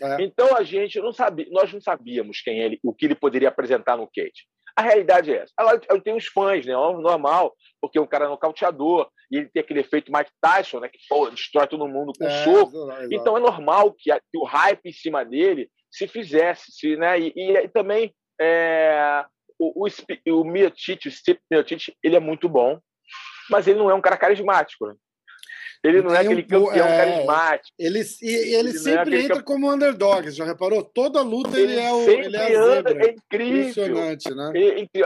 É. 0.00 0.22
Então 0.22 0.56
a 0.56 0.62
gente 0.62 1.00
não 1.00 1.12
sabia, 1.12 1.46
nós 1.50 1.72
não 1.72 1.80
sabíamos 1.80 2.40
quem 2.40 2.60
ele, 2.60 2.80
o 2.82 2.94
que 2.94 3.06
ele 3.06 3.14
poderia 3.14 3.48
apresentar 3.48 3.96
no 3.96 4.06
Kate. 4.06 4.46
A 4.74 4.82
realidade 4.82 5.32
é 5.32 5.38
essa. 5.38 5.52
Ela, 5.58 5.78
eu 5.90 6.00
tenho 6.00 6.16
os 6.16 6.26
fãs, 6.26 6.64
né? 6.64 6.72
É 6.72 6.76
normal, 6.76 7.54
porque 7.80 8.00
um 8.00 8.06
cara 8.06 8.24
é 8.24 8.28
nocauteador 8.28 9.10
e 9.30 9.36
ele 9.36 9.48
tem 9.48 9.60
aquele 9.60 9.80
efeito 9.80 10.10
Mike 10.10 10.30
Tyson, 10.40 10.80
né? 10.80 10.88
Que 10.88 10.98
pô, 11.08 11.28
destrói 11.28 11.66
todo 11.66 11.86
mundo 11.86 12.12
com 12.18 12.24
é, 12.24 12.44
soco. 12.44 12.90
Então 13.10 13.36
é 13.36 13.40
normal 13.40 13.92
que, 13.92 14.10
a, 14.10 14.18
que, 14.18 14.38
o 14.38 14.44
hype 14.44 14.86
em 14.86 14.92
cima 14.92 15.24
dele 15.24 15.70
se 15.90 16.08
fizesse, 16.08 16.72
se, 16.72 16.96
né? 16.96 17.20
E, 17.20 17.32
e, 17.36 17.52
e 17.52 17.68
também 17.68 18.14
é, 18.40 19.26
o, 19.58 19.86
o, 19.86 20.40
o 20.40 20.44
Miotite, 20.44 21.08
o 21.08 21.12
Steve 21.12 21.40
Miotite, 21.50 21.94
ele 22.02 22.16
é 22.16 22.20
muito 22.20 22.48
bom, 22.48 22.80
mas 23.50 23.68
ele 23.68 23.78
não 23.78 23.90
é 23.90 23.94
um 23.94 24.00
cara 24.00 24.16
carismático. 24.16 24.86
Né? 24.86 24.94
Ele 25.84 26.00
não 26.00 26.14
é 26.14 26.20
aquele 26.20 26.44
campeão 26.44 26.86
é, 26.86 26.96
carismático. 26.96 27.74
Ele, 27.76 28.02
e, 28.22 28.28
ele, 28.28 28.54
ele 28.54 28.72
sempre 28.78 29.16
é 29.16 29.22
entra 29.22 29.42
como 29.42 29.70
underdog, 29.70 30.30
já 30.30 30.44
reparou? 30.44 30.84
Toda 30.84 31.22
luta 31.22 31.58
ele, 31.58 31.72
ele 31.72 31.80
é 31.80 31.92
o. 31.92 32.08
Ele 32.08 32.36
é, 32.36 32.54
anda, 32.54 32.90
é 32.92 33.10
incrível. 33.10 33.60
Impressionante, 33.68 34.32
né? 34.32 34.52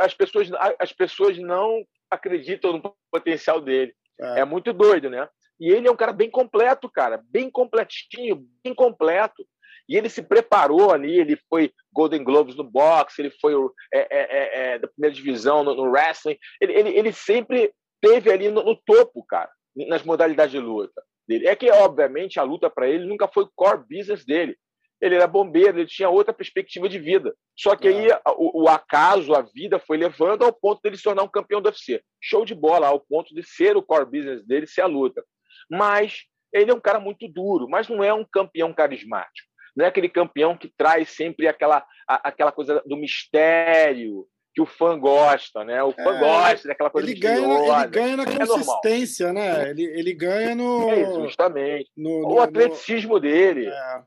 As, 0.01 0.13
pessoas, 0.13 0.51
as 0.79 0.93
pessoas 0.93 1.39
não 1.39 1.83
acreditam 2.11 2.75
no 2.75 2.95
potencial 3.11 3.61
dele. 3.61 3.95
É. 4.21 4.41
é 4.41 4.45
muito 4.45 4.73
doido, 4.73 5.09
né? 5.09 5.27
E 5.59 5.71
ele 5.71 5.89
é 5.89 5.91
um 5.91 5.97
cara 5.97 6.13
bem 6.13 6.31
completo, 6.31 6.91
cara, 6.91 7.23
bem 7.31 7.51
completinho, 7.51 8.47
bem 8.63 8.75
completo. 8.75 9.47
E 9.89 9.97
ele 9.97 10.11
se 10.11 10.21
preparou 10.21 10.93
ali, 10.93 11.19
ele 11.19 11.39
foi 11.49 11.73
Golden 11.93 12.23
Globes 12.23 12.57
no 12.57 12.65
boxe, 12.65 13.23
ele 13.23 13.31
foi 13.41 13.55
é, 13.95 14.01
é, 14.01 14.09
é, 14.11 14.75
é, 14.75 14.79
da 14.79 14.89
primeira 14.89 15.15
divisão 15.15 15.65
no, 15.65 15.75
no 15.75 15.91
wrestling. 15.91 16.37
Ele, 16.61 16.73
ele, 16.73 16.91
ele, 16.91 17.13
sempre 17.13 17.73
teve 18.01 18.31
ali 18.31 18.51
no, 18.51 18.63
no, 18.63 18.77
topo, 18.85 19.25
cara 19.25 19.51
nas 19.89 20.03
modalidades 20.03 20.53
de 20.53 20.59
luta 20.59 21.03
dele. 21.27 21.47
É 21.47 21.57
que, 21.57 21.71
obviamente, 21.71 22.39
a 22.39 22.43
luta 22.43 22.71
para 22.71 22.89
ele 22.89 23.05
nunca 23.05 23.29
foi 23.29 23.47
core 23.55 23.85
business 23.89 24.25
dele. 24.25 24.57
Ele 25.01 25.15
era 25.15 25.27
bombeiro, 25.27 25.79
ele 25.79 25.87
tinha 25.87 26.09
outra 26.09 26.33
perspectiva 26.33 26.89
de 26.89 26.99
vida. 26.99 27.35
Só 27.55 27.77
que 27.77 27.89
aí 27.89 28.09
o, 28.39 28.63
o, 28.63 28.69
acaso, 28.69 29.35
a 29.35 29.43
vida 29.43 29.79
foi 29.79 29.99
levando 29.99 30.45
ao 30.45 30.53
ponto 30.53 30.81
dele 30.81 30.97
se 30.97 31.03
tornar 31.03 31.23
um 31.23 31.29
campeão 31.29 31.61
do 31.61 31.67
UFC. 31.67 32.01
Show 32.21 32.47
de 32.47 32.55
bola, 32.55 32.87
ao 32.89 33.01
ponto 33.01 33.35
de 33.35 33.43
ser 33.43 33.77
o 33.77 33.83
core 33.83 34.07
business 34.07 34.47
dele, 34.47 34.67
ser 34.67 34.81
a 34.81 34.87
luta. 34.87 35.23
Mas 35.71 36.23
ele 36.53 36.71
é 36.71 36.75
um 36.75 36.81
cara 36.81 36.99
muito 36.99 37.29
duro, 37.29 37.69
mas 37.69 37.89
não 37.89 38.03
é 38.03 38.15
um 38.15 38.25
campeão 38.25 38.73
carismático. 38.73 39.49
Não 39.77 39.85
é 39.85 39.89
aquele 39.89 40.09
campeão 40.09 40.57
que 40.57 40.73
traz 40.75 41.11
sempre 41.11 41.47
aquela, 41.47 41.85
a, 42.09 42.29
aquela 42.29 42.51
coisa 42.51 42.83
do 42.87 42.97
mistério, 42.97 44.27
que 44.57 44.63
o 44.63 44.67
fã 44.67 44.99
gosta, 44.99 45.63
né? 45.65 45.83
O 45.83 45.93
fã 45.93 46.17
é, 46.17 46.19
gosta 46.19 46.69
daquela 46.69 46.89
coisa 46.89 47.07
ele 47.07 47.21
ganha, 47.21 47.37
ele 47.37 47.89
ganha 47.89 48.17
na 48.17 48.23
é 48.23 48.47
consistência, 48.47 49.27
é 49.27 49.33
né? 49.35 49.71
Ele, 49.71 49.85
ele 49.85 50.15
ganha 50.15 50.55
no. 50.55 50.89
É, 50.89 51.05
justamente. 51.21 51.91
No, 51.95 52.23
no, 52.23 52.29
o 52.33 52.41
atleticismo 52.41 53.15
no... 53.15 53.21
dele, 53.21 53.67
é. 53.67 54.03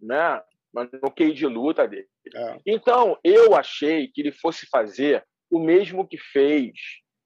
né? 0.00 0.42
No 1.02 1.10
QI 1.10 1.34
de 1.34 1.46
luta 1.46 1.86
dele. 1.86 2.08
É. 2.34 2.56
Então, 2.64 3.18
eu 3.22 3.54
achei 3.54 4.08
que 4.08 4.22
ele 4.22 4.32
fosse 4.32 4.66
fazer 4.70 5.22
o 5.50 5.58
mesmo 5.58 6.08
que 6.08 6.16
fez 6.16 6.72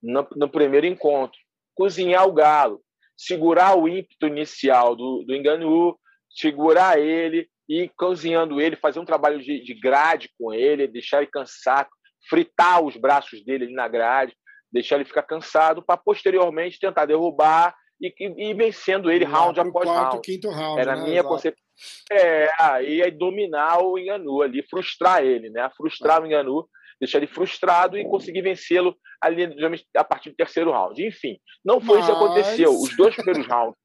no, 0.03 0.27
no 0.35 0.49
primeiro 0.49 0.87
encontro: 0.87 1.39
cozinhar 1.77 2.27
o 2.27 2.33
galo, 2.33 2.83
segurar 3.17 3.79
o 3.79 3.87
ímpeto 3.87 4.27
inicial 4.27 4.97
do, 4.97 5.23
do 5.25 5.33
Enganu, 5.33 5.97
segurar 6.29 6.99
ele 6.99 7.49
e 7.69 7.89
cozinhando 7.97 8.61
ele, 8.61 8.75
fazer 8.75 8.99
um 8.99 9.05
trabalho 9.05 9.41
de, 9.41 9.63
de 9.63 9.75
grade 9.75 10.29
com 10.37 10.53
ele, 10.53 10.89
deixar 10.89 11.19
ele 11.19 11.31
cansar, 11.31 11.89
fritar 12.29 12.83
os 12.83 12.97
braços 12.97 13.45
dele 13.45 13.73
na 13.73 13.89
grade, 13.89 14.35
deixar 14.73 14.97
ele 14.97 15.05
ficar 15.05 15.23
cansado, 15.23 15.83
para 15.83 15.97
posteriormente 15.97 16.79
tentar 16.79 17.07
derrubar 17.07 17.75
e, 18.01 18.13
e, 18.19 18.51
e 18.51 18.55
vencendo 18.55 19.11
ele 19.11 19.25
round 19.25 19.59
após 19.61 19.89
quarto, 19.89 20.13
round. 20.13 20.21
Quinto 20.21 20.51
round. 20.51 20.81
Era 20.81 20.95
a 20.95 20.97
né? 20.97 21.05
minha 21.05 21.25
concepção. 21.25 21.63
É, 22.11 22.51
aí, 22.59 23.03
aí 23.03 23.11
dominar 23.11 23.83
o 23.83 23.99
Enganu 23.99 24.43
ali, 24.43 24.63
frustrar 24.69 25.23
ele, 25.25 25.51
né? 25.51 25.69
Frustrar 25.77 26.23
o 26.23 26.27
Enganu, 26.27 26.69
deixar 27.01 27.19
ele 27.19 27.27
frustrado 27.27 27.99
e 27.99 28.05
conseguir 28.05 28.43
vencê-lo 28.43 28.97
ali 29.21 29.49
a 29.97 30.05
partir 30.05 30.31
do 30.31 30.37
terceiro 30.37 30.71
round. 30.71 31.05
Enfim, 31.05 31.39
não 31.65 31.81
foi 31.81 31.99
Mas... 31.99 32.09
isso 32.09 32.19
que 32.19 32.25
aconteceu. 32.25 32.71
Os 32.71 32.97
dois 32.97 33.15
primeiros 33.15 33.47
rounds 33.51 33.77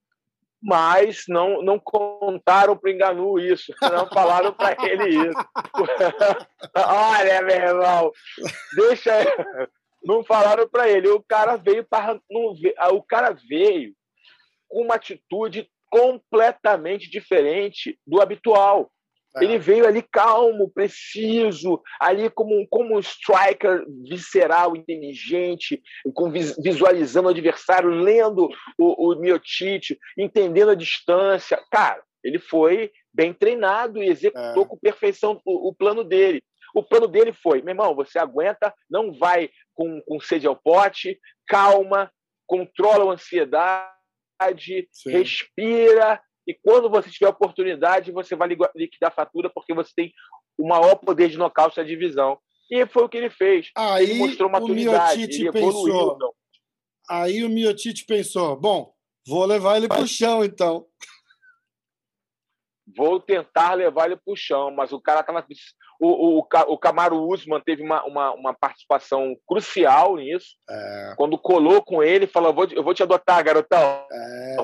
mas 0.62 1.24
não, 1.28 1.62
não 1.62 1.80
contaram 1.80 2.76
para 2.76 2.90
o 2.90 2.92
Enganu 2.92 3.40
isso, 3.40 3.74
não 3.82 4.08
falaram 4.08 4.54
para 4.54 4.76
ele 4.86 5.10
isso. 5.10 5.40
Olha, 6.76 7.42
meu 7.42 7.56
irmão, 7.56 8.12
deixa. 8.76 9.12
Não 10.02 10.24
falaram 10.24 10.66
para 10.66 10.90
ele. 10.90 11.10
O 11.10 11.22
cara 11.22 11.58
veio 11.58 11.84
para. 11.84 12.18
O 12.94 13.04
cara 13.04 13.36
veio 13.50 13.94
com 14.70 14.84
uma 14.84 14.96
atitude 14.96 15.70
completamente 15.90 17.10
diferente 17.10 18.00
do 18.08 18.22
habitual. 18.22 18.90
É. 19.36 19.44
Ele 19.44 19.60
veio 19.60 19.86
ali 19.86 20.02
calmo, 20.02 20.72
preciso, 20.72 21.82
ali 22.00 22.30
como, 22.30 22.68
como 22.68 22.96
um 22.96 23.00
striker 23.00 23.86
visceral, 24.08 24.76
inteligente, 24.76 25.82
com, 26.14 26.32
visualizando 26.32 27.28
o 27.28 27.32
adversário, 27.32 27.90
lendo 27.90 28.50
o, 28.78 29.12
o 29.12 29.20
Miotite, 29.20 30.00
entendendo 30.18 30.72
a 30.72 30.76
distância. 30.76 31.62
Cara, 31.72 32.02
ele 32.24 32.40
foi 32.40 32.92
bem 33.14 33.34
treinado 33.34 34.02
e 34.02 34.10
executou 34.10 34.64
é. 34.64 34.68
com 34.68 34.78
perfeição 34.78 35.40
o, 35.46 35.70
o, 35.70 35.76
plano 35.76 36.04
dele. 36.04 36.42
O 36.74 36.84
plano 36.84 37.08
dele 37.08 37.32
foi: 37.32 37.62
meu 37.62 37.74
irmão, 37.74 37.96
você 37.96 38.18
aguenta, 38.18 38.74
não 38.90 39.14
vai 39.14 39.50
com, 39.74 40.02
com 40.02 40.20
sede 40.20 40.48
ao 40.48 40.56
pote, 40.56 41.20
calma, 41.48 42.12
controla 42.48 43.12
a 43.12 43.14
ansiedade, 43.14 44.88
Sim. 44.92 45.12
respira 45.12 46.20
e 46.50 46.58
quando 46.64 46.90
você 46.90 47.12
tiver 47.12 47.28
oportunidade, 47.28 48.12
você 48.12 48.36
vai 48.36 48.50
liquidar 48.76 49.12
a 49.12 49.14
fatura 49.14 49.52
porque 49.54 49.72
você 49.72 49.92
tem 49.96 50.12
o 50.58 50.68
maior 50.68 50.96
poder 50.96 51.30
de 51.30 51.38
nocaute 51.38 51.76
da 51.76 51.84
divisão. 51.84 52.40
E 52.72 52.88
foi 52.88 53.04
o 53.04 53.10
que 53.10 53.18
ele 53.18 53.30
fez. 53.30 53.70
Aí 53.78 54.10
ele 54.10 54.16
mostrou 54.16 54.50
maturidade, 54.50 55.22
o 55.22 55.24
ele 55.26 55.52
pensou, 55.52 56.18
Não. 56.18 56.34
Aí 57.08 57.44
o 57.44 57.50
Miotite 57.50 58.04
pensou: 58.04 58.60
bom, 58.60 58.92
vou 59.28 59.46
levar 59.46 59.78
ele 59.78 59.88
para 59.88 60.02
o 60.02 60.08
chão, 60.08 60.44
então. 60.44 60.88
Vou 62.98 63.20
tentar 63.20 63.76
levar 63.76 64.08
ele 64.08 64.16
para 64.16 64.34
o 64.34 64.36
chão, 64.36 64.72
mas 64.72 64.92
o 64.92 65.00
cara 65.00 65.22
tava. 65.22 65.46
O, 66.00 66.40
o, 66.40 66.48
o 66.68 66.78
Camaro 66.78 67.28
Usman 67.28 67.60
teve 67.60 67.84
uma, 67.84 68.04
uma, 68.06 68.32
uma, 68.32 68.54
participação 68.54 69.36
crucial 69.46 70.16
nisso. 70.16 70.56
É. 70.70 71.14
Quando 71.18 71.38
colou 71.38 71.84
com 71.84 72.02
ele, 72.02 72.26
falou: 72.26 72.50
eu 72.50 72.56
vou, 72.56 72.68
eu 72.72 72.84
vou 72.84 72.94
te 72.94 73.04
adotar, 73.04 73.44
garotão. 73.44 74.06
É, 74.10 74.56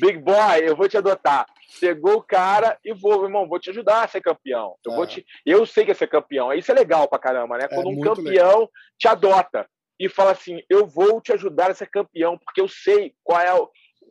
Big 0.00 0.18
boy, 0.18 0.60
eu 0.62 0.74
vou 0.74 0.88
te 0.88 0.96
adotar. 0.96 1.46
Chegou 1.68 2.14
o 2.14 2.22
cara 2.22 2.78
e 2.82 2.94
vou, 2.94 3.24
irmão, 3.24 3.46
vou 3.46 3.58
te 3.58 3.68
ajudar 3.68 4.04
a 4.04 4.08
ser 4.08 4.22
campeão. 4.22 4.76
Eu, 4.84 4.92
é. 4.92 4.96
vou 4.96 5.06
te, 5.06 5.24
eu 5.44 5.66
sei 5.66 5.84
que 5.84 5.90
é 5.90 5.94
ser 5.94 6.08
campeão. 6.08 6.52
Isso 6.54 6.72
é 6.72 6.74
legal 6.74 7.06
pra 7.06 7.18
caramba, 7.18 7.58
né? 7.58 7.64
É 7.64 7.74
Quando 7.74 7.90
um 7.90 8.00
campeão 8.00 8.60
legal. 8.60 8.70
te 8.98 9.06
adota 9.06 9.68
e 10.00 10.08
fala 10.08 10.30
assim: 10.30 10.62
eu 10.70 10.86
vou 10.86 11.20
te 11.20 11.32
ajudar 11.32 11.70
a 11.70 11.74
ser 11.74 11.90
campeão, 11.90 12.38
porque 12.38 12.62
eu 12.62 12.68
sei 12.68 13.12
qual 13.22 13.40
é 13.40 13.52
o 13.52 13.68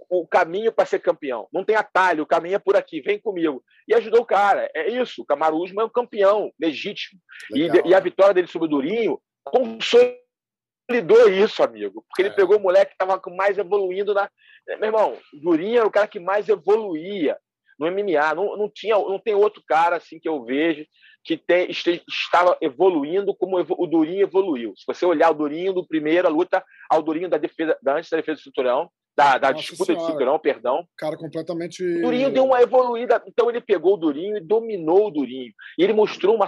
o 0.10 0.26
caminho 0.28 0.72
para 0.72 0.86
ser 0.86 1.00
campeão. 1.00 1.48
Não 1.52 1.64
tem 1.64 1.76
atalho, 1.76 2.24
o 2.24 2.28
caminho 2.28 2.56
é 2.56 2.60
por 2.60 2.76
aqui, 2.76 3.02
vem 3.02 3.20
comigo. 3.20 3.64
E 3.88 3.94
ajudou 3.94 4.22
o 4.22 4.26
cara. 4.26 4.70
É 4.74 4.90
isso. 4.90 5.22
O 5.22 5.26
Camaro 5.26 5.58
Usman 5.58 5.84
é 5.84 5.86
um 5.86 5.90
campeão 5.90 6.52
legítimo. 6.60 7.20
Legal, 7.52 7.86
e, 7.86 7.90
e, 7.90 7.96
a 7.96 8.00
vitória 8.00 8.34
dele 8.34 8.48
sobre 8.48 8.68
o 8.68 8.70
Durinho 8.70 9.20
consolidou 9.44 11.30
isso, 11.30 11.62
amigo. 11.62 12.06
Porque 12.08 12.24
é. 12.24 12.26
ele 12.26 12.36
pegou 12.36 12.58
o 12.58 12.62
moleque 12.62 12.96
que 12.96 13.04
estava 13.04 13.22
mais 13.36 13.58
evoluindo 13.58 14.14
na. 14.14 14.30
Meu 14.80 14.86
irmão, 14.86 15.18
o 15.34 15.40
Durinho 15.40 15.80
era 15.80 15.88
o 15.88 15.92
cara 15.92 16.08
que 16.08 16.20
mais 16.20 16.48
evoluía 16.48 17.38
no 17.80 17.90
MMA. 17.92 18.36
Não, 18.36 18.58
não, 18.58 18.70
tinha, 18.70 18.96
não 18.96 19.20
tem 19.20 19.36
outro 19.36 19.62
cara 19.66 19.98
assim 19.98 20.20
que 20.20 20.28
eu 20.28 20.44
vejo 20.44 20.86
que 21.24 21.38
tem, 21.38 21.70
este, 21.70 22.02
estava 22.08 22.58
evoluindo 22.62 23.36
como 23.36 23.58
o 23.58 23.88
Durinho 23.88 24.24
evoluiu. 24.24 24.74
Se 24.78 24.86
você 24.88 25.06
olhar 25.06 25.30
o 25.30 25.34
Durinho 25.34 25.74
do 25.74 25.86
primeiro, 25.86 26.26
a 26.26 26.32
luta 26.32 26.64
ao 26.90 27.04
Durinho 27.04 27.30
da 27.30 27.38
defesa, 27.38 27.78
da 27.82 27.98
antes 27.98 28.10
da 28.10 28.16
defesa 28.16 28.38
do 28.38 28.44
cinturão, 28.44 28.90
da, 29.18 29.38
da 29.40 29.52
disputa 29.52 29.86
senhora. 29.86 30.06
de 30.06 30.12
cinturão, 30.12 30.40
perdão. 30.40 30.88
Cara, 30.96 31.18
completamente. 31.18 31.84
O 31.84 32.02
Durinho 32.04 32.32
deu 32.32 32.46
uma 32.46 32.62
evoluída, 32.62 33.24
então 33.26 33.50
ele 33.50 33.60
pegou 33.60 33.96
o 33.96 33.98
Durinho 33.98 34.38
e 34.38 34.42
dominou 34.42 35.08
o 35.08 35.12
Durinho. 35.12 35.52
E 35.78 35.84
ele 35.84 35.94
mostrou 35.94 36.36
uma 36.36 36.48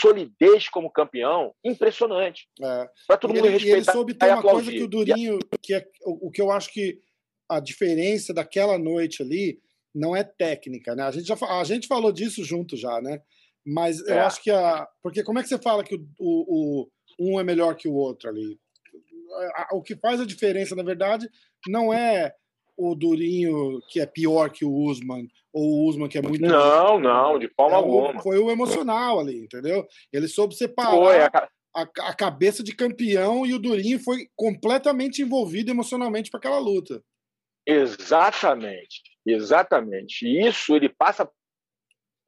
solidez 0.00 0.66
como 0.70 0.90
campeão 0.90 1.52
impressionante. 1.62 2.48
É. 2.58 2.88
Para 3.06 3.18
todo 3.18 3.34
mundo 3.34 3.44
ele, 3.44 3.50
respeitar. 3.50 3.76
ele 3.76 3.84
soube 3.84 4.14
ter 4.14 4.32
uma 4.32 4.42
coisa 4.42 4.70
que 4.70 4.82
o 4.82 4.88
Durinho, 4.88 5.38
que 5.62 5.74
é 5.74 5.84
o 6.06 6.30
que 6.30 6.40
eu 6.40 6.50
acho 6.50 6.72
que 6.72 6.98
a 7.50 7.60
diferença 7.60 8.32
daquela 8.32 8.78
noite 8.78 9.22
ali 9.22 9.60
não 9.94 10.16
é 10.16 10.24
técnica, 10.24 10.94
né? 10.94 11.02
A 11.02 11.10
gente 11.10 11.26
já 11.26 11.36
a 11.36 11.64
gente 11.64 11.86
falou 11.86 12.10
disso 12.10 12.42
junto 12.42 12.78
já, 12.78 12.98
né? 13.02 13.20
Mas 13.66 14.00
é. 14.06 14.12
eu 14.12 14.20
acho 14.20 14.42
que 14.42 14.50
a 14.50 14.88
porque 15.02 15.22
como 15.22 15.38
é 15.38 15.42
que 15.42 15.48
você 15.48 15.58
fala 15.58 15.84
que 15.84 15.94
o, 15.94 16.00
o, 16.18 16.88
o 17.18 17.36
um 17.36 17.38
é 17.38 17.44
melhor 17.44 17.74
que 17.76 17.88
o 17.88 17.94
outro 17.94 18.30
ali? 18.30 18.58
O 19.72 19.82
que 19.82 19.96
faz 19.96 20.20
a 20.20 20.26
diferença, 20.26 20.74
na 20.74 20.82
verdade, 20.82 21.28
não 21.66 21.92
é 21.92 22.34
o 22.76 22.94
Durinho 22.94 23.80
que 23.90 24.00
é 24.00 24.06
pior 24.06 24.50
que 24.50 24.64
o 24.64 24.72
Usman, 24.72 25.28
ou 25.52 25.62
o 25.62 25.88
Usman 25.88 26.08
que 26.08 26.18
é 26.18 26.22
muito. 26.22 26.40
Não, 26.40 26.98
não, 26.98 27.38
de 27.38 27.48
forma 27.48 27.76
é 27.76 27.76
alguma. 27.76 28.22
Foi 28.22 28.38
o 28.38 28.50
emocional 28.50 29.20
ali, 29.20 29.44
entendeu? 29.44 29.86
Ele 30.12 30.26
soube 30.26 30.54
separar 30.54 30.92
foi, 30.92 31.20
a... 31.20 31.48
A, 31.74 31.82
a... 31.82 32.14
cabeça 32.14 32.64
de 32.64 32.74
campeão 32.74 33.46
e 33.46 33.54
o 33.54 33.58
Durinho 33.58 34.00
foi 34.00 34.28
completamente 34.34 35.22
envolvido 35.22 35.70
emocionalmente 35.70 36.30
para 36.30 36.38
aquela 36.38 36.58
luta. 36.58 37.02
Exatamente, 37.66 39.02
exatamente. 39.24 40.26
E 40.26 40.48
isso 40.48 40.74
ele 40.74 40.88
passa 40.88 41.30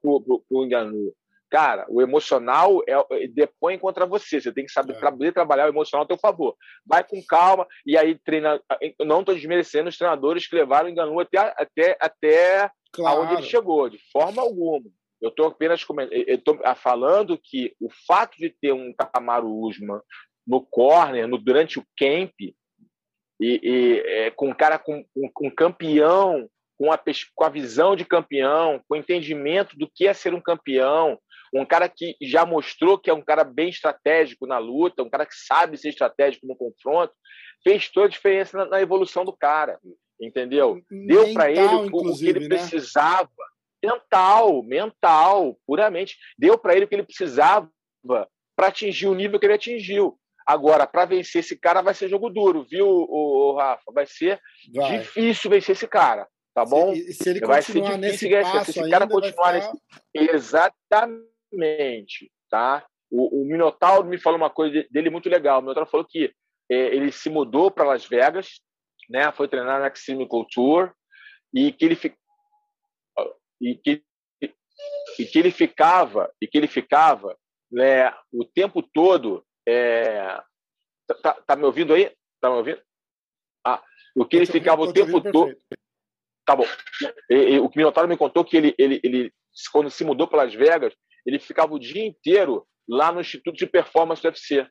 por, 0.03 0.22
por 0.22 0.64
Enganu. 0.64 1.12
Cara, 1.53 1.84
o 1.90 2.00
emocional 2.00 2.82
é, 2.88 2.94
é, 2.94 3.28
depõe 3.28 3.78
contra 3.78 4.07
você. 4.07 4.40
Você 4.40 4.50
tem 4.50 4.64
que 4.64 4.72
saber 4.72 4.94
é. 4.94 5.32
trabalhar 5.32 5.66
o 5.66 5.68
emocional 5.68 6.05
a 6.05 6.09
teu 6.09 6.16
favor. 6.16 6.57
Vai 6.86 7.05
com 7.05 7.22
calma 7.22 7.66
e 7.84 7.94
aí 7.94 8.18
treina. 8.18 8.59
Não 8.98 9.20
estou 9.20 9.34
desmerecendo 9.34 9.90
os 9.90 9.98
treinadores 9.98 10.46
que 10.48 10.57
levaram 10.57 10.86
o 10.86 10.90
Enganu 10.90 11.20
até, 11.20 11.36
até, 11.38 11.98
até 12.00 12.70
claro. 12.90 13.20
aonde 13.20 13.34
ele 13.34 13.42
chegou, 13.42 13.90
de 13.90 13.98
forma 14.11 14.40
alguma. 14.40 14.88
Eu 15.20 15.28
estou 15.28 15.48
apenas 15.48 15.84
tô 16.42 16.59
falando 16.74 17.38
que 17.38 17.76
o 17.78 17.90
fato 18.07 18.38
de 18.38 18.48
ter 18.48 18.72
um 18.72 18.90
Camaro 19.12 19.46
Usman 19.46 20.00
no 20.46 20.64
corner, 20.64 21.28
no, 21.28 21.36
durante 21.36 21.78
o 21.78 21.84
camp, 21.98 22.32
e, 22.40 22.55
e 23.38 24.03
é, 24.07 24.30
com 24.30 24.48
um 24.48 24.55
cara 24.55 24.78
com, 24.78 25.05
com, 25.14 25.30
com 25.34 25.50
campeão, 25.50 26.48
com 26.78 26.90
a, 26.90 26.98
com 27.34 27.44
a 27.44 27.48
visão 27.50 27.94
de 27.94 28.07
campeão, 28.07 28.82
com 28.88 28.94
o 28.94 28.98
entendimento 28.98 29.76
do 29.76 29.88
que 29.88 30.09
é 30.09 30.14
ser 30.14 30.32
um 30.32 30.40
campeão, 30.40 31.18
um 31.53 31.66
cara 31.66 31.88
que 31.88 32.16
já 32.22 32.46
mostrou 32.46 32.98
que 32.98 33.11
é 33.11 33.14
um 33.14 33.22
cara 33.22 33.44
bem 33.44 33.68
estratégico 33.68 34.46
na 34.46 34.59
luta, 34.59 35.03
um 35.03 35.11
cara 35.11 35.26
que 35.26 35.34
sabe 35.34 35.76
ser 35.76 35.90
estratégico 35.90 36.46
no 36.46 36.57
confronto, 36.57 37.12
fez 37.62 37.88
toda 37.90 38.07
a 38.07 38.11
diferença 38.11 38.57
na, 38.57 38.66
na 38.66 38.80
evolução 38.80 39.24
do 39.24 39.36
cara, 39.36 39.78
entendeu? 40.20 40.80
Deu 40.90 41.32
para 41.34 41.50
ele 41.50 41.74
o, 41.74 41.86
o, 41.86 42.18
que 42.18 42.26
ele 42.26 42.48
né? 42.48 42.57
precisava, 42.57 43.28
mental, 43.84 44.62
mental, 44.62 45.59
puramente. 45.66 46.16
Deu 46.38 46.57
para 46.57 46.74
ele 46.74 46.86
o 46.86 46.88
que 46.88 46.94
ele 46.94 47.03
precisava 47.03 47.70
para 48.57 48.68
atingir 48.68 49.09
o 49.09 49.14
nível 49.14 49.38
que 49.38 49.44
ele 49.44 49.55
atingiu. 49.55 50.18
Agora, 50.46 50.86
para 50.86 51.05
vencer 51.05 51.40
esse 51.40 51.57
cara 51.57 51.82
vai 51.82 51.94
ser 51.94 52.09
jogo 52.09 52.28
duro, 52.30 52.64
viu, 52.68 52.88
o, 52.88 53.55
Rafa? 53.57 53.92
Vai 53.92 54.07
ser 54.07 54.40
vai. 54.74 54.98
difícil 54.98 55.50
vencer 55.50 55.76
esse 55.76 55.86
cara, 55.86 56.26
tá 56.53 56.64
bom? 56.64 56.94
Se, 56.94 57.12
se 57.12 57.28
ele 57.28 57.40
vai 57.40 57.62
ser 57.62 57.74
difícil 57.74 57.98
nesse 57.98 58.28
passo 58.28 58.72
se 58.72 58.80
esse 58.80 58.90
cara 58.90 59.07
continuar 59.07 59.55
ficar... 59.55 59.72
nesse... 60.14 60.34
Exatamente 60.34 61.32
Exatamente, 61.53 62.32
tá? 62.48 62.86
O, 63.11 63.42
o 63.42 63.44
Minotauro 63.44 64.09
me 64.09 64.18
falou 64.18 64.38
uma 64.38 64.50
coisa 64.50 64.86
dele 64.90 65.11
muito 65.11 65.28
legal. 65.28 65.59
O 65.59 65.62
Minotauro 65.62 65.88
falou 65.88 66.07
que 66.07 66.32
é, 66.70 66.74
ele 66.94 67.12
se 67.12 67.28
mudou 67.28 67.70
para 67.70 67.84
Las 67.84 68.07
Vegas, 68.07 68.61
né? 69.09 69.30
Foi 69.32 69.48
treinar 69.48 69.80
na 69.80 69.88
Extreme 69.88 70.26
Culture 70.26 70.90
e 71.53 71.70
que 71.72 71.84
ele 71.84 71.94
fi... 71.94 72.14
e 73.61 73.74
que 73.76 74.03
e 75.18 75.24
que 75.24 75.38
ele 75.38 75.50
ficava 75.50 76.32
e 76.40 76.46
que 76.46 76.59
ele 76.59 76.66
ficava 76.66 77.38
né, 77.70 78.12
o 78.32 78.44
tempo 78.44 78.82
todo 78.82 79.46
é... 79.66 80.40
tá, 81.07 81.14
tá, 81.22 81.32
tá, 81.34 81.57
me 81.57 81.64
ouvindo 81.64 81.92
aí 81.92 82.11
tá 82.40 82.50
me 82.50 82.57
ouvindo 82.57 82.82
ah 83.64 83.82
o 84.16 84.24
que 84.24 84.36
ele 84.36 84.46
ficava 84.46 84.82
o 84.82 84.92
tempo 84.92 85.20
todo 85.20 85.57
tá 86.44 86.57
bom 86.57 86.64
e, 87.30 87.34
e, 87.34 87.61
o 87.61 87.68
que 87.68 87.78
Minotauro 87.78 88.09
me 88.09 88.16
contou 88.16 88.44
que 88.44 88.57
ele 88.57 88.74
ele, 88.76 89.00
ele 89.05 89.32
quando 89.70 89.90
se 89.90 90.05
mudou 90.05 90.26
para 90.26 90.44
Las 90.44 90.55
Vegas 90.55 90.94
ele 91.25 91.39
ficava 91.39 91.75
o 91.75 91.79
dia 91.79 92.05
inteiro 92.05 92.66
lá 92.89 93.12
no 93.12 93.20
Instituto 93.20 93.57
de 93.57 93.66
Performance 93.66 94.20
do 94.23 94.27
UFC. 94.27 94.66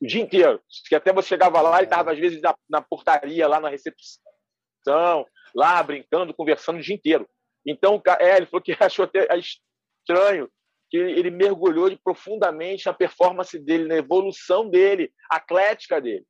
O 0.00 0.06
dia 0.06 0.22
inteiro. 0.22 0.62
Que 0.88 0.94
até 0.94 1.12
você 1.12 1.28
chegava 1.28 1.60
lá, 1.60 1.78
ele 1.78 1.86
estava, 1.86 2.12
às 2.12 2.18
vezes, 2.18 2.40
na, 2.40 2.54
na, 2.68 2.82
portaria, 2.82 3.46
lá 3.46 3.60
na 3.60 3.68
recepção, 3.68 5.26
lá 5.54 5.82
brincando, 5.82 6.34
conversando 6.34 6.78
o 6.78 6.82
dia 6.82 6.94
inteiro. 6.94 7.28
Então, 7.66 8.00
é, 8.18 8.36
ele 8.36 8.46
falou 8.46 8.62
que 8.62 8.72
achou 8.80 9.04
até 9.04 9.28
estranho 9.38 10.50
que 10.90 10.96
ele 10.96 11.30
mergulhou 11.30 11.96
profundamente 12.02 12.86
na 12.86 12.92
performance 12.92 13.56
dele, 13.58 13.86
na 13.86 13.96
evolução 13.96 14.68
dele, 14.68 15.12
atlética 15.30 16.00
dele. 16.00 16.26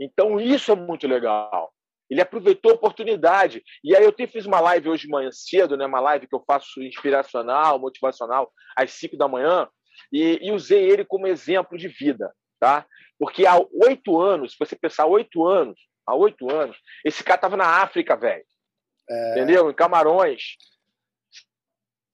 Então, 0.00 0.40
isso 0.40 0.72
é 0.72 0.74
muito 0.74 1.06
legal. 1.06 1.72
Ele 2.08 2.20
aproveitou 2.20 2.72
a 2.72 2.74
oportunidade. 2.74 3.62
E 3.82 3.94
aí 3.94 4.04
eu 4.04 4.12
te 4.12 4.26
fiz 4.26 4.46
uma 4.46 4.60
live 4.60 4.88
hoje 4.88 5.02
de 5.02 5.08
manhã 5.08 5.30
cedo, 5.32 5.76
né? 5.76 5.86
uma 5.86 6.00
live 6.00 6.26
que 6.26 6.34
eu 6.34 6.42
faço 6.46 6.82
inspiracional, 6.82 7.78
motivacional, 7.78 8.52
às 8.76 8.92
5 8.92 9.16
da 9.16 9.28
manhã, 9.28 9.68
e, 10.12 10.38
e, 10.42 10.52
usei 10.52 10.88
ele 10.90 11.04
como 11.04 11.26
exemplo 11.26 11.76
de 11.76 11.88
vida. 11.88 12.32
Tá? 12.60 12.86
Porque 13.18 13.46
há 13.46 13.58
oito 13.82 14.20
anos, 14.20 14.52
se 14.52 14.58
você 14.58 14.76
pensar 14.76 15.06
oito 15.06 15.44
anos, 15.44 15.78
há 16.06 16.14
oito 16.14 16.50
anos, 16.50 16.76
esse 17.04 17.24
cara 17.24 17.36
estava 17.36 17.56
na 17.56 17.82
África, 17.82 18.16
velho. 18.16 18.44
É... 19.08 19.32
Entendeu? 19.32 19.70
Em 19.70 19.74
Camarões. 19.74 20.42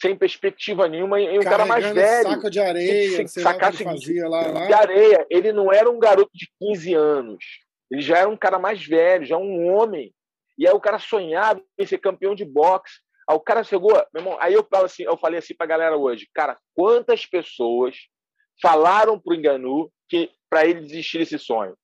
Sem 0.00 0.16
perspectiva 0.16 0.88
nenhuma, 0.88 1.20
e 1.20 1.38
um 1.38 1.42
cara 1.42 1.64
mais 1.64 1.86
velho. 1.86 2.30
saco 2.30 2.50
de 2.50 2.58
areia, 2.58 3.28
sacasse 3.28 3.84
fazia 3.84 4.28
lá, 4.28 4.48
lá. 4.48 4.66
De 4.66 4.72
areia. 4.72 5.24
Ele 5.30 5.52
não 5.52 5.72
era 5.72 5.88
um 5.88 5.98
garoto 5.98 6.30
de 6.34 6.48
15 6.58 6.94
anos 6.94 7.44
ele 7.92 8.00
já 8.00 8.16
era 8.16 8.28
um 8.28 8.36
cara 8.36 8.58
mais 8.58 8.84
velho, 8.84 9.26
já 9.26 9.36
um 9.36 9.70
homem. 9.70 10.14
E 10.56 10.66
aí 10.66 10.72
o 10.72 10.80
cara 10.80 10.98
sonhava 10.98 11.62
em 11.78 11.86
ser 11.86 11.98
campeão 11.98 12.34
de 12.34 12.42
boxe. 12.42 13.00
Aí 13.28 13.36
o 13.36 13.40
cara 13.40 13.62
chegou, 13.62 13.92
meu 13.92 14.22
irmão, 14.22 14.36
aí 14.40 14.54
eu 14.54 14.64
falo 14.64 14.86
assim, 14.86 15.02
eu 15.02 15.16
falei 15.16 15.38
assim 15.38 15.54
pra 15.54 15.66
galera 15.66 15.96
hoje, 15.96 16.26
cara, 16.34 16.58
quantas 16.74 17.26
pessoas 17.26 17.96
falaram 18.60 19.20
pro 19.20 19.34
Enganu 19.34 19.92
que 20.08 20.30
para 20.48 20.66
ele 20.66 20.80
desistir 20.80 21.18
desse 21.18 21.38
sonho? 21.38 21.76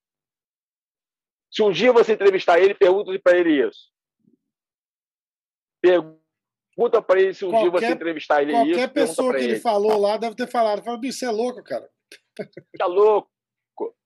Se 1.51 1.63
um 1.63 1.71
dia 1.71 1.93
você 1.93 2.15
entrevistar 2.15 2.59
ele, 2.59 2.75
pergunta 2.75 3.19
para 3.23 3.39
ele 3.39 3.69
isso. 3.69 3.91
Pergunta 5.83 7.03
para 7.03 7.21
ele 7.21 7.35
se 7.35 7.45
um 7.45 7.51
qualquer, 7.51 7.71
dia 7.71 7.81
você 7.81 7.95
entrevistar 7.95 8.43
ele 8.43 8.53
qualquer 8.53 8.71
isso. 8.71 8.79
Qualquer 8.79 8.95
pessoa 8.95 9.35
que 9.35 9.41
ele, 9.41 9.53
ele 9.53 9.61
falou 9.61 9.99
lá 10.01 10.17
deve 10.17 10.35
ter 10.35 10.51
falado. 10.51 10.83
Fala, 10.83 10.99
bicho, 10.99 11.19
você 11.19 11.27
é 11.27 11.31
louco, 11.31 11.63
cara. 11.63 11.89
Tá 12.79 12.87
louco. 12.87 13.31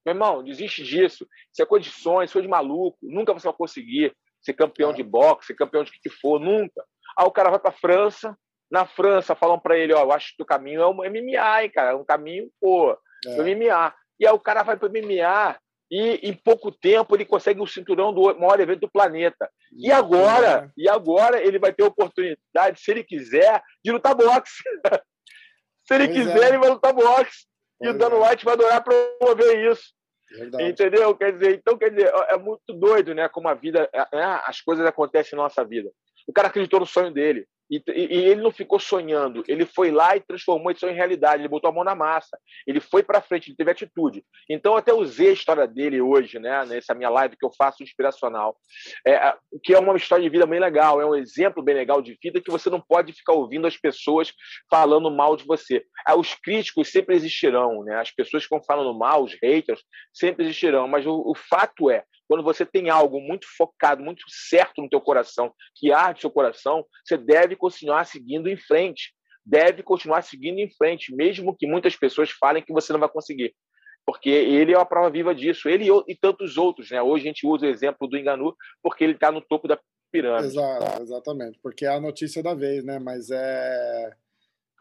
Meu 0.05 0.14
irmão, 0.14 0.43
desiste 0.43 0.83
disso. 0.83 1.27
Isso 1.53 1.62
é 1.62 1.66
coisa 1.66 1.85
de 1.85 1.93
sonho, 1.93 2.25
isso 2.25 2.39
é 2.39 2.43
de 2.43 2.49
maluco. 2.49 2.99
Nunca 3.03 3.33
você 3.33 3.47
vai 3.47 3.57
conseguir 3.57 4.14
ser 4.41 4.53
campeão 4.55 4.91
é. 4.91 4.95
de 4.95 5.03
boxe, 5.03 5.49
ser 5.49 5.55
campeão 5.55 5.85
de 5.85 5.93
que 5.93 6.11
for, 6.11 6.41
nunca. 6.41 6.85
Aí 7.16 7.27
o 7.27 7.31
cara 7.31 7.51
vai 7.51 7.59
para 7.59 7.70
a 7.70 7.75
França, 7.75 8.37
na 8.70 8.87
França 8.87 9.35
falam 9.35 9.59
para 9.59 9.77
ele, 9.77 9.93
ó, 9.93 10.01
eu 10.01 10.12
acho 10.12 10.35
que 10.35 10.43
o 10.43 10.47
caminho 10.47 10.81
é 10.81 10.87
o 10.87 10.95
MMA, 10.95 11.62
hein, 11.62 11.70
cara, 11.70 11.91
é 11.91 11.95
um 11.95 12.05
caminho, 12.05 12.51
pô, 12.61 12.97
é. 13.27 13.37
MMA. 13.37 13.95
E 14.18 14.27
aí 14.27 14.33
o 14.33 14.41
cara 14.41 14.62
vai 14.62 14.77
para 14.77 14.89
MMA 14.89 15.59
e 15.91 16.20
em 16.23 16.33
pouco 16.33 16.73
tempo 16.73 17.14
ele 17.14 17.27
consegue 17.27 17.61
o 17.61 17.66
cinturão 17.66 18.14
do 18.14 18.23
maior 18.39 18.59
evento 18.59 18.81
do 18.81 18.91
planeta. 18.91 19.51
E 19.77 19.93
agora, 19.93 20.73
e 20.75 20.89
agora 20.89 21.39
ele 21.39 21.59
vai 21.59 21.70
ter 21.73 21.83
a 21.83 21.89
oportunidade, 21.89 22.81
se 22.81 22.91
ele 22.91 23.05
quiser, 23.05 23.62
de 23.85 23.93
lutar 23.93 24.14
boxe. 24.14 24.62
Se 25.85 25.95
ele 25.95 26.07
pois 26.07 26.18
quiser, 26.18 26.45
é. 26.45 26.49
ele 26.49 26.59
vai 26.59 26.70
lutar 26.70 26.93
boxe. 26.93 27.45
E 27.83 27.89
o 27.89 27.95
Dan 27.95 28.11
é. 28.11 28.30
White 28.30 28.45
vai 28.45 28.55
adorar 28.55 28.83
promover 28.83 29.72
isso. 29.72 29.93
Verdade. 30.30 30.64
Entendeu? 30.64 31.14
Quer 31.14 31.33
dizer, 31.33 31.57
então, 31.57 31.76
quer 31.76 31.91
dizer, 31.91 32.11
é 32.28 32.37
muito 32.39 32.72
doido, 32.72 33.14
né? 33.14 33.28
Como 33.28 33.49
a 33.49 33.55
vida, 33.55 33.89
é, 33.93 34.01
é, 34.12 34.22
as 34.47 34.61
coisas 34.61 34.85
acontecem 34.87 35.37
na 35.37 35.43
nossa 35.43 35.64
vida. 35.64 35.91
O 36.26 36.33
cara 36.33 36.49
acreditou 36.49 36.80
no 36.80 36.87
sonho 36.87 37.12
dele. 37.12 37.47
E, 37.71 37.83
e, 37.89 38.17
ele 38.27 38.43
não 38.43 38.51
ficou 38.51 38.79
sonhando, 38.79 39.43
ele 39.49 39.65
foi 39.65 39.91
lá 39.91 40.17
e 40.17 40.21
transformou 40.21 40.77
sonho 40.77 40.93
em 40.93 40.97
realidade, 40.97 41.43
ele 41.43 41.49
botou 41.49 41.71
a 41.71 41.73
mão 41.73 41.85
na 41.85 41.95
massa, 41.95 42.39
ele 42.67 42.81
foi 42.81 43.03
para 43.03 43.21
frente, 43.21 43.49
ele 43.49 43.57
teve 43.57 43.71
atitude. 43.71 44.25
Então, 44.49 44.77
até 44.77 44.93
usei 44.93 45.31
a 45.31 45.33
história 45.33 45.67
dele 45.67 46.01
hoje, 46.01 46.39
né, 46.39 46.65
nessa 46.67 46.95
minha 46.95 47.09
live 47.09 47.37
que 47.37 47.45
eu 47.45 47.53
faço 47.57 47.83
inspiracional, 47.83 48.57
é, 49.07 49.35
que 49.63 49.75
é 49.75 49.79
uma 49.79 49.97
história 49.97 50.23
de 50.23 50.31
vida 50.31 50.47
bem 50.47 50.61
legal, 50.61 51.01
é 51.01 51.07
um 51.07 51.15
exemplo 51.15 51.63
bem 51.63 51.75
legal 51.75 52.03
de 52.03 52.19
vida 52.23 52.41
que 52.41 52.51
você 52.51 52.69
não 52.69 52.81
pode 52.81 53.13
ficar 53.13 53.33
ouvindo 53.33 53.67
as 53.67 53.77
pessoas 53.77 54.33
falando 54.71 55.11
mal 55.11 55.37
de 55.37 55.45
você. 55.45 55.85
Ah, 56.07 56.17
os 56.17 56.35
críticos 56.35 56.91
sempre 56.91 57.15
existirão, 57.15 57.83
né, 57.85 57.97
as 57.97 58.11
pessoas 58.11 58.45
que 58.45 58.51
vão 58.51 58.63
falando 58.63 58.97
mal, 58.99 59.23
os 59.23 59.37
haters, 59.43 59.83
sempre 60.13 60.45
existirão, 60.45 60.87
mas 60.89 61.07
o, 61.07 61.23
o 61.27 61.35
fato 61.35 61.91
é, 61.91 62.05
quando 62.33 62.43
você 62.43 62.64
tem 62.64 62.89
algo 62.89 63.20
muito 63.20 63.47
focado, 63.59 64.03
muito 64.03 64.22
certo 64.26 64.80
no 64.80 64.89
teu 64.89 65.03
coração, 65.03 65.53
que 65.76 65.93
arde 65.93 66.22
seu 66.22 66.30
coração, 66.30 66.83
você 67.05 67.18
deve 67.18 67.55
continuar 67.55 68.07
seguindo 68.07 68.49
em 68.49 68.57
frente. 68.57 69.12
Deve 69.45 69.83
continuar 69.83 70.22
seguindo 70.22 70.59
em 70.59 70.70
frente, 70.70 71.14
mesmo 71.14 71.55
que 71.55 71.66
muitas 71.66 71.95
pessoas 71.95 72.30
falem 72.30 72.62
que 72.62 72.72
você 72.72 72.91
não 72.91 73.01
vai 73.01 73.11
conseguir. 73.11 73.55
Porque 74.07 74.30
ele 74.30 74.72
é 74.72 74.78
a 74.78 74.85
prova 74.87 75.11
viva 75.11 75.35
disso, 75.35 75.68
ele 75.68 75.87
e 76.09 76.16
tantos 76.16 76.57
outros. 76.57 76.91
Né? 76.91 77.03
Hoje 77.03 77.24
a 77.24 77.26
gente 77.26 77.47
usa 77.47 77.66
o 77.66 77.68
exemplo 77.68 78.09
do 78.09 78.16
Enganu, 78.16 78.57
porque 78.83 79.05
ele 79.05 79.12
está 79.12 79.30
no 79.30 79.43
topo 79.43 79.68
da 79.68 79.78
pirâmide. 80.11 80.47
Exato, 80.47 81.03
exatamente, 81.03 81.59
porque 81.62 81.85
é 81.85 81.91
a 81.91 82.01
notícia 82.01 82.43
da 82.43 82.55
vez, 82.55 82.83
né? 82.83 82.99
Mas 82.99 83.30
é, 83.30 84.11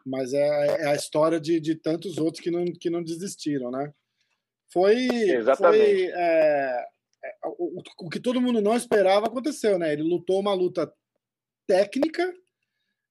mas 0.06 0.32
é, 0.32 0.84
é 0.84 0.86
a 0.86 0.94
história 0.94 1.38
de, 1.38 1.60
de 1.60 1.74
tantos 1.74 2.16
outros 2.16 2.42
que 2.42 2.50
não, 2.50 2.64
que 2.64 2.88
não 2.88 3.02
desistiram, 3.02 3.70
né? 3.70 3.92
Foi, 4.72 4.94
Exatamente. 4.96 5.84
foi 5.84 6.12
é, 6.14 6.86
o, 7.58 7.82
o, 8.00 8.10
que 8.10 8.20
todo 8.20 8.40
mundo 8.40 8.60
não 8.60 8.76
esperava 8.76 9.26
aconteceu, 9.26 9.78
né? 9.78 9.92
Ele 9.92 10.02
lutou 10.02 10.40
uma 10.40 10.54
luta 10.54 10.92
técnica, 11.66 12.32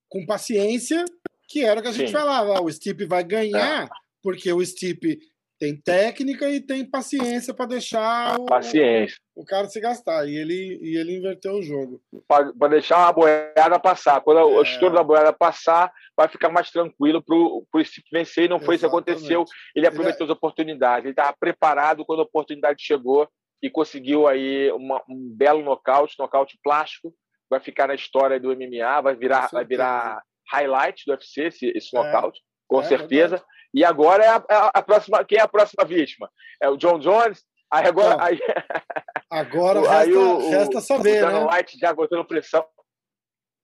com 0.08 0.26
paciência, 0.26 1.04
que 1.48 1.64
era 1.64 1.80
o 1.80 1.82
que 1.82 1.88
a 1.88 1.92
gente 1.92 2.08
Sim. 2.08 2.12
falava. 2.12 2.60
o 2.60 2.70
Stipe 2.70 3.06
vai 3.06 3.24
ganhar, 3.24 3.84
é. 3.84 3.88
porque 4.22 4.52
o 4.52 4.64
Stipe 4.64 5.18
tem 5.58 5.76
técnica 5.76 6.50
e 6.50 6.60
tem 6.60 6.84
paciência 6.84 7.54
para 7.54 7.66
deixar 7.66 8.36
o, 8.38 8.46
paciência. 8.46 9.16
O, 9.32 9.44
cara 9.44 9.68
se 9.68 9.80
gastar. 9.80 10.26
E 10.28 10.34
ele, 10.34 10.80
e 10.82 10.96
ele 10.96 11.16
inverteu 11.16 11.54
o 11.54 11.62
jogo. 11.62 12.02
Para 12.26 12.68
deixar 12.68 13.06
a 13.06 13.12
boiada 13.12 13.78
passar. 13.78 14.20
Quando 14.22 14.40
é. 14.40 14.44
o 14.44 14.60
estouro 14.62 14.94
da 14.94 15.04
boiada 15.04 15.32
passar, 15.32 15.92
vai 16.16 16.26
ficar 16.26 16.48
mais 16.48 16.68
tranquilo 16.70 17.22
para 17.22 17.36
o 17.36 17.84
Stipe 17.84 18.08
vencer. 18.12 18.46
E 18.46 18.48
não 18.48 18.58
foi 18.58 18.74
isso 18.74 18.82
que 18.82 18.88
aconteceu. 18.88 19.44
Ele 19.74 19.86
aproveitou 19.86 20.26
ele 20.26 20.30
é... 20.30 20.32
as 20.32 20.36
oportunidades. 20.36 21.04
Ele 21.04 21.12
estava 21.12 21.36
preparado 21.38 22.04
quando 22.04 22.20
a 22.20 22.24
oportunidade 22.24 22.82
chegou 22.82 23.28
e 23.62 23.70
conseguiu 23.70 24.26
aí 24.26 24.70
uma, 24.72 25.02
um 25.08 25.32
belo 25.34 25.62
nocaute, 25.62 26.16
nocaute 26.18 26.58
plástico, 26.62 27.14
vai 27.48 27.60
ficar 27.60 27.86
na 27.86 27.94
história 27.94 28.40
do 28.40 28.48
MMA, 28.48 29.00
vai 29.00 29.14
virar, 29.14 29.48
vai 29.52 29.64
virar 29.64 30.22
highlight 30.50 31.04
do 31.06 31.12
UFC 31.12 31.44
esse, 31.44 31.66
esse 31.76 31.96
é. 31.96 32.02
nocaute, 32.02 32.40
com 32.66 32.80
é, 32.80 32.84
certeza. 32.84 33.36
É 33.36 33.42
e 33.74 33.84
agora 33.84 34.24
é 34.24 34.28
a, 34.28 34.44
a, 34.48 34.70
a, 34.74 34.82
próxima, 34.82 35.24
quem 35.24 35.38
é 35.38 35.42
a 35.42 35.48
próxima 35.48 35.84
vítima? 35.84 36.30
É 36.60 36.68
o 36.68 36.76
John 36.76 36.98
Jones. 36.98 37.42
Aí 37.70 37.86
agora, 37.86 38.22
aí, 38.22 38.38
agora 39.30 39.80
resta, 39.80 39.98
aí 39.98 40.12
o, 40.12 40.50
resta 40.50 40.80
saber, 40.80 41.24
o 41.24 41.26
Dana 41.26 41.40
né? 41.40 41.56
White 41.56 41.78
já 41.78 41.94
botando 41.94 42.24
pressão. 42.26 42.66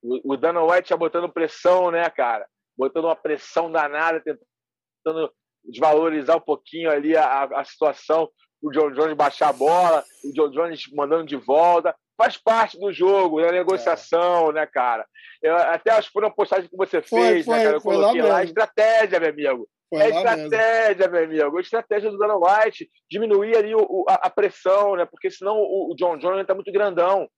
O, 0.02 0.32
o 0.32 0.36
Dana 0.36 0.62
White 0.62 0.88
já 0.88 0.96
botando 0.96 1.30
pressão, 1.30 1.90
né, 1.90 2.08
cara? 2.08 2.48
Botando 2.76 3.04
uma 3.04 3.16
pressão 3.16 3.70
danada, 3.70 4.22
tentando 4.22 5.30
desvalorizar 5.62 6.36
um 6.36 6.40
pouquinho 6.40 6.90
ali 6.90 7.14
a, 7.16 7.42
a 7.42 7.64
situação 7.64 8.30
o 8.62 8.70
John 8.70 8.90
Jones 8.90 9.14
baixar 9.14 9.48
a 9.48 9.52
bola, 9.52 10.04
o 10.24 10.32
John 10.32 10.50
Jones 10.50 10.82
mandando 10.92 11.26
de 11.26 11.36
volta. 11.36 11.94
Faz 12.16 12.36
parte 12.36 12.78
do 12.78 12.92
jogo, 12.92 13.40
da 13.40 13.52
negociação, 13.52 14.50
é. 14.50 14.54
né, 14.54 14.66
cara? 14.66 15.06
Eu 15.40 15.54
até 15.56 15.92
acho 15.92 16.08
que 16.08 16.12
foi 16.12 16.22
uma 16.22 16.34
postagem 16.34 16.68
que 16.68 16.76
você 16.76 17.00
foi, 17.00 17.20
fez, 17.20 17.46
foi, 17.46 17.56
né, 17.56 17.64
cara? 17.64 17.76
Eu 17.76 17.80
coloquei 17.80 18.22
lá, 18.22 18.28
lá 18.28 18.44
estratégia, 18.44 19.20
meu 19.20 19.30
amigo. 19.30 19.68
Foi 19.88 20.00
é 20.00 20.08
estratégia, 20.08 21.08
mesmo. 21.08 21.28
meu 21.28 21.46
amigo. 21.46 21.60
Estratégia 21.60 22.10
do 22.10 22.18
Dana 22.18 22.34
White, 22.36 22.90
diminuir 23.08 23.56
ali 23.56 23.74
o, 23.74 24.04
a, 24.08 24.14
a, 24.14 24.30
pressão, 24.30 24.96
né? 24.96 25.06
Porque 25.06 25.30
senão 25.30 25.58
o, 25.58 25.92
o 25.92 25.94
John 25.94 26.18
Jones 26.18 26.40
está 26.40 26.54
muito 26.54 26.72
grandão 26.72 27.28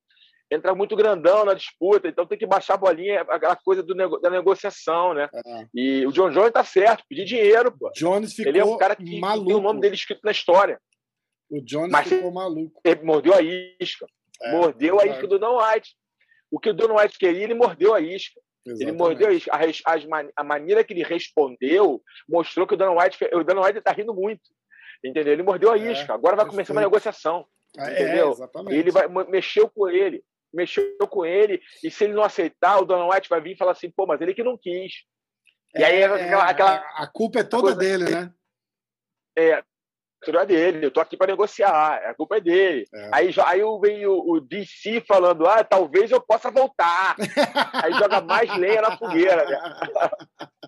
entra 0.51 0.75
muito 0.75 0.97
grandão 0.97 1.45
na 1.45 1.55
disputa, 1.55 2.09
então 2.09 2.27
tem 2.27 2.37
que 2.37 2.47
baixar 2.47 2.75
a 2.75 2.79
bolinha, 2.79 3.21
aquela 3.23 3.55
coisa 3.55 3.85
nego, 3.95 4.19
da 4.19 4.29
negociação, 4.29 5.15
né? 5.15 5.29
É. 5.33 5.67
E 5.73 6.07
o 6.07 6.13
John 6.13 6.31
Jones 6.31 6.51
tá 6.51 6.65
certo, 6.65 7.05
pedir 7.09 7.25
dinheiro, 7.25 7.71
pô. 7.71 7.91
Jones 7.95 8.35
ficou 8.35 8.51
Ele 8.51 8.59
é 8.59 8.65
um 8.65 8.77
cara 8.77 8.97
que 8.97 9.21
maluco. 9.21 9.47
tem 9.47 9.57
o 9.57 9.61
nome 9.61 9.81
dele 9.81 9.95
escrito 9.95 10.21
na 10.25 10.33
história. 10.33 10.81
O 11.51 11.61
Jones 11.61 11.91
Mas 11.91 12.09
ficou 12.09 12.31
maluco. 12.31 12.81
Ele 12.85 13.03
mordeu 13.03 13.35
a 13.35 13.43
isca. 13.43 14.07
É, 14.41 14.53
mordeu 14.53 15.01
a 15.01 15.07
isca 15.07 15.27
do 15.27 15.39
Don 15.39 15.59
White. 15.59 15.97
O 16.51 16.59
que 16.59 16.71
o 16.71 16.75
Don 16.75 16.97
White 16.97 17.19
queria, 17.19 17.45
ele 17.45 17.55
mordeu 17.55 17.93
a 17.93 18.01
isca. 18.01 18.41
Exatamente. 18.65 18.83
Ele 18.83 18.93
mordeu 18.93 19.29
a 19.29 19.33
isca. 19.33 19.51
A, 19.53 20.41
a, 20.41 20.45
maneira 20.45 20.85
que 20.85 20.93
ele 20.93 21.03
respondeu 21.03 22.03
mostrou 22.29 22.67
que 22.67 22.75
o 22.75 22.77
Don 22.77 22.97
White 22.97 23.19
o 23.33 23.43
Don 23.43 23.63
White 23.63 23.79
está 23.79 23.93
rindo 23.93 24.15
muito. 24.15 24.43
Entendeu? 25.05 25.33
Ele 25.33 25.43
mordeu 25.43 25.73
a 25.73 25.79
é, 25.79 25.93
isca. 25.93 26.15
Agora 26.15 26.37
vai 26.37 26.47
começar 26.47 26.73
uma 26.73 26.83
negociação. 26.83 27.47
É, 27.77 27.93
entendeu? 27.93 28.35
É, 28.69 28.75
ele 28.75 28.91
vai 28.91 29.09
mexeu 29.27 29.69
com 29.69 29.89
ele. 29.89 30.23
Mexeu 30.53 30.97
com 31.09 31.25
ele. 31.25 31.61
E 31.83 31.91
se 31.91 32.05
ele 32.05 32.13
não 32.13 32.23
aceitar, 32.23 32.81
o 32.81 32.85
Don 32.85 33.11
White 33.11 33.29
vai 33.29 33.41
vir 33.41 33.53
e 33.53 33.57
falar 33.57 33.73
assim: 33.73 33.91
pô, 33.91 34.07
mas 34.07 34.21
ele 34.21 34.35
que 34.35 34.43
não 34.43 34.59
quis. 34.59 35.05
E 35.75 35.85
aí 35.85 36.01
é, 36.01 36.05
aquela, 36.05 36.45
aquela, 36.45 36.75
a 36.97 37.07
culpa 37.07 37.41
é 37.41 37.45
toda 37.45 37.75
coisa, 37.75 37.79
dele, 37.79 38.11
né? 38.11 38.33
É, 39.39 39.63
culpa 40.25 40.43
é 40.43 40.47
dele, 40.47 40.87
eu 40.87 40.91
tô 40.91 41.01
aqui 41.01 41.17
para 41.17 41.29
negociar, 41.29 41.95
a 42.05 42.15
culpa 42.15 42.37
é 42.37 42.41
dele. 42.41 42.85
É. 42.93 43.11
Aí, 43.13 43.35
aí 43.47 43.61
vem 43.81 44.07
o, 44.07 44.33
o 44.33 44.41
DC 44.41 45.03
falando, 45.07 45.47
ah, 45.47 45.65
talvez 45.65 46.11
eu 46.11 46.21
possa 46.21 46.51
voltar. 46.51 47.17
aí 47.73 47.93
joga 47.95 48.21
mais 48.21 48.55
lenha 48.57 48.83
na 48.83 48.97
fogueira, 48.97 49.45
né? 49.45 49.59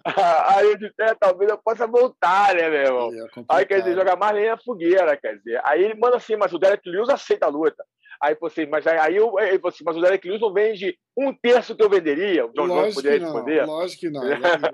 aí 0.56 0.66
eu 0.66 0.78
disse, 0.78 0.94
é, 1.00 1.14
talvez 1.14 1.50
eu 1.50 1.58
possa 1.58 1.86
voltar, 1.86 2.54
né, 2.54 2.68
meu 2.68 2.80
irmão? 2.80 3.10
É 3.14 3.44
aí, 3.48 3.66
quer 3.66 3.80
dizer, 3.80 3.94
joga 3.94 4.16
mais 4.16 4.34
lenha 4.34 4.52
na 4.52 4.58
fogueira, 4.58 5.16
quer 5.16 5.36
dizer. 5.36 5.60
Aí 5.64 5.84
ele 5.84 5.94
manda 5.94 6.16
assim, 6.16 6.36
mas 6.36 6.52
o 6.52 6.58
Derek 6.58 6.88
Lewis 6.88 7.08
aceita 7.08 7.46
a 7.46 7.50
luta. 7.50 7.84
Aí 8.22 8.36
você, 8.40 8.64
mas 8.66 8.86
aí 8.86 9.16
eu, 9.16 9.36
aí 9.36 9.58
você, 9.58 9.82
mas 9.84 9.96
o 9.96 10.00
Derek 10.00 10.26
Lewis 10.26 10.40
não 10.40 10.52
vende 10.52 10.96
um 11.16 11.32
terço 11.34 11.76
que 11.76 11.82
eu 11.82 11.90
venderia. 11.90 12.46
O 12.46 12.52
John 12.52 12.68
Jones 12.68 12.94
poderia 12.94 13.20
responder. 13.20 13.66
Lógico 13.66 14.00
que 14.00 14.10
não. 14.10 14.22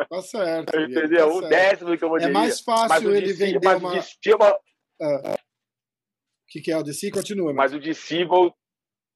Tá 0.08 0.22
certo. 0.22 0.78
Entendeu? 0.78 1.18
Tá 1.18 1.26
um 1.26 1.40
certo. 1.40 1.48
décimo 1.48 1.90
do 1.90 1.98
que 1.98 2.04
eu 2.04 2.10
venderia. 2.10 2.28
É 2.28 2.32
mais 2.32 2.60
fácil 2.60 3.14
ele 3.14 3.26
DC, 3.26 3.46
vender 3.46 3.60
mas 3.64 3.78
uma... 3.78 3.90
O 3.90 3.94
DC, 3.94 4.34
uma... 4.34 4.58
Ah. 5.00 5.34
O 5.34 6.50
que, 6.50 6.60
que, 6.60 6.72
é 6.72 6.78
o 6.78 6.82
DC? 6.82 7.10
Continua. 7.10 7.52
Mas 7.52 7.74
o 7.74 7.78
DC, 7.78 8.26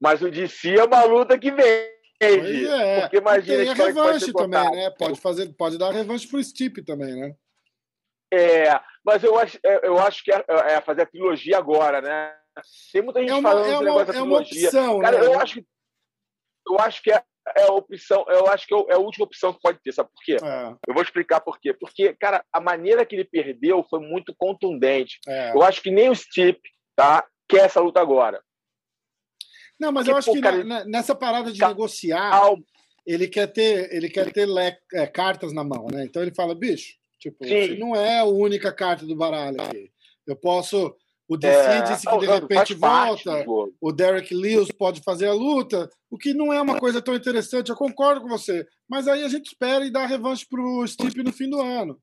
mas 0.01 0.21
o 0.21 0.31
DC 0.31 0.75
é 0.75 0.85
uma 0.85 1.05
luta 1.05 1.39
que 1.39 1.51
vende. 1.51 1.93
É. 2.21 3.01
Porque 3.01 3.17
imagina 3.17 3.59
tem 3.59 3.71
a 3.71 3.75
revanche 3.75 4.33
também, 4.33 4.71
né? 4.71 4.91
Pode, 4.91 5.21
fazer, 5.21 5.53
pode 5.55 5.79
dar 5.79 5.93
revanche 5.93 6.29
pro 6.29 6.43
Stipe 6.43 6.85
também, 6.85 7.15
né? 7.17 7.35
É, 8.33 8.81
mas 9.05 9.23
eu 9.23 9.39
acho, 9.39 9.59
é, 9.65 9.87
eu 9.87 9.99
acho 9.99 10.25
que 10.25 10.33
é, 10.33 10.45
é 10.49 10.81
fazer 10.81 11.03
a 11.03 11.07
trilogia 11.07 11.59
agora, 11.59 12.01
né? 12.01 12.35
Tem 12.93 13.03
muita 13.03 13.21
gente 13.21 13.31
é 13.31 13.35
uma, 13.35 13.51
falando 13.51 13.67
é 13.67 13.77
uma, 13.77 13.83
negócio 13.83 14.07
da 14.07 14.13
trilogia. 14.13 14.69
Opção, 14.69 14.99
Cara, 15.01 15.21
né? 15.21 15.27
eu 15.27 15.41
acho 15.41 15.55
que 15.55 15.67
eu 16.69 16.79
acho 16.79 17.03
que 17.03 17.13
é, 17.13 17.23
é 17.57 17.65
a 17.65 17.73
opção, 17.73 18.25
eu 18.29 18.47
acho 18.47 18.67
que 18.67 18.75
é 18.75 18.95
a 18.95 18.99
última 18.99 19.25
opção 19.25 19.53
que 19.53 19.61
pode 19.61 19.79
ter, 19.83 19.93
sabe 19.93 20.11
por 20.11 20.23
quê? 20.25 20.37
É. 20.43 20.75
Eu 20.87 20.95
vou 20.95 21.03
explicar 21.03 21.41
por 21.41 21.59
quê. 21.61 21.73
Porque, 21.73 22.15
cara, 22.15 22.45
a 22.53 22.61
maneira 22.61 23.05
que 23.05 23.17
ele 23.17 23.25
perdeu 23.25 23.85
foi 23.89 24.01
muito 24.01 24.35
contundente. 24.37 25.19
É. 25.27 25.53
Eu 25.53 25.63
acho 25.63 25.83
que 25.83 25.91
nem 25.91 26.09
o 26.09 26.15
Stipe 26.15 26.71
tá, 26.97 27.27
quer 27.49 27.67
essa 27.67 27.81
luta 27.81 28.01
agora. 28.01 28.43
Não, 29.79 29.91
mas 29.91 30.05
porque, 30.05 30.13
eu 30.13 30.17
acho 30.17 30.27
pô, 30.29 30.33
que 30.35 30.41
cara, 30.41 30.65
na, 30.65 30.85
nessa 30.85 31.15
parada 31.15 31.53
de 31.53 31.59
calma. 31.59 31.75
negociar, 31.75 32.55
ele 33.05 33.27
quer 33.27 33.49
ter, 33.49 33.93
ele 33.93 34.09
quer 34.09 34.33
ter 34.33 34.47
le, 34.47 34.77
é, 34.95 35.07
cartas 35.07 35.53
na 35.53 35.65
mão, 35.65 35.89
né? 35.93 36.05
Então 36.05 36.23
ele 36.23 36.35
fala, 36.35 36.55
bicho, 36.55 36.95
tipo, 37.19 37.45
não 37.79 37.97
é 37.97 38.21
a 38.21 38.25
única 38.25 38.73
carta 38.73 39.05
do 39.05 39.17
baralho 39.17 39.61
aqui. 39.61 39.91
Eu 40.25 40.37
posso 40.37 40.97
o 41.29 41.37
DC 41.37 41.57
é, 41.57 41.83
disse 41.83 42.07
que 42.07 42.19
de 42.19 42.27
repente 42.27 42.75
volta. 42.75 43.45
O 43.81 43.93
Derek 43.93 44.35
Lewis 44.35 44.71
pode 44.71 45.01
fazer 45.03 45.29
a 45.29 45.33
luta, 45.33 45.89
o 46.11 46.19
que 46.19 46.35
não 46.35 46.53
é 46.53 46.61
uma 46.61 46.79
coisa 46.79 47.01
tão 47.01 47.15
interessante. 47.15 47.71
Eu 47.71 47.77
concordo 47.77 48.21
com 48.21 48.29
você. 48.29 48.67
Mas 48.89 49.09
aí 49.09 49.25
a 49.25 49.29
gente 49.29 49.47
espera 49.47 49.85
e 49.85 49.91
dá 49.91 50.05
revanche 50.07 50.47
pro 50.49 50.87
Stipe 50.87 51.23
no 51.23 51.33
fim 51.33 51.49
do 51.49 51.61
ano. 51.61 51.99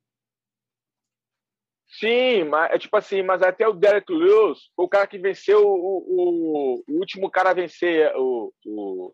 Sim, 1.92 2.44
mas 2.46 2.72
é 2.72 2.78
tipo 2.78 2.96
assim, 2.96 3.24
mas 3.24 3.42
até 3.42 3.68
o 3.68 3.74
Derek 3.74 4.12
Lewis 4.14 4.60
foi 4.76 4.86
o 4.86 4.90
cara 4.90 5.08
que 5.08 5.18
venceu 5.18 5.68
o, 5.68 6.04
o, 6.08 6.84
o 6.88 7.00
último 7.00 7.32
cara 7.32 7.50
a 7.50 7.54
vencer 7.54 8.12
o, 8.16 8.54
o, 8.66 9.14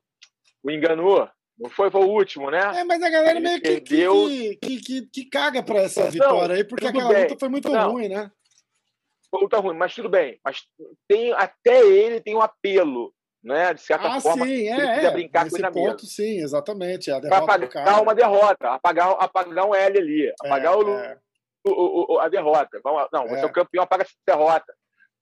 o 0.63 0.71
Enganu. 0.71 1.27
Não 1.57 1.69
foi, 1.69 1.89
foi 1.89 2.01
o 2.01 2.09
último, 2.09 2.51
né? 2.51 2.59
É, 2.75 2.83
mas 2.83 3.01
a 3.01 3.09
galera 3.09 3.39
Ele 3.39 3.47
meio 3.47 3.61
que, 3.61 3.79
perdeu... 3.79 4.27
que, 4.27 4.57
que, 4.57 4.81
que, 4.81 5.01
que, 5.07 5.29
caga 5.29 5.63
pra 5.63 5.79
essa 5.79 6.11
vitória 6.11 6.49
não, 6.49 6.55
aí, 6.55 6.63
porque 6.65 6.85
aquela 6.85 7.13
bem. 7.13 7.23
luta 7.23 7.37
foi 7.39 7.47
muito 7.47 7.69
não. 7.69 7.93
ruim, 7.93 8.09
né? 8.09 8.29
Luta 9.39 9.57
ruim, 9.59 9.75
mas 9.75 9.93
tudo 9.93 10.09
bem. 10.09 10.39
Mas 10.43 10.63
tem 11.07 11.33
até 11.33 11.81
ele 11.85 12.21
tem 12.21 12.35
um 12.35 12.41
apelo, 12.41 13.13
né? 13.43 13.73
De 13.73 13.81
certa 13.81 14.07
ah, 14.07 14.21
forma, 14.21 14.45
sim, 14.45 14.67
é, 14.67 15.05
é. 15.05 15.11
brincar 15.11 15.45
Nesse 15.45 15.61
com 15.61 15.65
ele 15.65 15.71
ponto, 15.71 16.05
sim, 16.05 16.39
exatamente. 16.39 17.11
Para 17.21 17.37
apagar 17.37 18.01
uma 18.01 18.15
derrota, 18.15 18.69
apagar, 18.69 19.11
apagar 19.19 19.65
um 19.67 19.75
L 19.75 19.99
ali, 19.99 20.33
apagar 20.41 20.73
é, 20.73 20.77
o, 20.77 20.89
é. 20.89 21.17
O, 21.67 22.15
o, 22.15 22.19
a 22.19 22.29
derrota. 22.29 22.79
Não, 23.11 23.27
você 23.27 23.41
é 23.41 23.45
o 23.45 23.51
campeão, 23.51 23.83
apaga 23.83 24.03
essa 24.03 24.13
derrota. 24.27 24.73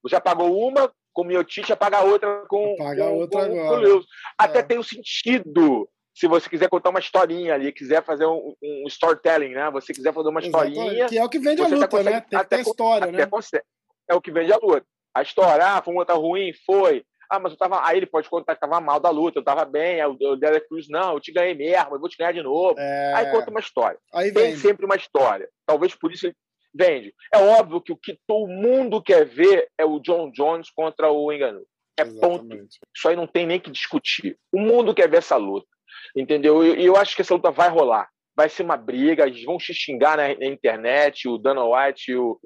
Você 0.03 0.15
apagou 0.15 0.57
uma, 0.57 0.91
com 1.14 1.22
o 1.22 1.26
Miotite, 1.26 1.72
apaga 1.72 1.98
a 1.98 2.03
outra 2.03 2.45
com, 2.48 2.73
apaga 2.73 3.06
com, 3.06 3.15
outra 3.15 3.48
com, 3.48 3.60
agora. 3.60 3.90
com. 3.90 4.02
Até 4.38 4.61
tem 4.61 4.77
um 4.77 4.84
sentido 4.84 5.88
se 6.14 6.27
você 6.27 6.48
quiser 6.48 6.69
contar 6.69 6.91
uma 6.91 6.99
historinha 6.99 7.56
ali, 7.56 7.72
quiser 7.72 8.03
fazer 8.03 8.26
um, 8.26 8.56
um 8.61 8.85
storytelling, 8.88 9.49
né? 9.49 9.69
Você 9.72 9.94
quiser 9.94 10.14
fazer 10.14 10.30
uma 10.30 10.40
historinha. 10.40 11.07
Que 11.07 11.18
é 11.18 11.23
o 11.23 11.30
que 11.30 11.40
vende 11.40 11.61
a 11.61 11.68
luta, 11.68 11.88
consegue, 11.88 12.10
né? 12.11 12.22
Tem 12.22 12.40
até, 12.40 12.57
que 12.57 12.64
ter 12.64 12.69
história, 12.69 13.11
né? 13.11 13.26
Consegue. 13.26 13.64
É 14.10 14.16
o 14.16 14.22
que 14.22 14.32
vende 14.32 14.52
a 14.52 14.58
luta. 14.58 14.86
A 15.16 15.22
história, 15.22 15.66
ah, 15.66 15.82
foi 15.82 15.94
uma 15.94 16.02
luta 16.02 16.14
ruim, 16.14 16.52
foi. 16.66 17.06
Ah, 17.30 17.40
mas 17.40 17.52
eu 17.52 17.58
tava. 17.58 17.86
Aí 17.86 17.98
ele 17.98 18.06
pode 18.06 18.30
contar 18.30 18.56
que 18.56 18.62
tava 18.62 18.80
mal 18.82 19.00
da 19.00 19.10
luta, 19.10 19.40
eu 19.40 19.44
tava 19.44 19.66
bem. 19.66 20.02
Aí 20.02 20.08
o 20.08 20.36
Derek 20.36 20.68
Cruz, 20.68 20.88
não, 20.90 21.14
eu 21.14 21.20
te 21.20 21.32
ganhei 21.32 21.54
mesmo, 21.54 21.96
eu 21.96 22.00
vou 22.00 22.10
te 22.10 22.18
ganhar 22.18 22.32
de 22.32 22.42
novo. 22.42 22.80
É... 22.80 23.14
Aí 23.16 23.32
conta 23.32 23.50
uma 23.50 23.60
história. 23.60 23.98
Aí 24.14 24.32
Tem 24.32 24.50
vende. 24.50 24.60
sempre 24.60 24.86
uma 24.86 24.96
história. 24.96 25.50
Talvez 25.66 25.96
por 25.96 26.12
isso 26.12 26.28
ele 26.28 26.36
vende. 26.74 27.14
É 27.34 27.38
óbvio 27.38 27.82
que 27.82 27.92
o 27.92 27.98
que 27.98 28.20
todo 28.28 28.48
mundo 28.48 29.02
quer 29.02 29.26
ver 29.26 29.68
é 29.78 29.86
o 29.86 30.00
John 30.00 30.32
Jones 30.32 30.70
contra 30.70 31.12
o 31.12 31.32
Engano. 31.32 31.64
É 31.98 32.04
Exatamente. 32.04 32.50
ponto. 32.50 32.68
Isso 32.96 33.08
aí 33.08 33.16
não 33.16 33.28
tem 33.28 33.46
nem 33.46 33.60
que 33.60 33.72
discutir. 33.72 34.38
O 34.52 34.60
mundo 34.60 34.94
quer 34.94 35.08
ver 35.08 35.18
essa 35.18 35.38
luta 35.38 35.68
entendeu? 36.16 36.66
E 36.66 36.86
eu, 36.86 36.96
acho 36.96 37.16
que 37.16 37.22
essa 37.22 37.34
luta 37.34 37.52
vai 37.52 37.70
rolar. 37.70 38.10
Vai 38.35 38.49
ser 38.49 38.64
uma 38.64 38.77
briga, 38.77 39.27
eles 39.27 39.43
vão 39.43 39.60
se 39.60 39.73
xingar 39.73 40.18
na, 40.18 40.31
internet, 40.31 41.27
o 41.27 41.38
Dana 41.38 41.64
White 41.64 42.11
e 42.11 42.15
o, 42.15 42.39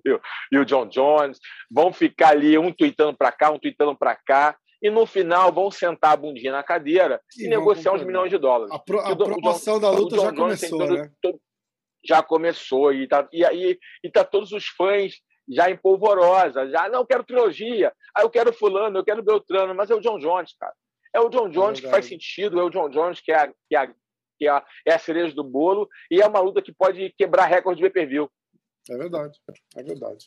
e 0.51 0.57
o, 0.57 0.65
John 0.65 0.87
Jones, 0.87 1.39
vão 1.71 1.93
ficar 1.93 2.29
ali 2.29 2.57
um 2.57 2.71
tweetando 2.71 3.17
para 3.17 3.31
cá, 3.31 3.51
um 3.51 3.59
tweetando 3.59 3.97
para 3.97 4.15
cá, 4.15 4.57
e 4.81 4.89
no 4.89 5.05
final 5.05 5.51
vão 5.51 5.71
sentar 5.71 6.11
a 6.11 6.17
bundinha 6.17 6.51
na 6.51 6.63
cadeira 6.63 7.21
e, 7.37 7.45
e 7.45 7.47
negociar 7.47 7.93
uns 7.93 8.03
milhões 8.03 8.29
de 8.29 8.37
dólares. 8.37 8.73
A, 8.73 8.79
pro, 8.79 8.99
a 8.99 9.15
promoção 9.15 9.79
da 9.79 9.89
luta 9.89 10.17
já 10.17 10.33
começou, 10.33 10.79
todo, 10.79 10.93
né? 10.93 11.11
Todo, 11.21 11.41
já 12.05 12.23
começou, 12.23 12.93
e 12.93 13.07
tá, 13.07 13.27
e, 13.31 13.43
e, 13.43 13.79
e 14.03 14.11
tá 14.11 14.23
todos 14.23 14.51
os 14.51 14.67
fãs 14.67 15.15
já 15.49 15.69
em 15.69 15.77
polvorosa, 15.77 16.69
já, 16.69 16.89
não, 16.89 16.99
eu 16.99 17.05
quero 17.05 17.23
trilogia, 17.23 17.93
ah, 18.13 18.21
eu 18.21 18.29
quero 18.29 18.51
fulano, 18.51 18.99
eu 18.99 19.03
quero 19.03 19.23
Beltrano, 19.23 19.73
mas 19.73 19.89
é 19.89 19.95
o 19.95 20.01
John 20.01 20.19
Jones, 20.19 20.53
cara. 20.59 20.73
É 21.13 21.19
o 21.19 21.29
John 21.29 21.49
Jones 21.49 21.79
é 21.79 21.81
que 21.81 21.89
faz 21.89 22.05
sentido, 22.05 22.59
é 22.59 22.63
o 22.63 22.69
John 22.69 22.89
Jones 22.89 23.21
que 23.21 23.31
é, 23.31 23.35
a, 23.35 23.47
que, 23.47 23.75
é 23.75 23.77
a, 23.77 23.93
que 24.37 24.47
é, 24.47 24.49
a, 24.49 24.63
é 24.85 24.93
a 24.93 24.99
cereja 24.99 25.33
do 25.33 25.43
bolo 25.43 25.87
e 26.11 26.21
é 26.21 26.27
uma 26.27 26.39
luta 26.39 26.61
que 26.61 26.71
pode 26.71 27.13
quebrar 27.17 27.45
recorde 27.45 27.81
de 27.81 27.89
pay-per-view. 27.89 28.29
É 28.89 28.97
verdade, 28.97 29.37
é 29.75 29.83
verdade. 29.83 30.25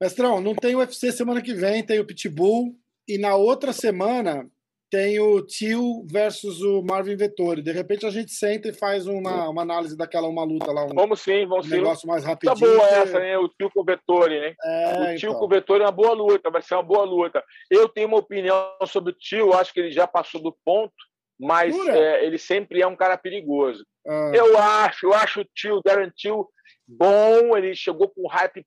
Mestrão, 0.00 0.40
não 0.40 0.54
tem 0.54 0.76
UFC 0.76 1.12
semana 1.12 1.42
que 1.42 1.52
vem, 1.52 1.84
tem 1.84 2.00
o 2.00 2.06
Pitbull 2.06 2.74
e 3.06 3.18
na 3.18 3.34
outra 3.34 3.72
semana 3.72 4.48
tem 4.90 5.20
o 5.20 5.40
Tio 5.40 6.04
versus 6.10 6.60
o 6.62 6.82
Marvin 6.82 7.14
Vettori. 7.14 7.62
De 7.62 7.70
repente 7.70 8.04
a 8.04 8.10
gente 8.10 8.32
senta 8.32 8.68
e 8.68 8.72
faz 8.72 9.06
uma, 9.06 9.48
uma 9.48 9.62
análise 9.62 9.96
daquela 9.96 10.26
uma 10.26 10.42
luta 10.42 10.72
lá. 10.72 10.84
Um, 10.84 10.94
vamos 10.94 11.20
sim, 11.20 11.46
vamos 11.46 11.66
um 11.66 11.68
sim. 11.68 11.76
negócio 11.76 12.08
mais 12.08 12.24
rapidinho. 12.24 12.58
Tá 12.58 12.66
boa 12.66 12.88
essa, 12.88 13.20
né? 13.20 13.38
O 13.38 13.48
Tio 13.48 13.70
com 13.70 13.80
o 13.80 13.84
Vettori, 13.84 14.40
né? 14.40 14.54
É, 14.64 15.14
o 15.14 15.16
Tio 15.16 15.28
então. 15.28 15.38
com 15.38 15.46
o 15.46 15.48
Vettori 15.48 15.82
é 15.82 15.86
uma 15.86 15.92
boa 15.92 16.12
luta, 16.12 16.50
vai 16.50 16.60
ser 16.60 16.74
uma 16.74 16.82
boa 16.82 17.04
luta. 17.04 17.42
Eu 17.70 17.88
tenho 17.88 18.08
uma 18.08 18.18
opinião 18.18 18.74
sobre 18.86 19.12
o 19.12 19.16
Tio, 19.16 19.54
acho 19.54 19.72
que 19.72 19.78
ele 19.78 19.92
já 19.92 20.08
passou 20.08 20.42
do 20.42 20.56
ponto, 20.64 20.92
mas 21.40 21.74
é, 21.88 22.24
ele 22.24 22.36
sempre 22.36 22.82
é 22.82 22.86
um 22.86 22.94
cara 22.94 23.16
perigoso. 23.16 23.84
Ah. 24.06 24.32
Eu 24.34 24.58
acho, 24.58 25.06
eu 25.06 25.14
acho 25.14 25.40
o 25.40 25.44
Tio, 25.54 25.80
Darren 25.82 26.10
Tio, 26.14 26.46
bom, 26.86 27.56
ele 27.56 27.74
chegou 27.74 28.08
com 28.10 28.28
hype 28.28 28.64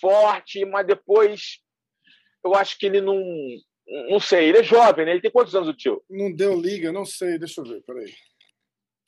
forte, 0.00 0.64
mas 0.64 0.86
depois 0.86 1.58
eu 2.44 2.54
acho 2.54 2.78
que 2.78 2.86
ele 2.86 3.00
não 3.00 3.22
não 4.08 4.18
sei, 4.18 4.48
ele 4.48 4.58
é 4.58 4.62
jovem, 4.62 5.04
né? 5.04 5.12
Ele 5.12 5.20
tem 5.20 5.30
quantos 5.30 5.54
anos 5.54 5.68
o 5.68 5.74
tio? 5.74 6.02
Não 6.08 6.32
deu 6.32 6.58
liga, 6.58 6.90
não 6.90 7.04
sei, 7.04 7.38
deixa 7.38 7.60
eu 7.60 7.64
ver, 7.66 7.82
peraí. 7.82 8.10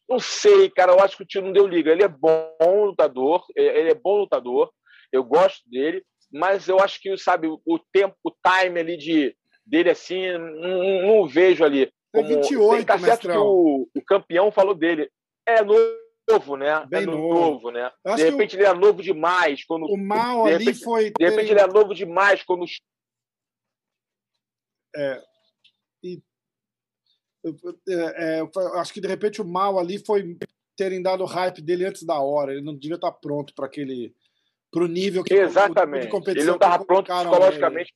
Não 0.07 0.19
sei, 0.19 0.69
cara, 0.69 0.93
eu 0.93 1.01
acho 1.01 1.17
que 1.17 1.23
o 1.23 1.27
tio 1.27 1.41
não 1.41 1.51
deu 1.51 1.67
liga. 1.67 1.91
Ele 1.91 2.05
é 2.05 2.09
bom 2.09 2.85
lutador, 2.85 3.45
ele 3.57 3.91
é 3.91 3.95
bom 3.95 4.19
lutador, 4.19 4.71
eu 5.11 5.25
gosto 5.25 5.69
dele, 5.69 6.05
mas 6.31 6.69
eu 6.69 6.79
acho 6.79 7.01
que, 7.01 7.17
sabe, 7.17 7.49
o 7.49 7.79
tempo, 7.91 8.15
o 8.23 8.31
time 8.31 8.79
ali 8.79 8.97
de, 8.99 9.35
dele 9.65 9.91
assim, 9.91 10.33
não, 10.33 11.07
não 11.07 11.27
vejo 11.27 11.65
ali. 11.65 11.91
Como... 12.17 12.29
Tem 12.29 12.41
28, 12.41 12.87
tá 12.87 12.99
certo 12.99 13.29
que 13.29 13.37
o, 13.37 13.89
o, 13.95 14.03
campeão 14.03 14.51
falou 14.51 14.75
dele. 14.75 15.11
É 15.47 15.63
novo, 15.63 16.57
né? 16.57 16.85
Bem 16.87 17.03
é 17.03 17.07
novo. 17.07 17.35
novo 17.35 17.71
né? 17.71 17.91
De 18.17 18.31
repente 18.31 18.57
ele 18.57 18.65
é 18.65 18.75
novo 18.75 19.03
demais. 19.03 19.65
Quando, 19.65 19.87
o 19.87 19.97
mal 19.97 20.47
ali 20.47 20.65
repente, 20.65 20.83
foi. 20.83 21.11
De 21.11 21.29
repente 21.29 21.51
ele 21.51 21.61
é 21.61 21.67
novo 21.67 21.95
demais 21.95 22.43
quando 22.43 22.65
é, 24.97 25.23
e 26.03 26.23
é, 27.89 28.39
é, 28.39 28.51
acho 28.81 28.93
que 28.95 29.01
de 29.01 29.07
repente 29.07 29.43
o 29.43 29.45
mal 29.45 29.79
ali 29.79 29.99
foi 30.05 30.37
terem 30.77 31.03
dado 31.03 31.23
o 31.23 31.27
hype 31.27 31.61
dele 31.61 31.85
antes 31.85 32.03
da 32.03 32.19
hora. 32.19 32.53
Ele 32.53 32.63
não 32.63 32.75
devia 32.75 32.97
estar 32.97 33.13
pronto 33.13 33.55
para 33.55 33.67
aquele 33.67 34.15
para 34.73 34.85
o 34.85 34.89
nível 34.89 35.23
que 35.23 35.35
exatamente. 35.35 36.09
O, 36.13 36.31
ele 36.31 36.45
não 36.45 36.55
estava 36.55 36.85
pronto 36.85 37.13
psicologicamente. 37.13 37.95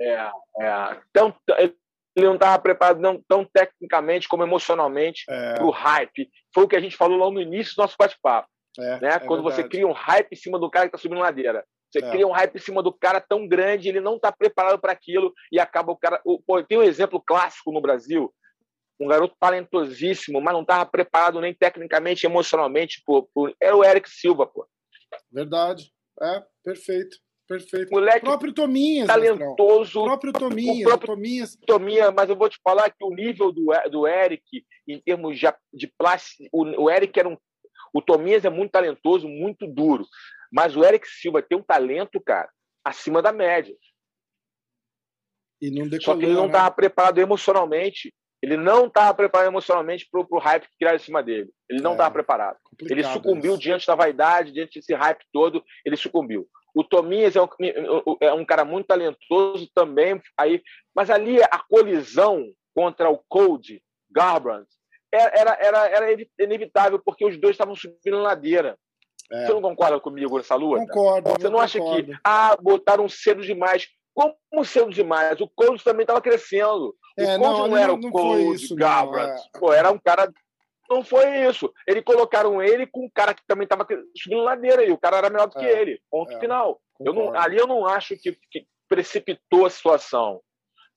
É, 0.00 0.30
é, 0.60 1.00
tão, 1.12 1.34
ele 1.58 1.76
não 2.24 2.34
estava 2.34 2.58
preparado 2.58 3.00
não 3.00 3.22
tão 3.28 3.44
tecnicamente 3.44 4.28
como 4.28 4.42
emocionalmente 4.42 5.24
é. 5.28 5.54
para 5.54 5.64
o 5.64 5.70
hype. 5.70 6.30
Foi 6.54 6.64
o 6.64 6.68
que 6.68 6.76
a 6.76 6.80
gente 6.80 6.96
falou 6.96 7.18
lá 7.18 7.30
no 7.30 7.40
início 7.40 7.74
do 7.74 7.82
nosso 7.82 7.96
bate-papo. 7.98 8.48
É, 8.78 9.00
né? 9.00 9.08
É 9.08 9.18
Quando 9.18 9.42
verdade. 9.42 9.62
você 9.62 9.68
cria 9.68 9.86
um 9.86 9.92
hype 9.92 10.32
em 10.32 10.36
cima 10.36 10.58
do 10.58 10.70
cara 10.70 10.86
que 10.86 10.96
está 10.96 10.98
subindo 10.98 11.20
ladeira. 11.20 11.64
Você 11.90 12.04
é. 12.04 12.10
cria 12.10 12.26
um 12.26 12.32
hype 12.32 12.56
em 12.56 12.60
cima 12.60 12.82
do 12.82 12.92
cara 12.92 13.20
tão 13.20 13.46
grande, 13.46 13.88
ele 13.88 14.00
não 14.00 14.16
está 14.16 14.32
preparado 14.32 14.78
para 14.78 14.92
aquilo 14.92 15.32
e 15.52 15.58
acaba 15.58 15.92
o 15.92 15.96
cara. 15.96 16.20
Pô, 16.46 16.62
tem 16.62 16.78
um 16.78 16.82
exemplo 16.82 17.20
clássico 17.20 17.72
no 17.72 17.80
Brasil, 17.80 18.32
um 19.00 19.06
garoto 19.06 19.36
talentosíssimo, 19.38 20.40
mas 20.40 20.54
não 20.54 20.62
estava 20.62 20.84
preparado 20.84 21.40
nem 21.40 21.54
tecnicamente, 21.54 22.26
emocionalmente. 22.26 23.02
Por, 23.04 23.28
por... 23.32 23.54
Era 23.60 23.76
o 23.76 23.84
Eric 23.84 24.10
Silva, 24.10 24.46
pô. 24.46 24.66
Verdade. 25.30 25.90
É, 26.20 26.42
perfeito. 26.64 27.16
Perfeito. 27.46 27.90
Moleque 27.90 28.18
o 28.18 28.28
próprio 28.28 28.52
Tominhas. 28.52 29.06
Talentoso. 29.06 30.00
O 30.00 30.04
próprio 30.04 30.32
Tominhas. 30.32 30.80
O 30.80 30.88
próprio 30.88 31.14
Tominhas. 31.14 31.56
Tominha, 31.66 32.10
mas 32.10 32.28
eu 32.28 32.36
vou 32.36 32.48
te 32.48 32.58
falar 32.62 32.90
que 32.90 33.04
o 33.04 33.10
nível 33.10 33.52
do, 33.52 33.66
do 33.90 34.06
Eric, 34.06 34.64
em 34.86 35.00
termos 35.00 35.38
de, 35.38 35.46
de 35.72 35.86
plástico, 35.96 36.44
o, 36.52 36.84
o 36.84 36.90
Eric 36.90 37.18
era 37.18 37.28
um. 37.28 37.36
O 37.94 38.02
Tominhas 38.02 38.44
é 38.44 38.50
muito 38.50 38.72
talentoso, 38.72 39.28
muito 39.28 39.66
duro. 39.66 40.04
Mas 40.52 40.76
o 40.76 40.84
Eric 40.84 41.08
Silva 41.08 41.40
tem 41.40 41.56
um 41.56 41.62
talento, 41.62 42.20
cara, 42.20 42.48
acima 42.84 43.22
da 43.22 43.32
média. 43.32 43.74
Decolou, 45.60 46.00
Só 46.00 46.16
que 46.16 46.24
ele 46.24 46.34
não 46.34 46.46
estava 46.46 46.68
né? 46.68 46.74
preparado 46.74 47.18
emocionalmente. 47.18 48.12
Ele 48.42 48.56
não 48.56 48.86
estava 48.86 49.14
preparado 49.14 49.48
emocionalmente 49.48 50.06
para 50.10 50.20
o 50.20 50.38
hype 50.38 50.68
que 50.68 50.76
criaram 50.78 50.96
em 50.96 51.00
cima 51.00 51.22
dele. 51.22 51.50
Ele 51.70 51.80
não 51.80 51.92
estava 51.92 52.10
é, 52.10 52.12
preparado. 52.12 52.58
Ele 52.82 53.02
sucumbiu 53.02 53.52
isso. 53.52 53.60
diante 53.60 53.86
da 53.86 53.94
vaidade, 53.94 54.52
diante 54.52 54.78
desse 54.78 54.94
hype 54.94 55.24
todo, 55.32 55.64
ele 55.84 55.96
sucumbiu. 55.96 56.46
O 56.76 56.84
Tominhas 56.84 57.34
é 57.34 57.42
um, 57.42 57.48
é 58.20 58.32
um 58.34 58.44
cara 58.44 58.62
muito 58.62 58.86
talentoso 58.86 59.66
também, 59.74 60.20
aí, 60.36 60.62
mas 60.94 61.08
ali 61.08 61.42
a 61.42 61.58
colisão 61.66 62.52
contra 62.74 63.08
o 63.08 63.18
Cody 63.28 63.82
Garbrandt 64.10 64.68
era, 65.10 65.56
era, 65.58 65.88
era 65.88 66.26
inevitável, 66.38 67.00
porque 67.02 67.24
os 67.24 67.38
dois 67.38 67.54
estavam 67.54 67.74
subindo 67.74 68.18
ladeira. 68.18 68.76
É. 69.32 69.46
Você 69.46 69.54
não 69.54 69.62
concorda 69.62 69.98
comigo 69.98 70.36
nessa 70.36 70.54
luta? 70.54 70.86
Concordo. 70.86 71.30
Você 71.30 71.48
não 71.48 71.58
acha 71.58 71.80
que, 71.80 72.12
ah, 72.22 72.56
botaram 72.60 73.08
cedo 73.08 73.42
demais? 73.42 73.88
Como 74.14 74.64
cedo 74.64 74.90
demais? 74.90 75.40
O 75.40 75.48
Cold 75.48 75.82
também 75.82 76.02
estava 76.02 76.20
crescendo. 76.20 76.94
É, 77.18 77.36
o 77.36 77.40
Cold 77.40 77.58
não, 77.58 77.68
não, 77.68 77.76
era 77.76 77.92
o 77.92 78.10
Cold 78.10 78.74
Gabrat. 78.74 79.38
É. 79.38 79.58
Pô, 79.58 79.72
era 79.72 79.90
um 79.90 79.98
cara. 79.98 80.30
Não 80.88 81.02
foi 81.02 81.46
isso. 81.48 81.72
Eles 81.86 82.04
colocaram 82.04 82.62
ele 82.62 82.86
com 82.86 83.04
um 83.04 83.10
cara 83.12 83.34
que 83.34 83.42
também 83.46 83.64
estava 83.64 83.86
subindo 84.16 84.42
ladeira 84.42 84.84
e 84.84 84.92
o 84.92 84.98
cara 84.98 85.18
era 85.18 85.30
melhor 85.30 85.48
do 85.48 85.58
que 85.58 85.64
é, 85.64 85.80
ele. 85.80 86.00
Ponto 86.10 86.32
é. 86.32 86.40
final. 86.40 86.80
Eu 87.00 87.12
não, 87.12 87.34
ali 87.34 87.56
eu 87.56 87.66
não 87.66 87.86
acho 87.86 88.16
que, 88.16 88.38
que 88.50 88.66
precipitou 88.88 89.66
a 89.66 89.70
situação. 89.70 90.40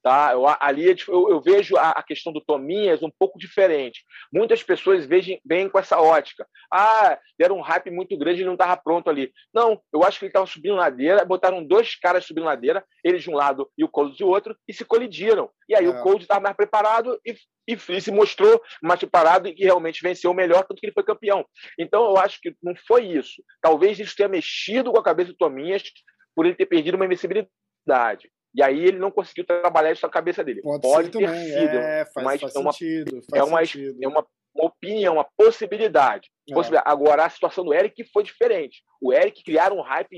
Tá? 0.01 0.31
Eu, 0.31 0.45
ali 0.61 0.89
é 0.89 0.95
eu, 1.09 1.29
eu 1.29 1.41
vejo 1.41 1.75
a, 1.75 1.89
a, 1.89 2.01
questão 2.01 2.31
do 2.31 2.39
Tominhas 2.39 3.03
um 3.03 3.11
pouco 3.19 3.37
diferente. 3.37 4.01
Muitas 4.31 4.63
pessoas 4.63 5.05
veem, 5.05 5.41
veem 5.45 5.67
com 5.67 5.77
essa 5.77 5.99
ótica. 5.99 6.47
Ah, 6.71 7.19
era 7.39 7.53
um 7.53 7.59
hype 7.59 7.91
muito 7.91 8.17
grande 8.17 8.41
e 8.41 8.45
não 8.45 8.53
estava 8.53 8.77
pronto 8.77 9.09
ali. 9.09 9.29
Não, 9.53 9.81
eu 9.93 10.01
acho 10.03 10.17
que 10.17 10.25
ele 10.25 10.29
estava 10.29 10.45
subindo 10.45 10.75
ladeira, 10.75 11.25
botaram 11.25 11.65
dois 11.65 11.95
caras 11.95 12.25
subindo 12.25 12.45
ladeira, 12.45 12.83
ele 13.03 13.17
de 13.17 13.29
um 13.29 13.35
lado 13.35 13.69
e 13.77 13.83
o 13.83 13.89
Cold 13.89 14.15
de 14.15 14.23
outro, 14.23 14.55
e 14.65 14.73
se 14.73 14.85
colidiram. 14.85 15.49
E 15.67 15.75
aí 15.75 15.85
é. 15.85 15.89
o 15.89 16.01
Cold 16.01 16.21
estava 16.21 16.39
mais 16.39 16.55
preparado 16.55 17.19
e, 17.25 17.33
e, 17.67 17.73
e, 17.73 18.01
se 18.01 18.11
mostrou 18.11 18.61
mais 18.81 19.01
preparado 19.01 19.49
e 19.49 19.63
realmente 19.65 20.01
venceu 20.01 20.31
o 20.31 20.33
melhor, 20.33 20.65
tanto 20.65 20.79
que 20.79 20.85
ele 20.85 20.93
foi 20.93 21.03
campeão. 21.03 21.45
Então 21.77 22.05
eu 22.05 22.17
acho 22.17 22.39
que 22.41 22.55
não 22.63 22.73
foi 22.87 23.05
isso. 23.05 23.43
Talvez 23.61 23.99
isso 23.99 24.15
tenha 24.15 24.29
mexido 24.29 24.93
com 24.93 24.99
a 24.99 25.03
cabeça 25.03 25.31
do 25.31 25.37
Tominhas 25.37 25.83
por 26.33 26.45
ele 26.45 26.55
ter 26.55 26.67
perdido 26.67 26.95
uma 26.95 27.05
invencibilidade. 27.05 28.31
E 28.55 28.63
aí 28.63 28.79
ele 28.83 28.97
não 28.97 29.11
conseguiu 29.11 29.45
trabalhar 29.45 29.91
isso 29.91 30.05
na 30.05 30.11
cabeça 30.11 30.43
dele. 30.43 30.61
Pode, 30.61 30.81
Pode 30.81 31.09
ter 31.09 31.25
também. 31.25 31.43
sido. 31.45 31.77
É, 31.77 32.05
faz, 32.05 32.25
mas 32.25 32.41
faz 32.41 32.55
é 32.55 32.59
uma, 32.59 32.71
sentido. 32.71 33.21
é, 33.33 33.43
uma, 33.43 33.65
sentido. 33.65 33.97
é 34.03 34.07
uma 34.07 34.25
opinião, 34.55 35.13
uma 35.15 35.27
possibilidade. 35.37 36.29
É. 36.49 36.53
possibilidade. 36.53 36.91
Agora, 36.91 37.25
a 37.25 37.29
situação 37.29 37.63
do 37.63 37.73
Eric 37.73 38.03
foi 38.11 38.23
diferente. 38.23 38.83
O 39.01 39.13
Eric 39.13 39.43
criaram 39.43 39.77
um 39.77 39.81
hype 39.81 40.17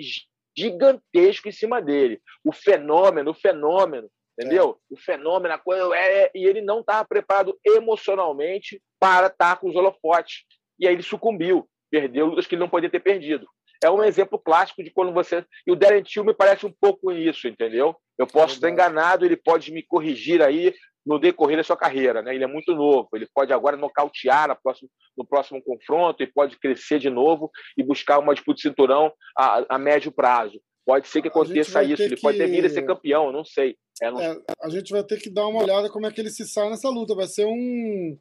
gigantesco 0.58 1.48
em 1.48 1.52
cima 1.52 1.82
dele. 1.82 2.22
O 2.44 2.52
fenômeno, 2.52 3.32
o 3.32 3.36
fenômeno. 3.36 4.10
entendeu? 4.40 4.80
É. 4.92 4.94
O 4.94 4.98
fenômeno, 4.98 5.54
a 5.54 5.58
coisa, 5.58 5.96
é, 5.96 6.24
é, 6.24 6.32
e 6.34 6.46
ele 6.46 6.62
não 6.62 6.80
estava 6.80 7.08
preparado 7.08 7.58
emocionalmente 7.66 8.82
para 9.00 9.28
estar 9.28 9.58
com 9.58 9.70
os 9.70 9.76
holofotes. 9.76 10.44
E 10.80 10.88
aí 10.88 10.94
ele 10.94 11.04
sucumbiu, 11.04 11.68
perdeu 11.92 12.28
lutas 12.28 12.48
que 12.48 12.56
ele 12.56 12.62
não 12.62 12.70
podia 12.70 12.90
ter 12.90 13.00
perdido. 13.00 13.46
É 13.84 13.90
um 13.90 14.04
exemplo 14.04 14.38
clássico 14.38 14.84
de 14.84 14.92
quando 14.92 15.12
você. 15.12 15.44
E 15.66 15.72
o 15.72 15.76
Darren 15.76 16.04
Till 16.04 16.24
me 16.24 16.34
parece 16.34 16.66
um 16.66 16.72
pouco 16.72 17.12
isso, 17.12 17.48
entendeu? 17.48 17.96
Eu 18.22 18.28
posso 18.28 18.56
estar 18.56 18.70
enganado, 18.70 19.26
ele 19.26 19.36
pode 19.36 19.72
me 19.72 19.82
corrigir 19.82 20.42
aí 20.42 20.74
no 21.06 21.18
decorrer 21.18 21.58
da 21.58 21.64
sua 21.64 21.76
carreira, 21.76 22.22
né? 22.22 22.36
Ele 22.36 22.44
é 22.44 22.48
muito 22.48 22.76
novo, 22.76 23.10
ele 23.14 23.28
pode 23.34 23.52
agora 23.52 23.76
nocautear 23.76 24.48
no 24.50 24.56
próximo, 24.62 24.90
no 25.18 25.26
próximo 25.26 25.64
confronto, 25.64 26.22
e 26.22 26.28
pode 26.28 26.60
crescer 26.60 27.00
de 27.00 27.10
novo 27.10 27.50
e 27.76 27.84
buscar 27.84 28.20
uma 28.20 28.36
disputa 28.36 28.58
de 28.58 28.62
cinturão 28.62 29.12
a, 29.36 29.76
a 29.76 29.78
médio 29.80 30.12
prazo. 30.12 30.62
Pode 30.86 31.08
ser 31.08 31.22
que 31.22 31.28
aconteça 31.28 31.84
isso, 31.84 32.02
ele 32.02 32.16
que... 32.16 32.22
pode 32.22 32.38
ter 32.38 32.48
vindo 32.48 32.66
a 32.66 32.70
ser 32.70 32.84
campeão, 32.84 33.32
não 33.32 33.44
sei. 33.44 33.76
É, 34.02 34.12
não... 34.12 34.22
É, 34.22 34.38
a 34.62 34.70
gente 34.70 34.92
vai 34.92 35.04
ter 35.04 35.20
que 35.20 35.30
dar 35.30 35.48
uma 35.48 35.64
olhada 35.64 35.90
como 35.90 36.06
é 36.06 36.12
que 36.12 36.22
ele 36.22 36.30
se 36.30 36.48
sai 36.48 36.70
nessa 36.70 36.90
luta. 36.90 37.16
Vai 37.16 37.28
ser 37.28 37.46
um 37.46 38.18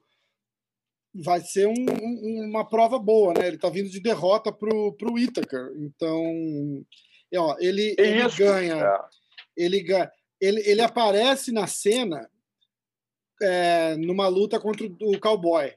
vai 1.13 1.41
ser 1.41 1.67
um, 1.67 1.75
um, 1.75 2.49
uma 2.49 2.69
prova 2.69 2.99
boa, 2.99 3.35
né? 3.35 3.49
Ele 3.49 3.59
tá 3.59 3.69
vindo 3.69 3.91
de 3.91 4.01
derrota 4.01 4.53
pro, 4.53 4.93
pro 4.95 5.19
Itaker. 5.19 5.73
Então, 5.77 6.23
ó, 7.35 7.57
ele, 7.59 7.95
ele 7.99 8.29
ganha. 8.39 8.77
É. 8.77 9.20
Ele. 9.63 9.85
Ele, 10.41 10.63
ele 10.67 10.81
aparece 10.81 11.53
na 11.53 11.67
cena 11.67 12.31
é, 13.43 13.97
numa 13.97 14.27
luta 14.29 14.59
contra 14.59 14.87
o 14.87 15.21
cowboy, 15.21 15.73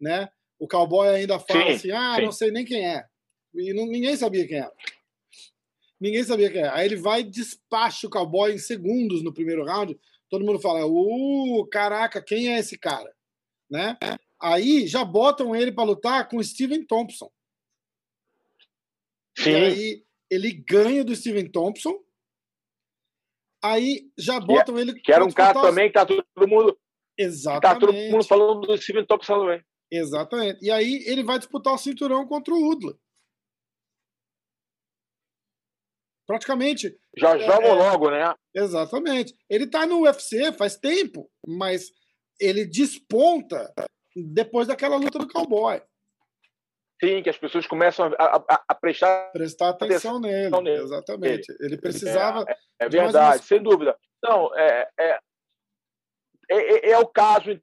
né? 0.00 0.28
O 0.58 0.68
cowboy 0.68 1.08
ainda 1.08 1.38
fala 1.38 1.66
sim, 1.66 1.72
assim: 1.72 1.90
ah, 1.90 2.16
sim. 2.16 2.22
não 2.22 2.32
sei 2.32 2.50
nem 2.50 2.64
quem 2.64 2.86
é. 2.86 3.04
E 3.54 3.72
não, 3.74 3.86
ninguém 3.86 4.16
sabia 4.16 4.46
quem 4.46 4.58
era. 4.58 4.72
Ninguém 6.00 6.24
sabia 6.24 6.50
quem 6.50 6.60
era. 6.60 6.74
Aí 6.74 6.86
ele 6.86 6.96
vai 6.96 7.20
e 7.20 7.30
despacha 7.30 8.06
o 8.06 8.10
cowboy 8.10 8.52
em 8.52 8.58
segundos 8.58 9.22
no 9.22 9.32
primeiro 9.32 9.64
round. 9.64 9.98
Todo 10.30 10.44
mundo 10.44 10.60
fala: 10.60 10.86
uh, 10.86 11.66
caraca, 11.70 12.22
quem 12.22 12.52
é 12.52 12.58
esse 12.58 12.78
cara? 12.78 13.12
Né? 13.70 13.96
Aí 14.40 14.86
já 14.86 15.04
botam 15.04 15.54
ele 15.54 15.72
para 15.72 15.84
lutar 15.84 16.28
com 16.28 16.36
o 16.36 16.44
Steven 16.44 16.84
Thompson. 16.84 17.30
Sim. 19.38 19.50
E 19.50 19.54
aí 19.54 20.04
ele 20.30 20.52
ganha 20.52 21.04
do 21.04 21.14
Steven 21.14 21.50
Thompson. 21.50 21.98
Aí 23.62 24.10
já 24.18 24.40
botam 24.40 24.74
que, 24.74 24.80
ele. 24.80 25.00
Que 25.00 25.12
era 25.12 25.24
um 25.24 25.30
cara 25.30 25.60
também 25.60 25.88
que 25.88 25.94
tá 25.94 26.04
todo 26.04 26.48
mundo. 26.48 26.76
Exatamente. 27.16 27.62
Tá 27.62 27.78
todo 27.78 27.92
mundo 27.92 28.24
falando 28.24 28.60
do 28.62 28.76
Steven 28.76 29.06
Thompson 29.06 29.38
também. 29.38 29.64
Exatamente. 29.90 30.64
E 30.64 30.70
aí 30.70 31.04
ele 31.06 31.22
vai 31.22 31.38
disputar 31.38 31.74
o 31.74 31.78
cinturão 31.78 32.26
contra 32.26 32.52
o 32.52 32.68
Udla. 32.68 32.96
Praticamente. 36.26 36.96
Já 37.16 37.36
é, 37.36 37.40
joga 37.40 37.66
é, 37.66 37.74
logo, 37.74 38.10
né? 38.10 38.34
Exatamente. 38.54 39.34
Ele 39.48 39.66
tá 39.66 39.86
no 39.86 40.02
UFC 40.02 40.52
faz 40.52 40.76
tempo, 40.76 41.30
mas 41.46 41.90
ele 42.40 42.64
desponta 42.64 43.72
depois 44.16 44.66
daquela 44.66 44.96
luta 44.96 45.18
do 45.18 45.28
cowboy. 45.28 45.80
Sim, 47.02 47.20
que 47.20 47.30
as 47.30 47.36
pessoas 47.36 47.66
começam 47.66 48.12
a, 48.16 48.36
a, 48.36 48.62
a 48.68 48.74
prestar, 48.76 49.32
prestar 49.32 49.70
atenção, 49.70 50.18
atenção 50.18 50.20
nele, 50.20 50.62
nele, 50.62 50.82
Exatamente. 50.82 51.50
Ele, 51.50 51.66
ele 51.66 51.76
precisava. 51.76 52.44
É, 52.48 52.86
é 52.86 52.88
verdade, 52.88 53.44
sem 53.44 53.60
dúvida. 53.60 53.96
Não, 54.22 54.56
é, 54.56 54.88
é, 55.00 55.18
é, 56.48 56.90
é, 56.90 56.98
o 56.98 57.06
caso, 57.06 57.60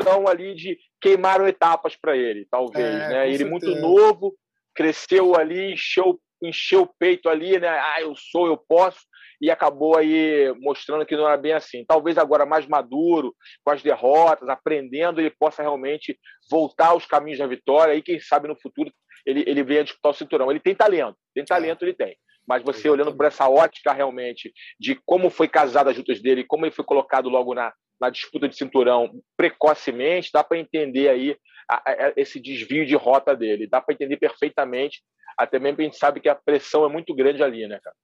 então, 0.00 0.28
ali 0.28 0.54
de 0.54 0.78
queimaram 1.00 1.48
etapas 1.48 1.96
para 1.96 2.16
ele, 2.16 2.46
talvez. 2.48 2.86
É, 2.86 3.08
né? 3.08 3.28
Ele 3.28 3.38
certeza. 3.38 3.50
muito 3.50 3.74
novo, 3.80 4.36
cresceu 4.72 5.34
ali, 5.34 5.72
encheu, 5.72 6.20
encheu 6.40 6.82
o 6.82 6.94
peito 6.96 7.28
ali, 7.28 7.58
né? 7.58 7.68
Ah, 7.68 8.00
eu 8.00 8.14
sou, 8.14 8.46
eu 8.46 8.56
posso 8.56 9.00
e 9.40 9.50
acabou 9.50 9.96
aí 9.96 10.52
mostrando 10.60 11.04
que 11.06 11.16
não 11.16 11.26
era 11.26 11.36
bem 11.36 11.52
assim. 11.52 11.84
Talvez 11.86 12.18
agora 12.18 12.46
mais 12.46 12.66
maduro, 12.66 13.34
com 13.64 13.70
as 13.70 13.82
derrotas, 13.82 14.48
aprendendo, 14.48 15.20
ele 15.20 15.30
possa 15.30 15.62
realmente 15.62 16.18
voltar 16.50 16.88
aos 16.88 17.06
caminhos 17.06 17.38
da 17.38 17.46
vitória 17.46 17.94
e 17.94 18.02
quem 18.02 18.18
sabe 18.20 18.48
no 18.48 18.56
futuro 18.60 18.90
ele, 19.24 19.44
ele 19.46 19.62
venha 19.62 19.84
disputar 19.84 20.12
o 20.12 20.14
cinturão. 20.14 20.50
Ele 20.50 20.60
tem 20.60 20.74
talento, 20.74 21.16
tem 21.34 21.44
talento, 21.44 21.84
ele 21.84 21.94
tem. 21.94 22.16
Mas 22.46 22.62
você 22.62 22.88
olhando 22.88 23.14
por 23.14 23.26
essa 23.26 23.48
ótica 23.48 23.92
realmente 23.92 24.52
de 24.78 24.94
como 25.04 25.28
foi 25.30 25.48
casada 25.48 25.90
as 25.90 25.96
lutas 25.96 26.22
dele, 26.22 26.44
como 26.44 26.64
ele 26.64 26.74
foi 26.74 26.84
colocado 26.84 27.28
logo 27.28 27.52
na, 27.52 27.72
na 28.00 28.08
disputa 28.08 28.48
de 28.48 28.56
cinturão 28.56 29.10
precocemente, 29.36 30.30
dá 30.32 30.44
para 30.44 30.58
entender 30.58 31.08
aí 31.08 31.36
a, 31.68 31.90
a, 31.90 32.12
esse 32.16 32.40
desvio 32.40 32.86
de 32.86 32.94
rota 32.94 33.34
dele. 33.34 33.68
Dá 33.68 33.80
para 33.80 33.94
entender 33.94 34.16
perfeitamente 34.16 35.02
até 35.36 35.58
mesmo 35.58 35.80
a 35.80 35.84
gente 35.84 35.98
sabe 35.98 36.18
que 36.18 36.28
a 36.28 36.34
pressão 36.34 36.84
é 36.84 36.88
muito 36.88 37.14
grande 37.14 37.42
ali, 37.42 37.66
né, 37.68 37.78
cara? 37.82 37.96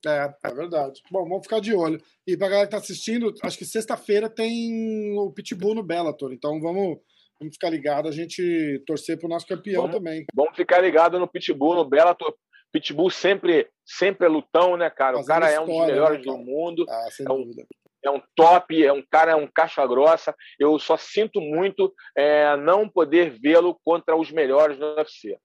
É, 0.45 0.49
é 0.51 0.55
verdade. 0.55 1.01
Bom, 1.11 1.25
vamos 1.27 1.45
ficar 1.45 1.61
de 1.61 1.75
olho. 1.75 1.99
E 2.27 2.37
pra 2.37 2.49
galera 2.49 2.67
que 2.67 2.73
tá 2.73 2.77
assistindo, 2.77 3.33
acho 3.43 3.57
que 3.57 3.65
sexta-feira 3.65 4.29
tem 4.29 5.19
o 5.19 5.33
Pitbull 5.33 5.75
no 5.75 5.83
Bellator, 5.83 6.33
então 6.33 6.61
vamos, 6.61 6.99
vamos 7.41 7.55
ficar 7.55 7.71
ligado, 7.71 8.07
a 8.07 8.13
gente 8.13 8.83
torcer 8.87 9.19
pro 9.19 9.29
nosso 9.29 9.47
campeão 9.47 9.83
vamos, 9.83 9.97
também. 9.97 10.27
Vamos 10.35 10.55
ficar 10.55 10.81
ligado 10.81 11.19
no 11.19 11.27
Pitbull, 11.27 11.77
no 11.77 11.89
Bellator. 11.89 12.35
Pitbull 12.71 13.11
sempre, 13.11 13.69
sempre 13.85 14.27
é 14.27 14.31
lutão, 14.31 14.77
né, 14.77 14.91
cara? 14.91 15.17
Fazendo 15.17 15.25
o 15.25 15.29
cara 15.29 15.51
é 15.51 15.61
um 15.61 15.67
dos 15.67 15.87
melhores 15.87 16.19
né, 16.19 16.25
do 16.25 16.39
mundo. 16.39 16.85
Ah, 16.89 17.09
sem 17.11 17.27
é 17.27 17.33
um, 17.33 17.43
dúvida 17.43 17.67
é 18.05 18.11
um 18.11 18.21
top, 18.35 18.85
é 18.85 18.93
um 18.93 19.03
cara, 19.11 19.33
é 19.33 19.37
um 19.37 19.47
caixa 19.47 19.87
grossa. 19.87 20.35
Eu 20.59 20.79
só 20.79 20.97
sinto 20.97 21.41
muito 21.41 21.93
é, 22.17 22.57
não 22.57 22.89
poder 22.89 23.31
vê-lo 23.31 23.79
contra 23.85 24.17
os 24.17 24.31
melhores 24.31 24.79
do 24.79 24.95
UFC. 24.97 25.39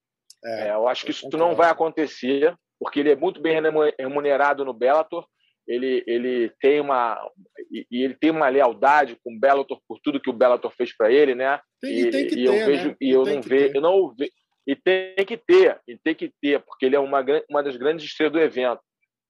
É, 0.44 0.68
é, 0.68 0.72
eu 0.72 0.88
acho 0.88 1.06
que 1.06 1.12
isso 1.12 1.30
não 1.34 1.56
vai 1.56 1.70
acontecer, 1.70 2.56
porque 2.80 3.00
ele 3.00 3.12
é 3.12 3.16
muito 3.16 3.42
bem 3.42 3.62
remunerado 4.00 4.64
no 4.64 4.74
Bellator. 4.74 5.26
Ele, 5.68 6.02
ele 6.08 6.52
tem 6.62 6.80
uma 6.80 7.20
e, 7.70 7.86
ele 7.92 8.16
tem 8.16 8.32
uma 8.32 8.48
lealdade 8.48 9.18
com 9.22 9.36
o 9.36 9.40
Bellator 9.40 9.82
por 9.86 10.00
tudo 10.02 10.20
que 10.20 10.30
o 10.30 10.34
Bellator 10.34 10.72
fez 10.72 10.96
para 10.96 11.12
ele, 11.12 11.36
né? 11.36 11.60
Tem, 11.82 11.94
e, 11.94 12.10
tem 12.10 12.28
que 12.28 12.36
e 12.36 12.46
ter, 12.46 12.62
eu 12.62 12.66
vejo 12.66 12.90
né? 12.90 12.96
e 13.02 13.10
eu 13.10 13.26
não 13.26 13.42
vejo, 13.42 13.76
eu 13.76 13.82
não 13.82 14.16
vejo 14.16 14.32
e 14.68 14.76
tem 14.76 15.26
que 15.26 15.38
ter, 15.38 15.80
e 15.88 15.98
tem 15.98 16.14
que 16.14 16.30
ter, 16.42 16.60
porque 16.60 16.86
ele 16.86 16.96
é 16.98 17.00
uma, 17.00 17.26
uma 17.50 17.64
das 17.64 17.78
grandes 17.78 18.06
estrelas 18.06 18.34
do 18.34 18.40
evento. 18.40 18.82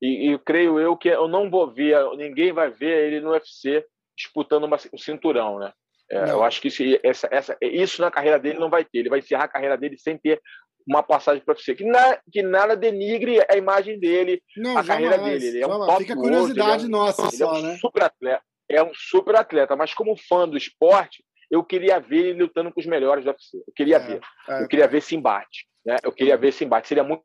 E, 0.02 0.32
e 0.32 0.40
creio 0.40 0.80
eu 0.80 0.96
que 0.96 1.10
eu 1.10 1.28
não 1.28 1.50
vou 1.50 1.72
ver, 1.72 1.98
ninguém 2.18 2.52
vai 2.52 2.70
ver 2.70 3.08
ele 3.08 3.20
no 3.20 3.32
UFC 3.32 3.86
disputando 4.16 4.64
uma, 4.64 4.78
um 4.94 4.98
cinturão, 4.98 5.60
né? 5.60 5.72
É, 6.10 6.32
eu 6.32 6.44
acho 6.44 6.62
que 6.62 6.70
isso, 6.70 6.82
essa, 7.04 7.28
essa, 7.30 7.58
isso 7.62 8.02
na 8.02 8.10
carreira 8.10 8.40
dele 8.40 8.60
não 8.60 8.70
vai 8.70 8.86
ter. 8.86 9.00
Ele 9.00 9.10
vai 9.10 9.20
encerrar 9.20 9.44
a 9.44 9.50
carreira 9.50 9.78
dele 9.78 9.98
sem 9.98 10.18
ter 10.18 10.42
uma 10.88 11.04
passagem 11.04 11.44
para 11.44 11.54
você. 11.54 11.76
Que, 11.76 11.84
na, 11.84 12.18
que 12.32 12.42
nada 12.42 12.76
denigre 12.76 13.42
a 13.50 13.58
imagem 13.58 14.00
dele, 14.00 14.42
não, 14.56 14.78
a 14.78 14.84
carreira 14.84 15.18
dele. 15.18 15.48
Ele 15.48 15.62
é 15.62 15.68
um 15.68 15.86
top 15.86 15.98
Fica 16.00 16.16
curiosidade 16.16 16.86
é 16.86 16.88
um, 16.88 16.90
nossa 16.90 17.24
ele 17.24 17.38
só, 17.38 17.56
é 17.56 17.60
um 17.60 17.62
né? 17.62 17.78
super 17.78 18.04
atleta. 18.04 18.44
É 18.70 18.84
um 18.84 18.92
super 18.94 19.36
atleta, 19.36 19.76
mas 19.76 19.94
como 19.94 20.18
fã 20.18 20.48
do 20.48 20.58
esporte, 20.58 21.24
eu 21.52 21.64
queria 21.64 22.00
ver 22.00 22.28
ele 22.28 22.44
lutando 22.44 22.72
com 22.72 22.80
os 22.80 22.86
melhores 22.86 23.24
do 23.24 23.30
UFC. 23.30 23.58
Eu 23.58 23.74
queria 23.76 23.98
é, 23.98 24.00
ver. 24.00 24.22
É, 24.50 24.64
eu 24.64 24.68
queria 24.68 24.88
ver 24.88 25.00
esse 25.00 25.16
embate. 25.16 25.68
Né? 25.86 25.98
Eu 26.04 26.12
queria 26.12 26.38
ver 26.38 26.50
esse 26.50 26.64
embate. 26.64 26.88
Seria 26.88 27.04
muito, 27.04 27.24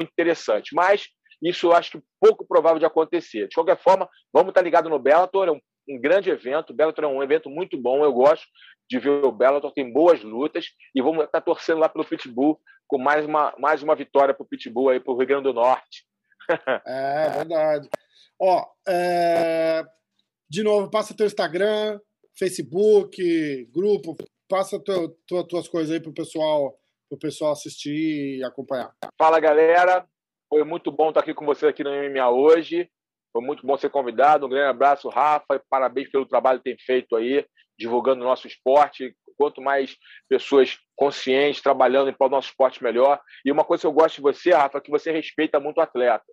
muito 0.00 0.10
interessante. 0.10 0.74
Mas 0.74 1.06
isso 1.44 1.66
eu 1.66 1.72
acho 1.72 1.92
que 1.92 2.02
pouco 2.20 2.46
provável 2.46 2.78
de 2.78 2.86
acontecer. 2.86 3.48
De 3.48 3.54
qualquer 3.54 3.78
forma, 3.78 4.08
vamos 4.32 4.48
estar 4.48 4.62
ligados 4.62 4.90
no 4.90 4.98
Bellator. 4.98 5.48
É 5.48 5.52
um, 5.52 5.60
um 5.88 6.00
grande 6.00 6.30
evento. 6.30 6.70
O 6.70 6.74
Bellator 6.74 7.04
é 7.04 7.08
um 7.08 7.22
evento 7.22 7.50
muito 7.50 7.76
bom. 7.76 8.02
Eu 8.02 8.12
gosto 8.12 8.46
de 8.88 8.98
ver 8.98 9.24
o 9.24 9.32
Bellator. 9.32 9.72
Tem 9.72 9.92
boas 9.92 10.22
lutas. 10.22 10.66
E 10.94 11.02
vamos 11.02 11.24
estar 11.24 11.40
torcendo 11.40 11.80
lá 11.80 11.88
pelo 11.88 12.04
Pitbull 12.04 12.58
com 12.86 12.98
mais 12.98 13.26
uma, 13.26 13.54
mais 13.58 13.82
uma 13.82 13.94
vitória 13.94 14.34
para 14.34 14.42
o 14.42 14.48
Pitbull 14.48 14.90
aí 14.90 15.00
para 15.00 15.12
o 15.12 15.16
Rio 15.16 15.26
Grande 15.26 15.44
do 15.44 15.52
Norte. 15.52 16.04
é 16.86 17.30
verdade. 17.30 17.88
Ó, 18.40 18.66
é... 18.88 19.84
de 20.48 20.62
novo, 20.62 20.90
passa 20.90 21.16
teu 21.16 21.26
Instagram, 21.26 22.00
Facebook, 22.38 23.66
grupo, 23.72 24.16
passa 24.48 24.78
tua, 24.78 25.46
tuas 25.46 25.68
coisas 25.68 25.92
aí 25.92 26.00
para 26.00 26.10
o 26.10 26.14
pessoal, 26.14 26.78
pro 27.08 27.18
pessoal 27.18 27.52
assistir 27.52 28.38
e 28.38 28.44
acompanhar. 28.44 28.92
Fala 29.18 29.40
galera, 29.40 30.06
foi 30.48 30.64
muito 30.64 30.90
bom 30.90 31.08
estar 31.08 31.20
aqui 31.20 31.34
com 31.34 31.44
você 31.44 31.66
aqui 31.66 31.82
no 31.82 31.90
MMA 31.90 32.30
hoje. 32.30 32.90
Foi 33.32 33.42
muito 33.42 33.66
bom 33.66 33.76
ser 33.76 33.90
convidado. 33.90 34.46
Um 34.46 34.48
grande 34.48 34.70
abraço, 34.70 35.08
Rafa. 35.08 35.62
Parabéns 35.68 36.08
pelo 36.10 36.26
trabalho 36.26 36.60
que 36.60 36.70
tem 36.70 36.78
feito 36.78 37.16
aí, 37.16 37.44
divulgando 37.78 38.22
o 38.22 38.28
nosso 38.28 38.46
esporte 38.46 39.14
quanto 39.36 39.60
mais 39.60 39.96
pessoas 40.28 40.78
conscientes 40.96 41.60
trabalhando 41.60 42.12
para 42.16 42.26
o 42.26 42.30
nosso 42.30 42.48
esporte 42.48 42.82
melhor. 42.82 43.20
E 43.44 43.50
uma 43.50 43.64
coisa 43.64 43.82
que 43.82 43.86
eu 43.86 43.92
gosto 43.92 44.16
de 44.16 44.22
você, 44.22 44.52
Rafa, 44.52 44.78
é 44.78 44.80
que 44.80 44.90
você 44.90 45.10
respeita 45.10 45.58
muito 45.58 45.78
o 45.78 45.80
atleta. 45.80 46.24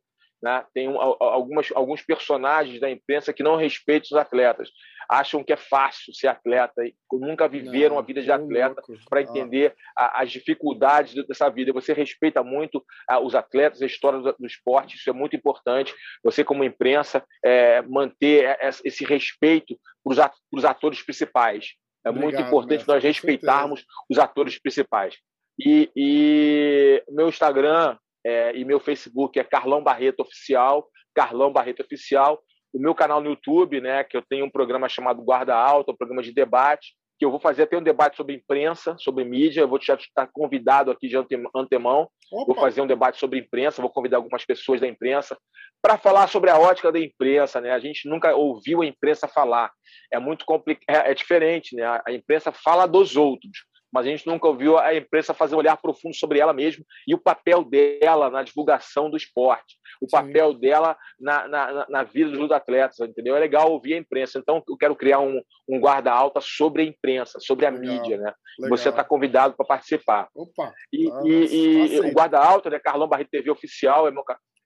Né? 0.42 0.66
Tem 0.74 0.88
um, 0.88 1.00
algumas, 1.00 1.72
alguns 1.76 2.02
personagens 2.02 2.80
da 2.80 2.90
imprensa 2.90 3.32
que 3.32 3.44
não 3.44 3.56
respeitam 3.56 4.08
os 4.12 4.18
atletas, 4.18 4.70
acham 5.08 5.44
que 5.44 5.54
é 5.54 5.58
fácil 5.58 6.14
ser 6.14 6.28
atleta, 6.28 6.84
e 6.84 6.96
nunca 7.12 7.48
viveram 7.48 7.96
não, 7.96 8.00
a 8.00 8.06
vida 8.06 8.22
de 8.22 8.32
atleta 8.32 8.82
para 9.10 9.22
entender 9.22 9.76
ah. 9.96 10.22
as 10.22 10.32
dificuldades 10.32 11.14
dessa 11.28 11.50
vida. 11.50 11.74
Você 11.74 11.94
respeita 11.94 12.42
muito 12.42 12.84
os 13.22 13.36
atletas, 13.36 13.82
a 13.82 13.86
história 13.86 14.20
do, 14.20 14.36
do, 14.40 14.48
esporte, 14.48 14.96
isso 14.96 15.10
é 15.10 15.14
muito 15.14 15.36
importante. 15.36 15.94
Você, 16.24 16.44
como 16.44 16.64
imprensa, 16.64 17.24
é, 17.44 17.82
manter 17.84 18.58
esse 18.84 19.06
respeito 19.06 19.78
para 20.04 20.32
os 20.52 20.66
atores 20.66 21.04
principais. 21.04 21.74
É 22.04 22.10
Obrigado, 22.10 22.24
muito 22.24 22.42
importante 22.42 22.80
mestre, 22.80 22.94
nós 22.94 23.04
respeitarmos 23.04 23.86
os 24.10 24.18
atores 24.18 24.60
principais. 24.60 25.18
E, 25.60 25.92
e 25.96 27.04
meu 27.10 27.30
Instagram 27.30 27.96
é, 28.26 28.56
e 28.56 28.64
meu 28.64 28.80
Facebook 28.80 29.40
é 29.40 29.44
Carlão 29.44 29.84
Barreto 29.84 30.22
Oficial, 30.22 30.88
Carlão 31.14 31.52
Barreto 31.52 31.82
Oficial. 31.82 32.42
o 32.74 32.80
meu 32.80 32.96
canal 32.96 33.20
no 33.20 33.30
YouTube, 33.32 33.82
né, 33.82 34.04
que 34.04 34.16
eu 34.16 34.22
tenho 34.22 34.46
um 34.46 34.50
programa 34.50 34.88
chamado 34.88 35.22
Guarda 35.22 35.56
Alta, 35.56 35.92
um 35.92 35.98
programa 35.98 36.24
de 36.24 36.34
debate, 36.34 36.94
que 37.20 37.26
eu 37.26 37.30
vou 37.30 37.40
fazer 37.40 37.64
até 37.64 37.78
um 37.78 37.84
debate 37.84 38.18
sobre 38.18 38.34
imprensa, 38.34 38.96
sobre 38.98 39.24
mídia. 39.24 39.62
Eu 39.62 39.68
vou 39.68 39.80
já 39.80 39.94
estar 39.94 40.28
convidado 40.34 40.90
aqui 40.90 41.08
de 41.08 41.16
antemão. 41.56 42.10
Opa. 42.32 42.46
Vou 42.48 42.56
fazer 42.56 42.82
um 42.82 42.88
debate 42.88 43.20
sobre 43.20 43.38
imprensa, 43.38 43.82
vou 43.82 43.92
convidar 43.92 44.18
algumas 44.18 44.44
pessoas 44.44 44.82
da 44.82 44.88
imprensa 44.88 45.38
para 45.84 46.00
falar 46.00 46.28
sobre 46.28 46.50
a 46.50 46.58
ótica 46.58 46.92
da 46.92 47.00
imprensa. 47.00 47.62
Né? 47.62 47.72
A 47.72 47.80
gente 47.80 48.10
nunca 48.10 48.34
ouviu 48.36 48.82
a 48.82 48.88
imprensa 48.88 49.28
falar. 49.28 49.70
É 50.12 50.18
muito 50.18 50.46
complicado, 50.46 51.06
é, 51.06 51.12
é 51.12 51.14
diferente. 51.14 51.76
Né? 51.76 51.84
A 51.84 52.12
imprensa 52.12 52.52
fala 52.52 52.88
dos 52.88 53.16
outros 53.16 53.70
mas 53.92 54.06
a 54.06 54.10
gente 54.10 54.26
nunca 54.26 54.48
ouviu 54.48 54.78
a 54.78 54.96
imprensa 54.96 55.34
fazer 55.34 55.56
um 55.56 55.60
olhar 55.60 55.78
profundo 55.78 56.16
sobre 56.16 56.40
ela 56.40 56.54
mesma 56.54 56.84
e 57.08 57.14
o 57.14 57.20
papel 57.20 57.64
dela 57.64 58.30
na 58.30 58.44
divulgação 58.44 59.10
do 59.10 59.18
esporte, 59.18 59.78
o 60.02 60.06
Sim. 60.06 60.12
papel 60.12 60.54
dela 60.54 60.98
na, 61.20 61.48
na, 61.48 61.86
na, 61.90 62.04
vida 62.04 62.32
dos 62.32 62.52
atletas, 62.52 63.00
entendeu? 63.00 63.36
É 63.36 63.40
legal 63.40 63.72
ouvir 63.72 63.94
a 63.94 63.98
imprensa. 63.98 64.40
Então, 64.40 64.64
eu 64.68 64.78
quero 64.78 64.96
criar 64.96 65.20
um, 65.20 65.42
um 65.68 65.80
guarda-alta 65.80 66.40
sobre 66.42 66.84
a 66.84 66.86
imprensa, 66.86 67.40
sobre 67.40 67.66
a 67.66 67.70
legal. 67.70 67.96
mídia, 67.96 68.18
né? 68.18 68.34
Legal. 68.60 68.78
Você 68.78 68.90
está 68.90 69.04
convidado 69.04 69.56
para 69.56 69.66
participar. 69.66 70.30
Opa! 70.36 70.74
E, 70.92 71.08
e, 71.26 71.96
e 71.96 72.00
o 72.00 72.12
guarda-alta, 72.12 72.70
né? 72.70 72.80
Carlão 72.80 73.08
Barreto 73.08 73.30
TV 73.30 73.52
Oficial, 73.52 74.08
é 74.08 74.12
meu, 74.12 74.24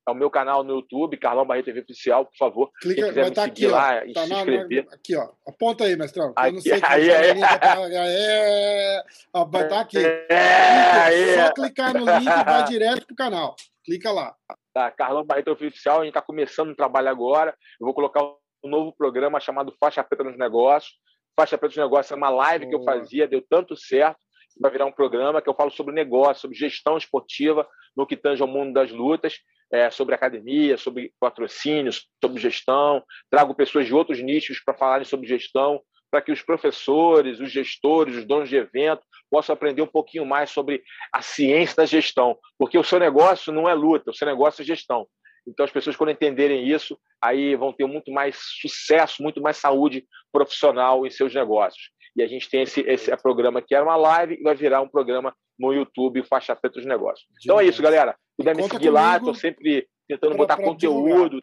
é 0.08 0.12
o 0.12 0.16
meu 0.16 0.30
canal 0.30 0.64
no 0.64 0.76
YouTube, 0.76 1.18
Carlão 1.18 1.46
Barreto 1.46 1.66
TV 1.66 1.82
Oficial, 1.82 2.26
por 2.26 2.38
favor. 2.38 2.72
Clica, 2.80 3.02
Quem 3.02 3.10
quiser 3.10 3.26
me 3.26 3.32
tá 3.32 3.44
seguir 3.44 3.66
aqui, 3.66 3.74
lá 3.74 3.96
ó, 3.96 4.06
e 4.06 4.14
tá 4.14 4.26
se 4.26 4.34
inscrever. 4.34 4.86
Na, 4.86 4.94
aqui, 4.94 5.16
ó. 5.16 5.30
Aponta 5.48 5.84
aí, 5.86 5.96
mestrão. 5.96 6.34
Aqui, 6.36 6.48
eu 6.48 6.54
não 6.54 6.62
sei 6.62 6.74
aí, 6.84 7.12
aí, 7.12 7.40
tá, 7.40 7.76
é, 7.90 9.04
ó, 9.34 9.46
vai 9.46 9.68
tá 9.68 9.80
aqui. 9.80 9.98
É, 9.98 11.46
Só 11.48 11.54
clicar 11.54 11.94
no 11.94 12.06
link 12.06 12.22
e 12.22 12.44
vai 12.44 12.64
direto 12.70 13.08
pro 13.08 13.16
canal. 13.16 13.56
Clica 13.84 14.12
lá. 14.12 14.36
Tá, 14.74 14.92
Carlão 14.92 15.26
Barreto 15.26 15.52
Oficial, 15.52 16.02
a 16.02 16.04
gente 16.04 16.10
está 16.10 16.22
começando 16.22 16.70
o 16.70 16.76
trabalho 16.76 17.10
agora. 17.10 17.56
Eu 17.80 17.86
vou 17.86 17.94
colocar 17.94 18.22
um 18.24 18.70
novo 18.70 18.94
programa 18.96 19.40
chamado 19.40 19.76
Faixa 19.80 20.04
Preta 20.04 20.24
nos 20.24 20.38
Negócios. 20.38 20.94
Faixa 21.36 21.58
Preta 21.58 21.80
nos 21.80 21.90
Negócios 21.90 22.12
é 22.12 22.16
uma 22.16 22.30
live 22.30 22.66
Boa. 22.66 22.70
que 22.70 22.82
eu 22.82 22.84
fazia, 22.84 23.28
deu 23.28 23.44
tanto 23.50 23.76
certo 23.76 24.20
vai 24.58 24.72
virar 24.72 24.86
um 24.86 24.92
programa 24.92 25.42
que 25.42 25.50
eu 25.50 25.54
falo 25.54 25.70
sobre 25.70 25.94
negócio, 25.94 26.44
sobre 26.44 26.58
gestão 26.58 26.98
esportiva, 26.98 27.68
no 27.94 28.08
que 28.08 28.16
tange 28.16 28.42
ao 28.42 28.48
mundo 28.48 28.74
das 28.74 28.90
lutas 28.90 29.40
é, 29.72 29.90
sobre 29.90 30.16
academia, 30.16 30.78
sobre 30.78 31.14
patrocínios, 31.20 32.08
sobre 32.24 32.42
gestão. 32.42 33.04
Trago 33.30 33.56
pessoas 33.56 33.86
de 33.86 33.94
outros 33.94 34.22
nichos 34.22 34.60
para 34.60 34.74
falarem 34.74 35.06
sobre 35.06 35.28
gestão, 35.28 35.82
para 36.12 36.22
que 36.22 36.32
os 36.32 36.42
professores, 36.42 37.40
os 37.40 37.52
gestores, 37.52 38.16
os 38.16 38.26
donos 38.26 38.50
de 38.50 38.56
evento 38.56 39.02
possam 39.30 39.54
aprender 39.54 39.82
um 39.82 39.88
pouquinho 39.88 40.26
mais 40.26 40.50
sobre 40.50 40.84
a 41.12 41.22
ciência 41.22 41.76
da 41.76 41.86
gestão, 41.86 42.38
porque 42.58 42.78
o 42.78 42.84
seu 42.84 43.00
negócio 43.00 43.52
não 43.52 43.68
é 43.68 43.74
luta, 43.74 44.12
o 44.12 44.14
seu 44.14 44.28
negócio 44.28 44.62
é 44.62 44.66
gestão. 44.66 45.08
Então, 45.48 45.64
as 45.64 45.72
pessoas, 45.72 45.96
quando 45.96 46.12
entenderem 46.12 46.68
isso, 46.68 46.98
aí 47.22 47.56
vão 47.56 47.72
ter 47.72 47.86
muito 47.86 48.12
mais 48.12 48.38
sucesso, 48.62 49.22
muito 49.22 49.42
mais 49.42 49.58
saúde 49.58 50.06
profissional 50.32 51.06
em 51.06 51.10
seus 51.10 51.34
negócios. 51.34 51.92
E 52.16 52.24
a 52.24 52.28
gente 52.28 52.50
tem 52.50 52.62
esse, 52.62 52.82
esse 52.82 53.16
programa 53.18 53.62
que 53.62 53.76
era 53.76 53.84
uma 53.84 53.96
live 53.96 54.36
e 54.40 54.44
vai 54.44 54.56
virar 54.56 54.82
um 54.82 54.88
programa 54.88 55.36
no 55.58 55.74
YouTube, 55.74 56.24
Faixa 56.24 56.56
Preta 56.56 56.80
dos 56.80 56.86
Negócios. 56.86 57.28
Então 57.44 57.60
é 57.60 57.66
isso, 57.66 57.82
galera. 57.82 58.16
Puder 58.38 58.56
me 58.56 58.64
seguir 58.64 58.90
lá, 58.90 59.18
estou 59.18 59.34
sempre 59.34 59.88
tentando 60.08 60.36
botar 60.36 60.58
conteúdo, 60.58 61.42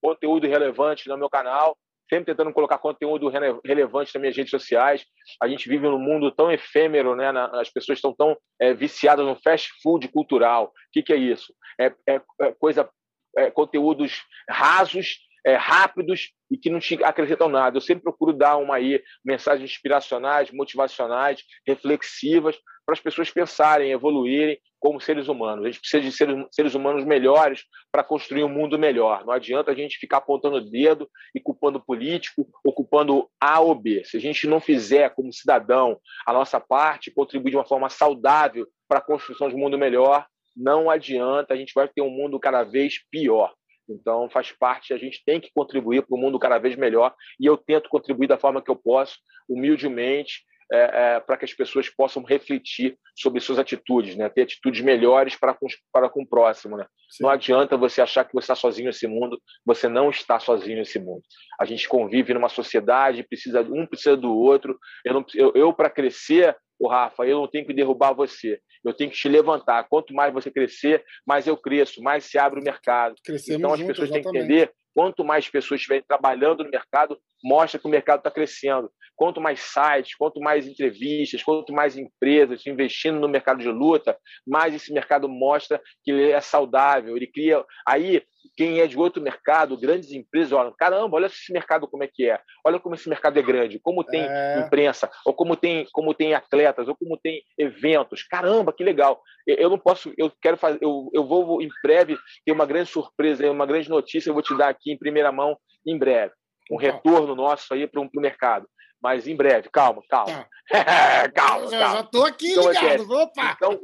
conteúdo 0.00 0.46
relevante 0.46 1.08
no 1.08 1.16
meu 1.16 1.28
canal, 1.28 1.76
sempre 2.08 2.26
tentando 2.26 2.52
colocar 2.52 2.78
conteúdo 2.78 3.28
relevante 3.64 4.14
nas 4.14 4.20
minhas 4.20 4.36
redes 4.36 4.50
sociais. 4.50 5.04
A 5.42 5.48
gente 5.48 5.68
vive 5.68 5.86
num 5.86 5.98
mundo 5.98 6.30
tão 6.30 6.50
efêmero, 6.50 7.14
né? 7.14 7.28
As 7.54 7.70
pessoas 7.70 7.98
estão 7.98 8.14
tão 8.14 8.36
é, 8.60 8.72
viciadas 8.72 9.26
no 9.26 9.36
fast 9.36 9.70
food 9.82 10.08
cultural. 10.08 10.66
O 10.66 10.70
que, 10.92 11.02
que 11.02 11.12
é 11.12 11.16
isso? 11.16 11.52
É, 11.78 11.92
é, 12.08 12.20
é 12.40 12.52
coisa, 12.52 12.88
é, 13.36 13.50
conteúdos 13.50 14.22
rasos 14.48 15.18
é, 15.46 15.54
rápidos 15.54 16.32
e 16.50 16.58
que 16.58 16.68
não 16.68 16.80
te 16.80 17.02
acrescentam 17.04 17.48
nada. 17.48 17.76
Eu 17.76 17.80
sempre 17.80 18.02
procuro 18.02 18.32
dar 18.32 18.56
uma 18.56 18.74
aí 18.74 19.00
mensagens 19.24 19.70
inspiracionais, 19.70 20.50
motivacionais, 20.50 21.40
reflexivas 21.64 22.58
para 22.84 22.94
as 22.94 23.00
pessoas 23.00 23.30
pensarem, 23.30 23.92
evoluírem 23.92 24.58
como 24.80 25.00
seres 25.00 25.28
humanos. 25.28 25.64
A 25.64 25.68
gente 25.68 25.80
precisa 25.80 26.02
de 26.02 26.10
seres, 26.10 26.46
seres 26.50 26.74
humanos 26.74 27.04
melhores 27.04 27.64
para 27.92 28.02
construir 28.02 28.42
um 28.42 28.48
mundo 28.48 28.76
melhor. 28.76 29.24
Não 29.24 29.32
adianta 29.32 29.70
a 29.70 29.74
gente 29.74 29.98
ficar 29.98 30.18
apontando 30.18 30.56
o 30.56 30.60
dedo 30.60 31.08
e 31.32 31.40
culpando 31.40 31.78
o 31.78 31.84
político 31.84 32.48
ou 32.64 32.72
culpando 32.72 33.28
A 33.40 33.60
ou 33.60 33.74
B. 33.74 34.02
Se 34.04 34.16
a 34.16 34.20
gente 34.20 34.48
não 34.48 34.60
fizer, 34.60 35.10
como 35.10 35.32
cidadão, 35.32 35.98
a 36.26 36.32
nossa 36.32 36.60
parte, 36.60 37.12
contribuir 37.12 37.52
de 37.52 37.56
uma 37.56 37.64
forma 37.64 37.88
saudável 37.88 38.66
para 38.88 38.98
a 38.98 39.02
construção 39.02 39.48
de 39.48 39.54
um 39.54 39.58
mundo 39.58 39.78
melhor, 39.78 40.26
não 40.56 40.90
adianta, 40.90 41.54
a 41.54 41.56
gente 41.56 41.72
vai 41.72 41.86
ter 41.86 42.02
um 42.02 42.10
mundo 42.10 42.40
cada 42.40 42.64
vez 42.64 43.00
pior. 43.10 43.52
Então, 43.88 44.28
faz 44.28 44.52
parte, 44.52 44.92
a 44.92 44.98
gente 44.98 45.22
tem 45.24 45.40
que 45.40 45.50
contribuir 45.54 46.02
para 46.02 46.16
um 46.16 46.20
mundo 46.20 46.38
cada 46.38 46.58
vez 46.58 46.76
melhor 46.76 47.14
e 47.38 47.46
eu 47.46 47.56
tento 47.56 47.88
contribuir 47.88 48.26
da 48.26 48.38
forma 48.38 48.62
que 48.62 48.70
eu 48.70 48.76
posso, 48.76 49.18
humildemente, 49.48 50.42
é, 50.72 50.78
é, 51.16 51.20
para 51.20 51.36
que 51.36 51.44
as 51.44 51.54
pessoas 51.54 51.88
possam 51.88 52.24
refletir 52.24 52.98
sobre 53.14 53.40
suas 53.40 53.58
atitudes, 53.58 54.16
né? 54.16 54.28
ter 54.28 54.42
atitudes 54.42 54.80
melhores 54.80 55.36
para 55.36 55.54
com, 55.54 55.66
para 55.92 56.08
com 56.08 56.22
o 56.22 56.26
próximo. 56.26 56.76
Né? 56.76 56.84
Não 57.20 57.30
adianta 57.30 57.76
você 57.76 58.00
achar 58.02 58.24
que 58.24 58.34
você 58.34 58.46
está 58.46 58.56
sozinho 58.56 58.88
nesse 58.88 59.06
mundo, 59.06 59.40
você 59.64 59.88
não 59.88 60.10
está 60.10 60.40
sozinho 60.40 60.78
nesse 60.78 60.98
mundo. 60.98 61.22
A 61.60 61.64
gente 61.64 61.88
convive 61.88 62.34
numa 62.34 62.48
sociedade, 62.48 63.22
precisa 63.22 63.62
um 63.62 63.86
precisa 63.86 64.16
do 64.16 64.34
outro. 64.34 64.76
Eu, 65.04 65.24
eu, 65.34 65.52
eu 65.54 65.72
para 65.72 65.88
crescer, 65.88 66.56
o 66.78 66.88
Rafa, 66.88 67.24
eu 67.24 67.40
não 67.40 67.48
tenho 67.48 67.66
que 67.66 67.72
derrubar 67.72 68.12
você, 68.12 68.60
eu 68.84 68.94
tenho 68.94 69.10
que 69.10 69.16
te 69.16 69.28
levantar. 69.28 69.86
Quanto 69.88 70.14
mais 70.14 70.32
você 70.32 70.50
crescer, 70.50 71.04
mais 71.26 71.46
eu 71.46 71.56
cresço, 71.56 72.02
mais 72.02 72.24
se 72.24 72.38
abre 72.38 72.60
o 72.60 72.64
mercado. 72.64 73.14
Crescemos 73.24 73.58
então 73.58 73.72
as 73.72 73.82
pessoas 73.82 74.10
exatamente. 74.10 74.22
têm 74.22 74.32
que 74.32 74.38
entender 74.38 74.72
quanto 74.96 75.22
mais 75.22 75.46
pessoas 75.46 75.78
estiverem 75.78 76.02
trabalhando 76.08 76.64
no 76.64 76.70
mercado, 76.70 77.18
mostra 77.44 77.78
que 77.78 77.86
o 77.86 77.90
mercado 77.90 78.20
está 78.20 78.30
crescendo. 78.30 78.90
Quanto 79.14 79.42
mais 79.42 79.60
sites, 79.60 80.14
quanto 80.14 80.40
mais 80.40 80.66
entrevistas, 80.66 81.42
quanto 81.42 81.70
mais 81.70 81.98
empresas 81.98 82.66
investindo 82.66 83.20
no 83.20 83.28
mercado 83.28 83.60
de 83.60 83.68
luta, 83.68 84.18
mais 84.46 84.74
esse 84.74 84.92
mercado 84.92 85.28
mostra 85.28 85.82
que 86.02 86.10
ele 86.10 86.30
é 86.30 86.40
saudável. 86.40 87.14
Ele 87.14 87.26
cria. 87.26 87.62
Aí, 87.86 88.22
quem 88.56 88.80
é 88.80 88.86
de 88.86 88.98
outro 88.98 89.22
mercado, 89.22 89.78
grandes 89.78 90.12
empresas, 90.12 90.52
olham: 90.52 90.74
caramba, 90.76 91.16
olha 91.16 91.26
esse 91.26 91.52
mercado 91.52 91.86
como 91.86 92.04
é 92.04 92.08
que 92.12 92.28
é. 92.28 92.40
Olha 92.64 92.80
como 92.80 92.94
esse 92.94 93.08
mercado 93.08 93.38
é 93.38 93.42
grande, 93.42 93.78
como 93.78 94.02
tem 94.02 94.22
é... 94.22 94.60
imprensa, 94.60 95.10
ou 95.24 95.34
como 95.34 95.56
tem, 95.56 95.86
como 95.92 96.14
tem 96.14 96.34
atletas, 96.34 96.88
ou 96.88 96.96
como 96.96 97.18
tem 97.18 97.42
eventos. 97.58 98.22
Caramba, 98.22 98.72
que 98.72 98.82
legal. 98.82 99.20
Eu 99.46 99.70
não 99.70 99.78
posso, 99.78 100.12
eu 100.16 100.32
quero 100.40 100.56
fazer, 100.56 100.78
eu, 100.80 101.10
eu 101.12 101.24
vou 101.24 101.62
em 101.62 101.68
breve 101.82 102.16
ter 102.44 102.52
uma 102.52 102.66
grande 102.66 102.90
surpresa, 102.90 103.50
uma 103.50 103.66
grande 103.66 103.88
notícia, 103.88 104.30
eu 104.30 104.34
vou 104.34 104.42
te 104.42 104.56
dar 104.56 104.68
aqui 104.68 104.90
em 104.90 104.98
primeira 104.98 105.30
mão 105.30 105.56
em 105.86 105.96
breve 105.96 106.32
um 106.70 106.76
retorno 106.76 107.34
nosso 107.34 107.72
aí 107.74 107.86
para 107.86 108.00
o 108.00 108.10
mercado. 108.14 108.68
Mas 109.00 109.28
em 109.28 109.36
breve, 109.36 109.68
calma, 109.70 110.02
calma. 110.08 110.48
Tá. 110.68 111.28
calma, 111.30 111.66
já, 111.70 111.78
calma. 111.78 111.96
Já 111.96 112.00
estou 112.00 112.26
aqui 112.26 112.52
então, 112.52 112.68
ligado, 112.68 113.10
opa! 113.10 113.52
Então, 113.56 113.80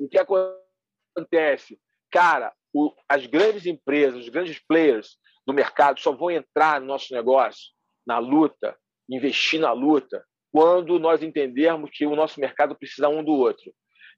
o 0.00 0.08
que 0.08 0.18
acontece? 0.18 1.78
Cara, 2.10 2.52
o, 2.72 2.92
as 3.08 3.26
grandes 3.26 3.66
empresas, 3.66 4.22
os 4.22 4.28
grandes 4.28 4.58
players 4.66 5.16
do 5.46 5.52
mercado 5.52 6.00
só 6.00 6.12
vão 6.12 6.30
entrar 6.30 6.80
no 6.80 6.86
nosso 6.86 7.12
negócio, 7.12 7.70
na 8.06 8.18
luta, 8.18 8.76
investir 9.08 9.60
na 9.60 9.72
luta, 9.72 10.24
quando 10.50 10.98
nós 10.98 11.22
entendermos 11.22 11.90
que 11.90 12.06
o 12.06 12.16
nosso 12.16 12.40
mercado 12.40 12.76
precisa 12.76 13.08
um 13.08 13.24
do 13.24 13.32
outro 13.32 13.72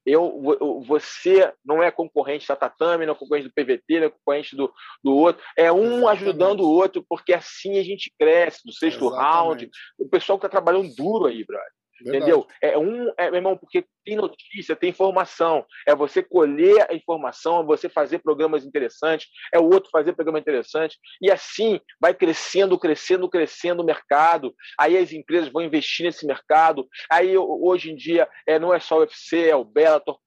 eu, 0.06 0.82
você 0.86 1.52
não 1.64 1.82
é 1.82 1.90
concorrente 1.90 2.46
da 2.46 2.54
Tatame, 2.54 3.06
não 3.06 3.14
é 3.14 3.16
concorrente 3.16 3.48
do 3.48 3.54
PVT, 3.54 4.00
não 4.00 4.06
é 4.06 4.10
concorrente 4.10 4.54
do, 4.54 4.72
do 5.02 5.14
outro. 5.14 5.42
É 5.56 5.72
um 5.72 5.98
Exatamente. 5.98 6.22
ajudando 6.24 6.60
o 6.60 6.70
outro, 6.70 7.04
porque 7.08 7.32
assim 7.32 7.78
a 7.78 7.82
gente 7.82 8.12
cresce, 8.18 8.60
do 8.64 8.72
sexto 8.72 9.06
Exatamente. 9.06 9.24
round. 9.24 9.70
O 9.98 10.08
pessoal 10.08 10.38
que 10.38 10.46
está 10.46 10.60
trabalhando 10.60 10.94
duro 10.94 11.26
aí, 11.26 11.44
brother. 11.44 11.66
Verdade. 12.00 12.16
Entendeu? 12.16 12.46
É 12.60 12.78
um, 12.78 13.12
é, 13.16 13.30
meu 13.30 13.36
irmão, 13.36 13.56
porque 13.56 13.84
tem 14.04 14.16
notícia, 14.16 14.76
tem 14.76 14.90
informação. 14.90 15.64
É 15.86 15.94
você 15.94 16.22
colher 16.22 16.86
a 16.90 16.94
informação, 16.94 17.60
é 17.60 17.64
você 17.64 17.88
fazer 17.88 18.18
programas 18.18 18.64
interessantes, 18.64 19.28
é 19.52 19.58
o 19.58 19.64
outro 19.64 19.90
fazer 19.90 20.12
programa 20.12 20.38
interessante. 20.38 20.98
E 21.20 21.30
assim 21.30 21.80
vai 22.00 22.12
crescendo, 22.12 22.78
crescendo, 22.78 23.28
crescendo 23.28 23.82
o 23.82 23.86
mercado. 23.86 24.54
Aí 24.78 24.96
as 24.96 25.12
empresas 25.12 25.50
vão 25.50 25.62
investir 25.62 26.04
nesse 26.04 26.26
mercado. 26.26 26.86
Aí 27.10 27.36
hoje 27.36 27.90
em 27.90 27.96
dia 27.96 28.28
é, 28.46 28.58
não 28.58 28.74
é 28.74 28.80
só 28.80 28.96
o 28.96 29.00
UFC, 29.00 29.48
é 29.48 29.56
o 29.56 29.64
Bellator, 29.64 30.18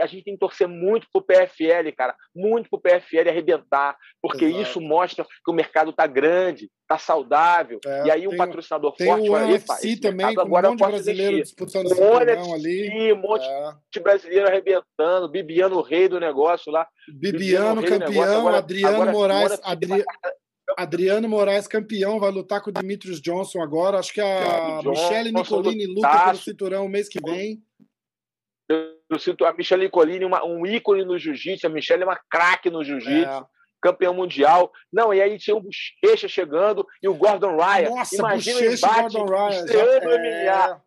a 0.00 0.06
gente 0.06 0.24
tem 0.24 0.34
que 0.34 0.40
torcer 0.40 0.68
muito 0.68 1.06
pro 1.12 1.22
PFL, 1.22 1.90
cara, 1.96 2.14
muito 2.34 2.68
pro 2.68 2.80
PFL 2.80 3.28
arrebentar, 3.28 3.96
porque 4.20 4.44
Exato. 4.44 4.62
isso 4.62 4.80
mostra 4.80 5.24
que 5.24 5.50
o 5.50 5.54
mercado 5.54 5.92
tá 5.92 6.06
grande, 6.06 6.70
tá 6.88 6.98
saudável. 6.98 7.80
É, 7.84 8.06
e 8.06 8.10
aí 8.10 8.28
um 8.28 8.36
patrocinador 8.36 8.94
tem 8.94 9.06
forte 9.06 9.28
o 9.28 9.32
vai 9.32 9.52
UFC 9.52 9.96
também, 9.96 10.34
com 10.34 10.40
agora 10.40 10.68
um 10.68 10.70
monte 10.72 10.80
de 10.80 10.86
brasileiro 10.88 11.42
disputando 11.42 11.86
esse 11.86 12.00
um 12.00 12.54
ali. 12.54 13.12
Um 13.12 13.16
monte 13.16 13.44
é. 13.44 13.72
de 13.92 14.00
brasileiro 14.00 14.46
arrebentando, 14.46 15.28
Bibiano 15.28 15.76
o 15.76 15.82
rei 15.82 16.08
do 16.08 16.20
negócio 16.20 16.70
lá. 16.70 16.86
Bibiano, 17.08 17.80
Bibiano 17.80 18.04
campeão, 18.04 18.40
agora, 18.40 18.58
Adriano 18.58 18.94
agora, 18.94 19.12
Moraes, 19.12 19.60
Adri... 19.62 20.04
Adriano 20.76 21.28
Moraes 21.28 21.68
campeão, 21.68 22.18
vai 22.18 22.30
lutar 22.30 22.62
com 22.62 22.70
o 22.70 22.72
Demetrius 22.72 23.20
Johnson 23.20 23.60
agora. 23.60 23.98
Acho 23.98 24.12
que 24.12 24.20
a 24.20 24.80
Michelle 24.84 25.32
Nicolini 25.32 25.86
luta 25.86 26.24
pelo 26.24 26.38
cinturão 26.38 26.88
mês 26.88 27.08
que 27.08 27.20
vem. 27.20 27.62
Eu 28.68 29.18
sinto 29.18 29.44
a 29.44 29.52
Michelle 29.52 29.88
Colini, 29.90 30.24
uma, 30.24 30.44
um 30.44 30.66
ícone 30.66 31.04
no 31.04 31.18
jiu-jitsu. 31.18 31.66
A 31.66 31.70
Michelle 31.70 32.02
é 32.02 32.06
uma 32.06 32.20
craque 32.30 32.70
no 32.70 32.82
jiu-jitsu. 32.82 33.30
É. 33.30 33.44
campeão 33.82 34.14
mundial. 34.14 34.72
Não, 34.92 35.12
e 35.12 35.20
aí 35.20 35.38
tinha 35.38 35.56
o 35.56 35.60
Bochecha 35.60 36.26
chegando 36.26 36.86
e 37.02 37.08
o 37.08 37.14
Gordon 37.14 37.56
Ryan. 37.56 37.90
Nossa, 37.90 38.16
Imagina 38.16 38.60
Bochecha 38.60 38.86
o 38.86 38.90
embate, 38.90 39.18
Gordon 39.18 39.34
Ryan. 39.34 39.66
É... 39.66 40.06
MMA, 40.06 40.82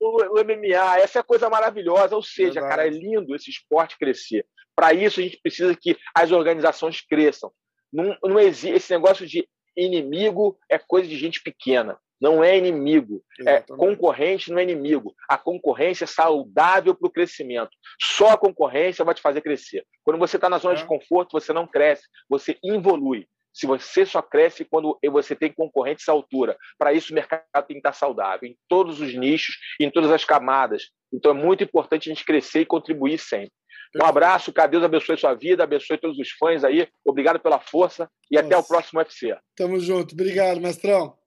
o, 0.00 0.38
o, 0.38 0.44
MMA, 0.44 0.98
essa 0.98 1.18
é 1.18 1.20
a 1.20 1.24
coisa 1.24 1.48
maravilhosa. 1.48 2.14
Ou 2.14 2.22
seja, 2.22 2.60
Verdade. 2.60 2.68
cara, 2.68 2.86
é 2.86 2.90
lindo 2.90 3.34
esse 3.34 3.50
esporte 3.50 3.96
crescer. 3.98 4.46
Para 4.76 4.92
isso, 4.92 5.20
a 5.20 5.22
gente 5.22 5.38
precisa 5.42 5.74
que 5.74 5.96
as 6.14 6.30
organizações 6.30 7.00
cresçam. 7.00 7.50
Não, 7.92 8.16
não 8.22 8.40
existe 8.40 8.76
esse 8.76 8.92
negócio 8.92 9.26
de 9.26 9.46
inimigo 9.76 10.58
é 10.68 10.78
coisa 10.78 11.08
de 11.08 11.16
gente 11.16 11.42
pequena. 11.42 11.98
Não 12.22 12.44
é 12.44 12.56
inimigo. 12.56 13.20
É 13.44 13.60
concorrente 13.62 14.52
não 14.52 14.60
é 14.60 14.62
inimigo. 14.62 15.12
A 15.28 15.36
concorrência 15.36 16.04
é 16.04 16.06
saudável 16.06 16.94
para 16.94 17.08
o 17.08 17.10
crescimento. 17.10 17.70
Só 18.00 18.28
a 18.28 18.38
concorrência 18.38 19.04
vai 19.04 19.12
te 19.12 19.20
fazer 19.20 19.40
crescer. 19.40 19.84
Quando 20.04 20.18
você 20.18 20.36
está 20.36 20.48
na 20.48 20.58
zona 20.58 20.74
é. 20.74 20.78
de 20.78 20.86
conforto, 20.86 21.32
você 21.32 21.52
não 21.52 21.66
cresce, 21.66 22.04
você 22.28 22.56
evolui. 22.62 23.26
Se 23.52 23.66
você 23.66 24.06
só 24.06 24.22
cresce 24.22 24.64
quando 24.64 24.96
você 25.10 25.34
tem 25.34 25.52
concorrentes 25.52 26.08
à 26.08 26.12
altura. 26.12 26.56
Para 26.78 26.92
isso, 26.92 27.12
o 27.12 27.14
mercado 27.14 27.42
tem 27.66 27.74
que 27.74 27.78
estar 27.78 27.92
saudável, 27.92 28.48
em 28.48 28.56
todos 28.68 29.00
os 29.00 29.12
nichos, 29.14 29.56
em 29.80 29.90
todas 29.90 30.12
as 30.12 30.24
camadas. 30.24 30.90
Então, 31.12 31.32
é 31.32 31.34
muito 31.34 31.64
importante 31.64 32.08
a 32.08 32.14
gente 32.14 32.24
crescer 32.24 32.60
e 32.60 32.66
contribuir 32.66 33.18
sempre. 33.18 33.52
Um 34.00 34.06
abraço, 34.06 34.52
que 34.52 34.68
Deus 34.68 34.84
abençoe 34.84 35.18
sua 35.18 35.34
vida, 35.34 35.64
abençoe 35.64 35.98
todos 35.98 36.18
os 36.18 36.30
fãs 36.30 36.64
aí. 36.64 36.88
Obrigado 37.04 37.40
pela 37.40 37.58
força 37.58 38.08
e 38.30 38.36
Nossa. 38.36 38.46
até 38.46 38.56
o 38.56 38.62
próximo 38.62 39.00
UFC. 39.00 39.36
Tamo 39.54 39.78
junto. 39.80 40.14
Obrigado, 40.14 40.60
mestrão. 40.60 41.21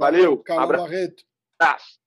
Valeu. 0.00 0.22
Valeu 0.22 0.42
Carlos 0.42 0.76
Barreto. 0.78 1.22
Abraço. 1.60 1.99